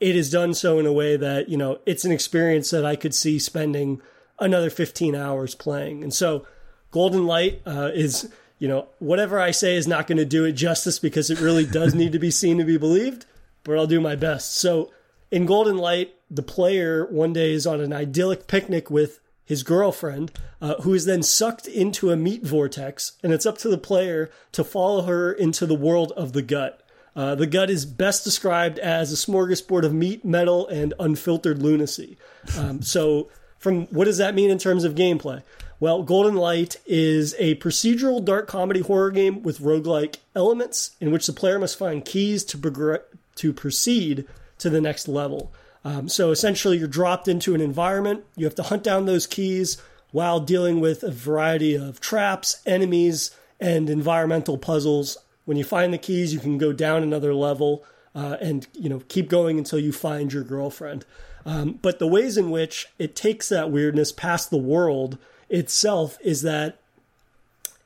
it 0.00 0.16
is 0.16 0.30
done 0.30 0.54
so 0.54 0.78
in 0.78 0.86
a 0.86 0.92
way 0.92 1.16
that, 1.16 1.48
you 1.48 1.56
know, 1.56 1.78
it's 1.86 2.04
an 2.04 2.12
experience 2.12 2.70
that 2.70 2.84
I 2.84 2.96
could 2.96 3.14
see 3.14 3.38
spending 3.38 4.00
another 4.38 4.70
15 4.70 5.14
hours 5.14 5.54
playing. 5.54 6.02
And 6.02 6.14
so 6.14 6.46
Golden 6.90 7.26
Light 7.26 7.60
uh, 7.66 7.90
is, 7.92 8.30
you 8.58 8.68
know, 8.68 8.88
whatever 8.98 9.40
I 9.40 9.50
say 9.50 9.76
is 9.76 9.86
not 9.86 10.06
going 10.06 10.18
to 10.18 10.24
do 10.24 10.44
it 10.44 10.52
justice 10.52 10.98
because 10.98 11.30
it 11.30 11.40
really 11.40 11.66
does 11.66 11.94
need 11.94 12.12
to 12.12 12.18
be 12.18 12.30
seen 12.30 12.58
to 12.58 12.64
be 12.64 12.78
believed, 12.78 13.26
but 13.64 13.76
I'll 13.76 13.86
do 13.86 14.00
my 14.00 14.16
best. 14.16 14.56
So 14.56 14.90
in 15.30 15.46
Golden 15.46 15.76
Light, 15.76 16.14
the 16.30 16.42
player 16.42 17.06
one 17.06 17.32
day 17.32 17.52
is 17.52 17.66
on 17.66 17.80
an 17.80 17.92
idyllic 17.92 18.46
picnic 18.46 18.90
with 18.90 19.20
his 19.44 19.62
girlfriend, 19.62 20.30
uh, 20.60 20.74
who 20.82 20.92
is 20.92 21.06
then 21.06 21.22
sucked 21.22 21.66
into 21.66 22.10
a 22.10 22.16
meat 22.16 22.44
vortex, 22.44 23.12
and 23.22 23.32
it's 23.32 23.46
up 23.46 23.56
to 23.58 23.68
the 23.68 23.78
player 23.78 24.30
to 24.52 24.62
follow 24.62 25.02
her 25.02 25.32
into 25.32 25.64
the 25.64 25.74
world 25.74 26.12
of 26.12 26.34
the 26.34 26.42
gut. 26.42 26.82
Uh, 27.16 27.34
the 27.34 27.46
gut 27.46 27.70
is 27.70 27.86
best 27.86 28.24
described 28.24 28.78
as 28.78 29.10
a 29.10 29.16
smorgasbord 29.16 29.84
of 29.84 29.94
meat, 29.94 30.24
metal, 30.24 30.68
and 30.68 30.92
unfiltered 31.00 31.62
lunacy. 31.62 32.18
Um, 32.58 32.82
so, 32.94 33.30
from 33.58 33.86
what 33.86 34.04
does 34.04 34.18
that 34.18 34.34
mean 34.34 34.50
in 34.50 34.58
terms 34.58 34.84
of 34.84 34.94
gameplay? 34.94 35.42
Well, 35.80 36.02
Golden 36.02 36.34
Light 36.34 36.76
is 36.86 37.34
a 37.38 37.54
procedural 37.56 38.24
dark 38.24 38.48
comedy 38.48 38.80
horror 38.80 39.10
game 39.10 39.42
with 39.42 39.60
roguelike 39.60 40.16
elements 40.34 40.96
in 41.00 41.10
which 41.10 41.26
the 41.26 41.32
player 41.32 41.58
must 41.58 41.78
find 41.78 42.04
keys 42.04 42.44
to, 42.44 42.58
progress, 42.58 43.00
to 43.36 43.52
proceed 43.52 44.26
to 44.58 44.70
the 44.70 44.80
next 44.80 45.08
level. 45.08 45.52
Um, 45.84 46.08
so 46.08 46.30
essentially, 46.30 46.78
you're 46.78 46.88
dropped 46.88 47.28
into 47.28 47.54
an 47.54 47.60
environment. 47.60 48.24
You 48.36 48.44
have 48.44 48.54
to 48.56 48.64
hunt 48.64 48.82
down 48.82 49.06
those 49.06 49.26
keys 49.26 49.78
while 50.10 50.40
dealing 50.40 50.80
with 50.80 51.02
a 51.02 51.10
variety 51.10 51.74
of 51.74 52.00
traps, 52.00 52.60
enemies, 52.66 53.30
and 53.60 53.88
environmental 53.88 54.58
puzzles. 54.58 55.18
When 55.44 55.56
you 55.56 55.64
find 55.64 55.92
the 55.92 55.98
keys, 55.98 56.32
you 56.32 56.40
can 56.40 56.58
go 56.58 56.72
down 56.72 57.02
another 57.02 57.34
level 57.34 57.84
uh, 58.14 58.36
and 58.40 58.66
you 58.74 58.88
know 58.88 59.02
keep 59.08 59.28
going 59.28 59.58
until 59.58 59.78
you 59.78 59.92
find 59.92 60.32
your 60.32 60.44
girlfriend. 60.44 61.04
Um, 61.46 61.78
but 61.80 61.98
the 61.98 62.06
ways 62.06 62.36
in 62.36 62.50
which 62.50 62.88
it 62.98 63.16
takes 63.16 63.48
that 63.48 63.70
weirdness 63.70 64.12
past 64.12 64.50
the 64.50 64.58
world 64.58 65.18
itself 65.48 66.18
is 66.20 66.42
that 66.42 66.78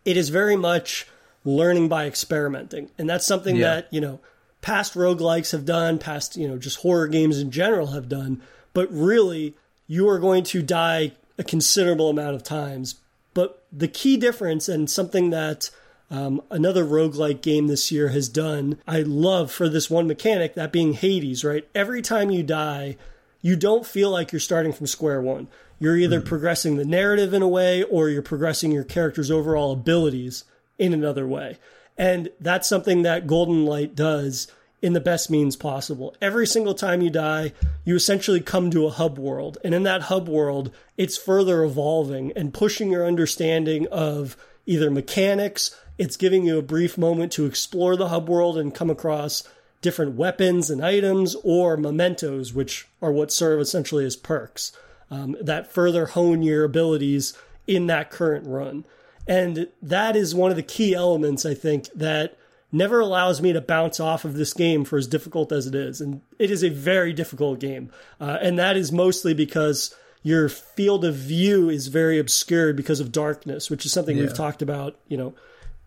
it 0.05 0.16
is 0.16 0.31
very 0.31 0.57
much 0.57 1.07
learning 1.45 1.89
by 1.89 2.07
experimenting, 2.07 2.91
and 2.99 3.09
that's 3.09 3.27
something 3.27 3.57
yeah. 3.57 3.75
that 3.75 3.89
you 3.93 4.01
know 4.01 4.20
past 4.63 4.95
roguelikes 4.95 5.53
have 5.53 5.67
done, 5.67 5.99
past, 5.99 6.37
you 6.37 6.49
know, 6.49 6.57
just 6.57 6.79
horror 6.79 7.09
games 7.09 7.39
in 7.39 7.51
general 7.51 7.89
have 7.89 8.09
done. 8.09 8.41
But 8.73 8.91
really, 8.91 9.55
you 9.87 10.09
are 10.09 10.19
going 10.19 10.45
to 10.45 10.63
die 10.63 11.13
a 11.37 11.45
considerable 11.45 12.09
amount 12.09 12.37
of 12.37 12.43
times. 12.43 12.95
But 13.35 13.67
the 13.71 13.89
key 13.89 14.17
difference, 14.17 14.69
and 14.69 14.89
something 14.89 15.31
that 15.31 15.71
um, 16.11 16.41
another 16.51 16.85
roguelike 16.85 17.43
game 17.43 17.67
this 17.67 17.91
year 17.93 18.09
has 18.09 18.29
done, 18.29 18.79
I 18.87 19.01
love 19.01 19.51
for 19.51 19.69
this 19.69 19.91
one 19.91 20.07
mechanic, 20.07 20.55
that 20.55 20.73
being 20.73 20.95
Hades, 20.95 21.45
right? 21.45 21.69
Every 21.75 22.01
time 22.01 22.31
you 22.31 22.43
die, 22.43 22.97
you 23.41 23.57
don't 23.57 23.87
feel 23.87 24.11
like 24.11 24.31
you're 24.31 24.41
starting 24.41 24.73
from 24.73 24.87
square 24.87 25.21
one. 25.21 25.49
You're 25.79 25.97
either 25.97 26.21
mm. 26.21 26.27
progressing 26.27 26.77
the 26.77 26.85
narrative 26.85 27.35
in 27.35 27.43
a 27.43 27.49
way 27.49 27.83
or 27.83 28.09
you're 28.09 28.23
progressing 28.23 28.71
your 28.71 28.85
character's 28.85 29.31
overall 29.31 29.73
abilities 29.73 30.45
in 30.79 30.95
another 30.95 31.27
way. 31.27 31.59
And 31.97 32.30
that's 32.40 32.68
something 32.68 33.03
that 33.03 33.26
Golden 33.26 33.64
Light 33.64 33.95
does 33.95 34.49
in 34.80 34.95
the 34.95 35.01
best 35.01 35.30
means 35.30 35.55
possible. 35.55 36.14
Every 36.20 36.47
single 36.47 36.74
time 36.74 37.03
you 37.03 37.11
die, 37.11 37.53
you 37.84 37.95
essentially 37.95 38.40
come 38.40 38.70
to 38.72 38.86
a 38.86 38.90
hub 38.90 39.18
world. 39.18 39.59
And 39.62 39.74
in 39.74 39.84
that 39.84 40.03
hub 40.03 40.28
world, 40.28 40.72
it's 40.97 41.16
further 41.16 41.62
evolving 41.62 42.32
and 42.34 42.53
pushing 42.53 42.90
your 42.90 43.07
understanding 43.07 43.86
of 43.88 44.36
either 44.66 44.90
mechanics, 44.90 45.76
it's 45.99 46.16
giving 46.16 46.45
you 46.45 46.59
a 46.59 46.62
brief 46.62 46.97
moment 46.99 47.32
to 47.32 47.47
explore 47.47 47.97
the 47.97 48.09
hub 48.09 48.28
world 48.28 48.59
and 48.59 48.74
come 48.74 48.90
across 48.90 49.45
different 49.80 50.14
weapons 50.14 50.70
and 50.70 50.84
items 50.84 51.36
or 51.43 51.76
mementos, 51.76 52.53
which 52.53 52.88
are 53.01 53.12
what 53.12 53.32
serve 53.32 53.61
essentially 53.61 54.04
as 54.04 54.17
perks 54.17 54.72
um, 55.11 55.37
that 55.41 55.71
further 55.71 56.07
hone 56.07 56.42
your 56.42 56.64
abilities 56.64 57.37
in 57.67 57.87
that 57.87 58.11
current 58.11 58.46
run. 58.46 58.84
And 59.26 59.68
that 59.80 60.16
is 60.16 60.34
one 60.34 60.50
of 60.50 60.57
the 60.57 60.62
key 60.62 60.94
elements, 60.94 61.46
I 61.46 61.54
think, 61.54 61.88
that 61.94 62.36
never 62.72 63.00
allows 63.00 63.40
me 63.40 63.53
to 63.53 63.61
bounce 63.61 64.00
off 64.00 64.24
of 64.24 64.34
this 64.34 64.54
game 64.54 64.84
for 64.84 64.96
as 64.96 65.07
difficult 65.07 65.53
as 65.53 65.66
it 65.66 65.74
is. 65.74 66.00
And 66.00 66.22
it 66.38 66.50
is 66.50 66.64
a 66.64 66.70
very 66.70 67.12
difficult 67.12 67.61
game. 67.61 67.90
Uh, 68.20 68.38
and 68.40 68.58
that 68.58 68.76
is 68.76 68.90
mostly 68.90 69.34
because 69.34 69.94
your 70.22 70.49
field 70.49 71.04
of 71.04 71.14
view 71.14 71.68
is 71.68 71.88
very 71.88 72.18
obscured 72.18 72.76
because 72.76 73.00
of 73.00 73.12
darkness, 73.12 73.70
which 73.70 73.84
is 73.84 73.92
something 73.92 74.16
yeah. 74.16 74.24
we've 74.24 74.34
talked 74.34 74.62
about, 74.62 74.96
you 75.08 75.16
know, 75.16 75.34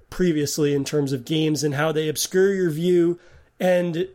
previously 0.10 0.74
in 0.74 0.86
terms 0.86 1.12
of 1.12 1.26
games 1.26 1.64
and 1.64 1.74
how 1.74 1.92
they 1.92 2.08
obscure 2.08 2.54
your 2.54 2.70
view. 2.70 3.20
And 3.60 4.08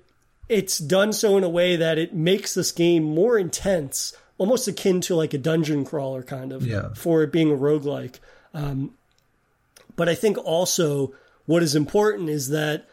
it's 0.49 0.79
done 0.79 1.13
so 1.13 1.37
in 1.37 1.45
a 1.45 1.49
way 1.49 1.77
that 1.77 1.99
it 1.99 2.15
makes 2.15 2.55
this 2.55 2.71
game 2.73 3.03
more 3.03 3.39
intense, 3.39 4.15
almost 4.39 4.69
akin 4.69 5.01
to 5.03 5.15
like 5.15 5.35
a 5.35 5.39
dungeon 5.39 5.85
crawler 5.85 6.23
kind 6.23 6.53
of, 6.53 6.67
yeah. 6.67 6.95
for 6.95 7.23
it 7.23 7.33
being 7.33 7.51
a 7.51 7.57
roguelike. 7.57 8.19
Um, 8.53 8.95
but 10.01 10.09
I 10.09 10.15
think 10.15 10.39
also 10.39 11.13
what 11.45 11.63
is 11.63 11.75
important 11.75 12.31
is 12.31 12.49
that 12.49 12.89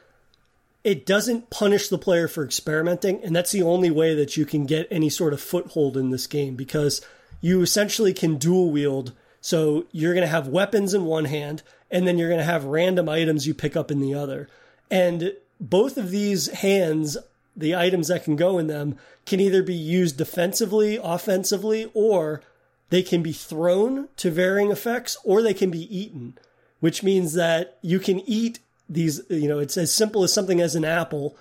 it 0.83 1.05
doesn't 1.05 1.49
punish 1.49 1.87
the 1.87 1.97
player 1.97 2.27
for 2.27 2.43
experimenting, 2.43 3.23
and 3.23 3.33
that's 3.33 3.53
the 3.53 3.63
only 3.63 3.89
way 3.89 4.13
that 4.15 4.35
you 4.35 4.45
can 4.45 4.65
get 4.65 4.89
any 4.91 5.07
sort 5.07 5.31
of 5.31 5.39
foothold 5.39 5.95
in 5.95 6.09
this 6.09 6.27
game 6.27 6.57
because 6.57 6.99
you 7.39 7.61
essentially 7.61 8.13
can 8.13 8.35
dual 8.35 8.71
wield. 8.71 9.13
So 9.39 9.85
you're 9.93 10.13
going 10.13 10.25
to 10.25 10.27
have 10.27 10.49
weapons 10.49 10.93
in 10.93 11.05
one 11.05 11.23
hand, 11.23 11.63
and 11.89 12.05
then 12.05 12.17
you're 12.17 12.27
going 12.27 12.41
to 12.41 12.43
have 12.43 12.65
random 12.65 13.07
items 13.07 13.47
you 13.47 13.53
pick 13.53 13.77
up 13.77 13.89
in 13.89 14.01
the 14.01 14.13
other. 14.13 14.49
And 14.91 15.31
both 15.61 15.95
of 15.95 16.11
these 16.11 16.47
hands, 16.47 17.15
the 17.55 17.73
items 17.73 18.09
that 18.09 18.25
can 18.25 18.35
go 18.35 18.57
in 18.57 18.67
them, 18.67 18.97
can 19.25 19.39
either 19.39 19.63
be 19.63 19.73
used 19.73 20.17
defensively, 20.17 20.99
offensively, 21.01 21.89
or 21.93 22.41
they 22.89 23.01
can 23.01 23.23
be 23.23 23.31
thrown 23.31 24.09
to 24.17 24.29
varying 24.29 24.71
effects, 24.71 25.15
or 25.23 25.41
they 25.41 25.53
can 25.53 25.71
be 25.71 25.97
eaten 25.97 26.37
which 26.79 27.03
means 27.03 27.33
that 27.33 27.77
you 27.81 27.99
can 27.99 28.19
eat 28.21 28.59
these, 28.89 29.21
you 29.29 29.47
know, 29.47 29.59
it's 29.59 29.77
as 29.77 29.93
simple 29.93 30.23
as 30.23 30.33
something 30.33 30.61
as 30.61 30.75
an 30.75 30.85
apple, 30.85 31.35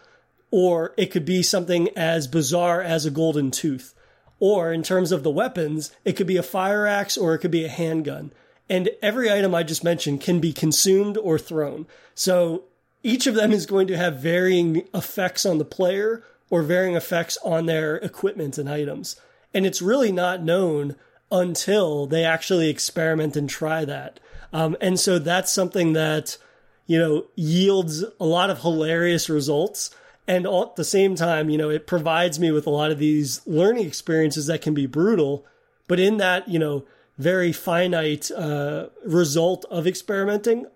or 0.51 0.95
it 0.97 1.07
could 1.07 1.25
be 1.25 1.43
something 1.43 1.89
as 1.97 2.27
bizarre 2.27 2.83
as 2.83 3.05
a 3.05 3.11
golden 3.11 3.51
tooth. 3.51 3.95
Or 4.39 4.73
in 4.73 4.83
terms 4.83 5.13
of 5.13 5.23
the 5.23 5.31
weapons, 5.31 5.93
it 6.05 6.15
could 6.15 6.27
be 6.27 6.37
a 6.37 6.43
fire 6.43 6.87
axe 6.87 7.17
or 7.17 7.35
it 7.35 7.39
could 7.39 7.51
be 7.51 7.65
a 7.65 7.71
handgun. 7.71 8.33
And 8.69 8.91
every 9.01 9.31
item 9.31 9.55
I 9.55 9.63
just 9.63 9.85
mentioned 9.85 10.21
can 10.21 10.41
be 10.41 10.53
consumed 10.53 11.17
or 11.17 11.39
thrown. 11.39 11.87
So 12.15 12.65
each 13.03 13.27
of 13.27 13.35
them 13.35 13.53
is 13.53 13.67
going 13.67 13.87
to 13.87 13.97
have 13.97 14.21
varying 14.21 14.89
effects 14.93 15.47
on 15.47 15.59
the 15.59 15.65
player 15.65 16.25
or 16.51 16.63
varying 16.63 16.97
effects 16.97 17.39
on 17.45 17.67
their 17.67 17.97
equipment 17.97 18.59
and 18.59 18.69
items. 18.69 19.17
And 19.55 19.65
it's 19.65 19.81
really 19.81 20.13
not 20.13 20.43
known 20.43 20.97
until 21.31 22.07
they 22.07 22.25
actually 22.25 22.69
experiment 22.69 23.37
and 23.37 23.49
try 23.49 23.85
that. 23.85 24.21
Um, 24.53 24.77
and 24.81 24.99
so 24.99 25.19
that's 25.19 25.53
something 25.53 25.93
that, 25.95 26.39
you 26.87 26.99
know, 26.99 27.27
yields 27.35 28.05
a 28.21 28.25
lot 28.25 28.51
of 28.51 28.61
hilarious 28.61 29.29
results. 29.29 29.91
And 30.29 30.47
at 30.47 30.77
the 30.77 30.85
same 30.85 31.15
time, 31.15 31.51
you 31.51 31.59
know, 31.59 31.71
it 31.71 31.87
provides 31.87 32.39
me 32.39 32.51
with 32.51 32.67
a 32.67 32.71
lot 32.71 32.91
of 32.91 32.99
these 32.99 33.47
learning 33.47 33.87
experiences 33.87 34.47
that 34.47 34.63
can 34.63 34.75
be 34.75 34.87
brutal. 34.87 35.47
But 35.89 36.01
in 36.01 36.17
that, 36.17 36.49
you 36.49 36.59
know, 36.59 36.85
very 37.19 37.53
finite 37.53 38.31
uh, 38.31 38.89
result 39.05 39.65
of 39.71 39.87
experimenting, 39.87 40.67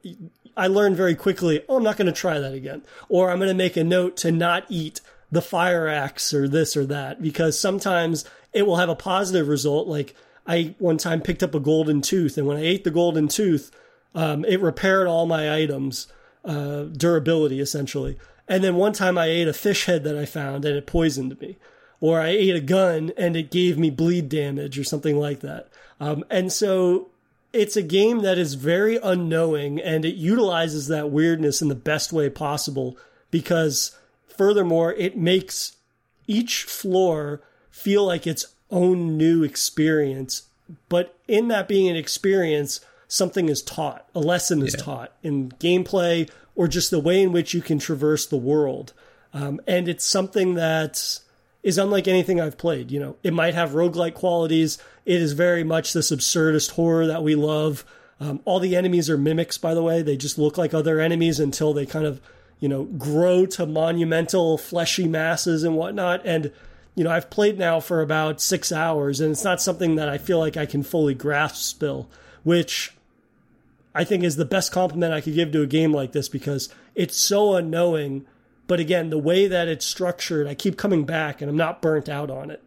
I 0.56 0.66
learned 0.68 0.97
very 0.97 1.14
quickly, 1.14 1.62
oh, 1.68 1.76
I'm 1.76 1.82
not 1.82 1.97
going 1.97 2.06
to 2.06 2.12
try 2.12 2.38
that 2.38 2.55
again. 2.55 2.82
Or 3.09 3.30
I'm 3.30 3.38
going 3.38 3.48
to 3.48 3.55
make 3.55 3.76
a 3.76 3.84
note 3.84 4.16
to 4.18 4.30
not 4.30 4.66
eat 4.68 5.01
the 5.32 5.42
fire 5.42 5.86
axe 5.86 6.34
or 6.34 6.48
this 6.48 6.76
or 6.76 6.84
that 6.86 7.22
because 7.22 7.59
sometimes 7.59 8.24
it 8.52 8.66
will 8.66 8.76
have 8.76 8.88
a 8.88 8.97
positive 8.97 9.48
result. 9.48 9.86
Like 9.86 10.14
I 10.51 10.74
one 10.78 10.98
time 10.98 11.20
picked 11.20 11.43
up 11.43 11.55
a 11.55 11.60
golden 11.60 12.01
tooth, 12.01 12.36
and 12.36 12.47
when 12.47 12.56
I 12.56 12.62
ate 12.62 12.85
the 12.85 12.90
golden 12.90 13.28
tooth, 13.28 13.70
um, 14.14 14.44
it 14.44 14.60
repaired 14.60 15.06
all 15.06 15.27
my 15.27 15.55
items, 15.55 16.09
uh, 16.44 16.85
durability 16.85 17.60
essentially. 17.60 18.18
And 18.48 18.64
then 18.64 18.74
one 18.74 18.93
time 18.93 19.16
I 19.16 19.27
ate 19.27 19.47
a 19.47 19.52
fish 19.52 19.85
head 19.85 20.02
that 20.02 20.18
I 20.18 20.24
found 20.24 20.64
and 20.64 20.77
it 20.77 20.86
poisoned 20.86 21.40
me. 21.40 21.56
Or 22.01 22.20
I 22.20 22.31
ate 22.31 22.56
a 22.56 22.60
gun 22.60 23.12
and 23.16 23.36
it 23.36 23.51
gave 23.52 23.78
me 23.78 23.90
bleed 23.90 24.28
damage 24.28 24.77
or 24.77 24.82
something 24.82 25.16
like 25.16 25.40
that. 25.40 25.68
Um, 26.01 26.24
and 26.31 26.51
so 26.52 27.10
it's 27.52 27.77
a 27.77 27.82
game 27.82 28.20
that 28.20 28.39
is 28.39 28.55
very 28.55 28.97
unknowing 28.97 29.81
and 29.81 30.05
it 30.05 30.16
utilizes 30.16 30.89
that 30.89 31.10
weirdness 31.10 31.62
in 31.62 31.68
the 31.68 31.74
best 31.77 32.12
way 32.12 32.28
possible 32.28 32.97
because 33.31 33.97
furthermore, 34.27 34.94
it 34.94 35.16
makes 35.16 35.77
each 36.27 36.64
floor 36.64 37.43
feel 37.70 38.05
like 38.05 38.27
its 38.27 38.47
own 38.70 39.16
new 39.16 39.42
experience. 39.42 40.44
But 40.88 41.16
in 41.26 41.48
that 41.48 41.68
being 41.68 41.88
an 41.88 41.97
experience, 41.97 42.80
something 43.09 43.48
is 43.48 43.62
taught, 43.62 44.06
a 44.14 44.20
lesson 44.20 44.62
is 44.62 44.74
yeah. 44.78 44.84
taught 44.84 45.12
in 45.22 45.51
gameplay 45.52 46.30
or 46.55 46.68
just 46.68 46.90
the 46.90 47.01
way 47.01 47.22
in 47.22 47.32
which 47.32 47.55
you 47.55 47.60
can 47.60 47.78
traverse 47.78 48.26
the 48.26 48.36
world. 48.36 48.92
Um, 49.32 49.60
and 49.66 49.88
it's 49.88 50.05
something 50.05 50.55
that 50.55 51.20
is 51.62 51.78
unlike 51.78 52.09
anything 52.09 52.40
I've 52.40 52.59
played. 52.59 52.90
You 52.90 53.01
know, 53.01 53.16
it 53.22 53.32
might 53.32 53.55
have 53.55 53.70
roguelike 53.70 54.14
qualities. 54.14 54.78
It 55.05 55.20
is 55.20 55.32
very 55.32 55.64
much 55.64 55.92
this 55.92 56.10
absurdist 56.10 56.72
horror 56.72 57.06
that 57.06 57.22
we 57.22 57.34
love. 57.34 57.84
Um, 58.18 58.40
all 58.44 58.60
the 58.60 58.76
enemies 58.76 59.09
are 59.09 59.18
mimics, 59.18 59.59
by 59.59 59.74
the 59.74 59.82
way. 59.82 60.02
They 60.02 60.16
just 60.16 60.38
look 60.38 60.59
like 60.59 60.74
other 60.74 61.01
enemies 61.01 61.40
until 61.40 61.72
they 61.72 61.86
kind 61.86 62.06
of, 62.06 62.20
you 62.59 62.68
know, 62.68 62.84
grow 62.84 63.47
to 63.47 63.66
monumental 63.66 64.59
fleshy 64.59 65.09
masses 65.09 65.64
and 65.64 65.76
whatnot. 65.76 66.22
And 66.24 66.52
you 66.94 67.04
know, 67.04 67.10
I've 67.10 67.30
played 67.30 67.58
now 67.58 67.80
for 67.80 68.00
about 68.00 68.40
six 68.40 68.72
hours, 68.72 69.20
and 69.20 69.32
it's 69.32 69.44
not 69.44 69.60
something 69.60 69.96
that 69.96 70.08
I 70.08 70.18
feel 70.18 70.38
like 70.38 70.56
I 70.56 70.66
can 70.66 70.82
fully 70.82 71.14
grasp 71.14 71.56
still, 71.56 72.08
which 72.42 72.94
I 73.94 74.04
think 74.04 74.24
is 74.24 74.36
the 74.36 74.44
best 74.44 74.72
compliment 74.72 75.12
I 75.12 75.20
could 75.20 75.34
give 75.34 75.52
to 75.52 75.62
a 75.62 75.66
game 75.66 75.92
like 75.92 76.12
this 76.12 76.28
because 76.28 76.68
it's 76.94 77.16
so 77.16 77.54
unknowing. 77.54 78.26
But 78.66 78.80
again, 78.80 79.10
the 79.10 79.18
way 79.18 79.46
that 79.46 79.68
it's 79.68 79.84
structured, 79.84 80.46
I 80.46 80.54
keep 80.54 80.76
coming 80.76 81.04
back, 81.04 81.40
and 81.40 81.50
I'm 81.50 81.56
not 81.56 81.82
burnt 81.82 82.08
out 82.08 82.30
on 82.30 82.50
it. 82.50 82.62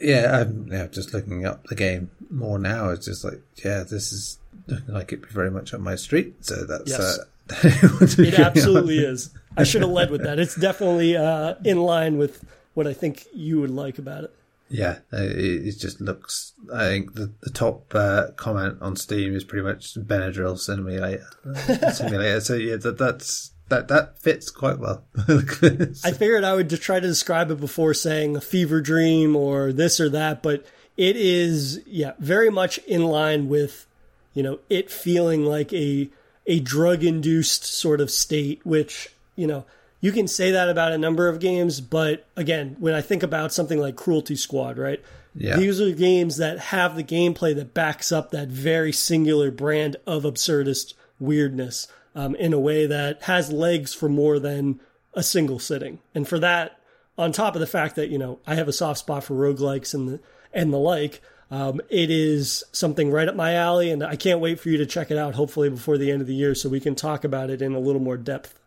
Yeah, 0.00 0.40
I'm 0.40 0.68
yeah, 0.70 0.86
just 0.88 1.14
looking 1.14 1.46
up 1.46 1.64
the 1.64 1.74
game 1.74 2.10
more 2.30 2.58
now. 2.58 2.90
It's 2.90 3.06
just 3.06 3.24
like, 3.24 3.40
yeah, 3.64 3.82
this 3.82 4.12
is 4.12 4.38
looking 4.66 4.94
like 4.94 5.12
it'd 5.12 5.26
be 5.26 5.32
very 5.32 5.50
much 5.50 5.72
on 5.72 5.82
my 5.82 5.96
street. 5.96 6.44
So 6.44 6.64
that's 6.64 6.90
yes. 6.90 7.00
uh, 7.00 7.24
it 8.22 8.38
absolutely 8.38 8.98
is. 8.98 9.30
I 9.56 9.64
should 9.64 9.82
have 9.82 9.90
led 9.90 10.10
with 10.10 10.22
that. 10.24 10.38
It's 10.38 10.54
definitely 10.54 11.16
uh, 11.16 11.54
in 11.64 11.80
line 11.80 12.18
with 12.18 12.44
what 12.76 12.86
I 12.86 12.92
think 12.92 13.26
you 13.32 13.58
would 13.60 13.70
like 13.70 13.98
about 13.98 14.24
it. 14.24 14.34
Yeah, 14.68 14.98
uh, 15.12 15.22
it, 15.22 15.66
it 15.66 15.78
just 15.78 16.00
looks. 16.00 16.52
I 16.72 16.84
think 16.84 17.14
the, 17.14 17.32
the 17.40 17.50
top 17.50 17.94
uh, 17.94 18.32
comment 18.36 18.78
on 18.82 18.96
Steam 18.96 19.34
is 19.34 19.44
pretty 19.44 19.64
much 19.64 19.94
Benadryl 19.94 20.58
simulator. 20.58 21.26
simulator. 21.94 22.40
So 22.40 22.54
yeah, 22.54 22.76
that 22.76 22.98
that's 22.98 23.52
that 23.68 23.88
that 23.88 24.18
fits 24.18 24.50
quite 24.50 24.78
well. 24.78 25.04
I 25.28 26.12
figured 26.12 26.44
I 26.44 26.54
would 26.54 26.68
try 26.80 27.00
to 27.00 27.06
describe 27.06 27.50
it 27.50 27.60
before 27.60 27.94
saying 27.94 28.36
a 28.36 28.40
fever 28.40 28.80
dream 28.82 29.36
or 29.36 29.72
this 29.72 29.98
or 29.98 30.10
that, 30.10 30.42
but 30.42 30.66
it 30.98 31.16
is 31.16 31.80
yeah 31.86 32.12
very 32.18 32.50
much 32.50 32.78
in 32.78 33.04
line 33.04 33.48
with 33.48 33.86
you 34.34 34.42
know 34.42 34.58
it 34.68 34.90
feeling 34.90 35.46
like 35.46 35.72
a 35.72 36.10
a 36.46 36.60
drug 36.60 37.04
induced 37.04 37.64
sort 37.64 38.00
of 38.00 38.10
state, 38.10 38.60
which 38.66 39.08
you 39.34 39.46
know 39.46 39.64
you 40.06 40.12
can 40.12 40.28
say 40.28 40.52
that 40.52 40.68
about 40.68 40.92
a 40.92 40.98
number 40.98 41.26
of 41.26 41.40
games, 41.40 41.80
but 41.80 42.28
again, 42.36 42.76
when 42.78 42.94
I 42.94 43.00
think 43.00 43.24
about 43.24 43.52
something 43.52 43.80
like 43.80 43.96
Cruelty 43.96 44.36
Squad, 44.36 44.78
right? 44.78 45.02
Yeah. 45.34 45.56
These 45.56 45.80
are 45.80 45.90
games 45.90 46.36
that 46.36 46.60
have 46.60 46.94
the 46.94 47.02
gameplay 47.02 47.56
that 47.56 47.74
backs 47.74 48.12
up 48.12 48.30
that 48.30 48.46
very 48.46 48.92
singular 48.92 49.50
brand 49.50 49.96
of 50.06 50.22
absurdist 50.22 50.94
weirdness 51.18 51.88
um, 52.14 52.36
in 52.36 52.52
a 52.52 52.60
way 52.60 52.86
that 52.86 53.24
has 53.24 53.50
legs 53.50 53.94
for 53.94 54.08
more 54.08 54.38
than 54.38 54.80
a 55.12 55.24
single 55.24 55.58
sitting. 55.58 55.98
And 56.14 56.28
for 56.28 56.38
that, 56.38 56.78
on 57.18 57.32
top 57.32 57.56
of 57.56 57.60
the 57.60 57.66
fact 57.66 57.96
that, 57.96 58.08
you 58.08 58.18
know, 58.18 58.38
I 58.46 58.54
have 58.54 58.68
a 58.68 58.72
soft 58.72 59.00
spot 59.00 59.24
for 59.24 59.34
roguelikes 59.34 59.92
and 59.92 60.08
the, 60.08 60.20
and 60.52 60.72
the 60.72 60.78
like, 60.78 61.20
um, 61.50 61.80
it 61.88 62.10
is 62.12 62.62
something 62.70 63.10
right 63.10 63.28
up 63.28 63.34
my 63.34 63.54
alley, 63.54 63.90
and 63.90 64.04
I 64.04 64.14
can't 64.14 64.40
wait 64.40 64.60
for 64.60 64.68
you 64.68 64.78
to 64.78 64.86
check 64.86 65.10
it 65.10 65.18
out, 65.18 65.34
hopefully 65.34 65.68
before 65.68 65.98
the 65.98 66.12
end 66.12 66.20
of 66.20 66.28
the 66.28 66.34
year, 66.34 66.54
so 66.54 66.68
we 66.68 66.80
can 66.80 66.94
talk 66.94 67.24
about 67.24 67.50
it 67.50 67.60
in 67.60 67.74
a 67.74 67.80
little 67.80 68.00
more 68.00 68.16
depth. 68.16 68.58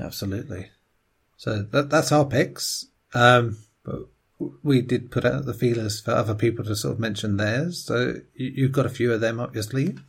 Absolutely. 0.00 0.70
So 1.36 1.62
that, 1.62 1.90
that's 1.90 2.12
our 2.12 2.24
picks. 2.24 2.86
Um, 3.14 3.58
but 3.84 4.08
we 4.62 4.80
did 4.80 5.10
put 5.10 5.24
out 5.24 5.44
the 5.44 5.54
feelers 5.54 6.00
for 6.00 6.12
other 6.12 6.34
people 6.34 6.64
to 6.64 6.76
sort 6.76 6.94
of 6.94 7.00
mention 7.00 7.36
theirs. 7.36 7.84
So 7.84 8.14
you, 8.34 8.64
have 8.64 8.72
got 8.72 8.86
a 8.86 8.90
few 8.90 9.12
of 9.12 9.20
them 9.20 9.38
up 9.38 9.54
your 9.54 9.62
sleeve. 9.62 10.02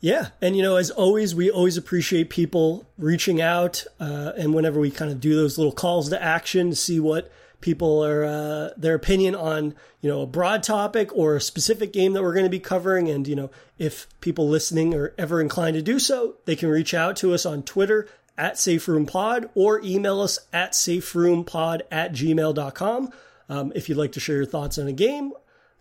Yeah, 0.00 0.28
and 0.42 0.54
you 0.56 0.62
know, 0.62 0.76
as 0.76 0.90
always, 0.90 1.34
we 1.34 1.50
always 1.50 1.78
appreciate 1.78 2.28
people 2.28 2.86
reaching 2.98 3.40
out, 3.40 3.84
uh, 3.98 4.32
and 4.36 4.52
whenever 4.52 4.78
we 4.78 4.90
kind 4.90 5.10
of 5.10 5.18
do 5.18 5.34
those 5.34 5.56
little 5.56 5.72
calls 5.72 6.10
to 6.10 6.22
action 6.22 6.68
to 6.68 6.76
see 6.76 7.00
what 7.00 7.32
people 7.62 8.04
are 8.04 8.22
uh, 8.22 8.68
their 8.76 8.94
opinion 8.94 9.34
on 9.34 9.74
you 10.02 10.10
know 10.10 10.20
a 10.20 10.26
broad 10.26 10.62
topic 10.62 11.08
or 11.16 11.36
a 11.36 11.40
specific 11.40 11.90
game 11.90 12.12
that 12.12 12.22
we're 12.22 12.34
going 12.34 12.44
to 12.44 12.50
be 12.50 12.60
covering, 12.60 13.08
and 13.08 13.26
you 13.26 13.34
know, 13.34 13.50
if 13.78 14.06
people 14.20 14.46
listening 14.46 14.92
are 14.92 15.14
ever 15.16 15.40
inclined 15.40 15.74
to 15.74 15.80
do 15.80 15.98
so, 15.98 16.34
they 16.44 16.54
can 16.54 16.68
reach 16.68 16.92
out 16.92 17.16
to 17.16 17.32
us 17.32 17.46
on 17.46 17.62
Twitter 17.62 18.06
at 18.36 18.54
SafeRoomPod 18.54 19.50
or 19.54 19.80
email 19.82 20.20
us 20.20 20.38
at 20.52 20.72
SafeRoomPod 20.72 21.82
at 21.90 22.12
gmail.com 22.12 23.10
um, 23.48 23.72
if 23.74 23.88
you'd 23.88 23.98
like 23.98 24.12
to 24.12 24.20
share 24.20 24.36
your 24.36 24.46
thoughts 24.46 24.78
on 24.78 24.86
a 24.86 24.92
game 24.92 25.32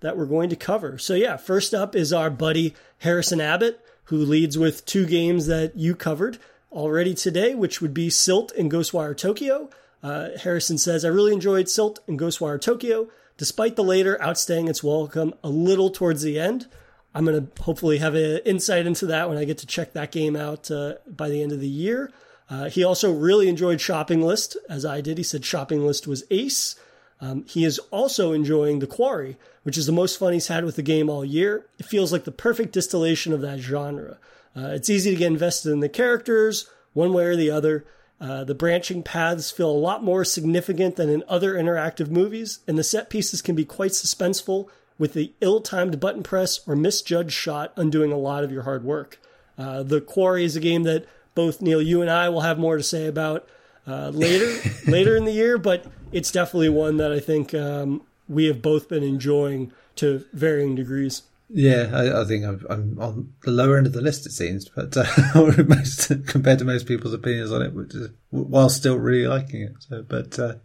that 0.01 0.17
we're 0.17 0.25
going 0.25 0.49
to 0.49 0.55
cover. 0.55 0.97
So, 0.97 1.15
yeah, 1.15 1.37
first 1.37 1.73
up 1.73 1.95
is 1.95 2.13
our 2.13 2.29
buddy 2.29 2.75
Harrison 2.99 3.41
Abbott, 3.41 3.79
who 4.05 4.17
leads 4.17 4.57
with 4.57 4.85
two 4.85 5.05
games 5.05 5.47
that 5.47 5.77
you 5.77 5.95
covered 5.95 6.37
already 6.71 7.13
today, 7.13 7.55
which 7.55 7.81
would 7.81 7.93
be 7.93 8.09
Silt 8.09 8.51
and 8.53 8.71
Ghostwire 8.71 9.15
Tokyo. 9.17 9.69
Uh, 10.01 10.29
Harrison 10.41 10.77
says, 10.77 11.05
I 11.05 11.09
really 11.09 11.31
enjoyed 11.31 11.69
Silt 11.69 11.99
and 12.07 12.19
Ghostwire 12.19 12.59
Tokyo, 12.59 13.07
despite 13.37 13.77
the 13.77 13.83
later 13.83 14.17
outstaying 14.21 14.67
its 14.67 14.83
welcome 14.83 15.33
a 15.43 15.49
little 15.49 15.89
towards 15.89 16.21
the 16.21 16.37
end. 16.37 16.67
I'm 17.15 17.25
going 17.25 17.47
to 17.47 17.63
hopefully 17.63 17.99
have 17.99 18.15
an 18.15 18.39
insight 18.39 18.85
into 18.85 19.05
that 19.05 19.29
when 19.29 19.37
I 19.37 19.45
get 19.45 19.59
to 19.59 19.67
check 19.67 19.93
that 19.93 20.11
game 20.11 20.35
out 20.35 20.69
uh, 20.69 20.95
by 21.07 21.29
the 21.29 21.41
end 21.41 21.51
of 21.51 21.59
the 21.59 21.67
year. 21.67 22.11
Uh, 22.53 22.69
he 22.69 22.83
also 22.83 23.11
really 23.11 23.49
enjoyed 23.49 23.81
Shopping 23.81 24.21
List, 24.21 24.57
as 24.69 24.85
I 24.85 25.01
did. 25.01 25.17
He 25.17 25.23
said 25.23 25.43
Shopping 25.43 25.87
List 25.87 26.05
was 26.05 26.23
ace. 26.29 26.75
Um, 27.19 27.45
he 27.47 27.65
is 27.65 27.79
also 27.89 28.31
enjoying 28.31 28.77
The 28.77 28.85
Quarry, 28.85 29.37
which 29.63 29.75
is 29.75 29.87
the 29.87 29.91
most 29.91 30.19
fun 30.19 30.33
he's 30.33 30.49
had 30.49 30.63
with 30.63 30.75
the 30.75 30.83
game 30.83 31.09
all 31.09 31.25
year. 31.25 31.65
It 31.79 31.87
feels 31.87 32.11
like 32.11 32.25
the 32.25 32.31
perfect 32.31 32.71
distillation 32.71 33.33
of 33.33 33.41
that 33.41 33.57
genre. 33.57 34.19
Uh, 34.55 34.67
it's 34.67 34.89
easy 34.89 35.09
to 35.09 35.15
get 35.15 35.31
invested 35.31 35.71
in 35.71 35.79
the 35.79 35.89
characters, 35.89 36.69
one 36.93 37.11
way 37.11 37.25
or 37.25 37.35
the 37.35 37.49
other. 37.49 37.85
Uh, 38.21 38.43
the 38.43 38.53
branching 38.53 39.01
paths 39.01 39.49
feel 39.49 39.71
a 39.71 39.71
lot 39.71 40.03
more 40.03 40.23
significant 40.23 40.95
than 40.95 41.09
in 41.09 41.23
other 41.27 41.55
interactive 41.55 42.11
movies, 42.11 42.59
and 42.67 42.77
the 42.77 42.83
set 42.83 43.09
pieces 43.09 43.41
can 43.41 43.55
be 43.55 43.65
quite 43.65 43.91
suspenseful, 43.91 44.69
with 44.99 45.13
the 45.13 45.33
ill 45.41 45.59
timed 45.59 45.99
button 45.99 46.21
press 46.21 46.59
or 46.67 46.75
misjudged 46.75 47.33
shot 47.33 47.73
undoing 47.75 48.11
a 48.11 48.17
lot 48.17 48.43
of 48.43 48.51
your 48.51 48.61
hard 48.61 48.83
work. 48.83 49.19
Uh, 49.57 49.81
the 49.81 49.99
Quarry 49.99 50.45
is 50.45 50.55
a 50.55 50.59
game 50.59 50.83
that 50.83 51.07
both 51.35 51.61
Neil, 51.61 51.81
you 51.81 52.01
and 52.01 52.09
I 52.09 52.29
will 52.29 52.41
have 52.41 52.59
more 52.59 52.77
to 52.77 52.83
say 52.83 53.07
about 53.07 53.47
uh, 53.87 54.09
later 54.09 54.51
later 54.87 55.15
in 55.15 55.25
the 55.25 55.31
year, 55.31 55.57
but 55.57 55.85
it's 56.11 56.31
definitely 56.31 56.69
one 56.69 56.97
that 56.97 57.11
I 57.11 57.19
think 57.19 57.53
um, 57.53 58.01
we 58.27 58.45
have 58.45 58.61
both 58.61 58.87
been 58.87 59.03
enjoying 59.03 59.71
to 59.97 60.25
varying 60.33 60.75
degrees. 60.75 61.23
Yeah, 61.49 61.91
I, 61.93 62.21
I 62.21 62.25
think 62.25 62.45
I'm, 62.45 62.65
I'm, 62.67 62.99
on 62.99 63.33
the 63.43 63.51
lower 63.51 63.77
end 63.77 63.85
of 63.85 63.93
the 63.93 64.01
list, 64.01 64.25
it 64.25 64.31
seems, 64.31 64.69
but 64.69 64.97
uh, 64.97 65.05
most, 65.67 66.07
compared 66.25 66.59
to 66.59 66.65
most 66.65 66.87
people's 66.87 67.13
opinions 67.13 67.51
on 67.51 67.61
it, 67.61 67.73
which 67.73 67.93
is, 67.93 68.09
while 68.31 68.69
still 68.69 68.97
really 68.97 69.27
liking 69.27 69.61
it. 69.61 69.73
So, 69.87 70.01
but 70.01 70.39
uh, 70.39 70.55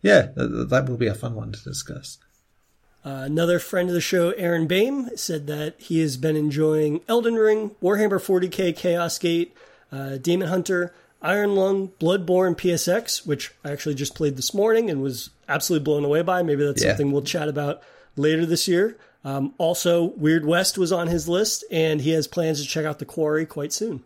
yeah, 0.00 0.28
that, 0.34 0.68
that 0.70 0.88
will 0.88 0.96
be 0.96 1.08
a 1.08 1.14
fun 1.14 1.34
one 1.34 1.52
to 1.52 1.62
discuss. 1.62 2.18
Uh, 3.04 3.22
another 3.24 3.58
friend 3.58 3.88
of 3.88 3.94
the 3.94 4.00
show, 4.00 4.30
Aaron 4.30 4.66
Bame, 4.66 5.10
said 5.16 5.46
that 5.48 5.74
he 5.78 6.00
has 6.00 6.16
been 6.16 6.34
enjoying 6.34 7.02
Elden 7.08 7.34
Ring, 7.34 7.70
Warhammer 7.82 8.18
40k 8.18 8.74
Chaos 8.76 9.18
Gate, 9.18 9.54
uh, 9.92 10.16
Demon 10.16 10.48
Hunter, 10.48 10.92
Iron 11.22 11.54
Lung, 11.54 11.88
Bloodborne 12.00 12.56
PSX, 12.56 13.26
which 13.26 13.52
I 13.64 13.72
actually 13.72 13.94
just 13.94 14.14
played 14.14 14.36
this 14.36 14.54
morning 14.54 14.90
and 14.90 15.02
was 15.02 15.30
absolutely 15.48 15.84
blown 15.84 16.04
away 16.04 16.22
by. 16.22 16.42
Maybe 16.42 16.64
that's 16.64 16.82
yeah. 16.82 16.90
something 16.90 17.12
we'll 17.12 17.22
chat 17.22 17.48
about 17.48 17.82
later 18.16 18.46
this 18.46 18.68
year. 18.68 18.96
Um, 19.24 19.54
also, 19.58 20.04
Weird 20.04 20.46
West 20.46 20.78
was 20.78 20.92
on 20.92 21.08
his 21.08 21.28
list, 21.28 21.64
and 21.70 22.00
he 22.00 22.10
has 22.10 22.28
plans 22.28 22.62
to 22.62 22.68
check 22.68 22.84
out 22.84 23.00
The 23.00 23.04
Quarry 23.04 23.44
quite 23.44 23.72
soon. 23.72 24.04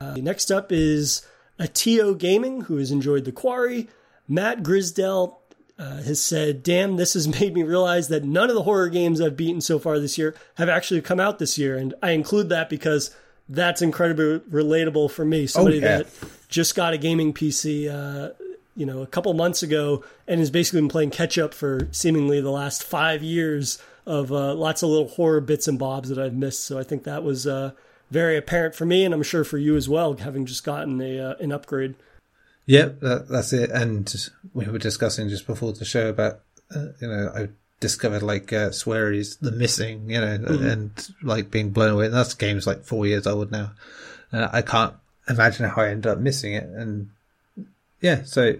Uh, 0.00 0.14
next 0.14 0.50
up 0.52 0.70
is 0.70 1.26
Atio 1.58 2.16
Gaming, 2.16 2.62
who 2.62 2.76
has 2.76 2.90
enjoyed 2.90 3.24
The 3.24 3.32
Quarry. 3.32 3.88
Matt 4.28 4.62
Grisdell 4.62 5.40
uh, 5.78 6.02
has 6.02 6.22
said, 6.22 6.62
Damn, 6.62 6.96
this 6.96 7.14
has 7.14 7.26
made 7.40 7.54
me 7.54 7.62
realize 7.62 8.08
that 8.08 8.24
none 8.24 8.48
of 8.48 8.54
the 8.54 8.62
horror 8.62 8.88
games 8.88 9.20
I've 9.20 9.36
beaten 9.36 9.60
so 9.60 9.78
far 9.78 9.98
this 9.98 10.18
year 10.18 10.34
have 10.54 10.68
actually 10.68 11.00
come 11.00 11.20
out 11.20 11.38
this 11.38 11.58
year. 11.58 11.76
And 11.76 11.94
I 12.02 12.10
include 12.10 12.48
that 12.50 12.68
because 12.68 13.14
that's 13.48 13.82
incredibly 13.82 14.40
relatable 14.50 15.10
for 15.10 15.24
me. 15.24 15.46
Somebody 15.46 15.78
yeah. 15.78 15.98
that 15.98 16.06
just 16.48 16.74
got 16.74 16.94
a 16.94 16.98
gaming 16.98 17.32
PC, 17.32 17.88
uh, 17.88 18.32
you 18.76 18.86
know, 18.86 19.02
a 19.02 19.06
couple 19.06 19.32
months 19.34 19.62
ago 19.62 20.04
and 20.26 20.40
has 20.40 20.50
basically 20.50 20.80
been 20.80 20.88
playing 20.88 21.10
catch 21.10 21.38
up 21.38 21.54
for 21.54 21.88
seemingly 21.92 22.40
the 22.40 22.50
last 22.50 22.82
five 22.82 23.22
years 23.22 23.78
of 24.06 24.32
uh, 24.32 24.54
lots 24.54 24.82
of 24.82 24.90
little 24.90 25.08
horror 25.08 25.40
bits 25.40 25.68
and 25.68 25.78
bobs 25.78 26.08
that 26.08 26.18
I've 26.18 26.34
missed. 26.34 26.64
So 26.64 26.78
I 26.78 26.82
think 26.82 27.04
that 27.04 27.22
was 27.22 27.46
uh, 27.46 27.72
very 28.10 28.36
apparent 28.36 28.74
for 28.74 28.86
me, 28.86 29.04
and 29.04 29.14
I'm 29.14 29.22
sure 29.22 29.44
for 29.44 29.58
you 29.58 29.76
as 29.76 29.88
well, 29.88 30.14
having 30.14 30.46
just 30.46 30.64
gotten 30.64 31.00
a 31.00 31.18
uh, 31.18 31.34
an 31.40 31.52
upgrade. 31.52 31.94
Yep, 32.66 33.00
that, 33.00 33.28
that's 33.28 33.52
it. 33.52 33.70
And 33.70 34.12
we 34.54 34.66
were 34.66 34.78
discussing 34.78 35.28
just 35.28 35.46
before 35.46 35.72
the 35.72 35.84
show 35.84 36.08
about, 36.08 36.40
uh, 36.74 36.86
you 37.00 37.08
know, 37.08 37.32
I 37.34 37.48
discovered 37.84 38.22
like 38.22 38.50
uh, 38.50 38.70
Swery's 38.70 39.36
The 39.36 39.52
Missing, 39.52 40.08
you 40.08 40.18
know, 40.18 40.38
mm-hmm. 40.38 40.66
and 40.66 41.08
like 41.22 41.50
being 41.50 41.68
blown 41.68 41.92
away. 41.92 42.06
And 42.06 42.14
that's 42.14 42.32
game's 42.32 42.66
like 42.66 42.82
four 42.82 43.06
years 43.06 43.26
old 43.26 43.50
now. 43.50 43.72
Uh, 44.32 44.48
I 44.50 44.62
can't 44.62 44.94
imagine 45.28 45.68
how 45.68 45.82
I 45.82 45.90
ended 45.90 46.10
up 46.10 46.16
missing 46.16 46.54
it. 46.54 46.64
And 46.64 47.10
yeah, 48.00 48.22
so 48.24 48.54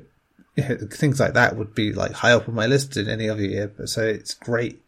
yeah, 0.57 0.75
things 0.91 1.21
like 1.21 1.33
that 1.33 1.57
would 1.57 1.75
be 1.75 1.95
like 1.95 2.13
high 2.13 2.33
up 2.33 2.51
on 2.51 2.55
my 2.55 2.67
list 2.67 2.99
in 2.99 3.09
any 3.09 3.31
other 3.31 3.43
year. 3.43 3.73
But 3.75 3.89
so 3.89 4.03
it's 4.03 4.35
great 4.35 4.83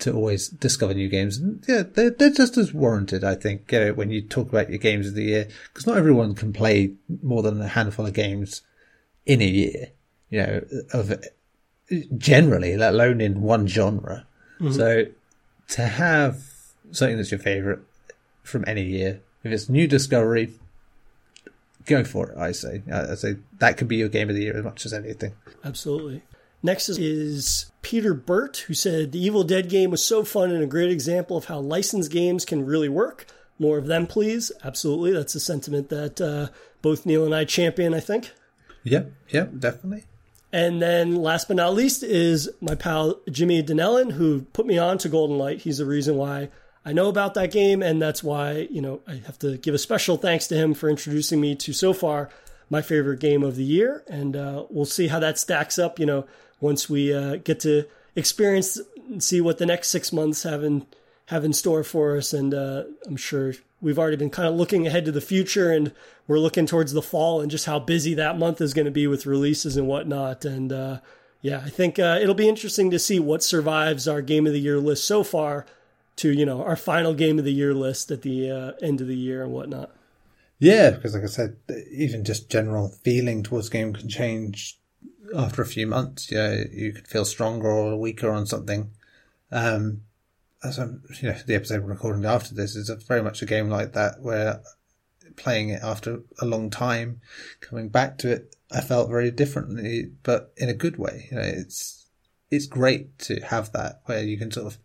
to 0.00 0.12
always 0.12 0.48
discover 0.48 0.92
new 0.92 1.08
games. 1.08 1.36
And 1.36 1.64
yeah, 1.68 1.84
they're, 1.84 2.10
they're 2.10 2.30
just 2.30 2.56
as 2.56 2.74
warranted, 2.74 3.22
I 3.22 3.36
think, 3.36 3.70
you 3.70 3.78
know, 3.78 3.92
when 3.92 4.10
you 4.10 4.20
talk 4.20 4.48
about 4.48 4.68
your 4.68 4.78
games 4.78 5.06
of 5.06 5.14
the 5.14 5.22
year, 5.22 5.46
because 5.68 5.86
not 5.86 5.96
everyone 5.96 6.34
can 6.34 6.52
play 6.52 6.94
more 7.22 7.44
than 7.44 7.60
a 7.60 7.68
handful 7.68 8.04
of 8.04 8.14
games 8.14 8.62
in 9.24 9.40
a 9.40 9.46
year, 9.46 9.92
you 10.30 10.40
know, 10.40 10.64
of 10.92 11.14
generally, 12.16 12.76
let 12.76 12.94
alone 12.94 13.20
in 13.20 13.42
one 13.42 13.66
genre. 13.66 14.26
Mm-hmm. 14.60 14.72
So 14.72 15.06
to 15.68 15.82
have 15.82 16.42
something 16.92 17.16
that's 17.16 17.30
your 17.30 17.40
favorite 17.40 17.80
from 18.42 18.64
any 18.66 18.84
year, 18.84 19.20
if 19.42 19.52
it's 19.52 19.68
new 19.68 19.86
discovery, 19.86 20.52
go 21.86 22.04
for 22.04 22.30
it. 22.30 22.38
I 22.38 22.52
say, 22.52 22.82
I 22.92 23.14
say 23.14 23.36
that 23.58 23.76
could 23.76 23.88
be 23.88 23.96
your 23.96 24.08
game 24.08 24.30
of 24.30 24.36
the 24.36 24.42
year 24.42 24.56
as 24.56 24.64
much 24.64 24.86
as 24.86 24.92
anything. 24.92 25.34
Absolutely. 25.64 26.22
Next 26.62 26.88
is 26.88 27.70
Peter 27.82 28.14
Burt, 28.14 28.56
who 28.68 28.74
said 28.74 29.12
the 29.12 29.22
Evil 29.22 29.44
Dead 29.44 29.68
game 29.68 29.90
was 29.90 30.02
so 30.02 30.24
fun 30.24 30.50
and 30.50 30.62
a 30.62 30.66
great 30.66 30.90
example 30.90 31.36
of 31.36 31.44
how 31.44 31.60
licensed 31.60 32.10
games 32.10 32.46
can 32.46 32.64
really 32.64 32.88
work. 32.88 33.26
More 33.58 33.76
of 33.76 33.86
them, 33.86 34.06
please. 34.06 34.50
Absolutely. 34.64 35.12
That's 35.12 35.34
a 35.34 35.40
sentiment 35.40 35.90
that 35.90 36.20
uh, 36.20 36.48
both 36.80 37.04
Neil 37.04 37.24
and 37.26 37.34
I 37.34 37.44
champion, 37.44 37.92
I 37.92 38.00
think. 38.00 38.32
Yep, 38.82 39.12
yep, 39.28 39.58
definitely. 39.58 40.04
And 40.54 40.80
then 40.80 41.16
last 41.16 41.48
but 41.48 41.56
not 41.56 41.74
least 41.74 42.04
is 42.04 42.48
my 42.60 42.76
pal 42.76 43.18
Jimmy 43.28 43.60
Denellen, 43.60 44.12
who 44.12 44.42
put 44.52 44.66
me 44.66 44.78
on 44.78 44.98
to 44.98 45.08
Golden 45.08 45.36
Light. 45.36 45.62
He's 45.62 45.78
the 45.78 45.84
reason 45.84 46.14
why 46.14 46.48
I 46.84 46.92
know 46.92 47.08
about 47.08 47.34
that 47.34 47.50
game, 47.50 47.82
and 47.82 48.00
that's 48.00 48.22
why, 48.22 48.68
you 48.70 48.80
know, 48.80 49.00
I 49.08 49.14
have 49.26 49.36
to 49.40 49.58
give 49.58 49.74
a 49.74 49.78
special 49.78 50.16
thanks 50.16 50.46
to 50.46 50.54
him 50.54 50.72
for 50.72 50.88
introducing 50.88 51.40
me 51.40 51.56
to 51.56 51.72
so 51.72 51.92
far 51.92 52.30
my 52.70 52.82
favorite 52.82 53.18
game 53.18 53.42
of 53.42 53.56
the 53.56 53.64
year. 53.64 54.04
And 54.06 54.36
uh, 54.36 54.66
we'll 54.70 54.84
see 54.84 55.08
how 55.08 55.18
that 55.18 55.40
stacks 55.40 55.76
up. 55.76 55.98
You 55.98 56.06
know, 56.06 56.24
once 56.60 56.88
we 56.88 57.12
uh, 57.12 57.34
get 57.42 57.58
to 57.60 57.86
experience 58.14 58.78
and 59.08 59.24
see 59.24 59.40
what 59.40 59.58
the 59.58 59.66
next 59.66 59.88
six 59.88 60.12
months 60.12 60.44
have 60.44 60.62
in 60.62 60.86
have 61.26 61.44
in 61.44 61.52
store 61.52 61.82
for 61.82 62.16
us. 62.16 62.32
And 62.32 62.54
uh, 62.54 62.84
I'm 63.08 63.16
sure 63.16 63.54
we've 63.84 63.98
already 63.98 64.16
been 64.16 64.30
kind 64.30 64.48
of 64.48 64.54
looking 64.54 64.86
ahead 64.86 65.04
to 65.04 65.12
the 65.12 65.20
future, 65.20 65.70
and 65.70 65.92
we're 66.26 66.38
looking 66.38 66.66
towards 66.66 66.92
the 66.92 67.02
fall 67.02 67.40
and 67.40 67.50
just 67.50 67.66
how 67.66 67.78
busy 67.78 68.14
that 68.14 68.38
month 68.38 68.60
is 68.60 68.74
going 68.74 68.86
to 68.86 68.90
be 68.90 69.06
with 69.06 69.26
releases 69.26 69.76
and 69.76 69.86
whatnot. 69.86 70.44
And 70.44 70.72
uh, 70.72 70.98
yeah, 71.42 71.62
I 71.64 71.68
think 71.68 71.98
uh, 71.98 72.18
it'll 72.20 72.34
be 72.34 72.48
interesting 72.48 72.90
to 72.90 72.98
see 72.98 73.20
what 73.20 73.44
survives 73.44 74.08
our 74.08 74.22
game 74.22 74.46
of 74.46 74.54
the 74.54 74.60
year 74.60 74.78
list 74.78 75.04
so 75.04 75.22
far 75.22 75.66
to 76.16 76.32
you 76.32 76.46
know 76.46 76.62
our 76.62 76.76
final 76.76 77.12
game 77.12 77.38
of 77.38 77.44
the 77.44 77.52
year 77.52 77.74
list 77.74 78.10
at 78.10 78.22
the 78.22 78.50
uh, 78.50 78.72
end 78.80 79.00
of 79.00 79.06
the 79.06 79.16
year 79.16 79.42
and 79.42 79.52
whatnot. 79.52 79.90
Yeah, 80.58 80.90
because 80.90 81.14
like 81.14 81.24
I 81.24 81.26
said, 81.26 81.56
even 81.92 82.24
just 82.24 82.50
general 82.50 82.88
feeling 82.88 83.42
towards 83.42 83.68
game 83.68 83.92
can 83.92 84.08
change 84.08 84.78
after 85.36 85.62
a 85.62 85.66
few 85.66 85.86
months, 85.86 86.30
yeah, 86.30 86.62
you 86.72 86.92
could 86.92 87.08
feel 87.08 87.24
stronger 87.24 87.68
or 87.68 87.98
weaker 87.98 88.30
on 88.30 88.46
something. 88.46 88.90
Um, 89.50 90.02
as 90.64 90.78
I'm, 90.78 91.02
you 91.20 91.28
know, 91.28 91.36
the 91.46 91.54
episode 91.54 91.82
we're 91.82 91.90
recording 91.90 92.24
after 92.24 92.54
this 92.54 92.74
is 92.74 92.88
a, 92.88 92.96
very 92.96 93.22
much 93.22 93.42
a 93.42 93.46
game 93.46 93.68
like 93.68 93.92
that 93.92 94.20
where 94.20 94.62
playing 95.36 95.70
it 95.70 95.82
after 95.82 96.20
a 96.40 96.46
long 96.46 96.70
time, 96.70 97.20
coming 97.60 97.88
back 97.88 98.18
to 98.18 98.32
it, 98.32 98.56
I 98.72 98.80
felt 98.80 99.10
very 99.10 99.30
differently, 99.30 100.12
but 100.22 100.52
in 100.56 100.68
a 100.68 100.74
good 100.74 100.96
way. 100.96 101.28
You 101.30 101.36
know, 101.36 101.42
it's, 101.44 102.06
it's 102.50 102.66
great 102.66 103.18
to 103.20 103.40
have 103.40 103.72
that 103.72 104.00
where 104.06 104.22
you 104.22 104.38
can 104.38 104.50
sort 104.50 104.66
of 104.66 104.78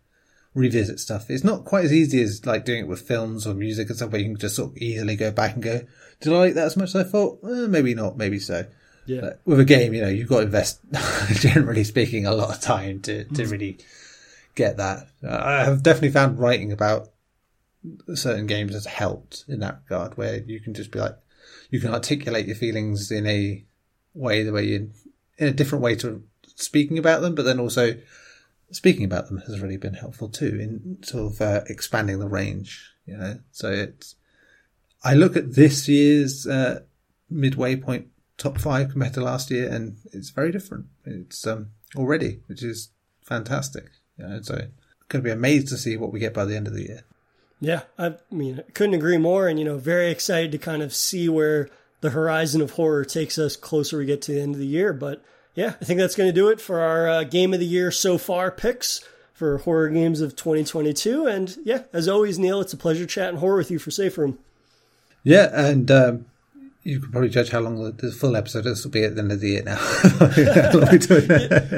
revisit 0.54 1.00
stuff. 1.00 1.30
It's 1.30 1.44
not 1.44 1.64
quite 1.64 1.84
as 1.84 1.92
easy 1.92 2.22
as 2.22 2.44
like 2.44 2.64
doing 2.64 2.80
it 2.80 2.88
with 2.88 3.06
films 3.06 3.46
or 3.46 3.54
music 3.54 3.88
and 3.88 3.96
stuff 3.96 4.10
where 4.10 4.20
you 4.20 4.28
can 4.28 4.36
just 4.36 4.56
sort 4.56 4.72
of 4.72 4.76
easily 4.76 5.16
go 5.16 5.30
back 5.30 5.54
and 5.54 5.62
go, 5.62 5.80
did 6.20 6.32
I 6.32 6.36
like 6.36 6.54
that 6.54 6.66
as 6.66 6.76
much 6.76 6.90
as 6.90 6.96
I 6.96 7.04
thought? 7.04 7.40
Eh, 7.44 7.66
maybe 7.68 7.94
not, 7.94 8.16
maybe 8.16 8.38
so. 8.38 8.66
Yeah. 9.06 9.20
But 9.22 9.40
with 9.44 9.60
a 9.60 9.64
game, 9.64 9.94
you 9.94 10.02
know, 10.02 10.08
you've 10.08 10.28
got 10.28 10.38
to 10.38 10.46
invest, 10.46 10.80
generally 11.32 11.84
speaking, 11.84 12.26
a 12.26 12.32
lot 12.32 12.54
of 12.54 12.60
time 12.60 13.00
to, 13.02 13.24
to 13.24 13.42
mm. 13.42 13.50
really 13.50 13.78
get 14.60 14.76
that. 14.76 15.08
I 15.26 15.64
have 15.64 15.82
definitely 15.82 16.10
found 16.10 16.38
writing 16.38 16.70
about 16.72 17.08
certain 18.14 18.46
games 18.46 18.74
has 18.74 18.86
helped 18.86 19.44
in 19.48 19.60
that 19.60 19.80
regard, 19.84 20.16
where 20.16 20.36
you 20.42 20.60
can 20.60 20.74
just 20.74 20.90
be 20.90 20.98
like, 20.98 21.16
you 21.70 21.80
can 21.80 21.94
articulate 21.94 22.46
your 22.46 22.56
feelings 22.56 23.10
in 23.10 23.26
a 23.26 23.64
way, 24.12 24.42
the 24.42 24.52
way 24.52 24.64
you, 24.64 24.90
in 25.38 25.48
a 25.48 25.52
different 25.52 25.82
way 25.82 25.94
to 25.96 26.22
speaking 26.56 26.98
about 26.98 27.22
them, 27.22 27.34
but 27.34 27.44
then 27.44 27.58
also 27.58 27.96
speaking 28.70 29.04
about 29.04 29.28
them 29.28 29.38
has 29.38 29.60
really 29.60 29.78
been 29.78 29.94
helpful 29.94 30.28
too 30.28 30.58
in 30.60 30.98
sort 31.02 31.32
of 31.32 31.40
uh, 31.40 31.60
expanding 31.68 32.18
the 32.18 32.28
range, 32.28 32.92
you 33.06 33.16
know. 33.16 33.38
So 33.50 33.70
it's, 33.70 34.16
I 35.02 35.14
look 35.14 35.36
at 35.36 35.54
this 35.54 35.88
year's 35.88 36.46
uh, 36.46 36.80
midway 37.30 37.76
point 37.76 38.08
top 38.36 38.58
five 38.58 38.90
compared 38.90 39.14
to 39.14 39.22
last 39.22 39.50
year, 39.50 39.72
and 39.72 39.96
it's 40.12 40.30
very 40.30 40.52
different. 40.52 40.86
It's 41.04 41.46
um, 41.46 41.70
already, 41.96 42.40
which 42.46 42.62
is 42.62 42.90
fantastic. 43.22 43.86
You 44.20 44.28
know, 44.28 44.42
so 44.42 44.54
going 45.08 45.22
to 45.22 45.28
be 45.28 45.30
amazed 45.30 45.68
to 45.68 45.76
see 45.76 45.96
what 45.96 46.12
we 46.12 46.20
get 46.20 46.34
by 46.34 46.44
the 46.44 46.56
end 46.56 46.66
of 46.66 46.74
the 46.74 46.86
year. 46.86 47.02
Yeah, 47.60 47.82
I 47.98 48.14
mean, 48.30 48.62
couldn't 48.74 48.94
agree 48.94 49.18
more, 49.18 49.48
and 49.48 49.58
you 49.58 49.64
know, 49.64 49.76
very 49.76 50.10
excited 50.10 50.52
to 50.52 50.58
kind 50.58 50.82
of 50.82 50.94
see 50.94 51.28
where 51.28 51.68
the 52.00 52.10
horizon 52.10 52.60
of 52.60 52.72
horror 52.72 53.04
takes 53.04 53.38
us 53.38 53.56
closer 53.56 53.98
we 53.98 54.06
get 54.06 54.22
to 54.22 54.32
the 54.32 54.40
end 54.40 54.54
of 54.54 54.60
the 54.60 54.66
year. 54.66 54.92
But 54.92 55.22
yeah, 55.54 55.74
I 55.80 55.84
think 55.84 56.00
that's 56.00 56.14
going 56.14 56.28
to 56.28 56.34
do 56.34 56.48
it 56.48 56.60
for 56.60 56.80
our 56.80 57.08
uh, 57.08 57.24
game 57.24 57.52
of 57.52 57.60
the 57.60 57.66
year 57.66 57.90
so 57.90 58.16
far 58.16 58.50
picks 58.50 59.06
for 59.34 59.58
horror 59.58 59.88
games 59.88 60.20
of 60.20 60.36
2022. 60.36 61.26
And 61.26 61.56
yeah, 61.64 61.82
as 61.92 62.08
always, 62.08 62.38
Neil, 62.38 62.60
it's 62.60 62.72
a 62.72 62.78
pleasure 62.78 63.06
chatting 63.06 63.40
horror 63.40 63.56
with 63.56 63.70
you 63.70 63.78
for 63.78 63.90
Safe 63.90 64.16
Room. 64.16 64.38
Yeah, 65.22 65.50
and 65.52 65.90
um, 65.90 66.26
you 66.82 66.98
could 66.98 67.12
probably 67.12 67.28
judge 67.28 67.50
how 67.50 67.60
long 67.60 67.92
the, 67.96 68.10
full 68.10 68.36
episode 68.36 68.64
this 68.64 68.84
will 68.84 68.90
be 68.90 69.04
at 69.04 69.14
the 69.14 69.20
end 69.20 69.32
of 69.32 69.40
the 69.40 69.48
year 69.48 69.62
now. 69.62 69.78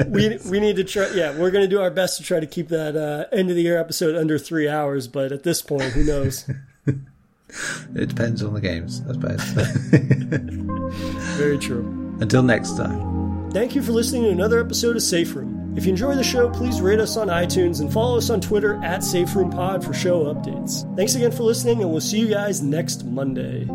we 0.09 0.37
we 0.49 0.59
need 0.59 0.77
to 0.77 0.83
try. 0.83 1.09
Yeah, 1.13 1.37
we're 1.37 1.51
going 1.51 1.63
to 1.63 1.67
do 1.69 1.81
our 1.81 1.91
best 1.91 2.17
to 2.17 2.23
try 2.23 2.39
to 2.39 2.47
keep 2.47 2.69
that 2.69 2.95
uh, 2.95 3.35
end 3.35 3.49
of 3.49 3.55
the 3.55 3.61
year 3.61 3.77
episode 3.77 4.15
under 4.15 4.39
three 4.39 4.69
hours. 4.69 5.07
But 5.09 5.31
at 5.31 5.43
this 5.43 5.61
point, 5.61 5.91
who 5.91 6.05
knows? 6.05 6.49
it 6.87 8.07
depends 8.07 8.41
on 8.41 8.53
the 8.53 8.61
games, 8.61 9.01
I 9.09 9.13
suppose. 9.13 9.43
Very 11.37 11.57
true. 11.57 12.17
Until 12.21 12.43
next 12.43 12.77
time. 12.77 13.51
Thank 13.51 13.75
you 13.75 13.83
for 13.83 13.91
listening 13.91 14.23
to 14.23 14.29
another 14.29 14.59
episode 14.59 14.95
of 14.95 15.01
Safe 15.03 15.35
Room. 15.35 15.73
If 15.75 15.85
you 15.85 15.89
enjoy 15.89 16.15
the 16.15 16.23
show, 16.23 16.49
please 16.49 16.79
rate 16.79 16.99
us 16.99 17.17
on 17.17 17.27
iTunes 17.27 17.81
and 17.81 17.91
follow 17.91 18.17
us 18.17 18.29
on 18.29 18.39
Twitter 18.39 18.81
at 18.83 19.03
Safe 19.03 19.35
Room 19.35 19.51
Pod 19.51 19.83
for 19.83 19.93
show 19.93 20.33
updates. 20.33 20.95
Thanks 20.95 21.15
again 21.15 21.31
for 21.31 21.43
listening, 21.43 21.81
and 21.81 21.91
we'll 21.91 21.99
see 21.99 22.19
you 22.19 22.27
guys 22.27 22.61
next 22.61 23.03
Monday. 23.05 23.67